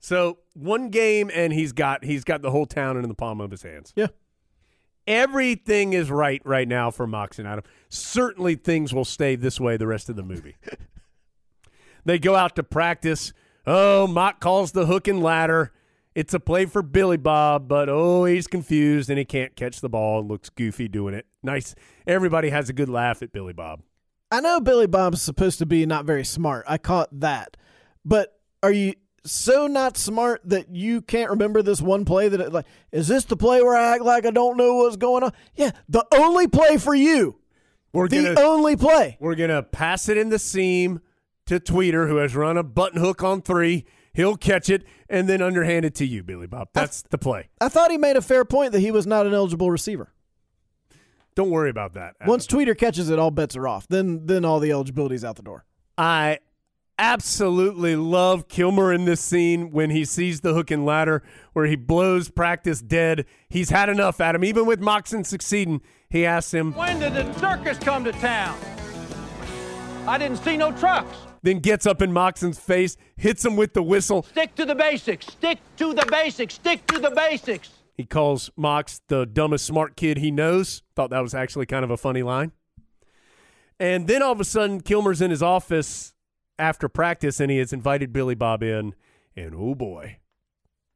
So 0.00 0.38
one 0.54 0.88
game, 0.88 1.30
and 1.32 1.52
he's 1.52 1.72
got 1.72 2.04
he's 2.04 2.24
got 2.24 2.42
the 2.42 2.50
whole 2.50 2.66
town 2.66 2.96
in 2.96 3.08
the 3.08 3.14
palm 3.14 3.40
of 3.40 3.50
his 3.50 3.62
hands. 3.62 3.92
Yeah. 3.94 4.08
Everything 5.06 5.92
is 5.92 6.10
right 6.10 6.40
right 6.46 6.66
now 6.66 6.90
for 6.90 7.06
Mox 7.06 7.38
and 7.38 7.46
Adam. 7.46 7.64
Certainly 7.90 8.56
things 8.56 8.94
will 8.94 9.04
stay 9.04 9.36
this 9.36 9.60
way 9.60 9.76
the 9.76 9.86
rest 9.86 10.08
of 10.08 10.16
the 10.16 10.22
movie. 10.22 10.56
they 12.06 12.18
go 12.18 12.34
out 12.34 12.56
to 12.56 12.62
practice. 12.62 13.34
Oh, 13.66 14.06
Mock 14.06 14.40
calls 14.40 14.72
the 14.72 14.86
hook 14.86 15.08
and 15.08 15.22
ladder. 15.22 15.72
It's 16.14 16.34
a 16.34 16.38
play 16.40 16.66
for 16.66 16.82
Billy 16.82 17.16
Bob, 17.16 17.66
but 17.66 17.88
oh, 17.88 18.24
he's 18.24 18.46
confused 18.46 19.10
and 19.10 19.18
he 19.18 19.24
can't 19.24 19.56
catch 19.56 19.80
the 19.80 19.88
ball 19.88 20.20
and 20.20 20.28
looks 20.28 20.48
goofy 20.48 20.86
doing 20.86 21.14
it. 21.14 21.26
Nice. 21.42 21.74
Everybody 22.06 22.50
has 22.50 22.68
a 22.68 22.72
good 22.72 22.88
laugh 22.88 23.20
at 23.22 23.32
Billy 23.32 23.52
Bob. 23.52 23.80
I 24.30 24.40
know 24.40 24.60
Billy 24.60 24.86
Bob's 24.86 25.22
supposed 25.22 25.58
to 25.58 25.66
be 25.66 25.86
not 25.86 26.04
very 26.04 26.24
smart. 26.24 26.64
I 26.68 26.78
caught 26.78 27.08
that. 27.20 27.56
But 28.04 28.38
are 28.62 28.70
you 28.70 28.94
so 29.24 29.66
not 29.66 29.96
smart 29.96 30.42
that 30.44 30.68
you 30.74 31.00
can't 31.00 31.30
remember 31.30 31.62
this 31.62 31.80
one 31.80 32.04
play 32.04 32.28
that 32.28 32.40
it, 32.40 32.52
like 32.52 32.66
is 32.92 33.08
this 33.08 33.24
the 33.24 33.36
play 33.36 33.62
where 33.62 33.76
I 33.76 33.94
act 33.94 34.04
like 34.04 34.26
I 34.26 34.30
don't 34.30 34.56
know 34.56 34.74
what's 34.76 34.96
going 34.96 35.24
on? 35.24 35.32
Yeah, 35.56 35.70
the 35.88 36.06
only 36.14 36.46
play 36.46 36.76
for 36.76 36.94
you. 36.94 37.38
We're 37.92 38.08
the 38.08 38.34
gonna- 38.34 38.40
only 38.40 38.76
play. 38.76 39.16
We're 39.20 39.34
going 39.36 39.50
to 39.50 39.62
pass 39.62 40.08
it 40.08 40.16
in 40.16 40.28
the 40.28 40.38
seam 40.38 41.00
to 41.46 41.60
Tweeder, 41.60 42.08
who 42.08 42.16
has 42.16 42.34
run 42.34 42.56
a 42.56 42.62
button 42.62 43.00
hook 43.00 43.22
on 43.22 43.42
three. 43.42 43.84
He'll 44.12 44.36
catch 44.36 44.70
it 44.70 44.84
and 45.08 45.28
then 45.28 45.42
underhand 45.42 45.84
it 45.84 45.94
to 45.96 46.06
you, 46.06 46.22
Billy 46.22 46.46
Bob. 46.46 46.68
That's 46.72 47.02
the 47.02 47.18
play. 47.18 47.48
I 47.60 47.68
thought 47.68 47.90
he 47.90 47.98
made 47.98 48.16
a 48.16 48.22
fair 48.22 48.44
point 48.44 48.72
that 48.72 48.80
he 48.80 48.90
was 48.90 49.06
not 49.06 49.26
an 49.26 49.34
eligible 49.34 49.70
receiver. 49.70 50.12
Don't 51.34 51.50
worry 51.50 51.70
about 51.70 51.94
that. 51.94 52.14
Once 52.26 52.46
Tweeder 52.46 52.78
catches 52.78 53.10
it, 53.10 53.18
all 53.18 53.32
bets 53.32 53.56
are 53.56 53.66
off. 53.66 53.88
Then 53.88 54.26
then 54.26 54.44
all 54.44 54.60
the 54.60 54.70
eligibility's 54.70 55.24
out 55.24 55.34
the 55.34 55.42
door. 55.42 55.64
I 55.98 56.38
absolutely 56.96 57.96
love 57.96 58.46
Kilmer 58.46 58.92
in 58.92 59.04
this 59.04 59.20
scene 59.20 59.72
when 59.72 59.90
he 59.90 60.04
sees 60.04 60.42
the 60.42 60.54
hook 60.54 60.70
and 60.70 60.86
ladder 60.86 61.24
where 61.52 61.66
he 61.66 61.74
blows 61.74 62.30
practice 62.30 62.80
dead. 62.80 63.26
He's 63.48 63.70
had 63.70 63.88
enough 63.88 64.20
at 64.20 64.36
him. 64.36 64.44
Even 64.44 64.64
with 64.64 64.80
Moxon 64.80 65.24
succeeding, 65.24 65.80
he 66.08 66.24
asks 66.24 66.54
him, 66.54 66.72
When 66.74 67.00
did 67.00 67.14
the 67.14 67.32
circus 67.38 67.78
come 67.78 68.04
to 68.04 68.12
town? 68.12 68.56
I 70.06 70.18
didn't 70.18 70.36
see 70.38 70.56
no 70.56 70.70
trucks. 70.72 71.16
Then 71.44 71.58
gets 71.58 71.86
up 71.86 72.00
in 72.00 72.10
Moxon's 72.10 72.58
face, 72.58 72.96
hits 73.16 73.44
him 73.44 73.54
with 73.54 73.74
the 73.74 73.82
whistle. 73.82 74.22
Stick 74.22 74.54
to 74.54 74.64
the 74.64 74.74
basics. 74.74 75.26
Stick 75.26 75.58
to 75.76 75.92
the 75.92 76.06
basics. 76.10 76.54
Stick 76.54 76.86
to 76.86 76.98
the 76.98 77.10
basics. 77.10 77.70
He 77.94 78.04
calls 78.04 78.50
Mox 78.56 79.02
the 79.08 79.26
dumbest 79.26 79.66
smart 79.66 79.94
kid 79.94 80.16
he 80.16 80.30
knows. 80.30 80.82
Thought 80.96 81.10
that 81.10 81.20
was 81.20 81.34
actually 81.34 81.66
kind 81.66 81.84
of 81.84 81.90
a 81.90 81.98
funny 81.98 82.22
line. 82.22 82.52
And 83.78 84.06
then 84.06 84.22
all 84.22 84.32
of 84.32 84.40
a 84.40 84.44
sudden, 84.44 84.80
Kilmer's 84.80 85.20
in 85.20 85.30
his 85.30 85.42
office 85.42 86.14
after 86.58 86.88
practice 86.88 87.40
and 87.40 87.50
he 87.50 87.58
has 87.58 87.74
invited 87.74 88.12
Billy 88.12 88.34
Bob 88.34 88.62
in. 88.62 88.94
And 89.36 89.54
oh 89.54 89.74
boy, 89.74 90.18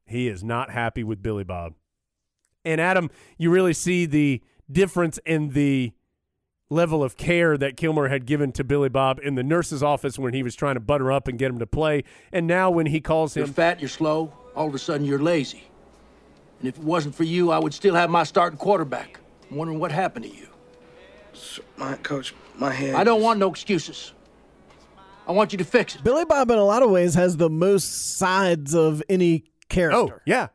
he 0.07 0.27
is 0.27 0.43
not 0.43 0.71
happy 0.71 1.03
with 1.03 1.21
Billy 1.21 1.43
Bob. 1.43 1.73
And 2.65 2.81
Adam, 2.81 3.11
you 3.37 3.51
really 3.51 3.73
see 3.73 4.07
the 4.07 4.41
difference 4.71 5.19
in 5.25 5.49
the 5.49 5.93
level 6.69 7.03
of 7.03 7.17
care 7.17 7.57
that 7.57 7.77
Kilmer 7.77 8.09
had 8.09 8.25
given 8.25 8.51
to 8.53 8.63
Billy 8.63 8.89
Bob 8.89 9.19
in 9.23 9.35
the 9.35 9.43
nurse's 9.43 9.81
office 9.81 10.19
when 10.19 10.33
he 10.33 10.43
was 10.43 10.55
trying 10.55 10.75
to 10.75 10.79
butter 10.79 11.11
up 11.11 11.27
and 11.27 11.39
get 11.39 11.49
him 11.49 11.59
to 11.59 11.67
play. 11.67 12.03
And 12.31 12.45
now 12.47 12.69
when 12.69 12.85
he 12.85 13.01
calls 13.01 13.35
him. 13.35 13.41
You're 13.41 13.47
him 13.47 13.53
fat, 13.53 13.79
you're 13.79 13.89
slow, 13.89 14.33
all 14.55 14.67
of 14.67 14.75
a 14.75 14.79
sudden 14.79 15.05
you're 15.05 15.19
lazy. 15.19 15.63
And 16.59 16.67
if 16.67 16.77
it 16.77 16.83
wasn't 16.83 17.15
for 17.15 17.23
you, 17.23 17.51
I 17.51 17.59
would 17.59 17.73
still 17.73 17.95
have 17.95 18.09
my 18.09 18.23
starting 18.23 18.59
quarterback. 18.59 19.19
I'm 19.49 19.57
wondering 19.57 19.79
what 19.79 19.91
happened 19.91 20.25
to 20.25 20.31
you. 20.31 20.47
My 21.77 21.95
coach, 21.95 22.33
my 22.55 22.71
head. 22.71 22.95
I 22.95 23.03
don't 23.03 23.21
want 23.21 23.39
no 23.39 23.49
excuses. 23.49 24.13
I 25.27 25.31
want 25.31 25.51
you 25.51 25.57
to 25.59 25.63
fix 25.63 25.95
it. 25.95 26.03
Billy 26.03 26.25
Bob, 26.25 26.51
in 26.51 26.57
a 26.57 26.63
lot 26.63 26.83
of 26.83 26.89
ways, 26.89 27.13
has 27.13 27.37
the 27.37 27.49
most 27.49 28.17
sides 28.17 28.73
of 28.75 29.01
any 29.07 29.45
character. 29.69 30.15
Oh, 30.15 30.19
yeah. 30.25 30.47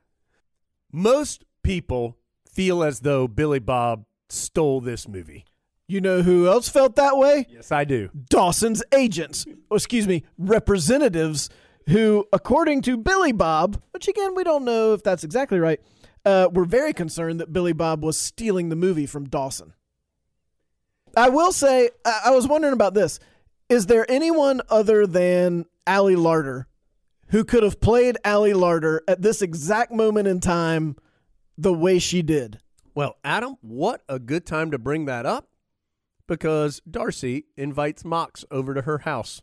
Most 0.93 1.45
people 1.63 2.19
feel 2.45 2.83
as 2.83 3.01
though 3.01 3.27
Billy 3.27 3.61
Bob 3.61 4.05
stole 4.29 4.81
this 4.81 5.09
movie. 5.09 5.45
You 5.87 6.01
know 6.01 6.23
who 6.23 6.49
else 6.49 6.69
felt 6.69 6.97
that 6.97 7.19
way? 7.19 7.47
Yes, 7.51 7.71
I 7.71 7.85
do. 7.85 8.09
Dawson's 8.31 8.83
agents, 8.93 9.45
or 9.69 9.77
excuse 9.77 10.09
me, 10.09 10.25
representatives, 10.39 11.51
who, 11.89 12.27
according 12.33 12.81
to 12.83 12.97
Billy 12.97 13.33
Bob, 13.33 13.81
which 13.91 14.09
again, 14.09 14.35
we 14.35 14.45
don't 14.45 14.65
know 14.65 14.95
if 14.95 15.03
that's 15.03 15.25
exactly 15.25 15.59
right, 15.59 15.81
uh, 16.25 16.49
were 16.51 16.65
very 16.65 16.95
concerned 16.95 17.39
that 17.41 17.53
Billy 17.53 17.75
Bob 17.75 18.03
was 18.03 18.17
stealing 18.17 18.71
the 18.71 18.77
movie 18.77 19.05
from 19.05 19.29
Dawson. 19.29 19.75
I 21.17 21.29
will 21.29 21.53
say, 21.53 21.91
I, 22.05 22.23
I 22.27 22.31
was 22.31 22.49
wondering 22.49 22.73
about 22.73 22.95
this. 22.95 23.21
Is 23.69 23.87
there 23.87 24.11
anyone 24.11 24.63
other 24.71 25.07
than 25.07 25.67
Ali 25.87 26.17
Larter 26.17 26.65
who 27.29 27.45
could 27.45 27.63
have 27.63 27.81
played 27.81 28.17
Ali 28.25 28.53
Larter 28.53 29.01
at 29.07 29.21
this 29.21 29.43
exact 29.43 29.93
moment 29.93 30.29
in 30.29 30.41
time 30.41 30.97
the 31.59 31.75
way 31.75 31.99
she 31.99 32.23
did? 32.23 32.61
Well, 32.95 33.17
Adam, 33.23 33.57
what 33.61 34.03
a 34.09 34.19
good 34.19 34.47
time 34.47 34.71
to 34.71 34.79
bring 34.79 35.05
that 35.07 35.27
up 35.27 35.49
because 36.27 36.81
Darcy 36.89 37.47
invites 37.57 38.05
Mox 38.05 38.45
over 38.51 38.75
to 38.75 38.83
her 38.83 38.99
house 38.99 39.43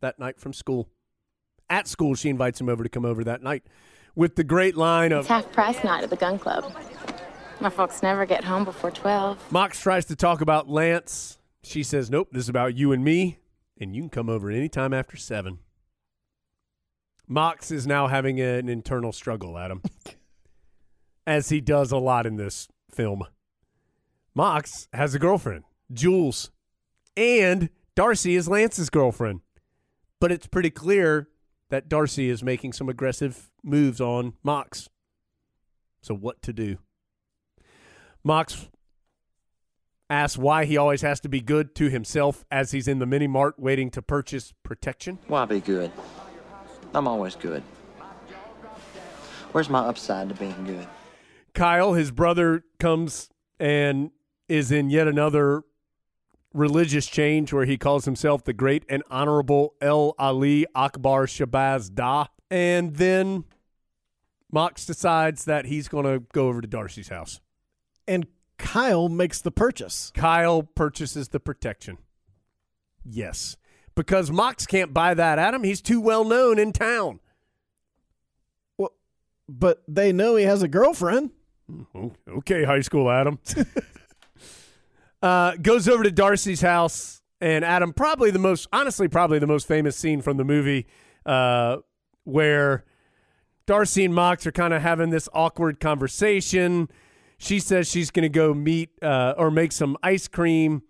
that 0.00 0.18
night 0.18 0.38
from 0.38 0.52
school. 0.52 0.88
At 1.68 1.88
school, 1.88 2.14
she 2.14 2.28
invites 2.28 2.60
him 2.60 2.68
over 2.68 2.82
to 2.82 2.88
come 2.88 3.04
over 3.04 3.24
that 3.24 3.42
night 3.42 3.64
with 4.14 4.36
the 4.36 4.44
great 4.44 4.76
line 4.76 5.12
of 5.12 5.20
It's 5.20 5.28
half 5.28 5.50
price 5.52 5.82
night 5.84 6.04
at 6.04 6.10
the 6.10 6.16
gun 6.16 6.38
club. 6.38 6.72
My 7.60 7.70
folks 7.70 8.02
never 8.02 8.26
get 8.26 8.44
home 8.44 8.64
before 8.64 8.90
12. 8.90 9.52
Mox 9.52 9.80
tries 9.80 10.04
to 10.06 10.16
talk 10.16 10.40
about 10.40 10.68
Lance. 10.68 11.38
She 11.62 11.82
says, 11.82 12.10
Nope, 12.10 12.28
this 12.32 12.44
is 12.44 12.48
about 12.48 12.76
you 12.76 12.92
and 12.92 13.02
me, 13.02 13.38
and 13.80 13.96
you 13.96 14.02
can 14.02 14.10
come 14.10 14.28
over 14.28 14.50
anytime 14.50 14.92
after 14.92 15.16
seven. 15.16 15.60
Mox 17.26 17.70
is 17.70 17.86
now 17.86 18.06
having 18.06 18.40
an 18.40 18.68
internal 18.68 19.12
struggle, 19.12 19.58
Adam, 19.58 19.82
as 21.26 21.48
he 21.48 21.60
does 21.60 21.90
a 21.90 21.96
lot 21.96 22.26
in 22.26 22.36
this 22.36 22.68
film. 22.90 23.24
Mox 24.34 24.86
has 24.92 25.14
a 25.14 25.18
girlfriend, 25.18 25.64
Jules, 25.92 26.50
and 27.16 27.70
Darcy 27.94 28.36
is 28.36 28.48
Lance's 28.48 28.90
girlfriend. 28.90 29.40
But 30.20 30.32
it's 30.32 30.46
pretty 30.46 30.70
clear 30.70 31.28
that 31.70 31.88
Darcy 31.88 32.30
is 32.30 32.42
making 32.42 32.72
some 32.72 32.88
aggressive 32.88 33.50
moves 33.62 34.00
on 34.00 34.34
Mox. 34.42 34.88
So, 36.00 36.14
what 36.14 36.40
to 36.42 36.52
do? 36.52 36.78
Mox 38.24 38.68
asks 40.08 40.38
why 40.38 40.64
he 40.64 40.76
always 40.76 41.02
has 41.02 41.20
to 41.20 41.28
be 41.28 41.40
good 41.40 41.74
to 41.74 41.90
himself 41.90 42.44
as 42.50 42.70
he's 42.70 42.88
in 42.88 42.98
the 42.98 43.06
mini 43.06 43.26
mart 43.26 43.58
waiting 43.58 43.90
to 43.90 44.02
purchase 44.02 44.52
protection. 44.62 45.18
Why 45.26 45.44
be 45.44 45.60
good? 45.60 45.90
I'm 46.94 47.08
always 47.08 47.34
good. 47.34 47.62
Where's 49.52 49.68
my 49.68 49.80
upside 49.80 50.28
to 50.28 50.34
being 50.34 50.64
good? 50.64 50.86
Kyle, 51.54 51.94
his 51.94 52.10
brother, 52.10 52.64
comes 52.78 53.30
and 53.58 54.10
is 54.48 54.70
in 54.70 54.90
yet 54.90 55.08
another 55.08 55.62
religious 56.56 57.06
change 57.06 57.52
where 57.52 57.64
he 57.64 57.76
calls 57.76 58.04
himself 58.06 58.44
the 58.44 58.52
great 58.52 58.84
and 58.88 59.02
honorable 59.10 59.74
El 59.80 60.14
Ali 60.18 60.66
Akbar 60.74 61.26
Shabazz 61.26 61.94
Da. 61.94 62.26
And 62.50 62.96
then 62.96 63.44
Mox 64.50 64.86
decides 64.86 65.44
that 65.44 65.66
he's 65.66 65.88
going 65.88 66.04
to 66.04 66.24
go 66.32 66.48
over 66.48 66.60
to 66.60 66.68
Darcy's 66.68 67.08
house. 67.08 67.40
And 68.08 68.26
Kyle 68.58 69.08
makes 69.08 69.40
the 69.40 69.50
purchase. 69.50 70.10
Kyle 70.14 70.62
purchases 70.62 71.28
the 71.28 71.40
protection. 71.40 71.98
Yes. 73.04 73.56
Because 73.94 74.30
Mox 74.30 74.66
can't 74.66 74.94
buy 74.94 75.14
that, 75.14 75.38
Adam. 75.38 75.64
He's 75.64 75.80
too 75.80 76.00
well 76.00 76.24
known 76.24 76.58
in 76.58 76.72
town. 76.72 77.20
Well, 78.78 78.92
but 79.48 79.82
they 79.88 80.12
know 80.12 80.36
he 80.36 80.44
has 80.44 80.62
a 80.62 80.68
girlfriend. 80.68 81.30
Hmm, 81.68 82.08
okay, 82.28 82.64
high 82.64 82.80
school 82.80 83.10
Adam. 83.10 83.38
uh, 85.22 85.56
goes 85.56 85.88
over 85.88 86.02
to 86.02 86.10
Darcy's 86.10 86.60
house, 86.60 87.22
and 87.40 87.64
Adam, 87.64 87.92
probably 87.92 88.30
the 88.30 88.38
most, 88.38 88.68
honestly, 88.72 89.08
probably 89.08 89.38
the 89.38 89.46
most 89.46 89.66
famous 89.66 89.96
scene 89.96 90.22
from 90.22 90.36
the 90.36 90.44
movie, 90.44 90.86
uh, 91.24 91.78
where 92.24 92.84
Darcy 93.66 94.04
and 94.04 94.14
Mox 94.14 94.46
are 94.46 94.52
kind 94.52 94.72
of 94.72 94.82
having 94.82 95.10
this 95.10 95.28
awkward 95.32 95.80
conversation. 95.80 96.88
She 97.38 97.58
says 97.58 97.90
she's 97.90 98.10
going 98.10 98.22
to 98.22 98.28
go 98.28 98.54
meet 98.54 98.90
uh, 99.02 99.34
or 99.36 99.50
make 99.50 99.72
some 99.72 99.96
ice 100.02 100.28
cream. 100.28 100.82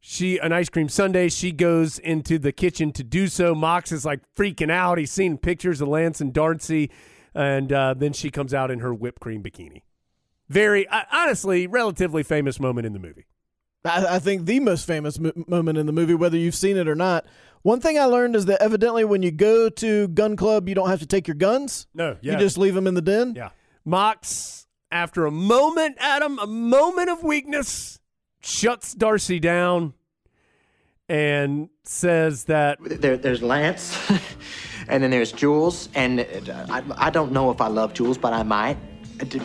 She 0.00 0.38
an 0.38 0.52
ice 0.52 0.68
cream 0.68 0.88
sundae. 0.88 1.28
She 1.28 1.52
goes 1.52 1.98
into 1.98 2.38
the 2.38 2.52
kitchen 2.52 2.90
to 2.92 3.04
do 3.04 3.28
so. 3.28 3.54
Mox 3.54 3.92
is 3.92 4.04
like 4.04 4.20
freaking 4.34 4.70
out. 4.70 4.98
He's 4.98 5.12
seen 5.12 5.38
pictures 5.38 5.80
of 5.80 5.88
Lance 5.88 6.20
and 6.20 6.32
Darcy, 6.32 6.90
and 7.34 7.72
uh, 7.72 7.94
then 7.94 8.12
she 8.12 8.30
comes 8.30 8.52
out 8.52 8.70
in 8.70 8.80
her 8.80 8.92
whipped 8.94 9.20
cream 9.20 9.42
bikini. 9.42 9.82
Very 10.48 10.88
uh, 10.88 11.02
honestly, 11.12 11.66
relatively 11.66 12.22
famous 12.22 12.58
moment 12.58 12.86
in 12.86 12.92
the 12.92 12.98
movie. 12.98 13.26
I, 13.84 14.16
I 14.16 14.18
think 14.18 14.46
the 14.46 14.60
most 14.60 14.86
famous 14.86 15.18
m- 15.18 15.44
moment 15.46 15.78
in 15.78 15.86
the 15.86 15.92
movie, 15.92 16.14
whether 16.14 16.36
you've 16.36 16.54
seen 16.54 16.76
it 16.76 16.88
or 16.88 16.94
not. 16.94 17.24
One 17.62 17.80
thing 17.80 17.98
I 17.98 18.04
learned 18.04 18.36
is 18.36 18.46
that 18.46 18.62
evidently 18.62 19.04
when 19.04 19.22
you 19.22 19.30
go 19.30 19.68
to 19.68 20.08
gun 20.08 20.34
club, 20.36 20.68
you 20.68 20.74
don't 20.74 20.88
have 20.88 21.00
to 21.00 21.06
take 21.06 21.28
your 21.28 21.34
guns. 21.34 21.86
No, 21.94 22.16
yeah. 22.22 22.32
You 22.32 22.38
just 22.38 22.56
leave 22.56 22.74
them 22.74 22.86
in 22.86 22.94
the 22.94 23.02
den. 23.02 23.34
Yeah. 23.36 23.50
Mox, 23.84 24.66
after 24.90 25.26
a 25.26 25.30
moment, 25.30 25.96
Adam, 26.00 26.38
a 26.38 26.46
moment 26.46 27.10
of 27.10 27.22
weakness, 27.22 28.00
shuts 28.40 28.94
Darcy 28.94 29.38
down 29.38 29.92
and 31.08 31.68
says 31.84 32.44
that 32.44 32.78
There, 32.80 33.16
there's 33.16 33.42
Lance, 33.42 33.98
and 34.88 35.02
then 35.02 35.10
there's 35.10 35.32
Jules, 35.32 35.88
and 35.94 36.20
uh, 36.20 36.66
I, 36.70 36.82
I 36.96 37.10
don't 37.10 37.32
know 37.32 37.50
if 37.50 37.60
I 37.60 37.66
love 37.66 37.92
Jules, 37.94 38.16
but 38.16 38.32
I 38.32 38.42
might. 38.42 38.78
I 39.20 39.24
do- 39.24 39.38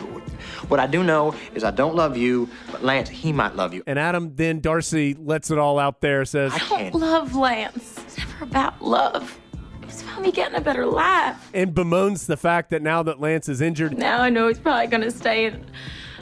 What 0.68 0.80
I 0.80 0.86
do 0.86 1.02
know 1.04 1.34
is 1.54 1.62
I 1.64 1.70
don't 1.70 1.94
love 1.94 2.16
you, 2.16 2.48
but 2.72 2.82
Lance, 2.82 3.08
he 3.08 3.32
might 3.32 3.54
love 3.56 3.74
you. 3.74 3.82
And 3.86 3.98
Adam, 3.98 4.34
then 4.34 4.60
Darcy 4.60 5.14
lets 5.14 5.50
it 5.50 5.58
all 5.58 5.78
out 5.78 6.00
there, 6.00 6.24
says, 6.24 6.52
I 6.54 6.58
don't 6.90 6.94
love 6.94 7.34
Lance. 7.34 7.98
It's 7.98 8.18
never 8.18 8.44
about 8.44 8.82
love. 8.82 9.38
It's 9.82 10.02
about 10.02 10.22
me 10.22 10.32
getting 10.32 10.56
a 10.56 10.60
better 10.60 10.86
life. 10.86 11.36
and 11.54 11.74
bemoans 11.74 12.26
the 12.26 12.36
fact 12.36 12.70
that 12.70 12.82
now 12.82 13.02
that 13.04 13.20
Lance 13.20 13.48
is 13.48 13.60
injured, 13.60 13.96
Now 13.98 14.20
I 14.22 14.30
know 14.30 14.48
he's 14.48 14.58
probably 14.58 14.86
going 14.88 15.02
to 15.02 15.10
stay 15.10 15.46
in 15.46 15.64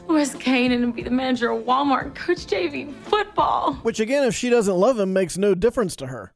West 0.08 0.38
Canaan 0.40 0.82
and 0.82 0.94
be 0.94 1.02
the 1.02 1.10
manager 1.10 1.50
of 1.50 1.64
Walmart 1.64 2.02
and 2.02 2.14
coach 2.14 2.46
JV 2.46 2.92
football. 3.04 3.74
Which 3.76 4.00
again, 4.00 4.24
if 4.24 4.34
she 4.34 4.50
doesn't 4.50 4.74
love 4.76 4.98
him, 4.98 5.12
makes 5.12 5.38
no 5.38 5.54
difference 5.54 5.96
to 5.96 6.08
her. 6.08 6.32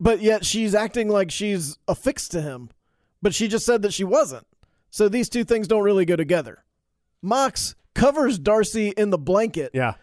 But 0.00 0.20
yet 0.20 0.44
she's 0.44 0.74
acting 0.74 1.08
like 1.08 1.30
she's 1.30 1.78
affixed 1.86 2.32
to 2.32 2.42
him. 2.42 2.70
But 3.22 3.34
she 3.34 3.48
just 3.48 3.64
said 3.64 3.82
that 3.82 3.94
she 3.94 4.04
wasn't. 4.04 4.46
So 4.90 5.08
these 5.08 5.28
two 5.28 5.44
things 5.44 5.68
don't 5.68 5.82
really 5.82 6.04
go 6.04 6.16
together. 6.16 6.64
Mox 7.22 7.74
covers 7.94 8.38
Darcy 8.38 8.88
in 8.90 9.10
the 9.10 9.18
blanket. 9.18 9.70
Yeah. 9.74 9.94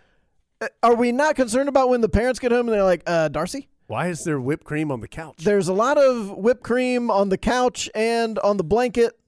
Uh, 0.62 0.68
Are 0.82 0.96
we 0.96 1.12
not 1.12 1.36
concerned 1.36 1.70
about 1.70 1.90
when 1.90 2.02
the 2.02 2.10
parents 2.10 2.40
get 2.40 2.52
home 2.52 2.68
and 2.68 2.74
they're 2.76 2.84
like, 2.84 3.04
uh, 3.08 3.28
Darcy? 3.30 3.70
why 3.88 4.08
is 4.08 4.24
there 4.24 4.40
whipped 4.40 4.64
cream 4.64 4.92
on 4.92 5.02
the 5.02 5.08
couch? 5.08 5.44
There's 5.44 5.68
a 5.68 5.74
lot 5.74 5.98
of 5.98 6.30
whipped 6.32 6.64
cream 6.64 7.12
on 7.12 7.30
the 7.30 7.38
couch 7.38 7.90
and 7.94 8.40
on 8.40 8.58
the 8.58 8.64
blanket. 8.64 9.20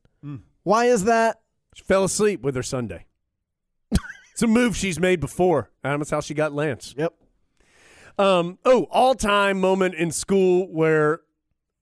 Why 0.64 0.86
is 0.86 1.04
that? 1.04 1.42
She 1.76 1.84
fell 1.84 2.04
asleep 2.04 2.42
with 2.42 2.56
her 2.56 2.64
sundae. 2.64 3.06
it's 4.32 4.42
a 4.42 4.48
move 4.48 4.76
she's 4.76 5.00
made 5.00 5.20
before. 5.20 5.70
Adam, 5.84 6.00
that's 6.00 6.10
how 6.10 6.22
she 6.22 6.34
got 6.34 6.54
Lance. 6.54 6.96
Yep. 6.98 7.14
Um, 8.18 8.58
oh, 8.66 8.88
all 8.90 9.14
time 9.14 9.62
moment 9.62 9.94
in 9.94 10.10
school 10.10 10.68
where 10.74 11.22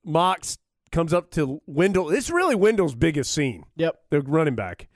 Mox 0.03 0.57
comes 0.93 1.13
up 1.13 1.31
to 1.31 1.61
Wendell. 1.65 2.09
It's 2.11 2.29
really 2.29 2.55
Wendell's 2.55 2.95
biggest 2.95 3.33
scene. 3.33 3.65
Yep. 3.75 3.99
The 4.11 4.21
running 4.21 4.55
back. 4.55 4.87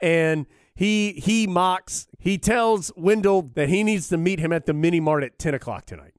And 0.00 0.46
he 0.74 1.12
he 1.12 1.46
mocks, 1.46 2.08
he 2.18 2.36
tells 2.36 2.92
Wendell 2.96 3.50
that 3.54 3.68
he 3.68 3.82
needs 3.82 4.08
to 4.08 4.18
meet 4.18 4.40
him 4.40 4.52
at 4.52 4.66
the 4.66 4.74
mini 4.74 5.00
mart 5.00 5.22
at 5.22 5.38
10 5.38 5.54
o'clock 5.54 5.86
tonight. 5.86 6.14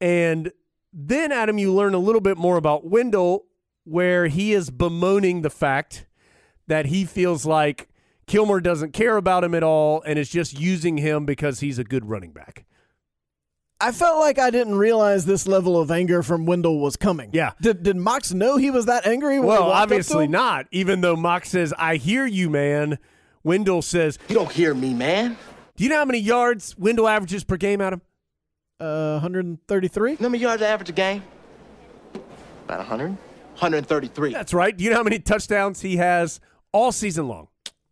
And 0.00 0.52
then, 0.92 1.32
Adam, 1.32 1.58
you 1.58 1.72
learn 1.74 1.94
a 1.94 1.98
little 1.98 2.20
bit 2.20 2.36
more 2.36 2.56
about 2.56 2.86
Wendell, 2.86 3.46
where 3.84 4.26
he 4.26 4.52
is 4.52 4.70
bemoaning 4.70 5.42
the 5.42 5.50
fact 5.50 6.06
that 6.66 6.86
he 6.86 7.04
feels 7.04 7.44
like 7.46 7.88
Kilmer 8.26 8.60
doesn't 8.60 8.92
care 8.92 9.16
about 9.16 9.42
him 9.42 9.54
at 9.54 9.62
all 9.62 10.02
and 10.02 10.18
is 10.18 10.28
just 10.28 10.58
using 10.58 10.98
him 10.98 11.24
because 11.24 11.60
he's 11.60 11.78
a 11.78 11.84
good 11.84 12.08
running 12.08 12.32
back. 12.32 12.64
I 13.80 13.92
felt 13.92 14.18
like 14.18 14.38
I 14.40 14.50
didn't 14.50 14.74
realize 14.76 15.24
this 15.24 15.46
level 15.46 15.78
of 15.80 15.90
anger 15.90 16.22
from 16.24 16.46
Wendell 16.46 16.80
was 16.80 16.96
coming. 16.96 17.30
Yeah. 17.32 17.52
Did, 17.60 17.84
did 17.84 17.96
Mox 17.96 18.32
know 18.34 18.56
he 18.56 18.70
was 18.72 18.86
that 18.86 19.06
angry? 19.06 19.38
When 19.38 19.44
he 19.44 19.48
Well, 19.48 19.70
up 19.70 19.76
to 19.76 19.82
obviously 19.82 20.24
him? 20.24 20.32
not. 20.32 20.66
Even 20.72 21.00
though 21.00 21.14
Mox 21.14 21.48
says, 21.50 21.72
I 21.78 21.94
hear 21.96 22.26
you, 22.26 22.50
man. 22.50 22.98
Wendell 23.44 23.82
says, 23.82 24.18
You 24.28 24.34
don't 24.34 24.50
hear 24.50 24.74
me, 24.74 24.94
man. 24.94 25.36
Do 25.76 25.84
you 25.84 25.90
know 25.90 25.96
how 25.98 26.04
many 26.04 26.18
yards 26.18 26.76
Wendell 26.76 27.06
averages 27.06 27.44
per 27.44 27.56
game, 27.56 27.80
Adam? 27.80 28.02
Uh, 28.80 29.20
133. 29.20 30.16
How 30.16 30.28
many 30.28 30.38
yards 30.42 30.60
average 30.60 30.88
a 30.88 30.92
game? 30.92 31.22
About 32.64 32.78
100? 32.78 33.10
133. 33.10 34.32
That's 34.32 34.52
right. 34.52 34.76
Do 34.76 34.82
you 34.82 34.90
know 34.90 34.96
how 34.96 35.02
many 35.04 35.20
touchdowns 35.20 35.82
he 35.82 35.96
has 35.98 36.40
all 36.72 36.90
season 36.90 37.28
long? 37.28 37.48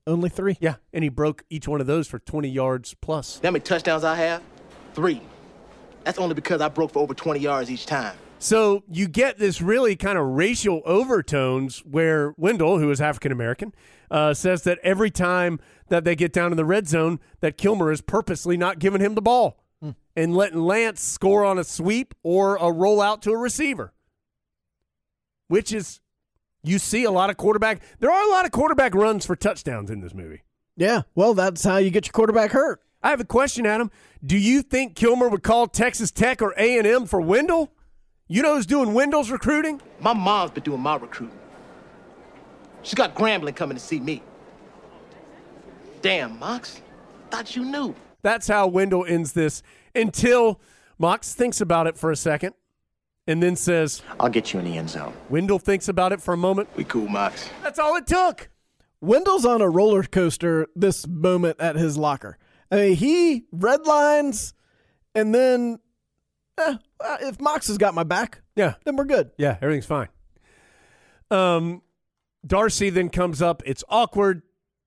Only 0.07 0.29
three. 0.29 0.57
Yeah, 0.61 0.77
and 0.93 1.03
he 1.05 1.09
broke 1.11 1.45
each 1.51 1.67
one 1.67 1.81
of 1.81 1.87
those 1.87 2.07
for 2.09 2.19
20 2.19 2.49
yards 2.49 2.95
plus. 3.01 3.37
You 3.37 3.43
know 3.45 3.49
how 3.49 3.53
many 3.53 3.63
touchdowns 3.65 4.05
I 4.05 4.15
have? 4.17 4.43
Three. 4.95 5.21
That's 6.07 6.19
only 6.19 6.37
because 6.37 6.61
I 6.61 6.69
broke 6.69 6.93
for 6.93 7.01
over 7.01 7.15
20 7.15 7.41
yards 7.41 7.69
each 7.69 7.85
time. 7.85 8.17
So 8.39 8.85
you 8.89 9.09
get 9.09 9.39
this 9.39 9.61
really 9.61 9.97
kind 9.97 10.17
of 10.17 10.25
racial 10.25 10.81
overtones 10.87 11.81
where 11.81 12.33
Wendell, 12.37 12.79
who 12.79 12.93
is 12.93 13.01
African 13.01 13.33
American, 13.33 13.75
uh, 14.09 14.33
says 14.33 14.63
that 14.63 14.79
every 14.85 15.11
time 15.11 15.59
that 15.89 16.05
they 16.05 16.15
get 16.15 16.33
down 16.33 16.53
in 16.53 16.57
the 16.57 16.65
red 16.65 16.87
zone, 16.87 17.19
that 17.41 17.59
Kilmer 17.59 17.91
is 17.91 18.03
purposely 18.03 18.57
not 18.57 18.79
giving 18.79 19.01
him 19.01 19.17
the 19.17 19.21
ball 19.21 19.65
and 20.15 20.37
letting 20.37 20.61
Lance 20.61 21.03
score 21.03 21.45
on 21.45 21.59
a 21.59 21.65
sweep 21.65 22.15
or 22.23 22.55
a 22.55 22.73
rollout 22.73 23.21
to 23.23 23.33
a 23.33 23.37
receiver. 23.37 23.93
Which 25.49 25.73
is, 25.73 26.01
you 26.63 26.79
see 26.79 27.03
a 27.03 27.11
lot 27.11 27.31
of 27.31 27.37
quarterback. 27.37 27.83
There 27.99 28.13
are 28.13 28.29
a 28.29 28.31
lot 28.31 28.45
of 28.45 28.53
quarterback 28.53 28.95
runs 28.95 29.27
for 29.27 29.35
touchdowns 29.35 29.91
in 29.91 30.03
this 30.03 30.15
movie. 30.15 30.45
Yeah. 30.77 31.03
Well, 31.17 31.35
that's 31.35 31.65
how 31.65 31.79
you 31.79 31.91
get 31.91 32.07
your 32.07 32.13
quarterback 32.13 32.53
hurt. 32.53 32.81
I 33.03 33.11
have 33.11 33.21
a 33.21 33.25
question, 33.25 33.67
Adam. 33.67 33.91
Do 34.25 34.37
you 34.37 34.63
think 34.63 34.97
Kilmer 34.97 35.29
would 35.29 35.43
call 35.43 35.67
Texas 35.67 36.11
Tech 36.11 36.43
or 36.43 36.55
A 36.57 36.79
and 36.79 36.87
M 36.87 37.07
for 37.07 37.21
Wendell? 37.21 37.71
You 38.29 38.43
know 38.43 38.57
who's 38.57 38.67
doing 38.67 38.95
Wendell's 38.95 39.31
recruiting? 39.31 39.81
My 40.01 40.13
mom's 40.13 40.51
been 40.51 40.65
doing 40.65 40.81
my 40.81 40.97
recruiting. 40.97 41.39
She's 42.83 42.95
got 42.95 43.15
Grambling 43.15 43.55
coming 43.55 43.77
to 43.77 43.83
see 43.83 44.01
me. 44.01 44.23
Damn, 46.03 46.39
Mox. 46.39 46.81
Thought 47.31 47.55
you 47.57 47.65
knew. 47.65 47.95
That's 48.23 48.49
how 48.49 48.67
Wendell 48.67 49.05
ends 49.05 49.33
this 49.33 49.63
until 49.95 50.61
Mox 50.99 51.35
thinks 51.35 51.61
about 51.61 51.87
it 51.87 51.97
for 51.97 52.11
a 52.11 52.17
second 52.17 52.55
and 53.27 53.43
then 53.43 53.57
says, 53.57 54.03
I'll 54.19 54.29
get 54.29 54.53
you 54.53 54.61
in 54.61 54.65
the 54.65 54.79
end 54.79 54.91
zone. 54.91 55.13
Wendell 55.29 55.59
thinks 55.59 55.89
about 55.89 56.13
it 56.13 56.21
for 56.21 56.35
a 56.35 56.37
moment. 56.37 56.69
We 56.77 56.85
cool, 56.85 57.09
Mox. 57.09 57.49
That's 57.63 57.79
all 57.79 57.97
it 57.97 58.07
took. 58.07 58.49
Wendell's 59.01 59.45
on 59.45 59.61
a 59.61 59.69
roller 59.69 60.03
coaster 60.03 60.67
this 60.75 61.07
moment 61.07 61.61
at 61.61 61.77
his 61.77 61.99
locker. 61.99 62.39
I 62.71 62.77
mean, 62.77 62.97
he 62.97 63.45
redlines, 63.55 64.53
and 65.15 65.35
then 65.35 65.79
eh, 66.59 66.77
uh, 67.01 67.17
if 67.21 67.41
Mox 67.41 67.69
has 67.69 67.79
got 67.79 67.95
my 67.95 68.03
back, 68.05 68.43
Yeah. 68.57 68.75
then 68.85 68.97
we're 68.97 69.05
good. 69.05 69.31
Yeah, 69.39 69.57
everything's 69.63 69.87
fine. 69.87 70.09
Um, 71.31 71.83
Darcy 72.47 72.91
then 72.91 73.09
comes 73.09 73.41
up. 73.43 73.63
It's 73.67 73.85
awkward, 73.89 74.43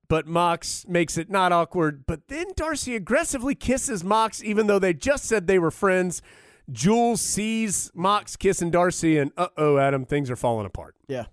but 0.08 0.28
Mox 0.28 0.86
makes 0.88 1.18
it 1.18 1.30
not 1.30 1.52
awkward. 1.52 2.06
But 2.08 2.28
then 2.28 2.48
Darcy 2.56 2.96
aggressively 2.96 3.56
kisses 3.56 4.04
Mox, 4.04 4.44
even 4.44 4.68
though 4.68 4.80
they 4.80 4.94
just 4.94 5.26
said 5.26 5.48
they 5.48 5.60
were 5.60 5.72
friends. 5.72 6.22
Jules 6.72 7.20
sees 7.22 7.92
Mox 7.96 8.36
kissing 8.36 8.72
Darcy, 8.72 9.18
and 9.18 9.32
uh 9.38 9.48
oh, 9.58 9.78
Adam, 9.78 10.06
things 10.06 10.30
are 10.30 10.36
falling 10.36 10.66
apart. 10.66 10.96
Yeah. 11.08 11.26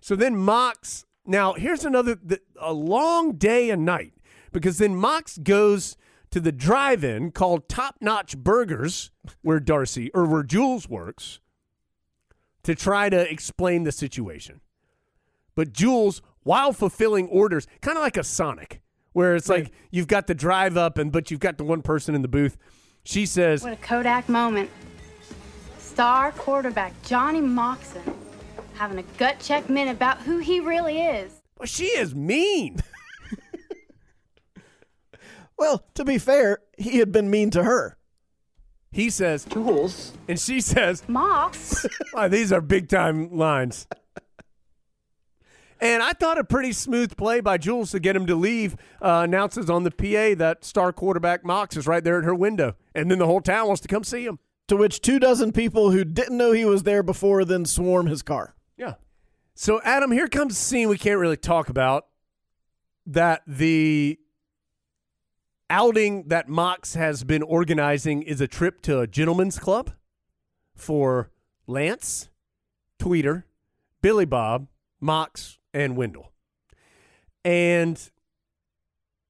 So 0.00 0.16
then 0.16 0.36
Mox. 0.36 1.04
Now 1.26 1.54
here's 1.54 1.84
another 1.84 2.14
th- 2.14 2.40
a 2.60 2.72
long 2.72 3.32
day 3.32 3.70
and 3.70 3.84
night 3.84 4.12
because 4.56 4.78
then 4.78 4.96
Mox 4.96 5.36
goes 5.36 5.98
to 6.30 6.40
the 6.40 6.50
drive-in 6.50 7.30
called 7.30 7.68
Top 7.68 7.96
Notch 8.00 8.38
Burgers, 8.38 9.10
where 9.42 9.60
Darcy 9.60 10.10
or 10.14 10.24
where 10.24 10.42
Jules 10.42 10.88
works, 10.88 11.40
to 12.62 12.74
try 12.74 13.10
to 13.10 13.30
explain 13.30 13.82
the 13.82 13.92
situation. 13.92 14.62
But 15.54 15.74
Jules, 15.74 16.22
while 16.42 16.72
fulfilling 16.72 17.28
orders, 17.28 17.66
kind 17.82 17.98
of 17.98 18.02
like 18.02 18.16
a 18.16 18.24
Sonic, 18.24 18.80
where 19.12 19.36
it's 19.36 19.50
like 19.50 19.72
you've 19.90 20.08
got 20.08 20.26
the 20.26 20.34
drive 20.34 20.78
up 20.78 20.96
and 20.96 21.12
but 21.12 21.30
you've 21.30 21.40
got 21.40 21.58
the 21.58 21.64
one 21.64 21.82
person 21.82 22.14
in 22.14 22.22
the 22.22 22.26
booth. 22.28 22.56
She 23.04 23.26
says, 23.26 23.62
What 23.62 23.74
a 23.74 23.76
Kodak 23.76 24.26
moment. 24.26 24.70
Star 25.78 26.32
quarterback 26.32 26.94
Johnny 27.02 27.42
Moxon 27.42 28.02
having 28.72 28.96
a 28.96 29.04
gut 29.18 29.38
check 29.38 29.68
minute 29.68 29.96
about 29.96 30.22
who 30.22 30.38
he 30.38 30.60
really 30.60 31.02
is. 31.02 31.42
"Well, 31.58 31.66
she 31.66 31.88
is 31.88 32.14
mean." 32.14 32.82
Well, 35.58 35.84
to 35.94 36.04
be 36.04 36.18
fair, 36.18 36.58
he 36.76 36.98
had 36.98 37.12
been 37.12 37.30
mean 37.30 37.50
to 37.50 37.64
her. 37.64 37.96
He 38.90 39.10
says, 39.10 39.44
Jules. 39.44 40.12
and 40.28 40.38
she 40.38 40.60
says, 40.60 41.02
Mox? 41.08 41.86
Wow, 42.14 42.28
these 42.28 42.52
are 42.52 42.60
big 42.60 42.88
time 42.88 43.36
lines. 43.36 43.86
And 45.78 46.02
I 46.02 46.12
thought 46.12 46.38
a 46.38 46.44
pretty 46.44 46.72
smooth 46.72 47.16
play 47.16 47.40
by 47.40 47.58
Jules 47.58 47.90
to 47.90 48.00
get 48.00 48.16
him 48.16 48.26
to 48.26 48.34
leave. 48.34 48.76
Uh, 49.02 49.20
announces 49.24 49.68
on 49.68 49.82
the 49.82 49.90
PA 49.90 50.38
that 50.38 50.64
star 50.64 50.92
quarterback 50.92 51.44
Mox 51.44 51.76
is 51.76 51.86
right 51.86 52.02
there 52.02 52.18
at 52.18 52.24
her 52.24 52.34
window, 52.34 52.76
and 52.94 53.10
then 53.10 53.18
the 53.18 53.26
whole 53.26 53.42
town 53.42 53.66
wants 53.66 53.82
to 53.82 53.88
come 53.88 54.02
see 54.02 54.24
him. 54.24 54.38
To 54.68 54.76
which 54.76 55.00
two 55.02 55.18
dozen 55.18 55.52
people 55.52 55.90
who 55.90 56.02
didn't 56.02 56.36
know 56.36 56.52
he 56.52 56.64
was 56.64 56.82
there 56.84 57.02
before 57.02 57.44
then 57.44 57.66
swarm 57.66 58.06
his 58.06 58.22
car. 58.22 58.56
Yeah. 58.78 58.94
So, 59.54 59.80
Adam, 59.84 60.10
here 60.10 60.28
comes 60.28 60.54
a 60.54 60.56
scene 60.56 60.88
we 60.88 60.98
can't 60.98 61.20
really 61.20 61.36
talk 61.36 61.68
about 61.68 62.06
that 63.04 63.42
the 63.46 64.18
outing 65.68 66.28
that 66.28 66.48
Mox 66.48 66.94
has 66.94 67.24
been 67.24 67.42
organizing 67.42 68.22
is 68.22 68.40
a 68.40 68.46
trip 68.46 68.80
to 68.82 69.00
a 69.00 69.06
gentleman's 69.06 69.58
club 69.58 69.92
for 70.74 71.30
Lance, 71.66 72.28
Tweeder, 72.98 73.44
Billy 74.02 74.24
Bob, 74.24 74.68
Mox, 75.00 75.58
and 75.74 75.96
Wendell. 75.96 76.32
And 77.44 78.10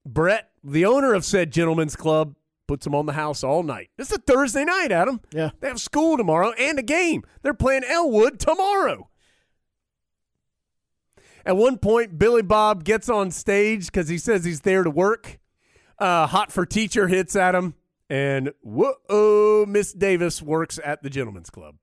Brett, 0.05 0.49
the 0.63 0.85
owner 0.85 1.13
of 1.13 1.25
said 1.25 1.51
gentleman's 1.51 1.95
club, 1.95 2.35
puts 2.67 2.83
them 2.83 2.93
on 2.93 3.05
the 3.05 3.13
house 3.13 3.43
all 3.43 3.63
night. 3.63 3.89
This 3.97 4.11
is 4.11 4.17
a 4.17 4.21
Thursday 4.21 4.65
night, 4.65 4.91
Adam. 4.91 5.21
Yeah. 5.31 5.51
They 5.59 5.67
have 5.67 5.79
school 5.79 6.17
tomorrow 6.17 6.51
and 6.51 6.77
a 6.77 6.83
game. 6.83 7.23
They're 7.41 7.53
playing 7.53 7.83
Elwood 7.85 8.39
tomorrow. 8.39 9.09
At 11.45 11.55
one 11.55 11.77
point, 11.77 12.19
Billy 12.19 12.41
Bob 12.41 12.83
gets 12.83 13.07
on 13.07 13.31
stage 13.31 13.85
because 13.85 14.09
he 14.09 14.17
says 14.17 14.43
he's 14.43 14.61
there 14.61 14.83
to 14.83 14.89
work. 14.89 15.39
Uh, 15.99 16.27
Hot 16.27 16.51
for 16.51 16.65
Teacher 16.65 17.07
hits 17.07 17.35
at 17.35 17.55
him, 17.55 17.73
and 18.09 18.51
whoa, 18.61 19.65
Miss 19.67 19.93
Davis 19.93 20.41
works 20.41 20.79
at 20.83 21.01
the 21.01 21.09
gentleman's 21.09 21.49
Club. 21.49 21.75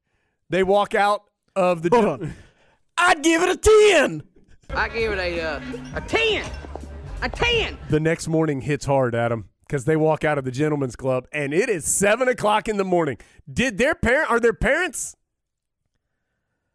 They 0.50 0.62
walk 0.62 0.94
out 0.94 1.22
of 1.56 1.82
the. 1.82 1.90
Hold 1.92 2.04
on. 2.04 2.34
I'd 2.98 3.22
give 3.22 3.42
it 3.42 3.48
a 3.48 3.56
10. 3.98 4.22
I 4.70 4.88
give 4.88 5.12
it 5.12 5.18
a 5.18 5.40
uh, 5.40 5.60
a 5.94 6.00
ten, 6.00 6.44
a 7.22 7.28
ten. 7.28 7.76
The 7.90 8.00
next 8.00 8.28
morning 8.28 8.60
hits 8.62 8.86
hard, 8.86 9.14
Adam, 9.14 9.50
because 9.66 9.84
they 9.84 9.96
walk 9.96 10.24
out 10.24 10.38
of 10.38 10.44
the 10.44 10.50
gentleman's 10.50 10.96
Club, 10.96 11.26
and 11.32 11.52
it 11.52 11.68
is 11.68 11.84
seven 11.84 12.28
o'clock 12.28 12.68
in 12.68 12.76
the 12.76 12.84
morning. 12.84 13.18
Did 13.52 13.78
their 13.78 13.94
parent 13.94 14.30
are 14.30 14.40
their 14.40 14.54
parents 14.54 15.16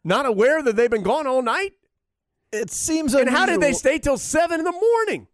not 0.04 0.24
aware 0.26 0.62
that 0.62 0.76
they've 0.76 0.90
been 0.90 1.02
gone 1.02 1.26
all 1.26 1.42
night? 1.42 1.72
It 2.52 2.70
seems 2.70 3.14
And 3.14 3.28
how 3.28 3.46
did 3.46 3.60
they 3.60 3.72
stay 3.72 3.98
till 3.98 4.18
seven 4.18 4.60
in 4.60 4.64
the 4.64 4.72
morning? 4.72 5.28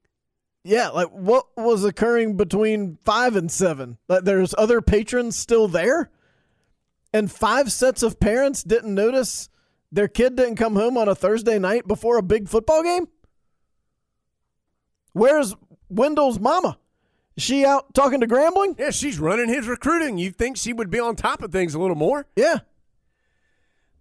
Yeah, 0.67 0.89
like 0.89 1.11
what 1.11 1.47
was 1.57 1.85
occurring 1.85 2.37
between 2.37 2.99
five 3.05 3.37
and 3.37 3.51
seven? 3.51 3.99
Like 4.09 4.25
there's 4.25 4.53
other 4.59 4.81
patrons 4.81 5.37
still 5.37 5.69
there, 5.69 6.11
and 7.13 7.31
five 7.31 7.71
sets 7.71 8.03
of 8.03 8.19
parents 8.19 8.65
didn't 8.65 8.93
notice 8.93 9.49
their 9.93 10.09
kid 10.09 10.35
didn't 10.35 10.57
come 10.57 10.75
home 10.75 10.99
on 10.99 11.09
a 11.09 11.15
Thursday 11.15 11.61
night 11.61 11.87
before 11.87 12.19
a 12.19 12.23
big 12.23 12.49
football 12.49 12.83
game. 12.83 13.07
Where's 15.13 15.55
Wendell's 15.89 16.41
mama? 16.41 16.79
Is 17.37 17.45
she 17.45 17.65
out 17.65 17.95
talking 17.95 18.21
to 18.21 18.27
Grambling? 18.27 18.77
Yeah, 18.77 18.91
she's 18.91 19.21
running 19.21 19.49
his 19.49 19.69
recruiting. 19.69 20.19
You 20.19 20.33
think 20.33 20.57
she 20.57 20.73
would 20.73 20.91
be 20.91 20.99
on 20.99 21.15
top 21.15 21.43
of 21.43 21.53
things 21.53 21.75
a 21.75 21.79
little 21.79 21.97
more? 21.97 22.27
Yeah. 22.35 22.59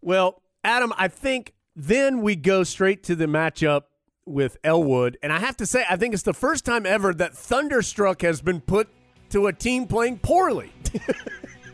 Well, 0.02 0.42
Adam, 0.64 0.94
I 0.98 1.10
think 1.10 1.54
then 1.76 2.22
we 2.22 2.36
go 2.36 2.64
straight 2.64 3.04
to 3.04 3.16
the 3.16 3.28
matchup 3.28 3.84
with 4.26 4.58
Elwood. 4.64 5.18
And 5.22 5.32
I 5.32 5.40
have 5.40 5.58
to 5.58 5.66
say, 5.66 5.86
I 5.90 5.98
think 5.98 6.14
it's 6.14 6.24
the 6.24 6.34
first 6.34 6.66
time 6.66 6.86
ever 6.86 7.14
that 7.14 7.36
Thunderstruck 7.36 8.22
has 8.22 8.42
been 8.42 8.62
put 8.62 8.90
to 9.30 9.48
a 9.48 9.54
team 9.54 9.88
playing 9.88 10.20
poorly. 10.20 10.72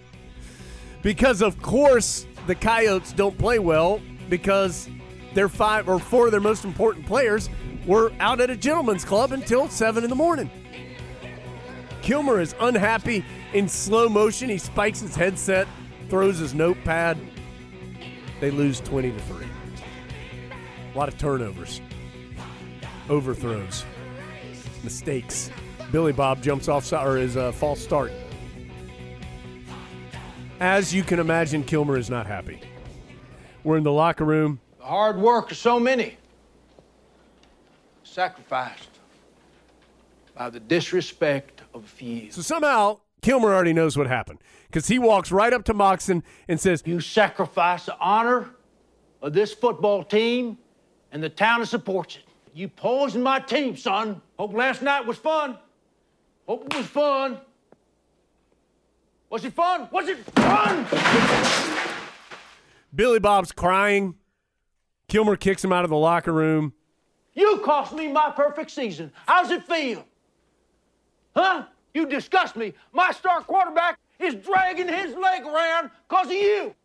because, 1.01 1.41
of 1.41 1.61
course, 1.61 2.25
the 2.47 2.55
Coyotes 2.55 3.13
don't 3.13 3.37
play 3.37 3.59
well 3.59 4.01
because 4.29 4.89
their 5.33 5.49
five 5.49 5.87
or 5.87 5.99
four 5.99 6.25
of 6.25 6.31
their 6.31 6.41
most 6.41 6.65
important 6.65 7.05
players 7.05 7.49
were 7.85 8.11
out 8.19 8.41
at 8.41 8.49
a 8.49 8.57
gentleman's 8.57 9.05
club 9.05 9.31
until 9.31 9.69
seven 9.69 10.03
in 10.03 10.09
the 10.09 10.15
morning. 10.15 10.49
Kilmer 12.01 12.39
is 12.41 12.55
unhappy 12.59 13.23
in 13.53 13.67
slow 13.69 14.09
motion. 14.09 14.49
He 14.49 14.57
spikes 14.57 14.99
his 14.99 15.15
headset, 15.15 15.67
throws 16.09 16.39
his 16.39 16.53
notepad. 16.53 17.17
They 18.39 18.51
lose 18.51 18.79
20 18.81 19.11
to 19.11 19.19
3. 19.19 19.45
A 20.93 20.97
lot 20.97 21.07
of 21.07 21.17
turnovers, 21.17 21.79
overthrows, 23.11 23.83
mistakes. 24.83 25.51
Billy 25.91 26.13
Bob 26.13 26.41
jumps 26.41 26.69
off 26.69 26.91
or 26.93 27.17
is 27.17 27.35
a 27.35 27.51
false 27.51 27.81
start. 27.81 28.11
As 30.61 30.93
you 30.93 31.03
can 31.03 31.19
imagine, 31.19 31.63
Kilmer 31.63 31.97
is 31.97 32.09
not 32.09 32.25
happy. 32.25 32.61
We're 33.63 33.77
in 33.77 33.83
the 33.83 33.91
locker 33.91 34.23
room. 34.23 34.61
The 34.79 34.85
hard 34.85 35.17
work 35.17 35.51
of 35.51 35.57
so 35.57 35.79
many 35.79 36.17
sacrificed 38.03 38.89
by 40.33 40.49
the 40.49 40.59
disrespect 40.59 41.61
of 41.73 41.83
a 41.83 41.87
few. 41.87 42.31
So 42.31 42.41
somehow, 42.41 42.99
Kilmer 43.21 43.53
already 43.53 43.73
knows 43.73 43.97
what 43.97 44.07
happened 44.07 44.39
because 44.67 44.87
he 44.87 44.99
walks 44.99 45.31
right 45.31 45.51
up 45.51 45.65
to 45.65 45.73
Moxon 45.73 46.23
and 46.47 46.59
says, 46.59 46.81
You 46.85 47.01
sacrifice 47.01 47.85
the 47.85 47.97
honor 47.99 48.51
of 49.21 49.33
this 49.33 49.53
football 49.53 50.03
team 50.03 50.57
and 51.11 51.21
the 51.21 51.29
town 51.29 51.59
that 51.59 51.67
supports 51.67 52.15
it. 52.15 52.30
You 52.53 52.67
poisoned 52.67 53.23
my 53.23 53.39
team, 53.39 53.77
son. 53.77 54.21
Hope 54.37 54.53
last 54.53 54.81
night 54.81 55.05
was 55.05 55.17
fun. 55.17 55.57
Hope 56.47 56.65
it 56.65 56.75
was 56.75 56.85
fun. 56.85 57.39
Was 59.29 59.45
it 59.45 59.53
fun? 59.53 59.87
Was 59.91 60.09
it 60.09 60.17
fun? 60.17 60.85
Billy 62.93 63.19
Bob's 63.19 63.53
crying. 63.53 64.15
Kilmer 65.07 65.37
kicks 65.37 65.63
him 65.63 65.71
out 65.71 65.85
of 65.85 65.89
the 65.89 65.97
locker 65.97 66.33
room. 66.33 66.73
You 67.33 67.59
cost 67.59 67.93
me 67.93 68.09
my 68.09 68.29
perfect 68.31 68.71
season. 68.71 69.11
How's 69.25 69.49
it 69.51 69.63
feel? 69.63 70.05
Huh? 71.35 71.65
You 71.93 72.05
disgust 72.05 72.57
me. 72.57 72.73
My 72.91 73.11
star 73.11 73.41
quarterback 73.41 73.97
is 74.19 74.35
dragging 74.35 74.89
his 74.89 75.15
leg 75.15 75.43
around 75.45 75.91
because 76.07 76.27
of 76.27 76.33
you. 76.33 76.75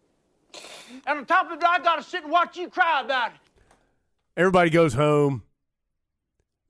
And 1.07 1.19
on 1.19 1.27
top 1.27 1.51
of 1.51 1.59
it, 1.59 1.65
I 1.65 1.81
got 1.81 1.97
to 1.97 2.03
sit 2.03 2.23
and 2.23 2.31
watch 2.31 2.57
you 2.57 2.69
cry 2.69 3.01
about 3.01 3.33
it. 3.33 3.39
Everybody 4.37 4.71
goes 4.71 4.95
home. 4.95 5.43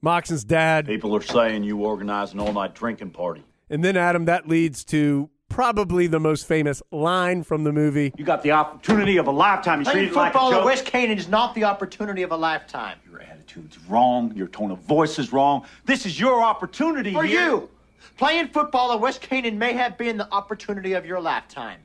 Moxon's 0.03 0.45
dad. 0.45 0.87
People 0.87 1.15
are 1.17 1.23
saying 1.23 1.65
you 1.65 1.79
organized 1.85 2.35
an 2.35 2.41
all 2.41 2.53
night 2.53 2.75
drinking 2.75 3.11
party. 3.11 3.45
And 3.71 3.83
then, 3.85 3.97
Adam, 3.97 4.27
that 4.27 4.49
leads 4.49 4.85
to 4.87 5.31
probably 5.49 6.07
the 6.07 6.21
most 6.21 6.47
famous 6.47 6.83
line 6.93 7.43
from 7.43 7.65
the 7.65 7.73
movie. 7.73 8.13
You 8.17 8.25
got 8.25 8.43
the 8.43 8.53
opportunity 8.53 9.17
of 9.17 9.27
a 9.27 9.31
lifetime. 9.31 9.81
You 9.81 9.85
Playing 9.85 9.99
treated 9.99 10.13
it 10.13 10.17
like 10.17 10.31
a 10.31 10.33
football 10.35 10.53
at 10.53 10.57
joke. 10.59 10.65
West 10.65 10.85
Canaan 10.85 11.19
is 11.19 11.29
not 11.29 11.55
the 11.55 11.65
opportunity 11.65 12.23
of 12.23 12.33
a 12.33 12.37
lifetime. 12.37 12.99
Your 13.11 13.23
attitude's 13.23 13.79
wrong. 13.89 14.33
Your 14.37 14.49
tone 14.49 14.71
of 14.71 14.79
voice 14.81 15.19
is 15.19 15.33
wrong. 15.33 15.65
This 15.85 16.05
is 16.07 16.19
your 16.21 16.43
opportunity 16.43 17.13
For 17.13 17.25
here. 17.25 17.49
you, 17.49 17.71
playing 18.17 18.49
football 18.49 18.93
at 18.93 19.01
West 19.01 19.21
Canaan 19.21 19.59
may 19.59 19.73
have 19.73 19.97
been 19.97 20.17
the 20.17 20.31
opportunity 20.33 20.93
of 20.93 21.07
your 21.07 21.21
lifetime, 21.21 21.81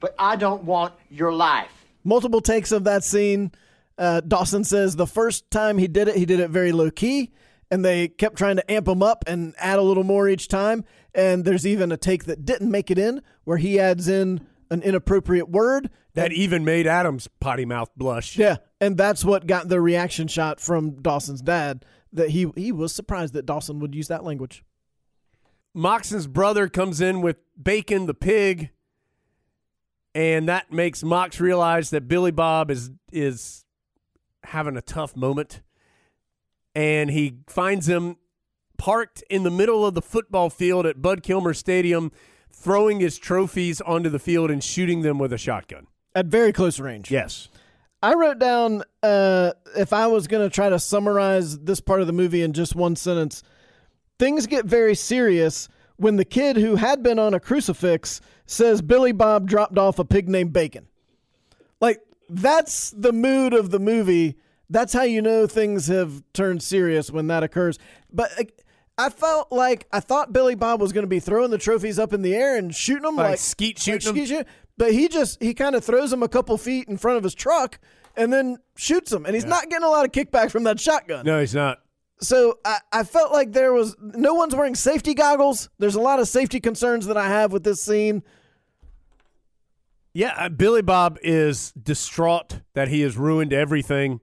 but 0.00 0.14
I 0.18 0.36
don't 0.36 0.64
want 0.64 0.92
your 1.10 1.32
life. 1.32 1.86
Multiple 2.04 2.40
takes 2.40 2.72
of 2.72 2.84
that 2.84 3.04
scene. 3.04 3.52
Uh, 3.98 4.20
Dawson 4.20 4.62
says 4.64 4.96
the 4.96 5.06
first 5.06 5.50
time 5.50 5.76
he 5.76 5.88
did 5.88 6.08
it, 6.08 6.16
he 6.16 6.24
did 6.24 6.40
it 6.40 6.50
very 6.50 6.70
low 6.70 6.90
key, 6.90 7.32
and 7.70 7.84
they 7.84 8.08
kept 8.08 8.38
trying 8.38 8.56
to 8.56 8.70
amp 8.70 8.86
him 8.86 9.02
up 9.02 9.24
and 9.26 9.54
add 9.58 9.78
a 9.78 9.82
little 9.82 10.04
more 10.04 10.28
each 10.28 10.48
time. 10.48 10.84
And 11.14 11.44
there's 11.44 11.66
even 11.66 11.90
a 11.90 11.96
take 11.96 12.24
that 12.24 12.44
didn't 12.44 12.70
make 12.70 12.90
it 12.90 12.98
in 12.98 13.22
where 13.44 13.56
he 13.56 13.80
adds 13.80 14.08
in 14.08 14.46
an 14.70 14.82
inappropriate 14.82 15.48
word 15.48 15.90
That 16.14 16.32
even 16.32 16.64
made 16.64 16.86
Adam's 16.86 17.28
potty 17.40 17.64
mouth 17.64 17.90
blush. 17.96 18.36
Yeah, 18.38 18.58
and 18.80 18.96
that's 18.96 19.24
what 19.24 19.46
got 19.46 19.68
the 19.68 19.80
reaction 19.80 20.28
shot 20.28 20.60
from 20.60 21.02
Dawson's 21.02 21.40
dad. 21.42 21.84
That 22.12 22.30
he 22.30 22.50
he 22.54 22.72
was 22.72 22.94
surprised 22.94 23.34
that 23.34 23.46
Dawson 23.46 23.80
would 23.80 23.94
use 23.94 24.08
that 24.08 24.24
language. 24.24 24.64
Moxon's 25.74 26.26
brother 26.26 26.68
comes 26.68 27.00
in 27.00 27.20
with 27.20 27.36
Bacon 27.60 28.06
the 28.06 28.14
pig, 28.14 28.70
and 30.14 30.48
that 30.48 30.72
makes 30.72 31.02
Mox 31.02 31.40
realize 31.40 31.90
that 31.90 32.08
Billy 32.08 32.30
Bob 32.30 32.70
is 32.70 32.90
is 33.12 33.64
having 34.44 34.76
a 34.76 34.82
tough 34.82 35.16
moment, 35.16 35.62
and 36.74 37.10
he 37.10 37.38
finds 37.46 37.88
him 37.88 38.16
parked 38.76 39.22
in 39.28 39.42
the 39.42 39.50
middle 39.50 39.84
of 39.84 39.94
the 39.94 40.02
football 40.02 40.48
field 40.48 40.86
at 40.86 41.02
Bud 41.02 41.22
Kilmer 41.22 41.52
Stadium, 41.52 42.12
throwing 42.50 43.00
his 43.00 43.18
trophies 43.18 43.80
onto 43.80 44.08
the 44.08 44.18
field 44.18 44.50
and 44.50 44.62
shooting 44.62 45.02
them 45.02 45.18
with 45.18 45.32
a 45.32 45.38
shotgun. 45.38 45.86
At 46.14 46.26
very 46.26 46.52
close 46.52 46.80
range. 46.80 47.10
Yes. 47.10 47.48
I 48.02 48.14
wrote 48.14 48.38
down 48.38 48.84
uh, 49.02 49.52
if 49.76 49.92
I 49.92 50.06
was 50.06 50.28
going 50.28 50.48
to 50.48 50.54
try 50.54 50.68
to 50.68 50.78
summarize 50.78 51.58
this 51.58 51.80
part 51.80 52.00
of 52.00 52.06
the 52.06 52.12
movie 52.12 52.42
in 52.42 52.52
just 52.52 52.76
one 52.76 52.94
sentence, 52.94 53.42
things 54.18 54.46
get 54.46 54.64
very 54.64 54.94
serious 54.94 55.68
when 55.96 56.16
the 56.16 56.24
kid 56.24 56.56
who 56.56 56.76
had 56.76 57.02
been 57.02 57.18
on 57.18 57.34
a 57.34 57.40
crucifix 57.40 58.20
says 58.46 58.82
Billy 58.82 59.12
Bob 59.12 59.48
dropped 59.48 59.78
off 59.78 59.98
a 59.98 60.04
pig 60.04 60.28
named 60.28 60.52
Bacon. 60.52 60.86
Like, 61.80 62.00
that's 62.28 62.90
the 62.90 63.12
mood 63.12 63.54
of 63.54 63.70
the 63.70 63.78
movie. 63.78 64.36
That's 64.70 64.92
how 64.92 65.02
you 65.02 65.22
know 65.22 65.46
things 65.46 65.86
have 65.86 66.22
turned 66.32 66.62
serious 66.62 67.10
when 67.10 67.26
that 67.28 67.42
occurs. 67.42 67.78
But 68.12 68.30
uh, 68.38 68.44
I 68.98 69.10
felt 69.10 69.50
like 69.52 69.86
I 69.92 70.00
thought 70.00 70.32
Billy 70.32 70.54
Bob 70.54 70.80
was 70.80 70.92
going 70.92 71.04
to 71.04 71.08
be 71.08 71.20
throwing 71.20 71.50
the 71.50 71.58
trophies 71.58 71.98
up 71.98 72.12
in 72.12 72.22
the 72.22 72.34
air 72.34 72.56
and 72.56 72.74
shooting 72.74 73.04
them 73.04 73.16
Like 73.16 73.30
like, 73.30 73.38
skeet 73.38 73.78
shooting 73.78 74.14
skeet 74.14 74.28
shoot- 74.28 74.46
But 74.76 74.92
he 74.92 75.08
just 75.08 75.42
he 75.42 75.54
kind 75.54 75.74
of 75.74 75.84
throws 75.84 76.10
them 76.10 76.22
a 76.22 76.28
couple 76.28 76.58
feet 76.58 76.88
in 76.88 76.96
front 76.98 77.16
of 77.16 77.24
his 77.24 77.34
truck 77.34 77.78
and 78.16 78.32
then 78.32 78.56
shoots 78.76 79.10
them, 79.10 79.24
and 79.26 79.34
he's 79.34 79.44
not 79.44 79.68
getting 79.70 79.84
a 79.86 79.90
lot 79.90 80.04
of 80.04 80.10
kickback 80.12 80.50
from 80.50 80.64
that 80.64 80.80
shotgun. 80.80 81.24
No, 81.24 81.38
he's 81.40 81.54
not. 81.54 81.78
So 82.20 82.58
I, 82.64 82.78
I 82.92 83.04
felt 83.04 83.30
like 83.30 83.52
there 83.52 83.72
was 83.72 83.94
no 84.00 84.34
one's 84.34 84.56
wearing 84.56 84.74
safety 84.74 85.14
goggles. 85.14 85.68
There's 85.78 85.94
a 85.94 86.00
lot 86.00 86.18
of 86.18 86.26
safety 86.26 86.58
concerns 86.58 87.06
that 87.06 87.16
I 87.16 87.28
have 87.28 87.52
with 87.52 87.62
this 87.62 87.80
scene. 87.80 88.24
Yeah, 90.18 90.34
uh, 90.36 90.48
Billy 90.48 90.82
Bob 90.82 91.16
is 91.22 91.70
distraught 91.80 92.62
that 92.74 92.88
he 92.88 93.02
has 93.02 93.16
ruined 93.16 93.52
everything. 93.52 94.18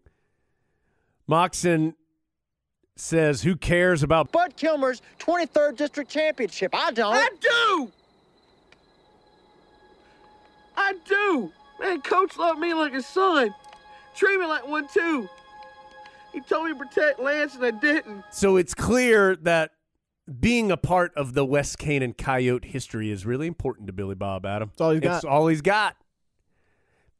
Moxon 1.26 1.96
says, 2.98 3.44
Who 3.44 3.56
cares 3.56 4.04
about 4.04 4.30
Bud 4.30 4.58
Kilmer's 4.58 5.02
23rd 5.20 5.78
District 5.78 6.12
Championship? 6.12 6.72
I 6.76 6.92
don't. 6.92 7.16
I 7.16 7.30
do! 7.40 7.92
I 10.76 10.96
do! 11.06 11.54
Man, 11.80 12.02
Coach 12.02 12.38
loved 12.38 12.60
me 12.60 12.74
like 12.74 12.94
a 12.94 13.02
son. 13.02 13.56
Treat 14.18 14.38
me 14.38 14.46
like 14.46 14.68
one, 14.68 14.90
too. 14.90 15.30
He 16.34 16.42
told 16.42 16.66
me 16.66 16.74
to 16.74 16.78
protect 16.78 17.22
Lance, 17.22 17.56
and 17.56 17.64
I 17.64 17.72
didn't. 17.72 18.26
So 18.32 18.58
it's 18.58 18.74
clear 18.74 19.38
that 19.38 19.72
being 20.40 20.72
a 20.72 20.78
part 20.78 21.14
of 21.16 21.34
the 21.34 21.46
West 21.46 21.78
Canaan 21.78 22.14
Coyote 22.14 22.68
history 22.68 23.12
is 23.12 23.26
really 23.26 23.48
important 23.48 23.88
to 23.88 23.94
Billy 23.94 24.16
Bob, 24.16 24.46
Adam. 24.46 24.70
That's 24.70 24.82
all 24.82 24.92
he's 24.92 24.98
It's 25.04 25.22
got. 25.22 25.26
all 25.26 25.48
he's 25.48 25.62
got. 25.62 25.96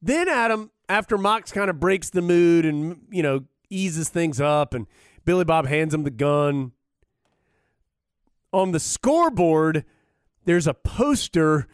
Then, 0.02 0.28
Adam, 0.28 0.72
after 0.90 1.18
Mox 1.18 1.52
kind 1.52 1.70
of 1.70 1.80
breaks 1.80 2.10
the 2.10 2.22
mood 2.22 2.66
and, 2.66 3.02
you 3.12 3.24
know, 3.24 3.46
eases 3.70 4.10
things 4.10 4.40
up, 4.42 4.74
and 4.74 4.88
Billy 5.24 5.44
Bob 5.46 5.68
hands 5.68 5.94
him 5.94 6.04
the 6.04 6.12
gun, 6.12 6.72
on 8.54 8.72
the 8.72 8.80
scoreboard, 8.80 9.84
there's 10.46 10.68
a 10.68 10.74
poster 10.74 11.68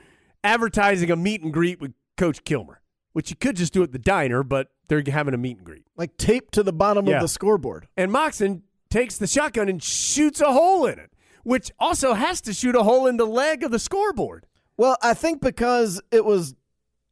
advertising 0.43 1.11
a 1.11 1.15
meet 1.15 1.41
and 1.43 1.53
greet 1.53 1.79
with 1.79 1.93
Coach 2.17 2.43
Kilmer, 2.43 2.81
which 3.13 3.29
you 3.29 3.35
could 3.35 3.55
just 3.55 3.73
do 3.73 3.83
at 3.83 3.91
the 3.91 3.99
diner, 3.99 4.43
but 4.43 4.69
they're 4.87 5.03
having 5.07 5.33
a 5.33 5.37
meet 5.37 5.57
and 5.57 5.65
greet. 5.65 5.85
Like 5.95 6.17
taped 6.17 6.53
to 6.55 6.63
the 6.63 6.73
bottom 6.73 7.05
Yeah. 7.07 7.17
of 7.17 7.21
the 7.21 7.27
scoreboard. 7.27 7.87
And 7.95 8.11
Moxon 8.11 8.63
takes 8.89 9.17
the 9.17 9.27
shotgun 9.27 9.69
and 9.69 9.81
shoots 9.83 10.41
a 10.41 10.51
hole 10.51 10.85
in 10.85 10.97
it, 10.99 11.11
which 11.43 11.71
also 11.79 12.13
has 12.13 12.41
to 12.41 12.53
shoot 12.53 12.75
a 12.75 12.83
hole 12.83 13.07
in 13.07 13.17
the 13.17 13.25
leg 13.25 13.63
of 13.63 13.71
the 13.71 13.79
scoreboard. 13.79 14.45
Well, 14.77 14.97
I 15.01 15.13
think 15.13 15.41
because 15.41 16.01
it 16.11 16.25
was 16.25 16.55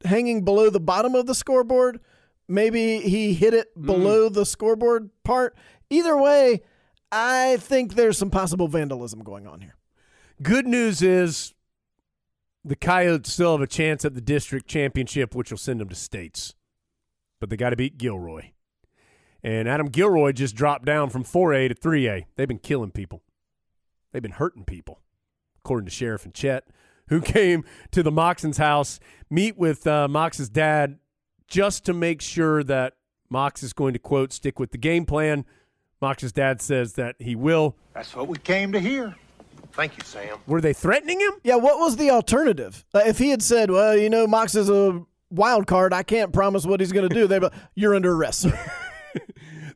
hanging 0.05 0.43
below 0.45 0.69
the 0.69 0.79
bottom 0.79 1.15
of 1.15 1.25
the 1.27 1.35
scoreboard, 1.35 1.99
maybe 2.47 2.99
he 2.99 3.33
hit 3.33 3.53
it 3.53 3.75
Mm. 3.77 3.85
below 3.85 4.29
the 4.29 4.45
scoreboard 4.45 5.09
part. 5.23 5.55
Either 5.89 6.17
way, 6.17 6.61
I 7.11 7.57
think 7.57 7.95
there's 7.95 8.17
some 8.17 8.29
possible 8.29 8.67
vandalism 8.67 9.23
going 9.23 9.47
on 9.47 9.61
here. 9.61 9.75
Good 10.41 10.67
news 10.67 11.01
is 11.01 11.53
the 12.63 12.75
Coyotes 12.75 13.31
still 13.33 13.53
have 13.53 13.61
a 13.61 13.67
chance 13.67 14.05
at 14.05 14.15
the 14.15 14.21
district 14.21 14.67
championship, 14.67 15.35
which 15.35 15.51
will 15.51 15.57
send 15.57 15.79
them 15.79 15.89
to 15.89 15.95
states. 15.95 16.55
But 17.39 17.49
they 17.49 17.57
got 17.57 17.71
to 17.71 17.75
beat 17.75 17.97
Gilroy. 17.97 18.51
And 19.41 19.67
Adam 19.69 19.87
Gilroy 19.87 20.33
just 20.33 20.55
dropped 20.55 20.85
down 20.85 21.09
from 21.09 21.23
4A 21.23 21.69
to 21.69 21.75
3A. 21.75 22.25
They've 22.35 22.47
been 22.47 22.59
killing 22.59 22.91
people. 22.91 23.21
They've 24.11 24.21
been 24.21 24.31
hurting 24.31 24.65
people, 24.65 25.01
according 25.59 25.85
to 25.85 25.91
Sheriff 25.91 26.25
and 26.25 26.33
Chet, 26.33 26.67
who 27.07 27.21
came 27.21 27.63
to 27.91 28.03
the 28.03 28.11
Moxon's 28.11 28.57
house, 28.57 28.99
meet 29.29 29.57
with 29.57 29.85
uh, 29.87 30.07
Mox's 30.07 30.49
dad 30.49 30.99
just 31.47 31.85
to 31.85 31.93
make 31.93 32.21
sure 32.21 32.63
that 32.63 32.93
Mox 33.29 33.63
is 33.63 33.73
going 33.73 33.93
to, 33.93 33.99
quote, 33.99 34.31
stick 34.33 34.59
with 34.59 34.71
the 34.71 34.77
game 34.77 35.05
plan. 35.05 35.45
Mox's 36.01 36.31
dad 36.31 36.61
says 36.61 36.93
that 36.93 37.15
he 37.19 37.35
will. 37.35 37.75
That's 37.93 38.15
what 38.15 38.27
we 38.27 38.37
came 38.37 38.71
to 38.71 38.79
hear. 38.79 39.15
Thank 39.73 39.97
you, 39.97 40.03
Sam. 40.03 40.37
Were 40.47 40.61
they 40.61 40.73
threatening 40.73 41.19
him? 41.19 41.33
Yeah, 41.43 41.55
what 41.55 41.79
was 41.79 41.95
the 41.95 42.09
alternative? 42.09 42.85
Uh, 42.93 43.01
if 43.05 43.17
he 43.17 43.29
had 43.29 43.41
said, 43.41 43.69
well, 43.69 43.95
you 43.95 44.09
know, 44.09 44.25
Mox 44.25 44.55
is 44.55 44.69
a 44.69 45.03
wild 45.29 45.67
card, 45.67 45.93
I 45.93 46.03
can't 46.03 46.33
promise 46.33 46.65
what 46.65 46.79
he's 46.79 46.91
going 46.91 47.07
to 47.07 47.13
do, 47.13 47.27
they'd 47.27 47.39
be 47.39 47.45
like, 47.45 47.53
you're 47.75 47.95
under 47.95 48.13
arrest. 48.13 48.47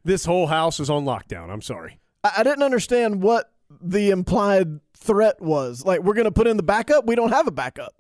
This 0.06 0.26
whole 0.26 0.48
house 0.48 0.80
is 0.80 0.90
on 0.90 1.06
lockdown. 1.06 1.50
I'm 1.50 1.62
sorry. 1.62 2.00
I, 2.24 2.34
I 2.40 2.44
didn't 2.44 2.64
understand 2.64 3.22
what 3.22 3.53
the 3.82 4.10
implied 4.10 4.80
threat 4.96 5.42
was. 5.42 5.86
Like, 5.86 6.02
we're 6.02 6.14
going 6.14 6.26
to 6.26 6.32
put 6.32 6.48
in 6.48 6.58
the 6.58 6.64
backup? 6.64 7.06
We 7.06 7.16
don't 7.16 7.32
have 7.32 7.48
a 7.48 7.52
backup. 7.52 7.94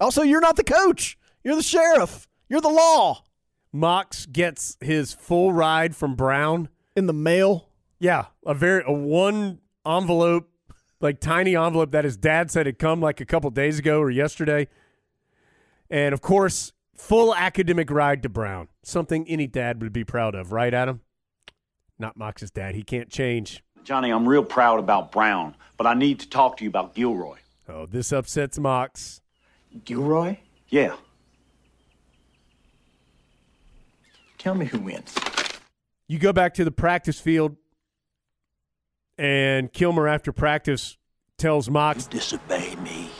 Also, 0.00 0.22
you're 0.22 0.40
not 0.40 0.56
the 0.56 0.64
coach. 0.64 1.18
You're 1.44 1.56
the 1.56 1.62
sheriff. 1.62 2.26
You're 2.48 2.60
the 2.60 2.68
law. 2.68 3.24
Mox 3.72 4.26
gets 4.26 4.76
his 4.80 5.12
full 5.12 5.52
ride 5.52 5.94
from 5.94 6.16
Brown 6.16 6.68
in 6.96 7.06
the 7.06 7.12
mail. 7.12 7.68
Yeah, 7.98 8.26
a 8.44 8.54
very 8.54 8.82
a 8.86 8.92
one 8.92 9.60
envelope, 9.86 10.50
like 11.00 11.20
tiny 11.20 11.54
envelope 11.54 11.92
that 11.92 12.04
his 12.04 12.16
dad 12.16 12.50
said 12.50 12.66
had 12.66 12.78
come 12.78 13.00
like 13.00 13.20
a 13.20 13.26
couple 13.26 13.50
days 13.50 13.78
ago 13.78 14.00
or 14.00 14.10
yesterday, 14.10 14.68
and 15.88 16.12
of 16.12 16.20
course, 16.20 16.72
full 16.96 17.34
academic 17.34 17.90
ride 17.90 18.22
to 18.22 18.28
Brown. 18.28 18.68
Something 18.82 19.28
any 19.28 19.46
dad 19.46 19.82
would 19.82 19.92
be 19.92 20.04
proud 20.04 20.34
of, 20.34 20.50
right, 20.50 20.72
Adam? 20.72 21.02
Not 21.98 22.16
Mox's 22.16 22.50
dad. 22.50 22.74
He 22.74 22.82
can't 22.82 23.10
change. 23.10 23.62
Johnny, 23.84 24.10
I'm 24.10 24.28
real 24.28 24.44
proud 24.44 24.78
about 24.78 25.12
Brown, 25.12 25.54
but 25.76 25.86
I 25.86 25.94
need 25.94 26.20
to 26.20 26.28
talk 26.28 26.56
to 26.58 26.64
you 26.64 26.70
about 26.70 26.94
Gilroy. 26.94 27.38
Oh, 27.68 27.86
this 27.86 28.12
upsets 28.12 28.58
Mox. 28.58 29.20
Gilroy? 29.84 30.38
Yeah. 30.68 30.96
Tell 34.38 34.54
me 34.54 34.66
who 34.66 34.78
wins. 34.80 35.14
You 36.08 36.18
go 36.18 36.32
back 36.32 36.54
to 36.54 36.64
the 36.64 36.70
practice 36.70 37.20
field, 37.20 37.56
and 39.18 39.72
Kilmer, 39.72 40.08
after 40.08 40.32
practice, 40.32 40.96
tells 41.36 41.70
Mox, 41.70 42.06
Disobey 42.06 42.74
me, 42.76 43.10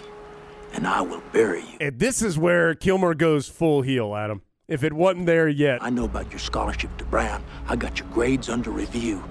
and 0.73 0.87
I 0.87 1.01
will 1.03 1.23
bury 1.32 1.61
you. 1.61 1.77
and 1.81 1.99
this 1.99 2.23
is 2.23 2.39
where 2.39 2.74
Kilmer 2.74 3.15
goes 3.15 3.49
full 3.49 3.82
heel, 3.82 4.15
Adam. 4.15 4.43
If 4.66 4.85
it 4.85 4.93
wasn't 4.93 5.27
there 5.27 5.49
yet. 5.49 5.82
I 5.82 5.91
know 5.91 6.05
about 6.05 6.31
your 6.31 6.39
scholarship 6.39 6.97
to 6.99 7.05
Brown. 7.05 7.43
I 7.69 7.74
got 7.77 7.99
your 7.99 8.09
grades 8.09 8.49
under 8.49 8.70
review. 8.70 9.23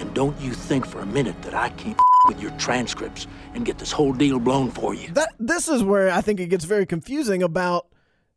And 0.00 0.12
don't 0.14 0.38
you 0.40 0.52
think 0.52 0.86
for 0.86 1.00
a 1.00 1.06
minute 1.06 1.40
that 1.42 1.54
I 1.54 1.68
can't 1.70 1.98
with 2.28 2.40
your 2.40 2.50
transcripts 2.52 3.26
and 3.54 3.64
get 3.64 3.78
this 3.78 3.92
whole 3.92 4.12
deal 4.12 4.38
blown 4.38 4.70
for 4.70 4.94
you. 4.94 5.08
That 5.12 5.32
this 5.38 5.68
is 5.68 5.82
where 5.82 6.10
I 6.10 6.20
think 6.20 6.40
it 6.40 6.48
gets 6.48 6.64
very 6.64 6.86
confusing 6.86 7.42
about 7.42 7.86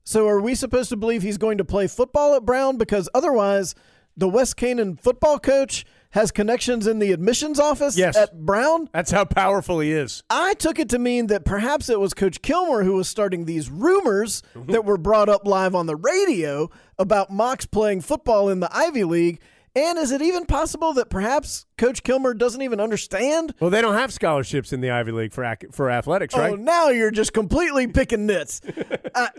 so 0.06 0.28
are 0.28 0.42
we 0.42 0.54
supposed 0.54 0.90
to 0.90 0.98
believe 0.98 1.22
he's 1.22 1.38
going 1.38 1.58
to 1.60 1.64
play 1.66 1.88
football 1.88 2.36
at 2.36 2.44
Brown 2.46 2.78
because 2.78 3.08
otherwise 3.14 3.74
the 4.18 4.28
West 4.28 4.58
Canaan 4.58 4.98
football 4.98 5.40
coach 5.40 5.86
has 6.12 6.30
connections 6.30 6.86
in 6.86 7.00
the 7.00 7.12
admissions 7.14 7.58
office 7.60 7.98
Yes. 7.98 8.16
at 8.18 8.46
Brown? 8.46 8.90
That's 8.94 9.12
how 9.12 9.24
powerful 9.26 9.80
he 9.80 9.92
is. 9.94 10.22
I 10.30 10.54
took 10.56 10.78
it 10.78 10.90
to 10.90 11.00
mean 11.00 11.28
that 11.28 11.46
perhaps 11.46 11.90
it 11.90 12.00
was 12.02 12.14
Coach 12.14 12.42
Kilmer 12.42 12.84
who 12.84 12.94
was 12.94 13.08
starting 13.08 13.46
these 13.46 13.70
rumors 13.70 14.44
that 14.68 14.84
were 14.86 14.98
brought 14.98 15.30
up 15.30 15.48
live 15.48 15.74
on 15.74 15.88
the 15.88 15.96
radio 15.96 16.70
about 17.00 17.32
Mox 17.32 17.66
playing 17.66 18.02
football 18.02 18.50
in 18.50 18.60
the 18.60 18.70
Ivy 18.76 19.06
League. 19.06 19.40
And 19.76 19.98
is 19.98 20.12
it 20.12 20.22
even 20.22 20.46
possible 20.46 20.94
that 20.94 21.10
perhaps 21.10 21.66
Coach 21.78 22.04
Kilmer 22.04 22.36
doesn't 22.36 22.62
even 22.62 22.80
understand? 22.80 23.56
Well, 23.60 23.72
they 23.72 23.82
don't 23.82 23.96
have 23.96 24.14
scholarships 24.14 24.72
in 24.72 24.82
the 24.82 24.92
Ivy 24.92 25.12
League 25.12 25.34
for 25.34 25.58
for 25.72 25.90
athletics, 25.90 26.36
right? 26.36 26.54
Oh, 26.54 26.56
now 26.56 26.90
you're 26.90 27.12
just 27.12 27.34
completely 27.34 27.88
picking 27.88 28.28
nits. 28.28 28.62
I, 29.16 29.30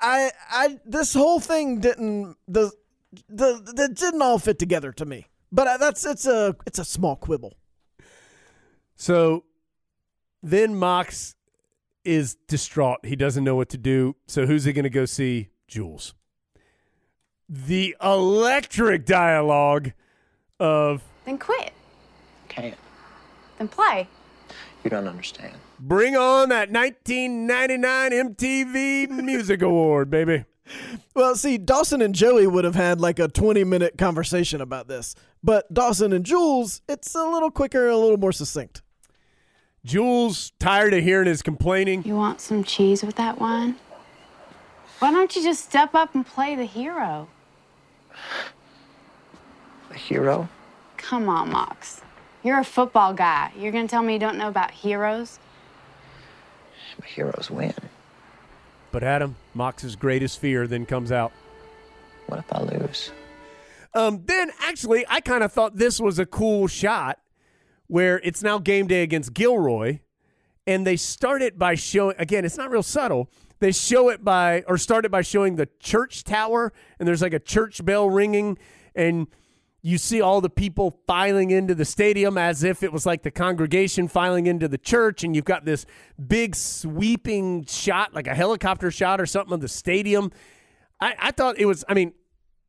I, 0.00 0.30
I, 0.50 0.78
this 0.86 1.12
whole 1.12 1.40
thing 1.40 1.80
didn't 1.80 2.36
the, 2.48 2.72
the, 3.28 3.72
the 3.74 3.88
didn't 3.88 4.22
all 4.22 4.38
fit 4.38 4.58
together 4.58 4.92
to 4.92 5.04
me. 5.04 5.26
But 5.52 5.78
that's 5.78 6.06
it's 6.06 6.26
a 6.26 6.56
it's 6.66 6.78
a 6.78 6.84
small 6.84 7.14
quibble. 7.16 7.58
So 8.96 9.44
then 10.42 10.74
Mox 10.74 11.34
is 12.04 12.36
distraught. 12.48 13.04
He 13.04 13.16
doesn't 13.16 13.44
know 13.44 13.56
what 13.56 13.68
to 13.70 13.78
do. 13.78 14.16
So 14.26 14.46
who's 14.46 14.64
he 14.64 14.72
going 14.72 14.84
to 14.84 14.90
go 14.90 15.04
see? 15.04 15.50
Jules. 15.68 16.14
The 17.54 17.94
electric 18.02 19.04
dialogue 19.04 19.92
of 20.58 21.02
Then 21.26 21.36
quit. 21.36 21.74
Can't. 22.48 22.74
Then 23.58 23.68
play. 23.68 24.08
You 24.82 24.88
don't 24.88 25.06
understand. 25.06 25.52
Bring 25.78 26.16
on 26.16 26.48
that 26.48 26.70
1999 26.70 28.10
MTV 28.10 29.10
Music 29.22 29.60
Award, 29.62 30.08
baby. 30.08 30.46
Well, 31.14 31.36
see, 31.36 31.58
Dawson 31.58 32.00
and 32.00 32.14
Joey 32.14 32.46
would 32.46 32.64
have 32.64 32.74
had 32.74 33.02
like 33.02 33.18
a 33.18 33.28
20 33.28 33.64
minute 33.64 33.98
conversation 33.98 34.62
about 34.62 34.88
this, 34.88 35.14
but 35.44 35.72
Dawson 35.74 36.14
and 36.14 36.24
Jules, 36.24 36.80
it's 36.88 37.14
a 37.14 37.22
little 37.28 37.50
quicker, 37.50 37.86
a 37.86 37.98
little 37.98 38.16
more 38.16 38.32
succinct. 38.32 38.80
Jules, 39.84 40.52
tired 40.58 40.94
of 40.94 41.04
hearing 41.04 41.26
his 41.26 41.42
complaining. 41.42 42.02
You 42.04 42.16
want 42.16 42.40
some 42.40 42.64
cheese 42.64 43.02
with 43.02 43.16
that 43.16 43.38
wine? 43.38 43.76
Why 45.00 45.10
don't 45.10 45.36
you 45.36 45.42
just 45.42 45.64
step 45.64 45.94
up 45.94 46.14
and 46.14 46.24
play 46.24 46.54
the 46.54 46.64
hero? 46.64 47.28
A 49.90 49.94
hero? 49.94 50.48
Come 50.96 51.28
on, 51.28 51.50
Mox. 51.50 52.00
You're 52.42 52.58
a 52.58 52.64
football 52.64 53.14
guy. 53.14 53.52
You're 53.56 53.72
gonna 53.72 53.88
tell 53.88 54.02
me 54.02 54.14
you 54.14 54.18
don't 54.18 54.36
know 54.36 54.48
about 54.48 54.70
heroes? 54.70 55.38
But 56.96 57.06
heroes 57.06 57.50
win. 57.50 57.74
But 58.90 59.02
Adam, 59.02 59.36
Mox's 59.54 59.96
greatest 59.96 60.38
fear 60.38 60.66
then 60.66 60.86
comes 60.86 61.10
out. 61.10 61.32
What 62.26 62.40
if 62.40 62.52
I 62.52 62.62
lose? 62.62 63.10
Um, 63.94 64.22
then 64.24 64.50
actually, 64.60 65.04
I 65.08 65.20
kind 65.20 65.42
of 65.42 65.52
thought 65.52 65.76
this 65.76 66.00
was 66.00 66.18
a 66.18 66.26
cool 66.26 66.66
shot 66.66 67.18
where 67.86 68.20
it's 68.20 68.42
now 68.42 68.58
game 68.58 68.86
day 68.86 69.02
against 69.02 69.34
Gilroy, 69.34 70.00
and 70.66 70.86
they 70.86 70.96
start 70.96 71.42
it 71.42 71.58
by 71.58 71.74
showing 71.74 72.16
again. 72.18 72.44
It's 72.44 72.56
not 72.56 72.70
real 72.70 72.82
subtle. 72.82 73.30
They 73.62 73.70
show 73.70 74.08
it 74.08 74.24
by 74.24 74.64
or 74.66 74.76
start 74.76 75.04
it 75.04 75.12
by 75.12 75.22
showing 75.22 75.54
the 75.54 75.68
church 75.78 76.24
tower, 76.24 76.72
and 76.98 77.06
there's 77.06 77.22
like 77.22 77.32
a 77.32 77.38
church 77.38 77.84
bell 77.84 78.10
ringing, 78.10 78.58
and 78.92 79.28
You 79.84 79.98
see 79.98 80.20
all 80.20 80.40
the 80.40 80.48
people 80.48 80.92
filing 81.08 81.50
into 81.50 81.74
the 81.74 81.84
stadium 81.84 82.38
as 82.38 82.62
if 82.62 82.84
it 82.84 82.92
was 82.92 83.04
like 83.04 83.24
the 83.24 83.32
congregation 83.32 84.06
filing 84.06 84.46
into 84.46 84.68
the 84.68 84.78
church, 84.78 85.24
and 85.24 85.34
you've 85.34 85.44
got 85.44 85.64
this 85.64 85.86
big 86.24 86.54
sweeping 86.54 87.64
shot, 87.64 88.14
like 88.14 88.28
a 88.28 88.34
helicopter 88.34 88.92
shot 88.92 89.20
or 89.20 89.26
something 89.26 89.52
of 89.52 89.60
the 89.60 89.66
stadium. 89.66 90.30
I, 91.00 91.14
I 91.18 91.30
thought 91.32 91.58
it 91.58 91.66
was, 91.66 91.84
I 91.88 91.94
mean, 91.94 92.12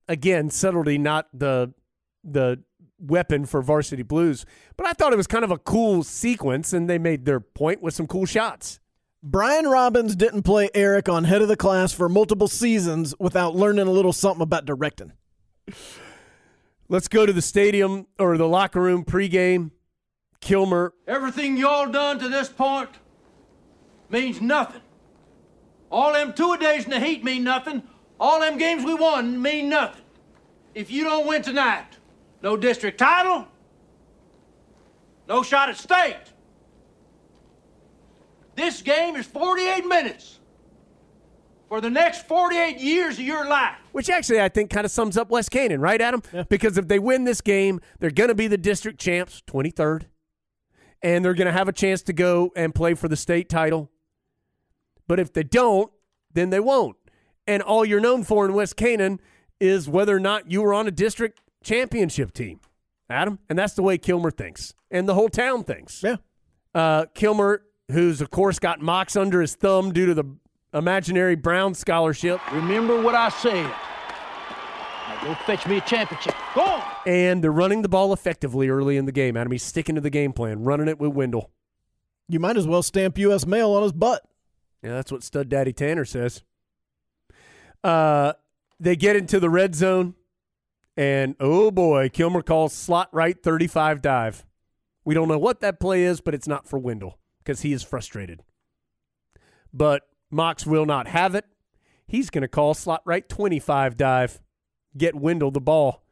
again, 0.07 0.49
subtlety, 0.49 0.98
not 0.98 1.28
the 1.34 1.74
the 2.24 2.64
weapon 2.98 3.45
for 3.45 3.61
varsity 3.61 4.02
blues, 4.02 4.45
but 4.76 4.88
I 4.88 4.94
thought 4.94 5.14
it 5.14 5.18
was 5.18 5.28
kind 5.28 5.44
of 5.44 5.52
a 5.52 5.60
cool 5.60 6.02
sequence, 6.02 6.74
and 6.74 6.90
they 6.90 6.98
made 6.98 7.26
their 7.26 7.40
point 7.40 7.82
with 7.84 7.94
some 7.94 8.07
cool 8.07 8.26
shots. 8.26 8.80
Brian 9.26 9.66
Robbins 9.66 10.18
didn't 10.18 10.41
play 10.41 10.70
Eric 10.74 11.08
on 11.08 11.24
head 11.24 11.41
of 11.41 11.48
the 11.48 11.56
class 11.56 11.94
for 11.94 12.10
multiple 12.10 12.50
seasons 12.50 13.16
without 13.20 13.56
learning 13.56 13.88
a 13.88 13.91
little 13.91 14.12
something 14.12 14.41
about 14.41 14.66
directing. 14.66 15.14
Let's 16.90 17.08
go 17.08 17.26
to 17.26 17.32
the 17.32 17.41
stadium 17.41 18.08
or 18.20 18.38
the 18.38 18.50
locker 18.50 18.82
room 18.82 19.06
pregame. 19.06 19.72
Kilmer. 20.41 20.94
Everything 21.08 21.56
y'all 21.56 21.90
done 21.90 22.20
to 22.20 22.28
this 22.28 22.50
point 22.50 22.90
means 24.10 24.41
nothing. 24.41 24.82
All 25.90 26.12
them 26.12 26.34
two 26.34 26.52
a 26.52 26.58
days 26.58 26.84
in 26.84 26.90
the 26.90 27.00
heat 27.00 27.24
mean 27.24 27.45
nothing. 27.45 27.84
All 28.20 28.41
them 28.41 28.58
games 28.58 28.84
we 28.84 28.94
won 28.94 29.41
mean 29.41 29.70
nothing. 29.70 30.04
If 30.76 30.91
you 30.91 31.06
don't 31.06 31.26
win 31.26 31.44
tonight, 31.44 31.98
no 32.41 32.58
district 32.58 32.98
title, 32.98 33.48
no 35.30 35.44
shot 35.44 35.70
at 35.70 35.78
state. 35.78 36.32
This 38.56 38.82
game 38.82 39.16
is 39.16 39.26
48 39.26 39.86
minutes 39.86 40.40
for 41.70 41.82
the 41.82 41.90
next 41.90 42.28
48 42.28 42.78
years 42.80 43.18
of 43.18 43.26
your 43.26 43.48
life. 43.48 43.76
Which 43.94 44.10
actually 44.10 44.40
I 44.40 44.50
think 44.50 44.70
kind 44.70 44.86
of 44.86 44.92
sums 44.92 45.18
up 45.18 45.30
West 45.30 45.50
Canaan, 45.50 45.82
right, 45.82 46.00
Adam? 46.00 46.22
Because 46.50 46.78
if 46.78 46.88
they 46.88 47.00
win 47.00 47.24
this 47.24 47.42
game, 47.42 47.82
they're 48.00 48.12
going 48.12 48.28
to 48.28 48.36
be 48.36 48.48
the 48.48 48.58
district 48.58 49.00
champs, 49.00 49.42
23rd, 49.48 50.04
and 51.02 51.26
they're 51.26 51.34
going 51.34 51.48
to 51.48 51.52
have 51.52 51.68
a 51.68 51.74
chance 51.74 52.04
to 52.04 52.14
go 52.14 52.52
and 52.56 52.76
play 52.76 52.94
for 52.94 53.08
the 53.08 53.16
state 53.16 53.50
title. 53.50 53.90
But 55.08 55.20
if 55.20 55.34
they 55.34 55.44
don't, 55.44 55.92
then 56.32 56.50
they 56.50 56.60
won't. 56.60 56.96
And 57.48 57.62
all 57.64 57.84
you're 57.84 58.00
known 58.00 58.24
for 58.24 58.46
in 58.46 58.54
West 58.54 58.76
Canaan 58.78 59.20
is 59.60 59.90
whether 59.90 60.16
or 60.16 60.20
not 60.20 60.52
you 60.52 60.62
were 60.62 60.74
on 60.74 60.88
a 60.88 60.92
district 60.92 61.42
championship 61.64 62.34
team, 62.34 62.60
Adam. 63.10 63.40
And 63.50 63.58
that's 63.58 63.74
the 63.74 63.84
way 63.84 63.98
Kilmer 63.98 64.32
thinks, 64.32 64.74
and 64.92 65.10
the 65.10 65.14
whole 65.14 65.30
town 65.30 65.64
thinks. 65.64 66.04
Yeah. 66.04 66.18
Uh, 66.76 67.06
Kilmer, 67.14 67.64
who's 67.91 68.22
of 68.22 68.30
course 68.30 68.60
got 68.60 68.81
Mox 68.81 69.15
under 69.15 69.41
his 69.41 69.55
thumb 69.55 69.91
due 69.91 70.05
to 70.05 70.14
the 70.14 70.26
imaginary 70.73 71.35
Brown 71.35 71.73
scholarship. 71.73 72.39
Remember 72.51 73.01
what 73.01 73.15
I 73.15 73.30
said. 73.30 73.72
Now 75.07 75.23
go 75.23 75.34
fetch 75.45 75.68
me 75.68 75.77
a 75.77 75.81
championship. 75.81 76.35
Go 76.55 76.61
on. 76.61 76.84
And 77.05 77.43
they're 77.43 77.51
running 77.51 77.81
the 77.81 77.89
ball 77.89 78.14
effectively 78.14 78.69
early 78.69 78.97
in 78.97 79.05
the 79.05 79.11
game. 79.11 79.38
Adam, 79.38 79.51
he's 79.51 79.64
sticking 79.64 79.95
to 79.95 80.01
the 80.01 80.10
game 80.10 80.34
plan, 80.34 80.64
running 80.64 80.88
it 80.88 80.99
with 80.99 81.11
Wendell. 81.11 81.51
You 82.30 82.39
might 82.39 82.57
as 82.57 82.65
well 82.65 82.81
stamp 82.81 83.18
U.S. 83.18 83.45
mail 83.45 83.72
on 83.72 83.84
his 83.84 83.91
butt. 83.91 84.23
Yeah, 84.81 84.91
that's 84.91 85.11
what 85.11 85.23
Stud 85.23 85.49
Daddy 85.49 85.73
Tanner 85.73 86.05
says. 86.05 86.41
Uh, 87.84 88.34
they 88.80 88.95
get 88.95 89.15
into 89.15 89.39
the 89.39 89.49
red 89.49 89.76
zone, 89.76 90.15
and 90.95 91.35
oh 91.39 91.69
boy, 91.69 92.10
Kilmer 92.10 92.41
calls 92.41 92.73
slot 92.73 93.10
right 93.11 93.41
35 93.41 94.01
dive. 94.01 94.45
We 95.05 95.14
don't 95.14 95.27
know 95.27 95.38
what 95.38 95.60
that 95.60 95.81
play 95.81 96.03
is, 96.03 96.22
but 96.22 96.34
it's 96.34 96.47
not 96.47 96.68
for 96.68 96.80
Wendell 96.80 97.18
because 97.44 97.61
he 97.61 97.74
is 97.74 97.84
frustrated. 97.84 98.41
But 99.74 100.03
Mox 100.32 100.65
will 100.65 100.86
not 100.86 101.07
have 101.07 101.36
it. 101.36 101.45
He's 102.07 102.30
going 102.30 102.44
to 102.44 102.48
call 102.48 102.74
slot 102.74 103.02
right 103.06 103.28
25 103.28 103.98
dive, 103.98 104.41
get 104.98 105.15
Wendell 105.15 105.52
the 105.52 105.61
ball. 105.61 106.03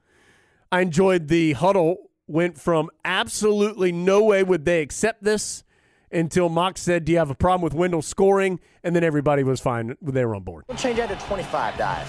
I 0.71 0.81
enjoyed 0.81 1.27
the 1.27 1.53
huddle, 1.53 2.11
went 2.27 2.57
from 2.57 2.89
absolutely 3.03 3.91
no 3.91 4.23
way 4.23 4.43
would 4.43 4.65
they 4.65 4.81
accept 4.81 5.23
this 5.23 5.63
until 6.11 6.49
Mox 6.49 6.81
said, 6.81 7.05
Do 7.05 7.11
you 7.11 7.17
have 7.17 7.29
a 7.29 7.35
problem 7.35 7.61
with 7.61 7.73
Wendell 7.73 8.01
scoring? 8.01 8.59
And 8.83 8.95
then 8.95 9.03
everybody 9.03 9.43
was 9.43 9.59
fine. 9.59 9.95
They 10.01 10.25
were 10.25 10.35
on 10.35 10.43
board. 10.43 10.65
We'll 10.67 10.77
change 10.77 10.97
that 10.97 11.09
to 11.09 11.25
25 11.27 11.77
dive. 11.77 12.07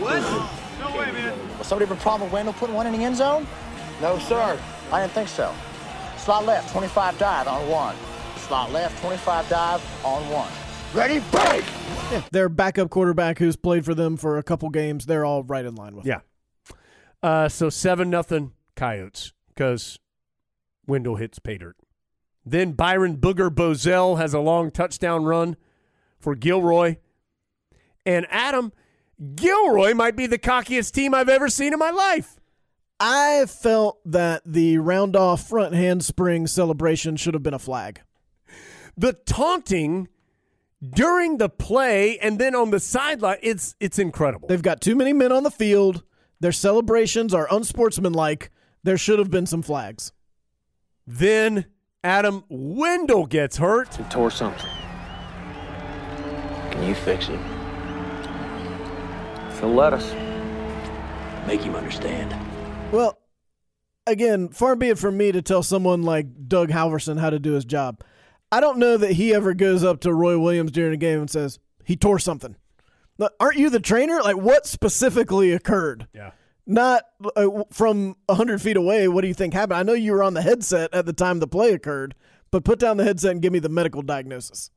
What? 0.00 0.20
No 0.80 0.98
way, 0.98 1.12
man. 1.12 1.58
Was 1.58 1.66
somebody 1.66 1.88
have 1.88 1.96
a 1.96 2.00
problem 2.00 2.22
with 2.22 2.32
Wendell 2.32 2.54
putting 2.54 2.74
one 2.74 2.86
in 2.86 2.92
the 2.92 3.04
end 3.04 3.16
zone? 3.16 3.46
No, 4.00 4.18
sir. 4.18 4.58
I 4.90 5.00
didn't 5.00 5.12
think 5.12 5.28
so. 5.28 5.54
Slot 6.16 6.44
left, 6.46 6.72
25 6.72 7.18
dive 7.18 7.46
on 7.46 7.68
one. 7.68 7.96
Slot 8.52 8.70
left, 8.70 9.00
25 9.00 9.48
dive 9.48 10.04
on 10.04 10.28
one. 10.28 10.50
Ready, 10.92 11.20
break! 11.30 11.64
Yeah, 12.10 12.20
their 12.32 12.50
backup 12.50 12.90
quarterback 12.90 13.38
who's 13.38 13.56
played 13.56 13.82
for 13.82 13.94
them 13.94 14.18
for 14.18 14.36
a 14.36 14.42
couple 14.42 14.68
games, 14.68 15.06
they're 15.06 15.24
all 15.24 15.42
right 15.42 15.64
in 15.64 15.74
line 15.74 15.96
with. 15.96 16.04
Yeah. 16.04 16.20
Uh, 17.22 17.48
so 17.48 17.70
7 17.70 18.10
nothing 18.10 18.52
Coyotes 18.76 19.32
because 19.48 19.98
Wendell 20.86 21.16
hits 21.16 21.38
pay 21.38 21.56
dirt. 21.56 21.78
Then 22.44 22.72
Byron 22.72 23.16
Booger 23.16 23.48
Bozell 23.48 24.18
has 24.18 24.34
a 24.34 24.38
long 24.38 24.70
touchdown 24.70 25.24
run 25.24 25.56
for 26.18 26.34
Gilroy. 26.34 26.96
And 28.04 28.26
Adam, 28.28 28.74
Gilroy 29.34 29.94
might 29.94 30.14
be 30.14 30.26
the 30.26 30.38
cockiest 30.38 30.92
team 30.92 31.14
I've 31.14 31.30
ever 31.30 31.48
seen 31.48 31.72
in 31.72 31.78
my 31.78 31.90
life. 31.90 32.38
I 33.00 33.46
felt 33.46 33.98
that 34.04 34.42
the 34.44 34.76
round 34.76 35.16
off 35.16 35.48
front 35.48 35.74
handspring 35.74 36.46
celebration 36.46 37.16
should 37.16 37.32
have 37.32 37.42
been 37.42 37.54
a 37.54 37.58
flag. 37.58 38.02
The 38.96 39.14
taunting 39.14 40.08
during 40.82 41.38
the 41.38 41.48
play 41.48 42.18
and 42.18 42.38
then 42.38 42.54
on 42.54 42.70
the 42.70 42.80
sideline, 42.80 43.38
it's 43.42 43.74
it's 43.80 43.98
incredible. 43.98 44.48
They've 44.48 44.62
got 44.62 44.80
too 44.80 44.96
many 44.96 45.12
men 45.12 45.32
on 45.32 45.42
the 45.42 45.50
field. 45.50 46.02
Their 46.40 46.52
celebrations 46.52 47.32
are 47.32 47.46
unsportsmanlike. 47.50 48.50
There 48.82 48.98
should 48.98 49.18
have 49.18 49.30
been 49.30 49.46
some 49.46 49.62
flags. 49.62 50.12
Then 51.06 51.66
Adam 52.02 52.44
Wendell 52.48 53.26
gets 53.26 53.58
hurt. 53.58 53.94
He 53.94 54.02
tore 54.04 54.30
something. 54.30 54.68
Can 56.72 56.88
you 56.88 56.94
fix 56.94 57.28
it? 57.28 57.40
So 59.60 59.68
let 59.68 59.92
us. 59.92 60.12
Make 61.46 61.60
him 61.60 61.76
understand. 61.76 62.34
Well, 62.92 63.18
again, 64.06 64.48
far 64.48 64.74
be 64.74 64.88
it 64.88 64.98
from 64.98 65.16
me 65.16 65.30
to 65.30 65.42
tell 65.42 65.62
someone 65.62 66.02
like 66.02 66.48
Doug 66.48 66.70
Halverson 66.70 67.20
how 67.20 67.30
to 67.30 67.38
do 67.38 67.52
his 67.52 67.64
job. 67.64 68.02
I 68.52 68.60
don't 68.60 68.78
know 68.78 68.98
that 68.98 69.12
he 69.12 69.34
ever 69.34 69.54
goes 69.54 69.82
up 69.82 70.00
to 70.02 70.12
Roy 70.12 70.38
Williams 70.38 70.70
during 70.70 70.92
a 70.92 70.98
game 70.98 71.20
and 71.20 71.30
says, 71.30 71.58
he 71.84 71.96
tore 71.96 72.18
something. 72.18 72.54
Look, 73.18 73.32
Aren't 73.40 73.56
you 73.56 73.70
the 73.70 73.80
trainer? 73.80 74.20
Like, 74.22 74.36
what 74.36 74.66
specifically 74.66 75.52
occurred? 75.52 76.06
Yeah. 76.14 76.32
Not 76.66 77.04
uh, 77.34 77.64
from 77.72 78.16
100 78.26 78.60
feet 78.60 78.76
away. 78.76 79.08
What 79.08 79.22
do 79.22 79.28
you 79.28 79.34
think 79.34 79.54
happened? 79.54 79.78
I 79.78 79.82
know 79.82 79.94
you 79.94 80.12
were 80.12 80.22
on 80.22 80.34
the 80.34 80.42
headset 80.42 80.92
at 80.94 81.06
the 81.06 81.12
time 81.12 81.40
the 81.40 81.48
play 81.48 81.72
occurred, 81.72 82.14
but 82.50 82.62
put 82.62 82.78
down 82.78 82.98
the 82.98 83.04
headset 83.04 83.32
and 83.32 83.42
give 83.42 83.52
me 83.52 83.58
the 83.58 83.68
medical 83.68 84.02
diagnosis. 84.02 84.70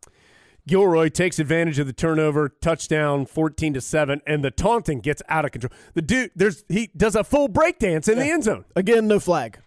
Gilroy 0.68 1.10
takes 1.10 1.38
advantage 1.38 1.77
of 1.77 1.85
the 1.85 1.93
turnover, 1.93 2.49
touchdown, 2.49 3.27
fourteen 3.27 3.72
to 3.76 3.81
seven, 3.81 4.19
and 4.26 4.43
the 4.43 4.49
taunting 4.49 4.99
gets 4.99 5.22
out 5.30 5.45
of 5.45 5.52
control. 5.52 5.72
The 5.93 6.02
dude, 6.02 6.31
there's 6.35 6.64
he 6.68 6.89
does 6.97 7.15
a 7.15 7.23
full 7.23 7.47
breakdance 7.47 8.10
in 8.10 8.18
the 8.18 8.26
end 8.26 8.45
zone. 8.45 8.65
Again, 8.76 9.07
no 9.07 9.19
flag. 9.19 9.60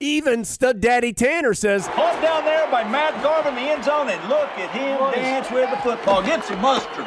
Even 0.00 0.44
Stud 0.44 0.80
Daddy 0.80 1.12
Tanner 1.12 1.54
says, 1.54 1.86
Caught 1.88 2.20
down 2.20 2.44
there 2.44 2.68
by 2.70 2.82
Matt 2.84 3.22
Garvin 3.22 3.56
in 3.56 3.64
the 3.64 3.70
end 3.70 3.84
zone, 3.84 4.08
and 4.08 4.28
look 4.28 4.48
at 4.58 4.70
him 4.70 4.98
dance 5.12 5.50
with 5.50 5.70
the 5.70 5.76
football. 5.76 6.22
Get 6.22 6.44
some 6.44 6.60
mustard. 6.60 7.06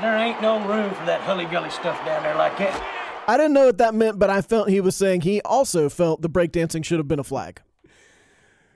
There 0.00 0.16
ain't 0.16 0.42
no 0.42 0.58
room 0.66 0.90
for 0.94 1.06
that 1.06 1.20
hully-gully 1.22 1.70
stuff 1.70 1.96
down 2.04 2.22
there 2.22 2.34
like 2.34 2.58
that. 2.58 3.24
I 3.26 3.36
didn't 3.36 3.54
know 3.54 3.66
what 3.66 3.78
that 3.78 3.94
meant, 3.94 4.18
but 4.18 4.28
I 4.28 4.42
felt 4.42 4.68
he 4.68 4.80
was 4.80 4.96
saying 4.96 5.22
he 5.22 5.40
also 5.42 5.88
felt 5.88 6.22
the 6.22 6.28
breakdancing 6.28 6.84
should 6.84 6.98
have 6.98 7.08
been 7.08 7.20
a 7.20 7.24
flag. 7.24 7.62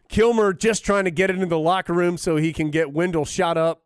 Kilmer 0.08 0.52
just 0.52 0.84
trying 0.84 1.04
to 1.04 1.10
get 1.10 1.30
into 1.30 1.46
the 1.46 1.58
locker 1.58 1.92
room 1.92 2.16
so 2.16 2.36
he 2.36 2.52
can 2.52 2.70
get 2.70 2.92
Wendell 2.92 3.24
shot 3.24 3.58
up, 3.58 3.82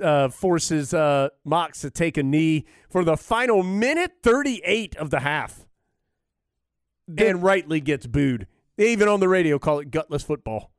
uh, 0.00 0.28
forces 0.28 0.92
uh, 0.92 1.28
Mox 1.44 1.80
to 1.80 1.90
take 1.90 2.16
a 2.16 2.22
knee 2.22 2.66
for 2.90 3.04
the 3.04 3.16
final 3.16 3.62
minute 3.62 4.12
38 4.22 4.96
of 4.96 5.10
the 5.10 5.20
half. 5.20 5.66
And 7.18 7.42
rightly 7.42 7.80
gets 7.80 8.06
booed. 8.06 8.46
They 8.76 8.92
even 8.92 9.08
on 9.08 9.20
the 9.20 9.28
radio 9.28 9.58
call 9.58 9.78
it 9.80 9.90
gutless 9.90 10.22
football. 10.22 10.70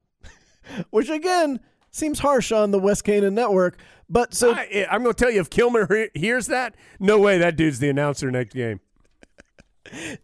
Which 0.90 1.10
again 1.10 1.60
seems 1.92 2.20
harsh 2.20 2.52
on 2.52 2.72
the 2.72 2.80
West 2.80 3.04
Canaan 3.04 3.36
network. 3.36 3.80
But 4.10 4.34
so 4.34 4.52
I, 4.54 4.66
eh, 4.72 4.86
I'm 4.90 5.04
going 5.04 5.14
to 5.14 5.24
tell 5.24 5.32
you, 5.32 5.42
if 5.42 5.50
Kilmer 5.50 5.88
he- 6.14 6.20
hears 6.20 6.48
that, 6.48 6.76
no 7.00 7.20
way 7.20 7.38
that 7.38 7.56
dude's 7.56 7.80
the 7.80 7.90
announcer 7.90 8.32
next 8.32 8.54
game. 8.54 8.80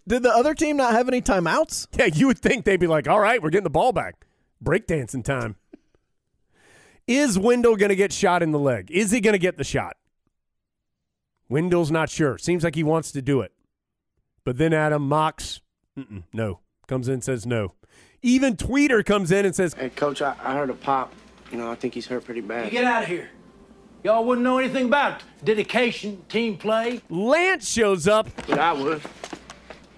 did 0.08 0.24
the 0.24 0.32
other 0.32 0.54
team 0.54 0.78
not 0.78 0.94
have 0.94 1.08
any 1.08 1.22
timeouts? 1.22 1.88
Yeah, 1.98 2.06
you 2.06 2.28
would 2.28 2.40
think 2.40 2.66
they'd 2.66 2.80
be 2.80 2.88
like, 2.88 3.08
all 3.08 3.20
right, 3.20 3.42
we're 3.42 3.50
getting 3.50 3.64
the 3.64 3.70
ball 3.70 3.92
back. 3.92 4.26
Breakdancing 4.64 5.24
time. 5.24 5.56
Is 7.08 7.40
Wendell 7.40 7.76
going 7.76 7.90
to 7.90 7.96
get 7.96 8.14
shot 8.14 8.44
in 8.44 8.52
the 8.52 8.60
leg? 8.60 8.92
Is 8.92 9.12
he 9.12 9.20
going 9.20 9.34
to 9.34 9.40
get 9.40 9.58
the 9.58 9.64
shot? 9.64 9.98
Wendell's 11.50 11.90
not 11.92 12.10
sure. 12.10 12.38
Seems 12.38 12.64
like 12.64 12.76
he 12.76 12.84
wants 12.84 13.12
to 13.14 13.22
do 13.22 13.42
it. 13.42 13.52
But 14.44 14.58
then 14.58 14.74
Adam 14.74 15.08
Mox, 15.08 15.60
mm-mm, 16.00 16.24
no, 16.34 16.60
comes 16.88 17.08
in 17.08 17.16
and 17.16 17.24
says 17.24 17.46
no. 17.46 17.74
Even 18.22 18.56
Tweeder 18.56 19.06
comes 19.06 19.32
in 19.32 19.46
and 19.46 19.56
says, 19.56 19.74
Hey, 19.74 19.90
coach, 19.90 20.22
I, 20.22 20.36
I 20.44 20.54
heard 20.54 20.70
a 20.70 20.74
pop. 20.74 21.14
You 21.52 21.58
know, 21.58 21.72
I 21.72 21.76
think 21.76 21.94
he's 21.94 22.06
hurt 22.06 22.26
pretty 22.26 22.42
bad. 22.42 22.66
You 22.66 22.72
get 22.72 22.84
out 22.84 23.04
of 23.04 23.10
here. 23.10 23.30
Y'all 24.04 24.24
wouldn't 24.24 24.44
know 24.44 24.58
anything 24.60 24.86
about 24.86 25.22
dedication, 25.44 26.24
team 26.30 26.58
play. 26.58 27.02
Lance 27.10 27.70
shows 27.70 28.08
up. 28.08 28.30
But 28.48 28.60
I 28.60 28.72
would. 28.74 29.02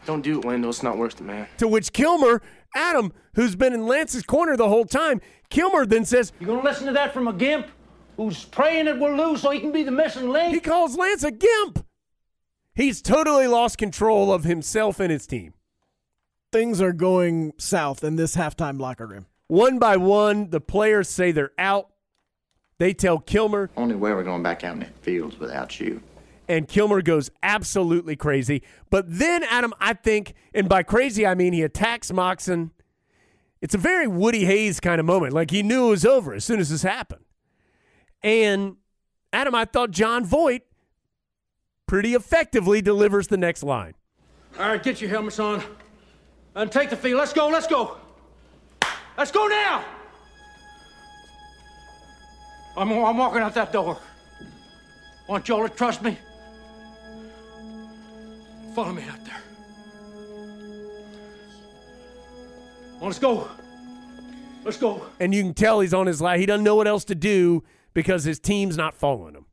Don't 0.06 0.22
do 0.22 0.40
it, 0.40 0.46
Wendell. 0.46 0.72
It's 0.72 0.82
not 0.82 0.98
worth 0.98 1.20
it, 1.20 1.24
man. 1.24 1.48
To 1.58 1.68
which 1.68 1.94
Kilmer, 1.94 2.42
Adam, 2.76 3.14
who's 3.36 3.56
been 3.56 3.74
in 3.74 3.86
Lance's 3.86 4.24
corner 4.24 4.58
the 4.58 4.68
whole 4.68 4.86
time, 4.86 5.22
Kilmer 5.50 5.86
then 5.86 6.06
says, 6.06 6.32
You 6.40 6.48
gonna 6.48 6.64
listen 6.64 6.88
to 6.88 6.94
that 6.94 7.14
from 7.14 7.28
a 7.28 7.34
gimp 7.34 7.68
who's 8.18 8.46
praying 8.46 8.86
that 8.86 9.00
we'll 9.00 9.16
lose 9.16 9.42
so 9.42 9.52
he 9.52 9.60
can 9.60 9.72
be 9.72 9.84
the 9.84 9.92
missing 9.92 10.30
link? 10.30 10.54
He 10.54 10.60
calls 10.60 10.98
Lance 10.98 11.24
a 11.24 11.32
gimp. 11.32 11.86
He's 12.74 13.02
totally 13.02 13.48
lost 13.48 13.78
control 13.78 14.34
of 14.34 14.44
himself 14.46 15.00
and 15.00 15.12
his 15.12 15.28
team. 15.28 15.54
Things 16.52 16.82
are 16.82 16.92
going 16.94 17.54
south 17.58 18.04
in 18.04 18.18
this 18.18 18.36
halftime 18.36 18.80
locker 18.80 19.08
room. 19.08 19.26
One 19.48 19.80
by 19.80 19.98
one, 19.98 20.50
the 20.50 20.60
players 20.62 21.10
say 21.10 21.32
they're 21.32 21.52
out. 21.58 21.88
They 22.78 22.94
tell 22.94 23.20
Kilmer, 23.20 23.70
Only 23.78 23.96
way 23.96 24.12
we're 24.12 24.24
going 24.24 24.44
back 24.44 24.64
out 24.64 24.74
in 24.74 24.80
the 24.80 24.86
fields 25.02 25.38
without 25.40 25.80
you. 25.80 26.02
and 26.48 26.68
Kilmer 26.68 27.02
goes 27.02 27.30
absolutely 27.44 28.16
crazy. 28.16 28.64
But 28.90 29.06
then, 29.08 29.44
Adam, 29.44 29.74
I 29.80 29.94
think, 29.94 30.34
and 30.54 30.68
by 30.68 30.84
crazy, 30.84 31.26
I 31.26 31.36
mean 31.36 31.54
he 31.54 31.62
attacks 31.62 32.12
Moxon. 32.12 32.72
It's 33.62 33.76
a 33.76 33.78
very 33.78 34.08
Woody 34.08 34.46
Hayes 34.46 34.80
kind 34.80 35.00
of 35.00 35.06
moment. 35.06 35.34
Like 35.34 35.52
he 35.52 35.62
knew 35.64 35.88
it 35.88 35.92
was 35.92 36.06
over 36.06 36.34
as 36.34 36.44
soon 36.44 36.60
as 36.60 36.70
this 36.70 36.82
happened. 36.82 37.24
And 38.24 38.78
Adam, 39.32 39.54
I 39.56 39.66
thought 39.66 39.92
Jon 39.92 40.26
Voight 40.26 40.64
pretty 41.88 42.14
effectively 42.16 42.82
delivers 42.82 43.28
the 43.28 43.38
next 43.38 43.64
line. 43.64 43.94
All 44.60 44.68
right, 44.68 44.82
get 44.82 45.00
your 45.00 45.10
helmets 45.10 45.40
on 45.40 45.64
and 46.56 46.72
take 46.72 46.90
the 46.90 46.96
field. 46.96 47.20
Let's 47.20 47.34
go, 47.34 47.48
let's 47.48 47.68
go. 47.68 47.98
Let's 49.18 49.32
go 49.32 49.48
now. 49.48 49.86
I'm, 52.78 52.92
I'm 52.92 53.18
walking 53.18 53.42
out 53.42 53.54
that 53.56 53.74
door. 53.74 53.98
Want 55.28 55.48
y'all 55.48 55.68
to 55.68 55.74
trust 55.74 56.02
me? 56.02 56.18
Follow 58.74 58.94
me 58.94 59.04
out 59.04 59.24
there. 59.26 59.42
Well, 63.00 63.08
let's 63.08 63.20
go. 63.20 63.50
Let's 64.64 64.78
go. 64.78 65.06
And 65.20 65.34
you 65.34 65.42
can 65.44 65.54
tell 65.54 65.80
he's 65.80 65.94
on 65.94 66.08
his 66.08 66.22
line. 66.22 66.40
He 66.40 66.46
doesn't 66.46 66.64
know 66.64 66.76
what 66.76 66.88
else 66.88 67.04
to 67.06 67.16
do 67.16 67.64
because 67.94 68.24
his 68.24 68.40
team's 68.40 68.78
not 68.78 68.94
following 68.94 69.36
him. 69.36 69.46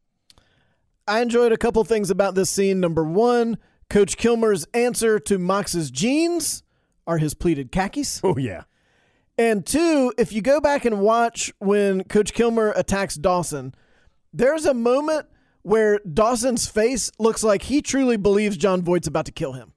I 1.07 1.21
enjoyed 1.21 1.53
a 1.53 1.57
couple 1.57 1.83
things 1.85 2.11
about 2.11 2.35
this 2.35 2.51
scene. 2.51 2.79
Number 2.79 3.03
one, 3.03 3.57
Coach 3.89 4.17
Kilmer's 4.17 4.67
answer 4.75 5.19
to 5.21 5.39
Mox's 5.39 5.91
jeans 5.91 6.63
are 7.09 7.19
his 7.19 7.35
pleated 7.35 7.73
khakis. 7.73 8.21
Oh, 8.23 8.37
yeah. 8.37 8.65
And 9.37 9.65
two, 9.65 10.13
if 10.19 10.33
you 10.33 10.43
go 10.43 10.61
back 10.61 10.85
and 10.85 11.01
watch 11.01 11.53
when 11.59 12.05
Coach 12.05 12.33
Kilmer 12.33 12.73
attacks 12.77 13.17
Dawson, 13.17 13.75
there's 14.33 14.67
a 14.67 14.75
moment 14.75 15.27
where 15.63 16.01
Dawson's 16.01 16.69
face 16.69 17.11
looks 17.19 17.43
like 17.43 17.63
he 17.63 17.83
truly 17.83 18.17
believes 18.17 18.57
Jon 18.57 18.83
Voight's 18.83 19.09
about 19.09 19.27
to 19.27 19.33
kill 19.33 19.53
him. 19.53 19.73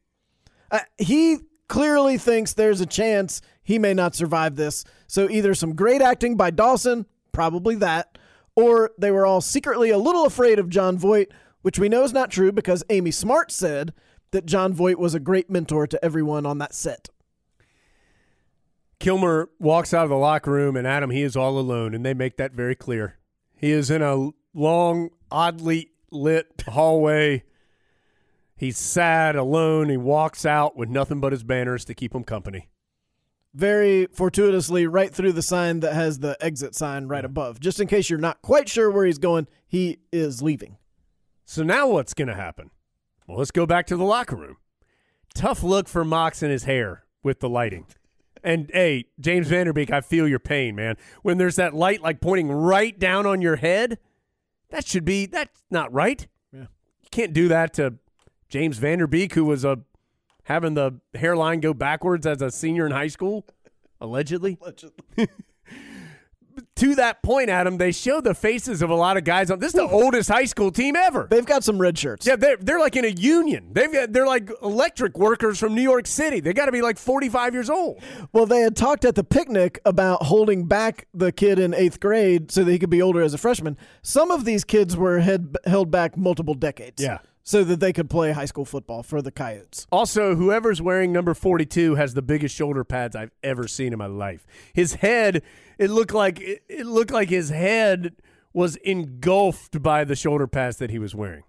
Uh, 0.70 0.80
he 0.98 1.38
clearly 1.68 2.18
thinks 2.18 2.53
there's 2.53 2.82
a 2.82 2.86
chance 2.86 3.41
he 3.64 3.80
may 3.80 3.94
not 3.94 4.16
survive 4.16 4.56
this. 4.56 4.84
So 5.08 5.30
either 5.30 5.53
some 5.53 5.76
great 5.76 6.02
acting 6.02 6.36
by 6.36 6.52
Dawson, 6.52 7.06
probably 7.32 7.76
that, 7.76 8.18
or 8.56 8.91
they 8.98 9.12
were 9.12 9.26
all 9.26 9.41
secretly 9.41 9.90
a 9.90 9.98
little 9.98 10.26
afraid 10.26 10.60
of 10.60 10.70
Jon 10.70 10.98
Voight, 10.98 11.32
which 11.62 11.80
we 11.80 11.88
know 11.88 12.03
is 12.03 12.14
not 12.14 12.32
true 12.32 12.52
because 12.52 12.84
Amy 12.90 13.12
Smart 13.12 13.52
said 13.52 13.94
that 14.32 14.45
Jon 14.45 14.74
Voight 14.74 14.99
was 14.99 15.14
a 15.14 15.20
great 15.20 15.49
mentor 15.49 15.88
to 15.88 16.03
everyone 16.03 16.45
on 16.45 16.58
that 16.58 16.74
set. 16.74 17.10
Kilmer 19.02 19.49
walks 19.57 19.95
out 19.95 20.03
of 20.03 20.11
the 20.11 20.15
locker 20.15 20.52
room, 20.52 20.76
and 20.76 20.86
Adam, 20.86 21.10
he 21.10 21.23
is 21.23 21.36
all 21.36 21.57
alone, 21.57 21.95
and 21.95 22.06
they 22.06 22.14
make 22.14 22.38
that 22.38 22.52
very 22.52 22.76
clear. 22.76 23.18
He 23.56 23.72
is 23.72 23.90
in 23.90 24.03
a 24.03 24.30
long, 24.53 25.10
oddly 25.32 25.90
lit 26.11 26.64
hallway. 26.69 27.44
He's 28.56 28.78
sad, 28.78 29.36
alone. 29.36 29.90
He 29.90 29.98
walks 29.98 30.45
out 30.45 30.78
with 30.78 30.88
nothing 30.88 31.19
but 31.19 31.32
his 31.32 31.41
banners 31.41 31.84
to 31.86 31.95
keep 31.95 32.14
him 32.14 32.23
company. 32.23 32.69
Very 33.56 34.06
fortuitously, 34.06 34.86
right 34.86 35.11
through 35.11 35.32
the 35.32 35.41
sign 35.41 35.80
that 35.80 35.94
has 35.94 36.19
the 36.19 36.38
exit 36.40 36.76
sign 36.76 37.07
right 37.07 37.23
mm-hmm. 37.23 37.26
above. 37.26 37.60
Just 37.60 37.80
in 37.80 37.88
case 37.88 38.07
you're 38.07 38.19
not 38.19 38.44
quite 38.44 38.69
sure 38.69 38.91
where 38.91 39.07
he's 39.07 39.18
going, 39.18 39.48
he 39.68 39.98
is 40.11 40.44
leaving. 40.44 40.78
So 41.44 41.64
now 41.64 41.88
what's 41.88 42.14
going 42.14 42.28
to 42.28 42.36
happen? 42.36 42.69
Well, 43.26 43.40
let's 43.40 43.49
go 43.49 43.65
back 43.65 43.88
to 43.88 43.98
the 43.98 44.06
locker 44.06 44.36
room. 44.36 44.57
Tough 45.34 45.64
look 45.64 45.88
for 45.88 46.06
Mox 46.06 46.44
and 46.44 46.52
his 46.52 46.65
hair 46.65 47.06
with 47.23 47.40
the 47.40 47.49
lighting. 47.49 47.88
And 48.44 48.70
hey, 48.74 49.06
James 49.20 49.48
Van 49.48 49.66
Der 49.66 49.74
Beek, 49.74 49.92
I 49.92 50.02
feel 50.02 50.28
your 50.28 50.40
pain, 50.40 50.76
man. 50.76 50.98
When 51.22 51.38
there's 51.38 51.56
that 51.58 51.74
light 51.74 52.02
like 52.02 52.22
pointing 52.22 52.52
right 52.52 52.98
down 52.98 53.26
on 53.26 53.42
your 53.42 53.58
head, 53.58 54.00
that 54.70 54.88
should 54.88 55.06
be 55.06 55.26
that's 55.26 55.64
not 55.70 55.92
right. 55.94 56.28
Yeah. 56.52 56.62
You 56.62 57.10
can't 57.12 57.34
do 57.34 57.48
that 57.50 57.74
to 57.76 57.96
James 58.50 58.78
Van 58.78 59.00
Der 59.00 59.08
Beek, 59.08 59.34
who 59.34 59.46
was 59.46 59.64
a 59.64 59.80
having 60.44 60.74
the 60.74 61.00
hairline 61.14 61.60
go 61.60 61.74
backwards 61.74 62.26
as 62.26 62.42
a 62.42 62.50
senior 62.50 62.86
in 62.86 62.92
high 62.92 63.08
school, 63.08 63.46
allegedly. 64.00 64.58
Allegedly. 64.62 65.28
to 66.77 66.95
that 66.95 67.22
point, 67.22 67.49
Adam, 67.49 67.77
they 67.77 67.91
show 67.91 68.22
the 68.22 68.34
faces 68.34 68.81
of 68.81 68.89
a 68.89 68.95
lot 68.95 69.18
of 69.18 69.23
guys 69.23 69.52
on. 69.52 69.60
This 69.60 69.73
is 69.73 69.80
the 69.80 69.88
oldest 69.88 70.30
high 70.30 70.45
school 70.45 70.72
team 70.72 70.95
ever. 70.95 71.27
They've 71.30 71.45
got 71.45 71.64
some 71.64 71.80
red 71.80 71.98
shirts. 71.98 72.26
Yeah, 72.26 72.35
they're 72.38 72.57
they're 72.57 72.80
like 72.80 72.95
in 72.95 73.06
a 73.06 73.10
union. 73.10 73.69
They've 73.73 73.91
got, 73.91 74.14
they're 74.14 74.26
like 74.26 74.49
electric 74.61 75.18
workers 75.18 75.60
from 75.60 75.76
New 75.76 75.81
York 75.81 76.07
City. 76.07 76.39
They 76.39 76.53
got 76.53 76.65
to 76.68 76.72
be 76.72 76.81
like 76.81 76.98
forty 76.98 77.30
five 77.30 77.53
years 77.53 77.69
old. 77.69 78.02
Well, 78.34 78.45
they 78.45 78.61
had 78.61 78.76
talked 78.76 79.06
at 79.06 79.15
the 79.15 79.23
picnic 79.23 79.80
about 79.85 80.23
holding 80.23 80.65
back 80.65 81.07
the 81.14 81.31
kid 81.31 81.60
in 81.60 81.73
eighth 81.73 81.99
grade 81.99 82.52
so 82.52 82.64
that 82.64 82.72
he 82.72 82.80
could 82.80 82.89
be 82.89 83.02
older 83.02 83.22
as 83.22 83.34
a 83.34 83.38
freshman. 83.38 83.77
Some 84.02 84.31
of 84.31 84.45
these 84.45 84.64
kids 84.64 84.95
were 84.95 85.19
head, 85.19 85.56
held 85.65 85.91
back 85.91 86.18
multiple 86.18 86.53
decades. 86.53 87.03
Yeah. 87.03 87.19
So 87.44 87.64
that 87.64 87.80
they 87.80 87.92
could 87.92 88.10
play 88.10 88.34
high 88.34 88.46
school 88.46 88.66
football 88.66 89.02
for 89.02 89.22
the 89.22 89.32
Coyotes. 89.32 89.88
Also, 89.92 90.36
whoever's 90.36 90.82
wearing 90.82 91.12
number 91.12 91.34
42 91.34 91.96
has 91.96 92.14
the 92.14 92.22
biggest 92.22 92.56
shoulder 92.56 92.84
pads 92.84 93.16
I've 93.16 93.32
ever 93.44 93.68
seen 93.68 93.94
in 93.94 94.00
my 94.00 94.06
life. 94.06 94.46
His 94.74 94.96
head, 94.96 95.42
it 95.80 95.90
looked 95.90 96.14
like 96.14 96.40
it, 96.40 96.64
it 96.70 96.86
looked 96.86 97.12
like 97.12 97.30
his 97.30 97.50
head 97.50 98.16
was 98.54 98.76
engulfed 98.78 99.82
by 99.82 100.04
the 100.04 100.16
shoulder 100.16 100.46
pads 100.46 100.78
that 100.78 100.92
he 100.92 101.00
was 101.00 101.16
wearing. 101.16 101.44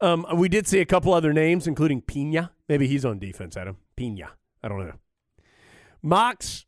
Um, 0.00 0.24
we 0.34 0.48
did 0.48 0.66
see 0.66 0.78
a 0.78 0.86
couple 0.86 1.12
other 1.12 1.32
names, 1.32 1.66
including 1.66 2.00
Pina. 2.00 2.52
Maybe 2.68 2.86
he's 2.86 3.04
on 3.04 3.18
defense, 3.18 3.56
Adam. 3.56 3.76
Pina. 3.96 4.30
I 4.62 4.68
don't 4.68 4.78
know. 4.78 4.94
Mox 6.02 6.64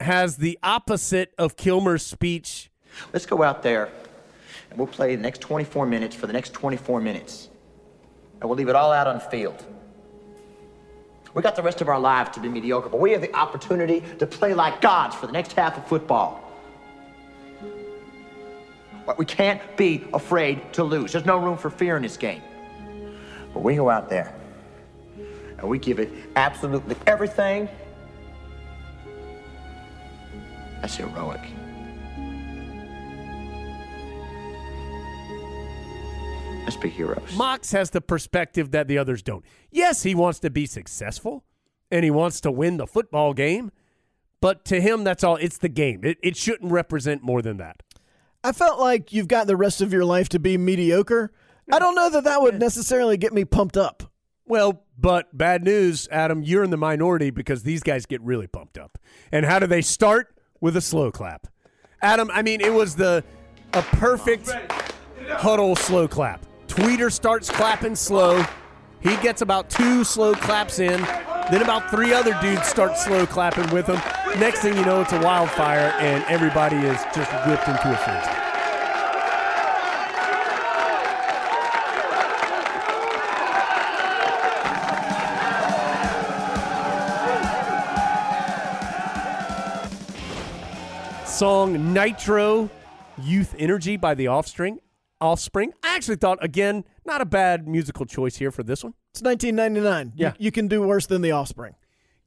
has 0.00 0.36
the 0.36 0.58
opposite 0.62 1.34
of 1.38 1.56
Kilmer's 1.56 2.04
speech. 2.04 2.70
Let's 3.12 3.26
go 3.26 3.42
out 3.42 3.62
there 3.62 3.88
and 4.72 4.78
we'll 4.78 4.86
play 4.86 5.14
the 5.14 5.20
next 5.20 5.42
24 5.42 5.84
minutes 5.84 6.16
for 6.16 6.26
the 6.26 6.32
next 6.32 6.54
24 6.54 6.98
minutes. 7.02 7.50
And 8.40 8.48
we'll 8.48 8.56
leave 8.56 8.70
it 8.70 8.74
all 8.74 8.90
out 8.90 9.06
on 9.06 9.16
the 9.16 9.20
field. 9.20 9.62
We 11.34 11.42
got 11.42 11.56
the 11.56 11.62
rest 11.62 11.82
of 11.82 11.90
our 11.90 12.00
lives 12.00 12.30
to 12.30 12.40
be 12.40 12.48
mediocre, 12.48 12.88
but 12.88 12.98
we 12.98 13.12
have 13.12 13.20
the 13.20 13.34
opportunity 13.36 14.02
to 14.18 14.26
play 14.26 14.54
like 14.54 14.80
gods 14.80 15.14
for 15.14 15.26
the 15.26 15.32
next 15.32 15.52
half 15.52 15.76
of 15.76 15.86
football. 15.86 16.42
But 19.04 19.18
we 19.18 19.26
can't 19.26 19.60
be 19.76 20.06
afraid 20.14 20.72
to 20.72 20.84
lose. 20.84 21.12
There's 21.12 21.26
no 21.26 21.36
room 21.36 21.58
for 21.58 21.68
fear 21.68 21.96
in 21.96 22.02
this 22.02 22.16
game. 22.16 22.40
But 23.52 23.62
we 23.62 23.74
go 23.74 23.90
out 23.90 24.08
there 24.08 24.34
and 25.58 25.68
we 25.68 25.78
give 25.78 25.98
it 25.98 26.10
absolutely 26.34 26.96
everything. 27.06 27.68
That's 30.80 30.96
heroic. 30.96 31.42
Let's 36.62 36.76
be 36.76 36.88
heroes. 36.88 37.34
Mox 37.36 37.72
has 37.72 37.90
the 37.90 38.00
perspective 38.00 38.70
that 38.70 38.88
the 38.88 38.98
others 38.98 39.22
don't. 39.22 39.44
Yes, 39.70 40.02
he 40.02 40.14
wants 40.14 40.38
to 40.40 40.50
be 40.50 40.66
successful 40.66 41.44
and 41.90 42.04
he 42.04 42.10
wants 42.10 42.40
to 42.42 42.50
win 42.50 42.76
the 42.76 42.86
football 42.86 43.34
game, 43.34 43.70
but 44.40 44.64
to 44.66 44.80
him, 44.80 45.04
that's 45.04 45.22
all. 45.22 45.36
It's 45.36 45.58
the 45.58 45.68
game. 45.68 46.00
It, 46.04 46.18
it 46.22 46.36
shouldn't 46.36 46.72
represent 46.72 47.22
more 47.22 47.42
than 47.42 47.58
that. 47.58 47.82
I 48.44 48.52
felt 48.52 48.80
like 48.80 49.12
you've 49.12 49.28
got 49.28 49.46
the 49.46 49.56
rest 49.56 49.80
of 49.80 49.92
your 49.92 50.04
life 50.04 50.28
to 50.30 50.38
be 50.38 50.58
mediocre. 50.58 51.32
I 51.70 51.78
don't 51.78 51.94
know 51.94 52.10
that 52.10 52.24
that 52.24 52.42
would 52.42 52.58
necessarily 52.58 53.16
get 53.16 53.32
me 53.32 53.44
pumped 53.44 53.76
up. 53.76 54.04
Well, 54.44 54.84
but 54.98 55.36
bad 55.36 55.62
news, 55.62 56.08
Adam, 56.10 56.42
you're 56.42 56.64
in 56.64 56.70
the 56.70 56.76
minority 56.76 57.30
because 57.30 57.62
these 57.62 57.82
guys 57.82 58.04
get 58.06 58.20
really 58.22 58.48
pumped 58.48 58.76
up. 58.78 58.98
And 59.30 59.46
how 59.46 59.58
do 59.58 59.66
they 59.66 59.82
start? 59.82 60.34
With 60.60 60.76
a 60.76 60.80
slow 60.80 61.10
clap. 61.10 61.48
Adam, 62.02 62.30
I 62.32 62.42
mean, 62.42 62.60
it 62.60 62.72
was 62.72 62.94
the 62.94 63.24
a 63.72 63.82
perfect 63.82 64.48
huddle 65.28 65.74
slow 65.74 66.06
clap. 66.06 66.46
Tweeder 66.72 67.12
starts 67.12 67.50
clapping 67.50 67.94
slow. 67.94 68.42
He 69.00 69.14
gets 69.18 69.42
about 69.42 69.68
two 69.68 70.04
slow 70.04 70.32
claps 70.32 70.78
in. 70.78 71.02
Then 71.50 71.60
about 71.60 71.90
three 71.90 72.14
other 72.14 72.34
dudes 72.40 72.66
start 72.66 72.96
slow 72.96 73.26
clapping 73.26 73.68
with 73.74 73.86
him. 73.86 74.00
Next 74.40 74.60
thing 74.60 74.74
you 74.78 74.84
know, 74.86 75.02
it's 75.02 75.12
a 75.12 75.20
wildfire, 75.20 75.92
and 76.00 76.24
everybody 76.28 76.76
is 76.76 76.98
just 77.14 77.30
whipped 77.46 77.68
into 77.68 77.92
a 77.92 77.96
frenzy. 77.98 78.30
Song 91.26 91.92
Nitro 91.92 92.70
Youth 93.18 93.54
Energy 93.58 93.98
by 93.98 94.14
the 94.14 94.28
Offspring. 94.28 94.80
Offspring. 95.22 95.72
I 95.84 95.94
actually 95.94 96.16
thought, 96.16 96.42
again, 96.42 96.84
not 97.06 97.20
a 97.20 97.24
bad 97.24 97.68
musical 97.68 98.04
choice 98.04 98.36
here 98.36 98.50
for 98.50 98.62
this 98.62 98.82
one. 98.82 98.94
It's 99.12 99.22
1999. 99.22 100.14
Yeah. 100.16 100.34
You, 100.38 100.46
you 100.46 100.52
can 100.52 100.68
do 100.68 100.82
worse 100.82 101.06
than 101.06 101.22
the 101.22 101.30
offspring. 101.30 101.74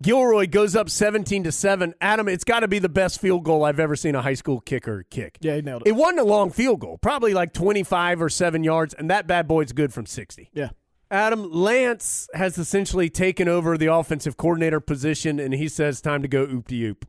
Gilroy 0.02 0.48
goes 0.48 0.76
up 0.76 0.90
17 0.90 1.44
to 1.44 1.52
7. 1.52 1.94
Adam, 2.02 2.28
it's 2.28 2.44
got 2.44 2.62
to 2.62 2.68
be 2.68 2.80
the 2.80 2.90
best 2.90 3.22
field 3.22 3.44
goal 3.44 3.64
I've 3.64 3.80
ever 3.80 3.96
seen 3.96 4.16
a 4.16 4.22
high 4.22 4.34
school 4.34 4.60
kicker 4.60 5.06
kick. 5.10 5.38
Yeah, 5.42 5.56
he 5.56 5.62
nailed 5.62 5.84
it. 5.86 5.90
It 5.90 5.94
wasn't 5.94 6.20
a 6.20 6.24
long 6.24 6.52
field 6.52 6.80
goal, 6.82 6.98
probably 6.98 7.34
like 7.34 7.54
25 7.54 8.22
or 8.22 8.30
7 8.30 8.64
yards, 8.64 8.94
and 8.94 9.10
that 9.10 9.26
bad 9.28 9.48
boy's 9.48 9.72
good 9.72 9.94
from 9.94 10.06
60. 10.06 10.52
Yeah. 10.54 10.70
Adam 11.10 11.52
Lance 11.52 12.28
has 12.34 12.58
essentially 12.58 13.10
taken 13.10 13.48
over 13.48 13.78
the 13.78 13.94
offensive 13.94 14.38
coordinator 14.38 14.80
position, 14.80 15.40
and 15.40 15.54
he 15.54 15.68
says 15.68 16.02
time 16.02 16.22
to 16.22 16.28
go 16.28 16.42
oop 16.44 16.68
de 16.68 16.84
oop. 16.84 17.06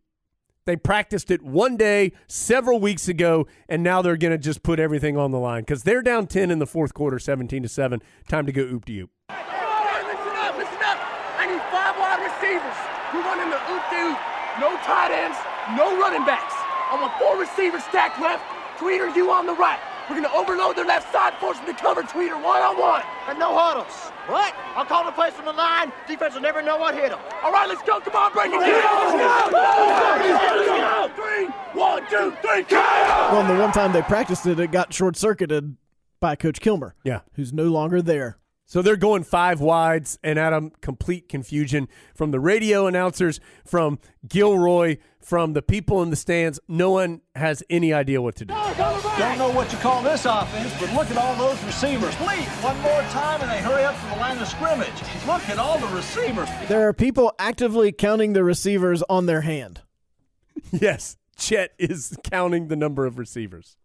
They 0.66 0.74
practiced 0.74 1.30
it 1.30 1.42
one 1.42 1.76
day 1.76 2.12
several 2.26 2.80
weeks 2.80 3.06
ago, 3.08 3.46
and 3.68 3.84
now 3.84 4.02
they're 4.02 4.16
going 4.16 4.32
to 4.32 4.38
just 4.38 4.64
put 4.64 4.80
everything 4.80 5.16
on 5.16 5.30
the 5.30 5.38
line 5.38 5.62
because 5.62 5.84
they're 5.84 6.02
down 6.02 6.26
10 6.26 6.50
in 6.50 6.58
the 6.58 6.66
fourth 6.66 6.92
quarter, 6.92 7.20
17 7.20 7.62
to 7.62 7.68
7. 7.68 8.02
Time 8.28 8.46
to 8.46 8.52
go 8.52 8.62
oop 8.62 8.84
de 8.84 9.02
oop. 9.02 9.10
Listen 9.30 10.34
up, 10.42 10.58
listen 10.58 10.82
up. 10.82 10.98
I 11.38 11.46
need 11.46 11.62
five 11.70 11.94
wide 11.94 12.18
receivers. 12.18 12.76
We're 13.14 13.22
running 13.22 13.48
the 13.48 13.62
oop 13.70 13.84
de 13.94 14.10
oop. 14.10 14.18
No 14.58 14.74
tight 14.82 15.14
ends, 15.14 15.38
no 15.78 15.96
running 16.00 16.26
backs. 16.26 16.54
I 16.90 16.98
want 17.00 17.14
four 17.14 17.38
receivers 17.38 17.84
stacked 17.84 18.20
left. 18.20 18.42
Tweeder, 18.78 19.14
you 19.14 19.30
on 19.30 19.46
the 19.46 19.54
right. 19.54 19.78
We're 20.08 20.16
gonna 20.22 20.34
overload 20.34 20.76
their 20.76 20.84
left 20.86 21.12
side, 21.12 21.34
force 21.34 21.58
them 21.58 21.66
to 21.66 21.74
cover 21.74 22.02
Tweeder 22.02 22.40
one 22.42 22.62
on 22.62 22.78
one. 22.78 23.02
And 23.28 23.38
no 23.38 23.56
huddles. 23.56 23.92
What? 24.28 24.54
I'll 24.76 24.84
call 24.84 25.04
the 25.04 25.10
place 25.12 25.32
from 25.32 25.46
the 25.46 25.52
line. 25.52 25.92
Defense 26.06 26.34
will 26.34 26.42
never 26.42 26.62
know 26.62 26.76
what 26.76 26.94
hit 26.94 27.10
them. 27.10 27.18
All 27.42 27.52
right, 27.52 27.68
let's 27.68 27.82
go. 27.82 27.98
Come 28.00 28.14
on, 28.14 28.32
break 28.32 28.52
Get 28.52 28.62
it. 28.62 28.84
Let's 28.84 29.12
go. 29.12 29.58
Let's 29.58 30.66
go. 30.66 31.22
Three, 31.22 31.46
one, 31.80 32.02
two, 32.08 32.36
three, 32.40 32.62
go. 32.62 32.76
Well, 32.76 33.40
and 33.40 33.50
the 33.50 33.60
one 33.60 33.72
time 33.72 33.92
they 33.92 34.02
practiced 34.02 34.46
it, 34.46 34.60
it 34.60 34.70
got 34.70 34.92
short 34.94 35.16
circuited 35.16 35.76
by 36.20 36.36
Coach 36.36 36.60
Kilmer. 36.60 36.94
Yeah. 37.04 37.20
Who's 37.34 37.52
no 37.52 37.64
longer 37.64 38.00
there. 38.00 38.38
So 38.68 38.82
they're 38.82 38.96
going 38.96 39.22
five 39.22 39.60
wides, 39.60 40.18
and 40.24 40.40
Adam, 40.40 40.72
complete 40.80 41.28
confusion 41.28 41.88
from 42.16 42.32
the 42.32 42.40
radio 42.40 42.88
announcers, 42.88 43.38
from 43.64 44.00
Gilroy, 44.26 44.96
from 45.20 45.52
the 45.52 45.62
people 45.62 46.02
in 46.02 46.10
the 46.10 46.16
stands. 46.16 46.58
No 46.66 46.90
one 46.90 47.20
has 47.36 47.62
any 47.70 47.92
idea 47.92 48.20
what 48.20 48.34
to 48.36 48.44
do. 48.44 48.54
Don't 48.54 49.38
know 49.38 49.50
what 49.52 49.72
you 49.72 49.78
call 49.78 50.02
this 50.02 50.24
offense, 50.24 50.74
but 50.80 50.92
look 50.94 51.08
at 51.12 51.16
all 51.16 51.36
those 51.36 51.62
receivers. 51.62 52.12
Bleep 52.16 52.64
one 52.64 52.78
more 52.80 53.02
time, 53.02 53.40
and 53.40 53.50
they 53.50 53.60
hurry 53.60 53.84
up 53.84 53.94
to 54.00 54.06
the 54.06 54.16
line 54.16 54.36
of 54.38 54.48
scrimmage. 54.48 55.00
Look 55.28 55.48
at 55.48 55.58
all 55.58 55.78
the 55.78 55.86
receivers. 55.94 56.48
There 56.66 56.88
are 56.88 56.92
people 56.92 57.32
actively 57.38 57.92
counting 57.92 58.32
the 58.32 58.42
receivers 58.42 59.04
on 59.08 59.26
their 59.26 59.42
hand. 59.42 59.82
yes, 60.72 61.16
Chet 61.36 61.72
is 61.78 62.18
counting 62.24 62.66
the 62.66 62.76
number 62.76 63.06
of 63.06 63.16
receivers. 63.16 63.76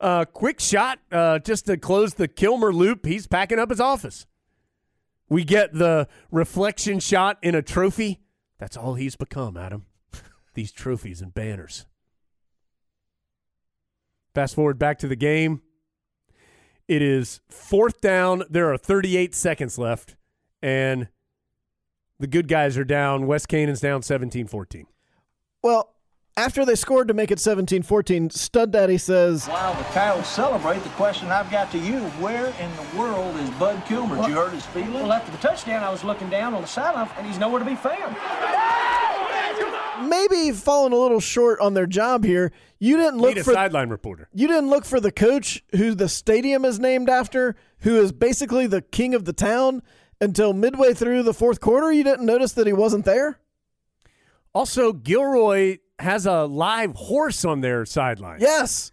Uh, 0.00 0.24
quick 0.24 0.60
shot 0.60 0.98
uh, 1.12 1.38
just 1.38 1.66
to 1.66 1.76
close 1.76 2.14
the 2.14 2.28
Kilmer 2.28 2.72
loop. 2.72 3.06
He's 3.06 3.26
packing 3.26 3.58
up 3.58 3.70
his 3.70 3.80
office. 3.80 4.26
We 5.28 5.44
get 5.44 5.72
the 5.72 6.08
reflection 6.30 7.00
shot 7.00 7.38
in 7.42 7.54
a 7.54 7.62
trophy. 7.62 8.20
That's 8.58 8.76
all 8.76 8.94
he's 8.94 9.16
become, 9.16 9.56
Adam. 9.56 9.86
These 10.54 10.72
trophies 10.72 11.20
and 11.20 11.32
banners. 11.32 11.86
Fast 14.34 14.54
forward 14.54 14.78
back 14.78 14.98
to 14.98 15.08
the 15.08 15.16
game. 15.16 15.62
It 16.86 17.00
is 17.00 17.40
fourth 17.48 18.00
down. 18.00 18.42
There 18.50 18.70
are 18.72 18.76
38 18.76 19.34
seconds 19.34 19.78
left, 19.78 20.16
and 20.60 21.08
the 22.18 22.26
good 22.26 22.48
guys 22.48 22.76
are 22.76 22.84
down. 22.84 23.26
West 23.26 23.48
Canaan's 23.48 23.80
down 23.80 24.02
17 24.02 24.46
14. 24.46 24.86
Well, 25.62 25.93
after 26.36 26.64
they 26.64 26.74
scored 26.74 27.08
to 27.08 27.14
make 27.14 27.30
it 27.30 27.38
17 27.38 27.82
14, 27.82 28.30
Stud 28.30 28.72
Daddy 28.72 28.98
says, 28.98 29.46
While 29.46 29.74
the 29.74 29.84
Coyotes 29.84 30.26
celebrate, 30.26 30.82
the 30.82 30.88
question 30.90 31.28
I've 31.28 31.50
got 31.50 31.70
to 31.72 31.78
you, 31.78 32.00
where 32.20 32.46
in 32.46 32.70
the 32.76 32.98
world 32.98 33.36
is 33.36 33.50
Bud 33.50 33.82
Kilmer? 33.86 34.16
Did 34.16 34.28
you 34.28 34.34
heard 34.34 34.52
his 34.52 34.66
feeling? 34.66 34.94
Well, 34.94 35.12
after 35.12 35.30
the 35.30 35.38
touchdown, 35.38 35.84
I 35.84 35.90
was 35.90 36.02
looking 36.02 36.28
down 36.30 36.54
on 36.54 36.62
the 36.62 36.68
sideline, 36.68 37.08
and 37.16 37.26
he's 37.26 37.38
nowhere 37.38 37.60
to 37.60 37.64
be 37.64 37.76
found. 37.76 38.16
maybe 40.08 40.50
falling 40.52 40.92
a 40.92 40.96
little 40.96 41.20
short 41.20 41.60
on 41.60 41.74
their 41.74 41.86
job 41.86 42.24
here. 42.24 42.52
You 42.80 42.96
didn't 42.96 43.18
look 43.18 43.34
Need 43.36 43.40
a 43.40 43.44
for 43.44 43.52
sideline 43.52 43.88
reporter. 43.88 44.28
You 44.34 44.48
didn't 44.48 44.68
look 44.68 44.84
for 44.84 45.00
the 45.00 45.12
coach 45.12 45.62
who 45.76 45.94
the 45.94 46.08
stadium 46.08 46.64
is 46.64 46.80
named 46.80 47.08
after, 47.08 47.54
who 47.80 48.00
is 48.00 48.12
basically 48.12 48.66
the 48.66 48.82
king 48.82 49.14
of 49.14 49.24
the 49.24 49.32
town 49.32 49.82
until 50.20 50.52
midway 50.52 50.94
through 50.94 51.22
the 51.22 51.34
fourth 51.34 51.60
quarter. 51.60 51.92
You 51.92 52.02
didn't 52.02 52.26
notice 52.26 52.52
that 52.52 52.66
he 52.66 52.72
wasn't 52.72 53.04
there. 53.04 53.38
Also, 54.52 54.92
Gilroy 54.92 55.78
has 55.98 56.26
a 56.26 56.44
live 56.44 56.94
horse 56.94 57.44
on 57.44 57.60
their 57.60 57.84
sideline. 57.84 58.40
Yes. 58.40 58.90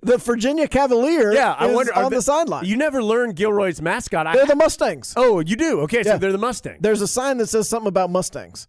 The 0.00 0.18
Virginia 0.18 0.68
Cavalier 0.68 1.32
Yeah, 1.32 1.56
I 1.58 1.72
wonder 1.72 1.92
on 1.96 2.10
they- 2.10 2.16
the 2.18 2.22
sideline. 2.22 2.64
You 2.64 2.76
never 2.76 3.02
learn 3.02 3.32
Gilroy's 3.32 3.82
mascot. 3.82 4.32
They're 4.32 4.46
the 4.46 4.54
Mustangs. 4.54 5.12
Oh, 5.16 5.40
you 5.40 5.56
do? 5.56 5.80
Okay, 5.80 6.02
so 6.04 6.18
they're 6.18 6.30
the 6.30 6.38
Mustangs. 6.38 6.78
There's 6.80 7.00
a 7.00 7.08
sign 7.08 7.38
that 7.38 7.48
says 7.48 7.68
something 7.68 7.88
about 7.88 8.10
Mustangs. 8.10 8.68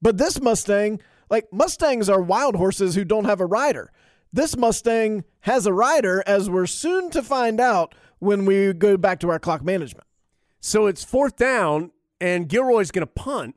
But 0.00 0.16
this 0.16 0.40
Mustang, 0.40 1.00
like 1.28 1.52
Mustangs 1.52 2.08
are 2.08 2.20
wild 2.22 2.56
horses 2.56 2.94
who 2.94 3.04
don't 3.04 3.26
have 3.26 3.40
a 3.40 3.46
rider. 3.46 3.92
This 4.32 4.56
Mustang 4.56 5.24
has 5.40 5.66
a 5.66 5.72
rider, 5.74 6.24
as 6.26 6.48
we're 6.48 6.66
soon 6.66 7.10
to 7.10 7.22
find 7.22 7.60
out 7.60 7.94
when 8.18 8.46
we 8.46 8.72
go 8.72 8.96
back 8.96 9.20
to 9.20 9.28
our 9.30 9.38
clock 9.38 9.62
management. 9.62 10.06
So 10.60 10.86
it's 10.86 11.04
fourth 11.04 11.36
down, 11.36 11.90
and 12.20 12.48
Gilroy's 12.48 12.90
going 12.90 13.06
to 13.06 13.12
punt. 13.12 13.56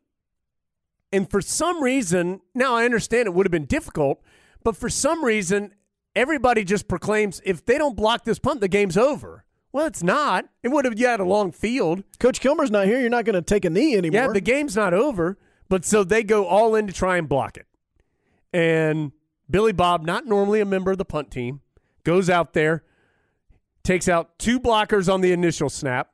And 1.16 1.30
for 1.30 1.42
some 1.42 1.82
reason, 1.82 2.42
now 2.54 2.76
I 2.76 2.86
understand 2.86 3.28
it 3.28 3.34
would 3.34 3.46
have 3.46 3.52
been 3.52 3.66
difficult, 3.66 4.22
but 4.64 4.76
for 4.76 4.90
some 4.90 5.24
reason, 5.24 5.74
everybody 6.16 6.64
just 6.64 6.88
proclaims 6.88 7.42
if 7.46 7.66
they 7.66 7.78
don't 7.78 7.96
block 7.96 8.26
this 8.26 8.40
punt, 8.40 8.60
the 8.60 8.68
game's 8.68 8.98
over. 8.98 9.46
Well, 9.72 9.86
it's 9.86 10.04
not. 10.04 10.46
It 10.64 10.70
would 10.70 10.86
have 10.86 11.00
you 11.00 11.08
had 11.08 11.20
a 11.20 11.26
long 11.26 11.52
field. 11.52 12.04
Coach 12.20 12.40
Kilmer's 12.40 12.72
not 12.72 12.86
here. 12.86 13.00
You're 13.00 13.10
not 13.10 13.26
going 13.26 13.36
to 13.36 13.42
take 13.42 13.66
a 13.66 13.70
knee 13.70 13.96
anymore. 13.96 14.22
Yeah, 14.22 14.28
the 14.28 14.42
game's 14.42 14.76
not 14.76 14.94
over. 14.94 15.38
But 15.68 15.86
so 15.86 16.04
they 16.04 16.24
go 16.24 16.46
all 16.46 16.76
in 16.76 16.88
to 16.88 16.94
try 16.94 17.18
and 17.18 17.28
block 17.28 17.58
it. 17.58 17.66
And 18.54 19.12
Billy 19.50 19.74
Bob, 19.74 20.06
not 20.06 20.26
normally 20.26 20.62
a 20.62 20.66
member 20.66 20.92
of 20.92 20.98
the 20.98 21.06
punt 21.06 21.32
team, 21.32 21.62
goes 22.04 22.30
out 22.30 22.54
there, 22.54 22.84
takes 23.84 24.08
out 24.08 24.38
two 24.40 24.60
blockers 24.60 25.12
on 25.12 25.22
the 25.22 25.32
initial 25.32 25.70
snap, 25.70 26.10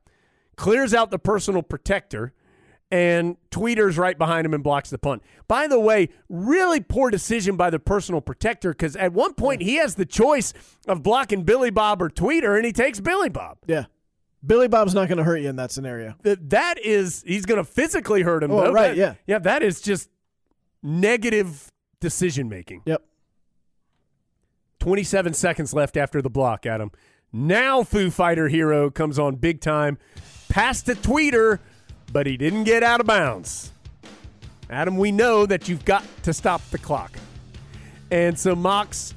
clears 0.55 0.93
out 0.93 1.11
the 1.11 1.19
personal 1.19 1.61
protector, 1.61 2.33
and 2.91 3.37
Tweeders 3.51 3.97
right 3.97 4.17
behind 4.17 4.45
him 4.45 4.53
and 4.53 4.63
blocks 4.63 4.89
the 4.89 4.97
punt. 4.97 5.23
By 5.47 5.67
the 5.67 5.79
way, 5.79 6.09
really 6.29 6.79
poor 6.81 7.09
decision 7.09 7.55
by 7.55 7.69
the 7.69 7.79
personal 7.79 8.19
protector 8.21 8.71
because 8.73 8.95
at 8.97 9.13
one 9.13 9.33
point 9.33 9.61
he 9.61 9.75
has 9.75 9.95
the 9.95 10.05
choice 10.05 10.53
of 10.87 11.01
blocking 11.01 11.43
Billy 11.43 11.69
Bob 11.69 12.01
or 12.01 12.09
Tweeder, 12.09 12.55
and 12.57 12.65
he 12.65 12.71
takes 12.73 12.99
Billy 12.99 13.29
Bob. 13.29 13.57
Yeah. 13.65 13.85
Billy 14.45 14.67
Bob's 14.67 14.93
not 14.93 15.07
going 15.07 15.19
to 15.19 15.23
hurt 15.23 15.37
you 15.37 15.49
in 15.49 15.55
that 15.57 15.71
scenario. 15.71 16.15
Th- 16.23 16.39
That 16.41 16.83
is, 16.83 17.23
he's 17.27 17.45
going 17.45 17.59
to 17.59 17.63
physically 17.63 18.23
hurt 18.23 18.43
him. 18.43 18.51
Oh, 18.51 18.61
though. 18.63 18.71
right, 18.71 18.89
That- 18.89 18.97
yeah. 18.97 19.13
Yeah, 19.27 19.39
that 19.39 19.63
is 19.63 19.81
just 19.81 20.09
negative 20.83 21.71
decision 21.99 22.49
making. 22.49 22.81
Yep. 22.85 23.03
27 24.79 25.33
seconds 25.33 25.73
left 25.73 25.95
after 25.95 26.21
the 26.21 26.29
block, 26.29 26.65
Adam. 26.65 26.91
Now 27.31 27.83
Foo 27.83 28.09
Fighter 28.09 28.47
Hero 28.47 28.89
comes 28.89 29.19
on 29.19 29.35
big 29.35 29.61
time. 29.61 29.97
Past 30.49 30.85
the 30.87 30.95
Tweeder, 30.95 31.59
but 32.11 32.27
he 32.27 32.37
didn't 32.37 32.65
get 32.65 32.83
out 32.83 32.99
of 32.99 33.07
bounds. 33.07 33.71
Adam, 34.69 34.97
we 34.97 35.11
know 35.11 35.45
that 35.45 35.67
you've 35.67 35.85
got 35.85 36.03
to 36.23 36.33
stop 36.33 36.61
the 36.71 36.77
clock. 36.77 37.11
And 38.09 38.37
so 38.37 38.55
Mox 38.55 39.13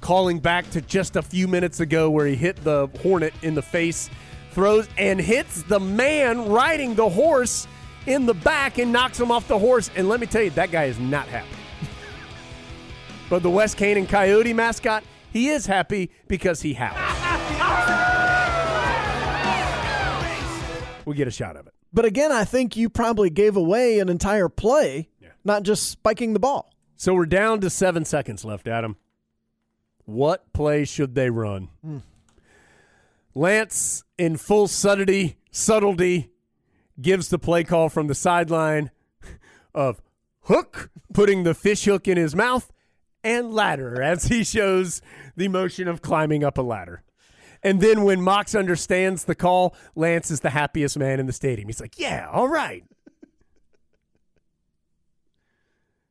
calling 0.00 0.38
back 0.38 0.68
to 0.70 0.80
just 0.80 1.16
a 1.16 1.22
few 1.22 1.48
minutes 1.48 1.80
ago 1.80 2.10
where 2.10 2.26
he 2.26 2.34
hit 2.34 2.56
the 2.64 2.88
Hornet 3.02 3.34
in 3.42 3.54
the 3.54 3.62
face, 3.62 4.10
throws 4.52 4.88
and 4.98 5.20
hits 5.20 5.62
the 5.64 5.80
man 5.80 6.48
riding 6.48 6.94
the 6.94 7.08
horse 7.08 7.66
in 8.06 8.26
the 8.26 8.34
back 8.34 8.78
and 8.78 8.92
knocks 8.92 9.18
him 9.18 9.30
off 9.30 9.48
the 9.48 9.58
horse. 9.58 9.90
And 9.96 10.08
let 10.08 10.20
me 10.20 10.26
tell 10.26 10.42
you, 10.42 10.50
that 10.50 10.70
guy 10.70 10.84
is 10.84 10.98
not 10.98 11.26
happy. 11.28 11.48
but 13.30 13.42
the 13.42 13.50
West 13.50 13.76
Canaan 13.76 14.06
Coyote 14.06 14.52
mascot, 14.52 15.04
he 15.32 15.48
is 15.48 15.66
happy 15.66 16.10
because 16.28 16.62
he 16.62 16.74
howls. 16.74 16.96
We 21.06 21.14
get 21.14 21.28
a 21.28 21.30
shot 21.30 21.54
of 21.54 21.68
it. 21.68 21.75
But 21.92 22.04
again, 22.04 22.32
I 22.32 22.44
think 22.44 22.76
you 22.76 22.88
probably 22.88 23.30
gave 23.30 23.56
away 23.56 23.98
an 23.98 24.08
entire 24.08 24.48
play, 24.48 25.08
not 25.44 25.62
just 25.62 25.88
spiking 25.88 26.32
the 26.32 26.38
ball. 26.38 26.70
So 26.96 27.14
we're 27.14 27.26
down 27.26 27.60
to 27.60 27.70
seven 27.70 28.04
seconds 28.04 28.44
left, 28.44 28.66
Adam. 28.66 28.96
What 30.04 30.52
play 30.52 30.84
should 30.84 31.14
they 31.14 31.30
run? 31.30 31.68
Hmm. 31.82 31.98
Lance, 33.34 34.02
in 34.16 34.36
full 34.36 34.66
subtlety, 34.66 35.36
subtlety, 35.50 36.30
gives 37.00 37.28
the 37.28 37.38
play 37.38 37.64
call 37.64 37.88
from 37.88 38.06
the 38.06 38.14
sideline 38.14 38.90
of 39.74 40.00
hook, 40.42 40.90
putting 41.12 41.42
the 41.42 41.54
fish 41.54 41.84
hook 41.84 42.08
in 42.08 42.16
his 42.16 42.34
mouth, 42.34 42.72
and 43.22 43.52
ladder 43.52 44.00
as 44.00 44.24
he 44.24 44.42
shows 44.44 45.02
the 45.36 45.48
motion 45.48 45.88
of 45.88 46.00
climbing 46.00 46.44
up 46.44 46.56
a 46.56 46.62
ladder. 46.62 47.02
And 47.62 47.80
then 47.80 48.04
when 48.04 48.20
Mox 48.20 48.54
understands 48.54 49.24
the 49.24 49.34
call, 49.34 49.74
Lance 49.94 50.30
is 50.30 50.40
the 50.40 50.50
happiest 50.50 50.98
man 50.98 51.20
in 51.20 51.26
the 51.26 51.32
stadium. 51.32 51.68
He's 51.68 51.80
like, 51.80 51.98
yeah, 51.98 52.28
all 52.30 52.48
right. 52.48 52.84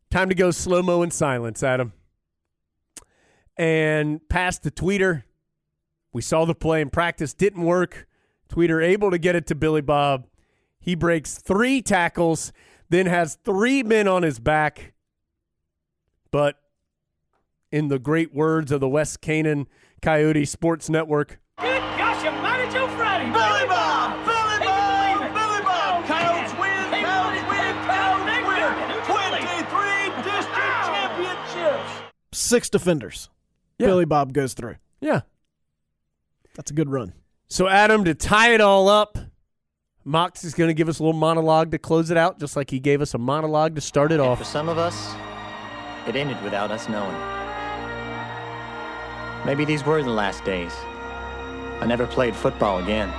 Time 0.10 0.30
to 0.30 0.36
go 0.36 0.52
slow 0.52 0.82
mo 0.82 1.02
in 1.02 1.12
silence, 1.12 1.62
Adam. 1.62 1.94
And 3.58 4.28
pass 4.30 4.58
the 4.60 4.72
Tweeder. 4.72 5.24
We 6.14 6.22
saw 6.22 6.46
the 6.46 6.56
play 6.56 6.82
in 6.82 6.90
practice, 6.90 7.34
didn't 7.34 7.64
work. 7.64 8.08
Tweeder 8.50 8.82
able 8.82 9.12
to 9.12 9.18
get 9.18 9.36
it 9.36 9.48
to 9.48 9.56
Billy 9.56 9.82
Bob. 9.82 10.28
He 10.80 10.96
breaks 10.96 11.38
three 11.38 11.82
tackles, 11.82 12.54
then 12.90 13.08
has 13.08 13.36
three 13.44 13.84
men 13.84 14.08
on 14.08 14.24
his 14.24 14.40
back. 14.40 14.94
But 16.32 16.58
in 17.72 17.90
the 17.90 18.00
great 18.00 18.34
words 18.34 18.72
of 18.72 18.80
the 18.80 18.88
West 18.88 19.20
Canaan 19.20 19.68
Coyote 20.06 20.46
Sports 20.46 20.88
Network, 20.88 21.40
Good 21.60 21.82
gosh, 21.98 22.24
you 22.24 22.30
mighty 22.30 22.72
Joe 22.72 22.88
Friday. 22.90 23.26
Billy 23.26 23.66
Bob! 23.68 24.24
Billy 24.24 24.38
Can 24.38 24.62
you 24.62 24.68
Bob! 24.68 25.18
believe 25.18 25.32
it? 25.32 25.34
Billy 25.34 25.62
Bob! 25.64 26.04
Oh, 26.04 26.08
Coyotes 26.08 26.54
win! 26.60 26.94
Hey, 26.94 27.02
Coyotes 27.02 27.50
win! 27.50 27.74
Coyotes 27.88 28.46
win! 28.46 28.86
Billy, 29.08 29.32
Billy. 29.32 29.42
23 29.42 30.24
district 30.24 30.78
championships! 30.86 31.92
Six 32.34 32.70
defenders. 32.70 33.30
Yeah. 33.80 33.88
Billy 33.88 34.06
Bob 34.06 34.32
goes 34.32 34.54
through. 34.54 34.76
yeah. 35.02 35.22
That's 36.54 36.70
a 36.70 36.76
good 36.76 36.90
run. 36.92 37.14
So, 37.48 37.68
Adam, 37.68 38.06
to 38.06 38.14
tie 38.14 38.54
it 38.54 38.62
all 38.62 38.88
up, 38.88 39.18
Mox 40.04 40.44
is 40.44 40.54
going 40.54 40.68
to 40.68 40.76
give 40.76 40.88
us 40.88 41.00
a 41.00 41.04
little 41.04 41.20
monologue 41.20 41.72
to 41.72 41.80
close 41.80 42.12
it 42.12 42.18
out, 42.18 42.40
just 42.40 42.56
like 42.56 42.70
he 42.70 42.80
gave 42.80 43.02
us 43.02 43.16
a 43.16 43.18
monologue 43.18 43.74
to 43.74 43.82
start 43.82 44.12
it 44.12 44.18
For 44.20 44.24
off. 44.24 44.38
For 44.38 44.44
some 44.46 44.70
of 44.70 44.78
us, 44.78 45.16
it 46.08 46.16
ended 46.16 46.40
without 46.44 46.70
us 46.70 46.88
knowing. 46.88 47.16
Maybe 49.46 49.64
these 49.64 49.86
were 49.86 50.02
the 50.02 50.10
last 50.10 50.44
days. 50.44 50.74
I 51.80 51.86
never 51.86 52.08
played 52.08 52.36
football 52.36 52.80
again. 52.80 53.10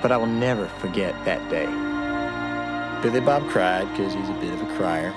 But 0.00 0.10
I 0.10 0.16
will 0.16 0.26
never 0.26 0.66
forget 0.66 1.14
that 1.26 1.46
day. 1.50 1.66
Billy 3.02 3.20
Bob 3.20 3.46
cried 3.50 3.86
because 3.90 4.14
he's 4.14 4.28
a 4.30 4.32
bit 4.40 4.54
of 4.54 4.62
a 4.62 4.76
crier. 4.76 5.12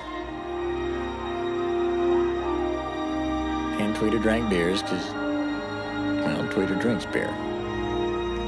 And 3.80 3.96
Tweeder 3.96 4.20
drank 4.20 4.50
beers 4.50 4.82
because, 4.82 5.08
well, 5.10 6.46
Tweeder 6.48 6.78
drinks 6.78 7.06
beer. 7.06 7.30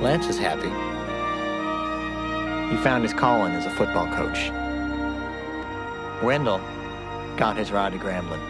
Lance 0.03 0.27
is 0.27 0.39
happy. 0.39 0.69
He 2.71 2.77
found 2.83 3.03
his 3.03 3.15
calling 3.15 3.53
as 3.55 3.65
a 3.65 3.71
football 3.71 4.09
coach. 4.09 4.51
Wendell 6.23 6.61
got 7.39 7.57
his 7.57 7.73
ride 7.73 7.93
to 7.93 7.99
Grambling. 7.99 8.48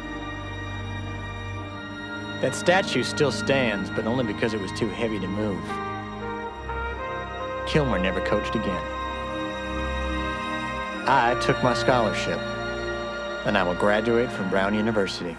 That 2.41 2.55
statue 2.55 3.03
still 3.03 3.33
stands, 3.33 3.91
but 3.91 4.07
only 4.07 4.25
because 4.25 4.55
it 4.55 4.61
was 4.61 4.71
too 4.73 4.89
heavy 4.89 5.19
to 5.19 5.27
move. 5.27 5.61
Kilmer 7.67 7.99
never 7.99 8.21
coached 8.21 8.55
again. 8.55 8.81
I 11.11 11.37
took 11.45 11.61
my 11.65 11.75
scholarship, 11.75 12.39
and 13.45 13.59
I 13.59 13.65
will 13.65 13.75
graduate 13.75 14.31
from 14.31 14.51
Brown 14.51 14.73
University. 14.73 15.37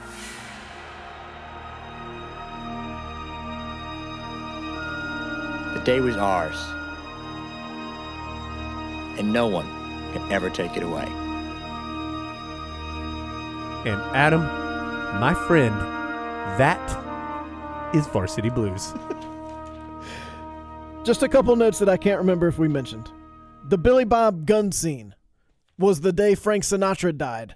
The 5.73 5.81
day 5.85 6.01
was 6.01 6.17
ours, 6.17 6.57
and 9.17 9.31
no 9.31 9.47
one 9.47 9.67
can 10.11 10.29
ever 10.33 10.49
take 10.49 10.75
it 10.75 10.83
away. 10.83 11.07
And 13.85 14.01
Adam, 14.13 14.41
my 15.21 15.33
friend, 15.47 15.98
that 16.59 17.95
is 17.95 18.05
Varsity 18.07 18.49
Blues. 18.49 18.93
Just 21.05 21.23
a 21.23 21.29
couple 21.29 21.55
notes 21.55 21.79
that 21.79 21.87
I 21.87 21.95
can't 21.95 22.19
remember 22.19 22.49
if 22.49 22.59
we 22.59 22.67
mentioned. 22.67 23.09
The 23.69 23.77
Billy 23.77 24.03
Bob 24.03 24.45
gun 24.45 24.73
scene 24.73 25.15
was 25.77 26.01
the 26.01 26.11
day 26.11 26.35
Frank 26.35 26.65
Sinatra 26.65 27.17
died. 27.17 27.55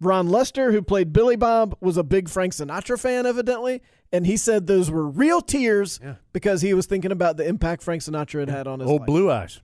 Ron 0.00 0.28
Lester, 0.28 0.70
who 0.70 0.82
played 0.82 1.12
Billy 1.12 1.36
Bob, 1.36 1.76
was 1.80 1.96
a 1.96 2.04
big 2.04 2.28
Frank 2.28 2.52
Sinatra 2.52 3.00
fan, 3.00 3.24
evidently, 3.24 3.80
and 4.12 4.26
he 4.26 4.36
said 4.36 4.66
those 4.66 4.90
were 4.90 5.08
real 5.08 5.40
tears 5.40 5.98
because 6.34 6.60
he 6.60 6.74
was 6.74 6.86
thinking 6.86 7.10
about 7.10 7.38
the 7.38 7.48
impact 7.48 7.82
Frank 7.82 8.02
Sinatra 8.02 8.40
had 8.40 8.50
had 8.50 8.66
on 8.66 8.80
his 8.80 8.88
Old 8.88 9.00
life. 9.00 9.06
Blue 9.06 9.30
Eyes. 9.30 9.62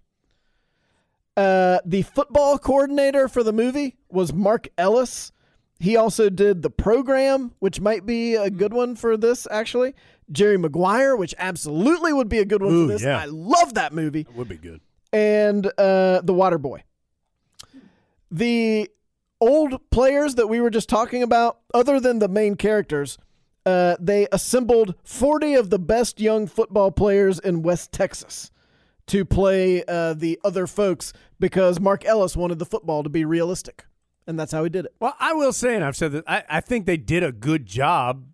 Uh, 1.36 1.80
the 1.84 2.02
football 2.02 2.58
coordinator 2.58 3.28
for 3.28 3.42
the 3.42 3.52
movie 3.52 3.96
was 4.08 4.32
Mark 4.32 4.68
Ellis. 4.78 5.32
He 5.85 5.97
also 5.97 6.31
did 6.31 6.62
the 6.62 6.70
program, 6.70 7.52
which 7.59 7.78
might 7.78 8.06
be 8.06 8.36
a 8.36 8.48
good 8.48 8.73
one 8.73 8.97
for 8.97 9.19
this, 9.19 9.47
actually. 9.51 9.94
Jerry 10.32 10.56
Maguire, 10.56 11.15
which 11.15 11.35
absolutely 11.36 12.11
would 12.11 12.31
be 12.31 12.39
a 12.39 12.47
good 12.47 12.62
one 12.62 12.73
Ooh, 12.73 12.86
for 12.86 12.93
this. 12.94 13.02
yeah. 13.02 13.19
I 13.19 13.27
love 13.27 13.74
that 13.74 13.93
movie. 13.93 14.27
Would 14.35 14.48
be 14.48 14.56
good. 14.56 14.81
And 15.12 15.66
uh, 15.77 16.23
The 16.23 16.32
Water 16.32 16.56
Boy. 16.56 16.85
The 18.31 18.90
old 19.43 19.90
players 19.90 20.36
that 20.36 20.47
we 20.47 20.59
were 20.59 20.70
just 20.70 20.89
talking 20.89 21.23
about, 21.23 21.59
other 21.74 22.01
than 22.01 22.19
the 22.19 22.28
main 22.28 22.56
characters, 22.56 23.19
uh, 23.66 23.97
they 24.01 24.27
assembled 24.32 24.94
40 25.05 25.52
of 25.52 25.69
the 25.69 25.78
best 25.78 26.19
young 26.19 26.47
football 26.47 26.93
players 26.93 27.39
in 27.39 27.61
West 27.61 27.93
Texas 27.93 28.51
to 29.09 29.27
play 29.27 29.85
uh, 29.86 30.15
the 30.15 30.40
other 30.44 30.66
folks 30.66 31.12
because 31.39 31.78
Mark 31.78 32.06
Ellis 32.06 32.39
wanted 32.39 32.59
the 32.59 32.65
football 32.65 33.02
to 33.02 33.11
be 33.11 33.27
realistic. 33.27 33.85
And 34.26 34.38
that's 34.38 34.52
how 34.52 34.64
he 34.64 34.70
did 34.70 34.86
it. 34.86 34.94
Well, 35.01 35.14
I 35.20 35.34
will 35.34 35.52
say, 35.52 35.74
and 35.74 35.84
I've 35.84 35.96
said 35.96 36.12
that, 36.12 36.24
I, 36.26 36.44
I 36.48 36.60
think 36.60 36.86
they 36.86 36.96
did 36.96 37.22
a 37.22 37.30
good 37.32 37.66
job 37.66 38.26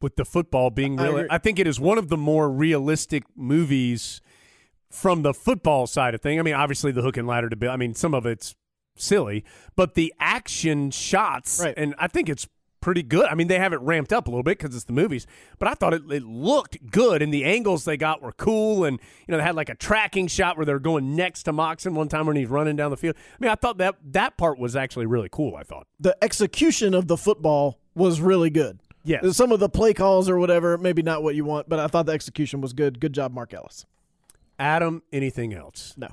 with 0.00 0.16
the 0.16 0.24
football 0.24 0.70
being 0.70 1.00
I 1.00 1.04
real. 1.04 1.16
agree. 1.16 1.28
I, 1.30 1.38
think 1.38 1.58
it 1.58 1.66
is 1.66 1.80
one 1.80 1.96
of 1.96 2.08
the 2.08 2.16
more 2.18 2.50
realistic 2.50 3.22
movies 3.34 4.20
from 4.90 5.22
the 5.22 5.32
football 5.32 5.86
side 5.86 6.14
of 6.14 6.20
thing. 6.20 6.38
I 6.38 6.42
mean, 6.42 6.54
obviously 6.54 6.92
the 6.92 7.00
hook 7.02 7.16
and 7.16 7.26
ladder 7.26 7.48
to 7.48 7.56
build 7.56 7.72
I 7.72 7.76
mean, 7.76 7.94
some 7.94 8.12
of 8.14 8.26
it's 8.26 8.54
silly, 8.96 9.44
but 9.76 9.94
the 9.94 10.12
action 10.20 10.90
shots, 10.90 11.58
Right. 11.62 11.74
and 11.76 11.94
I 11.98 12.06
think 12.06 12.28
it's 12.28 12.46
pretty 12.84 13.02
good. 13.02 13.24
I 13.24 13.34
mean, 13.34 13.48
they 13.48 13.58
have 13.58 13.72
it 13.72 13.80
ramped 13.80 14.12
up 14.12 14.28
a 14.28 14.30
little 14.30 14.42
bit 14.42 14.58
because 14.58 14.76
it's 14.76 14.84
the 14.84 14.92
movies, 14.92 15.26
but 15.58 15.66
I 15.66 15.72
thought 15.72 15.94
it, 15.94 16.02
it 16.12 16.22
looked 16.22 16.90
good, 16.90 17.22
and 17.22 17.32
the 17.32 17.42
angles 17.44 17.86
they 17.86 17.96
got 17.96 18.20
were 18.20 18.32
cool, 18.32 18.84
and 18.84 19.00
you 19.26 19.32
know 19.32 19.38
they 19.38 19.42
had 19.42 19.54
like 19.56 19.70
a 19.70 19.74
tracking 19.74 20.26
shot 20.26 20.58
where 20.58 20.66
they're 20.66 20.78
going 20.78 21.16
next 21.16 21.44
to 21.44 21.52
Moxon 21.52 21.94
one 21.94 22.08
time 22.08 22.26
when 22.26 22.36
he's 22.36 22.48
running 22.48 22.76
down 22.76 22.90
the 22.90 22.98
field. 22.98 23.16
I 23.16 23.36
mean, 23.40 23.50
I 23.50 23.54
thought 23.54 23.78
that 23.78 23.96
that 24.12 24.36
part 24.36 24.58
was 24.58 24.76
actually 24.76 25.06
really 25.06 25.30
cool. 25.32 25.56
I 25.56 25.62
thought. 25.62 25.86
The 25.98 26.14
execution 26.22 26.92
of 26.92 27.08
the 27.08 27.16
football 27.16 27.80
was 27.94 28.20
really 28.20 28.50
good. 28.50 28.78
Yeah, 29.02 29.30
Some 29.32 29.52
of 29.52 29.60
the 29.60 29.68
play 29.68 29.92
calls 29.92 30.30
or 30.30 30.38
whatever, 30.38 30.78
maybe 30.78 31.02
not 31.02 31.22
what 31.22 31.34
you 31.34 31.44
want, 31.44 31.68
but 31.68 31.78
I 31.78 31.88
thought 31.88 32.06
the 32.06 32.12
execution 32.12 32.62
was 32.62 32.72
good. 32.72 33.00
Good 33.00 33.12
job, 33.12 33.32
Mark 33.32 33.52
Ellis. 33.52 33.84
Adam, 34.58 35.02
anything 35.12 35.52
else? 35.52 35.92
No. 35.98 36.08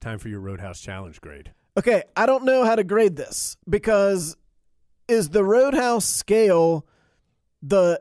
Time 0.00 0.18
for 0.18 0.28
your 0.28 0.40
Roadhouse 0.40 0.80
Challenge 0.80 1.20
grade. 1.20 1.52
Okay, 1.76 2.02
I 2.16 2.26
don't 2.26 2.44
know 2.44 2.64
how 2.64 2.74
to 2.74 2.82
grade 2.82 3.14
this 3.14 3.56
because 3.68 4.36
is 5.08 5.30
the 5.30 5.44
Roadhouse 5.44 6.04
scale 6.04 6.86
the 7.62 8.00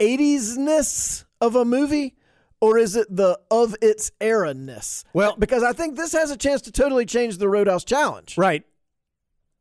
80s-ness 0.00 1.24
of 1.40 1.56
a 1.56 1.64
movie 1.64 2.16
or 2.60 2.78
is 2.78 2.96
it 2.96 3.14
the 3.14 3.38
of 3.50 3.76
its 3.82 4.10
era-ness? 4.20 5.04
Well, 5.12 5.36
because 5.38 5.62
I 5.62 5.72
think 5.72 5.96
this 5.96 6.12
has 6.12 6.30
a 6.30 6.36
chance 6.36 6.62
to 6.62 6.72
totally 6.72 7.04
change 7.04 7.36
the 7.38 7.48
Roadhouse 7.48 7.84
challenge. 7.84 8.38
Right. 8.38 8.64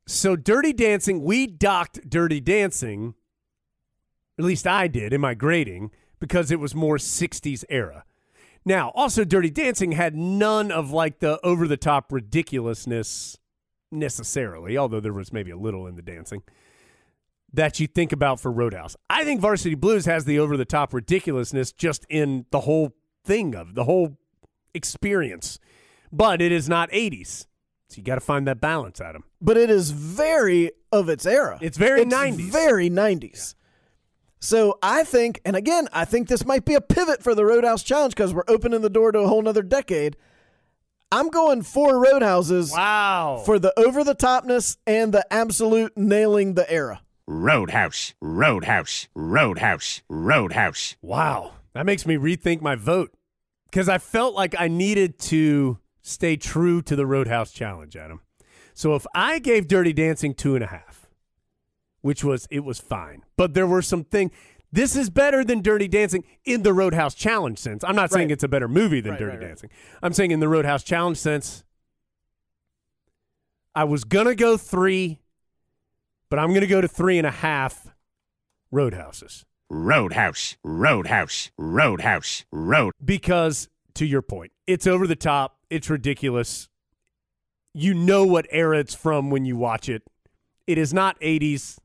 So 0.08 0.36
Dirty 0.36 0.74
Dancing, 0.74 1.24
we 1.24 1.48
docked 1.48 2.10
Dirty 2.10 2.40
Dancing, 2.40 3.16
at 4.40 4.46
least 4.46 4.66
I 4.66 4.88
did 4.88 5.12
in 5.12 5.22
my 5.22 5.34
grading, 5.34 5.92
because 6.20 6.50
it 6.50 6.60
was 6.60 6.74
more 6.74 6.98
60s 6.98 7.66
era. 7.70 8.06
Now, 8.66 8.90
also 8.96 9.26
Dirty 9.26 9.50
Dancing 9.50 9.92
had 9.92 10.16
none 10.16 10.72
of 10.72 10.92
like 10.92 11.20
the 11.20 11.40
over 11.46 11.68
the 11.68 11.78
top 11.78 12.12
ridiculousness 12.12 13.38
necessarily, 13.92 14.78
although 14.78 15.02
there 15.02 15.12
was 15.12 15.34
maybe 15.34 15.52
a 15.52 15.58
little 15.58 15.88
in 15.88 15.96
the 15.96 16.02
dancing 16.02 16.44
that 17.54 17.80
you 17.80 17.88
think 17.88 18.12
about 18.12 18.40
for 18.40 18.52
Roadhouse. 18.52 18.96
I 19.10 19.24
think 19.24 19.40
Varsity 19.40 19.76
Blues 19.76 20.06
has 20.06 20.26
the 20.26 20.40
over 20.40 20.58
the 20.58 20.66
top 20.66 20.94
ridiculousness 20.94 21.72
just 21.72 22.06
in 22.10 22.46
the 22.52 22.62
whole 22.62 22.94
thing 23.24 23.56
of 23.56 23.76
the 23.76 23.84
whole 23.84 24.18
experience. 24.74 25.60
But 26.12 26.42
it 26.42 26.52
is 26.52 26.68
not 26.68 26.90
80s. 26.92 27.46
So 27.90 27.98
you 27.98 28.04
got 28.04 28.16
to 28.16 28.22
find 28.22 28.48
that 28.48 28.60
balance, 28.60 29.00
Adam. 29.00 29.24
But 29.40 29.58
it 29.58 29.70
is 29.70 29.92
very 29.92 30.72
of 30.92 31.10
its 31.10 31.26
era. 31.26 31.60
It's 31.62 31.78
very 31.78 32.06
90s. 32.06 32.52
Very 32.52 32.90
90s. 32.90 33.56
So 34.40 34.78
I 34.82 35.04
think, 35.04 35.40
and 35.46 35.56
again, 35.56 35.88
I 35.94 36.04
think 36.06 36.28
this 36.28 36.46
might 36.46 36.66
be 36.66 36.74
a 36.74 36.82
pivot 36.82 37.24
for 37.24 37.34
the 37.34 37.46
Roadhouse 37.46 37.84
Challenge 37.84 38.16
because 38.16 38.34
we're 38.34 38.44
opening 38.48 38.82
the 38.82 38.90
door 38.90 39.12
to 39.12 39.20
a 39.20 39.28
whole 39.28 39.42
nother 39.42 39.62
decade. 39.62 40.18
I'm 41.12 41.30
going 41.30 41.62
four 41.62 42.04
Roadhouses. 42.04 42.72
Wow. 42.72 43.44
For 43.46 43.60
the 43.60 43.72
over 43.80 44.04
the 44.04 44.16
topness 44.16 44.78
and 44.88 45.14
the 45.14 45.26
absolute 45.32 45.96
nailing 45.96 46.56
the 46.56 46.70
era. 46.70 47.02
Roadhouse, 47.28 48.14
Roadhouse, 48.22 49.08
Roadhouse, 49.16 50.02
Roadhouse. 50.10 50.96
Wow. 51.02 51.54
That 51.74 51.86
makes 51.86 52.06
me 52.06 52.16
rethink 52.16 52.62
my 52.62 52.76
vote 52.76 53.12
because 53.70 53.90
I 53.90 53.98
felt 53.98 54.36
like 54.36 54.54
I 54.60 54.68
needed 54.68 55.18
to 55.20 55.80
stay 56.02 56.36
true 56.36 56.82
to 56.84 56.96
the 56.96 57.06
Roadhouse 57.06 57.52
Challenge, 57.52 57.96
Adam. 57.96 58.22
So 58.74 58.96
if 58.96 59.06
I 59.16 59.40
gave 59.40 59.68
Dirty 59.68 59.94
Dancing 59.94 60.34
two 60.34 60.56
and 60.56 60.64
a 60.64 60.68
half, 60.68 61.08
which 62.02 62.24
was, 62.24 62.48
it 62.52 62.62
was 62.66 62.80
fine, 62.80 63.24
but 63.38 63.54
there 63.54 63.68
were 63.68 63.82
some 63.82 64.04
things. 64.04 64.32
This 64.72 64.96
is 64.96 65.10
better 65.10 65.44
than 65.44 65.62
Dirty 65.62 65.88
Dancing 65.88 66.24
in 66.46 66.64
the 66.64 66.74
Roadhouse 66.74 67.14
Challenge 67.14 67.58
sense. 67.58 67.84
I'm 67.84 67.96
not 67.96 68.12
saying 68.12 68.28
Right. 68.28 68.34
it's 68.34 68.44
a 68.44 68.48
better 68.48 68.68
movie 68.68 69.00
than 69.02 69.12
Right, 69.12 69.20
Dirty 69.20 69.32
right, 69.38 69.40
right. 69.40 69.48
Dancing. 69.48 69.70
I'm 70.02 70.14
saying 70.14 70.32
in 70.32 70.40
the 70.40 70.50
Roadhouse 70.50 70.84
Challenge 70.84 71.18
sense, 71.18 71.64
I 73.76 73.84
was 73.86 74.04
going 74.04 74.26
to 74.26 74.36
go 74.36 74.58
three, 74.58 75.20
but 76.34 76.40
I'm 76.40 76.50
going 76.50 76.62
to 76.62 76.68
go 76.68 76.82
to 76.82 76.88
three 76.88 77.20
and 77.20 77.28
a 77.28 77.32
half 77.32 77.94
Roadhouses. 78.72 79.46
Roadhouse, 79.70 80.58
Roadhouse, 80.64 81.52
Roadhouse, 81.60 82.46
Road. 82.52 82.94
Because, 83.06 83.70
to 83.94 84.04
your 84.04 84.24
point, 84.24 84.52
It's 84.66 84.88
over 84.88 85.06
the 85.06 85.16
top. 85.16 85.60
It's 85.70 85.92
ridiculous. 85.92 86.70
You 87.76 87.94
know 87.94 88.26
what 88.26 88.48
era 88.50 88.80
it's 88.80 88.96
from 88.96 89.30
when 89.30 89.46
you 89.46 89.58
watch 89.58 89.88
it. 89.88 90.02
It 90.66 90.80
is 90.80 90.92
not 90.92 91.22
80s, 91.22 91.78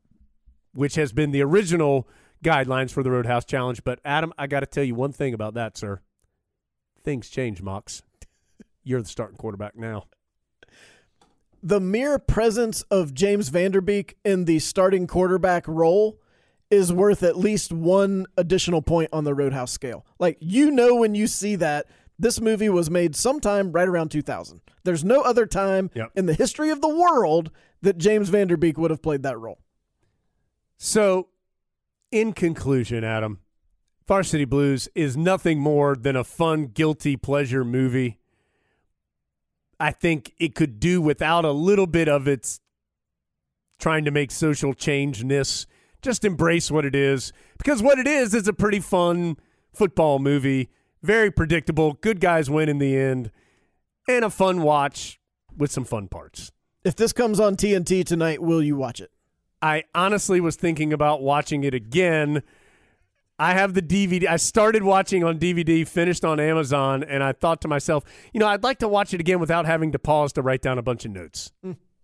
which 0.73 0.95
has 0.95 1.13
been 1.13 1.29
the 1.29 1.43
original 1.43 2.07
guidelines 2.43 2.89
for 2.89 3.03
the 3.03 3.11
Roadhouse 3.11 3.45
Challenge. 3.45 3.83
But 3.83 3.99
Adam, 4.03 4.33
I 4.35 4.47
got 4.47 4.61
to 4.61 4.65
tell 4.65 4.83
you 4.83 4.95
one 4.95 5.11
thing 5.11 5.35
about 5.35 5.53
that, 5.53 5.77
sir. 5.77 6.01
Things 7.03 7.29
change, 7.29 7.61
Mox. 7.61 8.01
You're 8.83 9.03
the 9.03 9.09
starting 9.09 9.37
quarterback 9.37 9.75
now. 9.75 10.05
The 11.61 11.79
mere 11.79 12.17
presence 12.19 12.83
of 12.83 13.13
James 13.13 13.49
Van 13.49 13.71
Der 13.71 13.81
Beek 13.81 14.15
in 14.23 14.45
the 14.45 14.59
starting 14.59 15.07
quarterback 15.07 15.67
role 15.67 16.19
is 16.71 16.93
worth 16.93 17.23
at 17.23 17.37
least 17.37 17.73
one 17.73 18.25
additional 18.37 18.81
point 18.81 19.09
on 19.11 19.23
the 19.23 19.33
Roadhouse 19.33 19.71
scale. 19.71 20.05
Like, 20.19 20.37
you 20.39 20.71
know, 20.71 20.95
when 20.95 21.15
you 21.15 21.27
see 21.27 21.55
that, 21.57 21.87
this 22.17 22.39
movie 22.39 22.69
was 22.69 22.89
made 22.89 23.15
sometime 23.15 23.71
right 23.71 23.87
around 23.87 24.09
2000. 24.09 24.61
There's 24.83 25.03
no 25.03 25.21
other 25.21 25.45
time 25.45 25.89
Yep. 25.95 26.11
in 26.15 26.25
the 26.27 26.33
history 26.33 26.69
of 26.69 26.81
the 26.81 26.89
world 26.89 27.51
that 27.81 27.97
James 27.97 28.29
Van 28.29 28.47
Der 28.47 28.57
Beek 28.57 28.77
would 28.77 28.91
have 28.91 29.01
played 29.01 29.23
that 29.23 29.39
role. 29.39 29.59
So, 30.77 31.29
in 32.11 32.33
conclusion, 32.33 33.03
Adam, 33.03 33.39
Varsity 34.07 34.45
Blues 34.45 34.87
is 34.95 35.17
nothing 35.17 35.59
more 35.59 35.95
than 35.95 36.15
a 36.15 36.23
fun, 36.23 36.67
guilty 36.67 37.15
pleasure 37.15 37.63
movie. 37.65 38.18
I 39.79 39.91
think 39.91 40.33
it 40.39 40.55
could 40.55 40.79
do 40.79 41.01
without 41.01 41.45
a 41.45 41.51
little 41.51 41.87
bit 41.87 42.09
of 42.09 42.27
its 42.27 42.59
trying 43.79 44.05
to 44.05 44.11
make 44.11 44.31
social 44.31 44.73
changeness. 44.73 45.65
Just 46.01 46.25
embrace 46.25 46.69
what 46.69 46.85
it 46.85 46.95
is. 46.95 47.31
Because 47.57 47.81
what 47.81 47.97
it 47.97 48.07
is 48.07 48.33
is 48.33 48.47
a 48.47 48.53
pretty 48.53 48.79
fun 48.79 49.37
football 49.73 50.19
movie. 50.19 50.69
Very 51.01 51.31
predictable. 51.31 51.93
Good 51.93 52.19
guys 52.19 52.49
win 52.49 52.69
in 52.69 52.77
the 52.77 52.97
end. 52.97 53.31
And 54.07 54.25
a 54.25 54.29
fun 54.29 54.61
watch 54.61 55.19
with 55.55 55.71
some 55.71 55.85
fun 55.85 56.07
parts. 56.07 56.51
If 56.83 56.95
this 56.95 57.13
comes 57.13 57.39
on 57.39 57.55
TNT 57.55 58.05
tonight, 58.05 58.41
will 58.41 58.61
you 58.61 58.75
watch 58.75 58.99
it? 59.01 59.11
I 59.61 59.83
honestly 59.93 60.39
was 60.39 60.55
thinking 60.55 60.93
about 60.93 61.21
watching 61.21 61.63
it 61.63 61.73
again. 61.73 62.43
I 63.39 63.53
have 63.53 63.73
the 63.73 63.81
DVD. 63.81 64.27
I 64.27 64.35
started 64.35 64.83
watching 64.83 65.23
on 65.23 65.39
DVD, 65.39 65.87
finished 65.87 66.25
on 66.25 66.39
Amazon, 66.39 67.03
and 67.03 67.23
I 67.23 67.31
thought 67.31 67.61
to 67.61 67.67
myself, 67.69 68.03
you 68.33 68.39
know, 68.39 68.47
I'd 68.47 68.63
like 68.63 68.79
to 68.79 68.87
watch 68.87 69.13
it 69.13 69.21
again 69.21 69.39
without 69.39 69.65
having 69.65 69.93
to 69.93 69.99
pause 69.99 70.33
to 70.33 70.41
write 70.41 70.61
down 70.61 70.77
a 70.77 70.81
bunch 70.81 71.05
of 71.05 71.11
notes. 71.11 71.51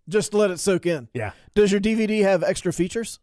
Just 0.08 0.34
let 0.34 0.50
it 0.50 0.60
soak 0.60 0.86
in. 0.86 1.10
Yeah. 1.14 1.32
Does 1.54 1.72
your 1.72 1.82
DVD 1.82 2.22
have 2.22 2.42
extra 2.42 2.72
features? 2.72 3.20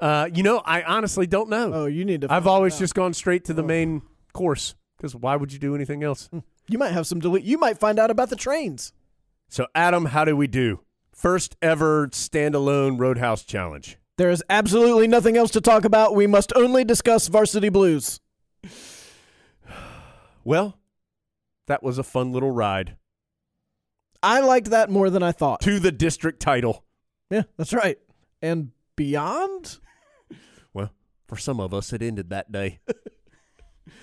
Uh, 0.00 0.30
you 0.32 0.42
know, 0.42 0.62
I 0.64 0.82
honestly 0.82 1.26
don't 1.26 1.50
know. 1.50 1.72
Oh, 1.74 1.86
you 1.86 2.04
need 2.04 2.22
to. 2.22 2.32
I've 2.32 2.46
always 2.46 2.74
out. 2.74 2.78
just 2.78 2.94
gone 2.94 3.12
straight 3.12 3.44
to 3.46 3.52
the 3.52 3.62
main 3.64 4.02
course 4.32 4.74
because 4.96 5.14
why 5.14 5.36
would 5.36 5.52
you 5.52 5.58
do 5.58 5.74
anything 5.74 6.02
else? 6.02 6.30
You 6.68 6.78
might 6.78 6.92
have 6.92 7.06
some 7.06 7.20
delete. 7.20 7.44
You 7.44 7.58
might 7.58 7.78
find 7.78 7.98
out 7.98 8.10
about 8.10 8.30
the 8.30 8.36
trains. 8.36 8.92
So, 9.48 9.66
Adam, 9.74 10.06
how 10.06 10.24
do 10.24 10.36
we 10.36 10.46
do? 10.46 10.80
First 11.12 11.56
ever 11.60 12.08
standalone 12.08 12.98
Roadhouse 12.98 13.42
Challenge. 13.42 13.97
There 14.18 14.30
is 14.30 14.44
absolutely 14.50 15.06
nothing 15.06 15.36
else 15.36 15.52
to 15.52 15.60
talk 15.60 15.84
about. 15.84 16.14
We 16.14 16.26
must 16.26 16.52
only 16.54 16.84
discuss 16.84 17.28
Varsity 17.28 17.70
Blues. 17.70 18.20
Well, 20.44 20.78
that 21.66 21.82
was 21.82 21.98
a 21.98 22.02
fun 22.02 22.32
little 22.32 22.50
ride 22.50 22.96
I 24.22 24.40
liked 24.40 24.70
that 24.70 24.90
more 24.90 25.10
than 25.10 25.22
I 25.22 25.32
thought. 25.32 25.60
to 25.60 25.78
the 25.78 25.92
district 25.92 26.40
title. 26.40 26.84
Yeah, 27.30 27.42
that's 27.56 27.72
right. 27.72 27.98
And 28.42 28.72
beyond? 28.96 29.78
Well, 30.74 30.92
for 31.26 31.36
some 31.36 31.60
of 31.60 31.72
us, 31.72 31.92
it 31.92 32.02
ended 32.02 32.30
that 32.30 32.52
day. 32.52 32.80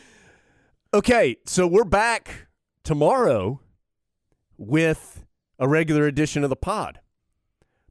okay, 0.94 1.38
so 1.46 1.68
we're 1.68 1.84
back 1.84 2.48
tomorrow 2.84 3.62
with 4.58 5.26
a 5.60 5.68
regular 5.68 6.06
edition 6.08 6.44
of 6.44 6.50
the 6.50 6.56
pod. 6.56 7.00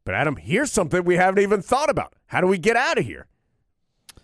But 0.05 0.14
Adam, 0.14 0.36
here's 0.36 0.70
something 0.70 1.05
we 1.05 1.16
haven't 1.16 1.43
even 1.43 1.62
thought 1.62 1.90
about. 1.90 2.14
How 2.26 2.40
do 2.40 2.47
we 2.47 2.59
get 2.59 2.76
out 2.76 2.98
of 2.98 3.05
here? 3.05 3.26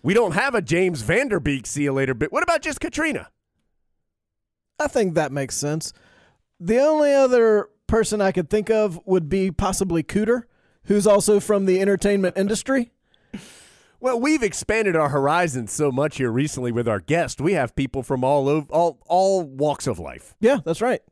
We 0.03 0.13
don't 0.13 0.33
have 0.33 0.55
a 0.55 0.61
James 0.61 1.01
Van 1.01 1.27
Der 1.27 1.39
Beek 1.39 1.65
see 1.65 1.83
you 1.83 1.93
later 1.93 2.13
bit. 2.13 2.31
What 2.31 2.43
about 2.43 2.61
just 2.61 2.79
Katrina? 2.79 3.29
I 4.79 4.87
think 4.87 5.13
that 5.13 5.31
makes 5.31 5.55
sense. 5.55 5.93
The 6.59 6.79
only 6.79 7.13
other 7.13 7.69
person 7.87 8.21
I 8.21 8.31
could 8.31 8.49
think 8.49 8.69
of 8.69 8.99
would 9.05 9.29
be 9.29 9.51
possibly 9.51 10.01
Cooter, 10.03 10.43
who's 10.85 11.05
also 11.05 11.39
from 11.39 11.65
the 11.65 11.79
entertainment 11.81 12.37
industry. 12.37 12.91
Well, 14.03 14.19
we've 14.19 14.41
expanded 14.41 14.95
our 14.95 15.09
horizons 15.09 15.71
so 15.71 15.91
much 15.91 16.17
here 16.17 16.31
recently 16.31 16.71
with 16.71 16.87
our 16.87 16.99
guest. 16.99 17.39
We 17.39 17.53
have 17.53 17.75
people 17.75 18.01
from 18.01 18.23
all 18.23 18.49
over 18.49 18.65
all 18.71 18.97
all 19.05 19.43
walks 19.43 19.85
of 19.85 19.99
life. 19.99 20.33
Yeah, 20.39 20.57
that's 20.65 20.81
right. 20.81 21.03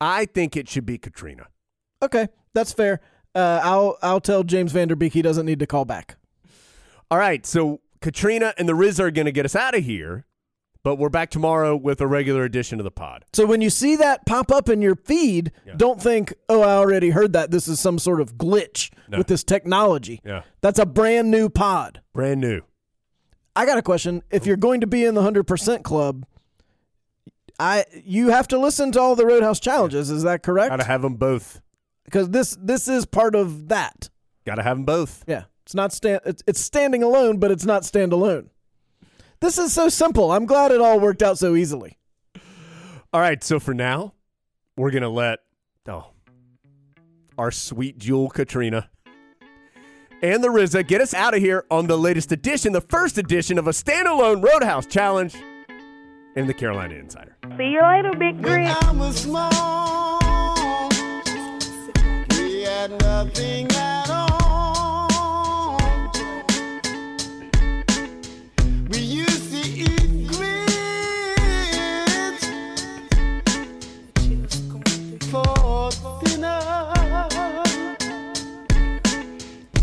I 0.00 0.24
think 0.24 0.56
it 0.56 0.68
should 0.68 0.84
be 0.84 0.98
Katrina. 0.98 1.46
Okay, 2.02 2.26
that's 2.52 2.72
fair. 2.72 3.00
Uh, 3.34 3.60
I'll 3.62 3.96
I'll 4.02 4.20
tell 4.20 4.42
James 4.44 4.72
Van 4.72 4.88
Der 4.88 4.94
Beek 4.96 5.12
he 5.14 5.22
doesn't 5.22 5.46
need 5.46 5.58
to 5.60 5.66
call 5.66 5.84
back. 5.84 6.16
All 7.10 7.18
right, 7.18 7.44
so 7.46 7.80
Katrina 8.00 8.54
and 8.58 8.68
the 8.68 8.74
Riz 8.74 8.98
are 9.00 9.10
going 9.10 9.26
to 9.26 9.32
get 9.32 9.44
us 9.44 9.54
out 9.56 9.74
of 9.74 9.84
here, 9.84 10.26
but 10.82 10.96
we're 10.96 11.08
back 11.08 11.30
tomorrow 11.30 11.76
with 11.76 12.00
a 12.00 12.06
regular 12.06 12.44
edition 12.44 12.80
of 12.80 12.84
the 12.84 12.90
pod. 12.90 13.24
So 13.32 13.46
when 13.46 13.60
you 13.62 13.70
see 13.70 13.96
that 13.96 14.26
pop 14.26 14.50
up 14.50 14.68
in 14.68 14.82
your 14.82 14.96
feed, 14.96 15.52
don't 15.76 16.00
think, 16.02 16.34
"Oh, 16.48 16.60
I 16.62 16.74
already 16.76 17.10
heard 17.10 17.32
that. 17.34 17.50
This 17.50 17.68
is 17.68 17.80
some 17.80 17.98
sort 17.98 18.20
of 18.20 18.34
glitch 18.36 18.90
No. 19.08 19.18
with 19.18 19.26
this 19.28 19.44
technology." 19.44 20.20
Yeah. 20.24 20.42
That's 20.60 20.78
a 20.78 20.86
brand 20.86 21.30
new 21.30 21.48
pod. 21.48 22.00
Brand 22.12 22.40
new. 22.40 22.62
I 23.54 23.66
got 23.66 23.76
a 23.78 23.82
question. 23.82 24.22
If 24.30 24.46
you're 24.46 24.56
going 24.56 24.80
to 24.80 24.86
be 24.86 25.04
in 25.04 25.14
the 25.14 25.20
100% 25.22 25.82
club, 25.82 26.24
I 27.58 27.84
you 28.04 28.28
have 28.30 28.48
to 28.48 28.58
listen 28.58 28.92
to 28.92 29.00
all 29.00 29.14
the 29.14 29.26
Roadhouse 29.26 29.60
challenges, 29.60 30.10
is 30.10 30.22
that 30.22 30.42
correct? 30.42 30.70
Got 30.70 30.76
to 30.80 30.84
have 30.84 31.02
them 31.02 31.14
both. 31.16 31.60
Because 32.04 32.30
this 32.30 32.56
this 32.60 32.88
is 32.88 33.06
part 33.06 33.34
of 33.34 33.68
that. 33.68 34.10
Got 34.44 34.56
to 34.56 34.62
have 34.62 34.76
them 34.76 34.84
both. 34.84 35.24
Yeah. 35.26 35.44
It's 35.64 35.74
not 35.74 35.92
stand 35.92 36.20
it's, 36.26 36.42
it's 36.46 36.60
standing 36.60 37.02
alone, 37.02 37.38
but 37.38 37.50
it's 37.50 37.64
not 37.64 37.82
standalone. 37.82 38.48
This 39.40 39.58
is 39.58 39.72
so 39.72 39.88
simple. 39.88 40.32
I'm 40.32 40.46
glad 40.46 40.70
it 40.70 40.80
all 40.80 41.00
worked 41.00 41.22
out 41.22 41.38
so 41.38 41.54
easily. 41.54 41.98
All 43.12 43.20
right, 43.20 43.42
so 43.42 43.60
for 43.60 43.74
now, 43.74 44.14
we're 44.76 44.90
going 44.90 45.02
to 45.02 45.08
let 45.08 45.40
oh 45.88 46.06
our 47.38 47.50
sweet 47.50 47.98
jewel 47.98 48.28
Katrina 48.28 48.90
and 50.22 50.42
the 50.42 50.48
RZA 50.48 50.86
get 50.86 51.00
us 51.00 51.12
out 51.12 51.34
of 51.34 51.40
here 51.40 51.64
on 51.70 51.88
the 51.88 51.98
latest 51.98 52.30
edition, 52.32 52.72
the 52.72 52.80
first 52.80 53.18
edition 53.18 53.58
of 53.58 53.66
a 53.66 53.72
standalone 53.72 54.42
Roadhouse 54.42 54.86
Challenge 54.86 55.34
in 56.36 56.46
the 56.46 56.54
Carolina 56.54 56.94
Insider. 56.94 57.36
See 57.58 57.64
you 57.64 57.82
later, 57.82 58.12
Big 58.16 58.40
Grit. 58.40 58.68
Nothing 62.90 63.66
at 63.72 64.10
all. 64.10 65.78
We 68.88 68.98
used 68.98 69.52
to 69.52 69.60
eat 69.68 70.26
grits 70.28 70.86
for 75.30 75.90
dinner. 76.24 76.60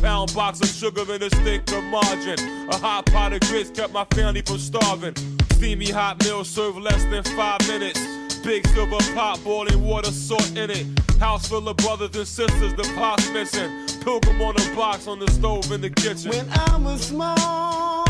Pound 0.02 0.34
box 0.34 0.62
of 0.62 0.68
sugar 0.68 1.04
and 1.12 1.24
a 1.24 1.30
stick 1.30 1.72
of 1.72 1.84
margarine. 1.86 2.70
A 2.70 2.78
hot 2.78 3.06
pot 3.08 3.34
of 3.34 3.40
grits 3.42 3.70
kept 3.70 3.94
my 3.94 4.06
family 4.14 4.42
from 4.42 4.58
starving. 4.58 5.16
Steamy 5.54 5.90
hot 5.92 6.24
meal 6.24 6.44
served 6.44 6.80
less 6.80 7.04
than 7.06 7.24
five 7.24 7.66
minutes. 7.68 8.19
Big 8.44 8.66
silver 8.68 8.98
pot, 9.14 9.40
boiling 9.44 9.84
water, 9.84 10.12
salt 10.12 10.58
in 10.58 10.72
it. 10.72 10.86
House 11.20 11.48
full 11.48 11.68
of 11.68 11.78
brothers 11.78 12.16
and 12.16 12.28
sisters, 12.28 12.74
the 12.74 12.84
pot's 12.96 13.30
missing. 13.32 13.70
Pilgrim 14.02 14.42
on 14.42 14.56
a 14.60 14.76
box 14.76 15.08
on 15.08 15.20
the 15.20 15.30
stove 15.32 15.72
in 15.72 15.82
the 15.82 15.90
kitchen. 15.90 16.32
When 16.32 16.50
I 16.50 16.78
was 16.78 17.02
small, 17.02 18.06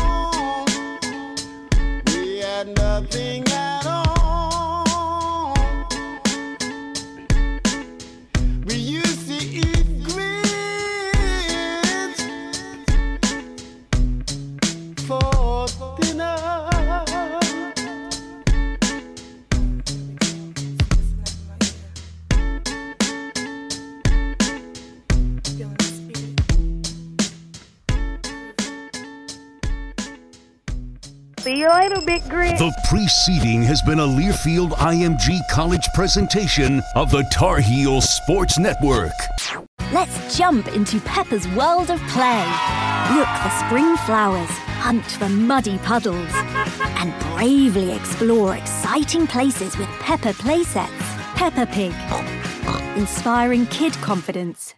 we 2.14 2.38
had 2.38 2.74
nothing 2.76 3.44
at 3.48 3.86
all. 3.86 4.09
See 31.50 31.58
you 31.58 31.68
later, 31.68 32.00
Big 32.06 32.22
Grit. 32.28 32.58
The 32.58 32.72
preceding 32.88 33.64
has 33.64 33.82
been 33.82 33.98
a 33.98 34.06
Learfield 34.06 34.70
IMG 34.70 35.40
College 35.50 35.84
presentation 35.94 36.80
of 36.94 37.10
the 37.10 37.24
Tar 37.32 37.58
Heel 37.58 38.00
Sports 38.00 38.56
Network. 38.56 39.10
Let's 39.92 40.38
jump 40.38 40.68
into 40.68 41.00
Peppa's 41.00 41.48
world 41.48 41.90
of 41.90 41.98
play. 42.10 42.46
Look 43.16 43.26
for 43.42 43.50
spring 43.66 43.96
flowers, 44.06 44.48
hunt 44.78 45.04
for 45.04 45.28
muddy 45.28 45.78
puddles, 45.78 46.30
and 47.00 47.12
bravely 47.34 47.90
explore 47.94 48.54
exciting 48.54 49.26
places 49.26 49.76
with 49.76 49.88
Peppa 49.98 50.34
playsets. 50.34 51.02
Peppa 51.34 51.66
Pig, 51.66 51.92
inspiring 52.96 53.66
kid 53.66 53.92
confidence. 53.94 54.68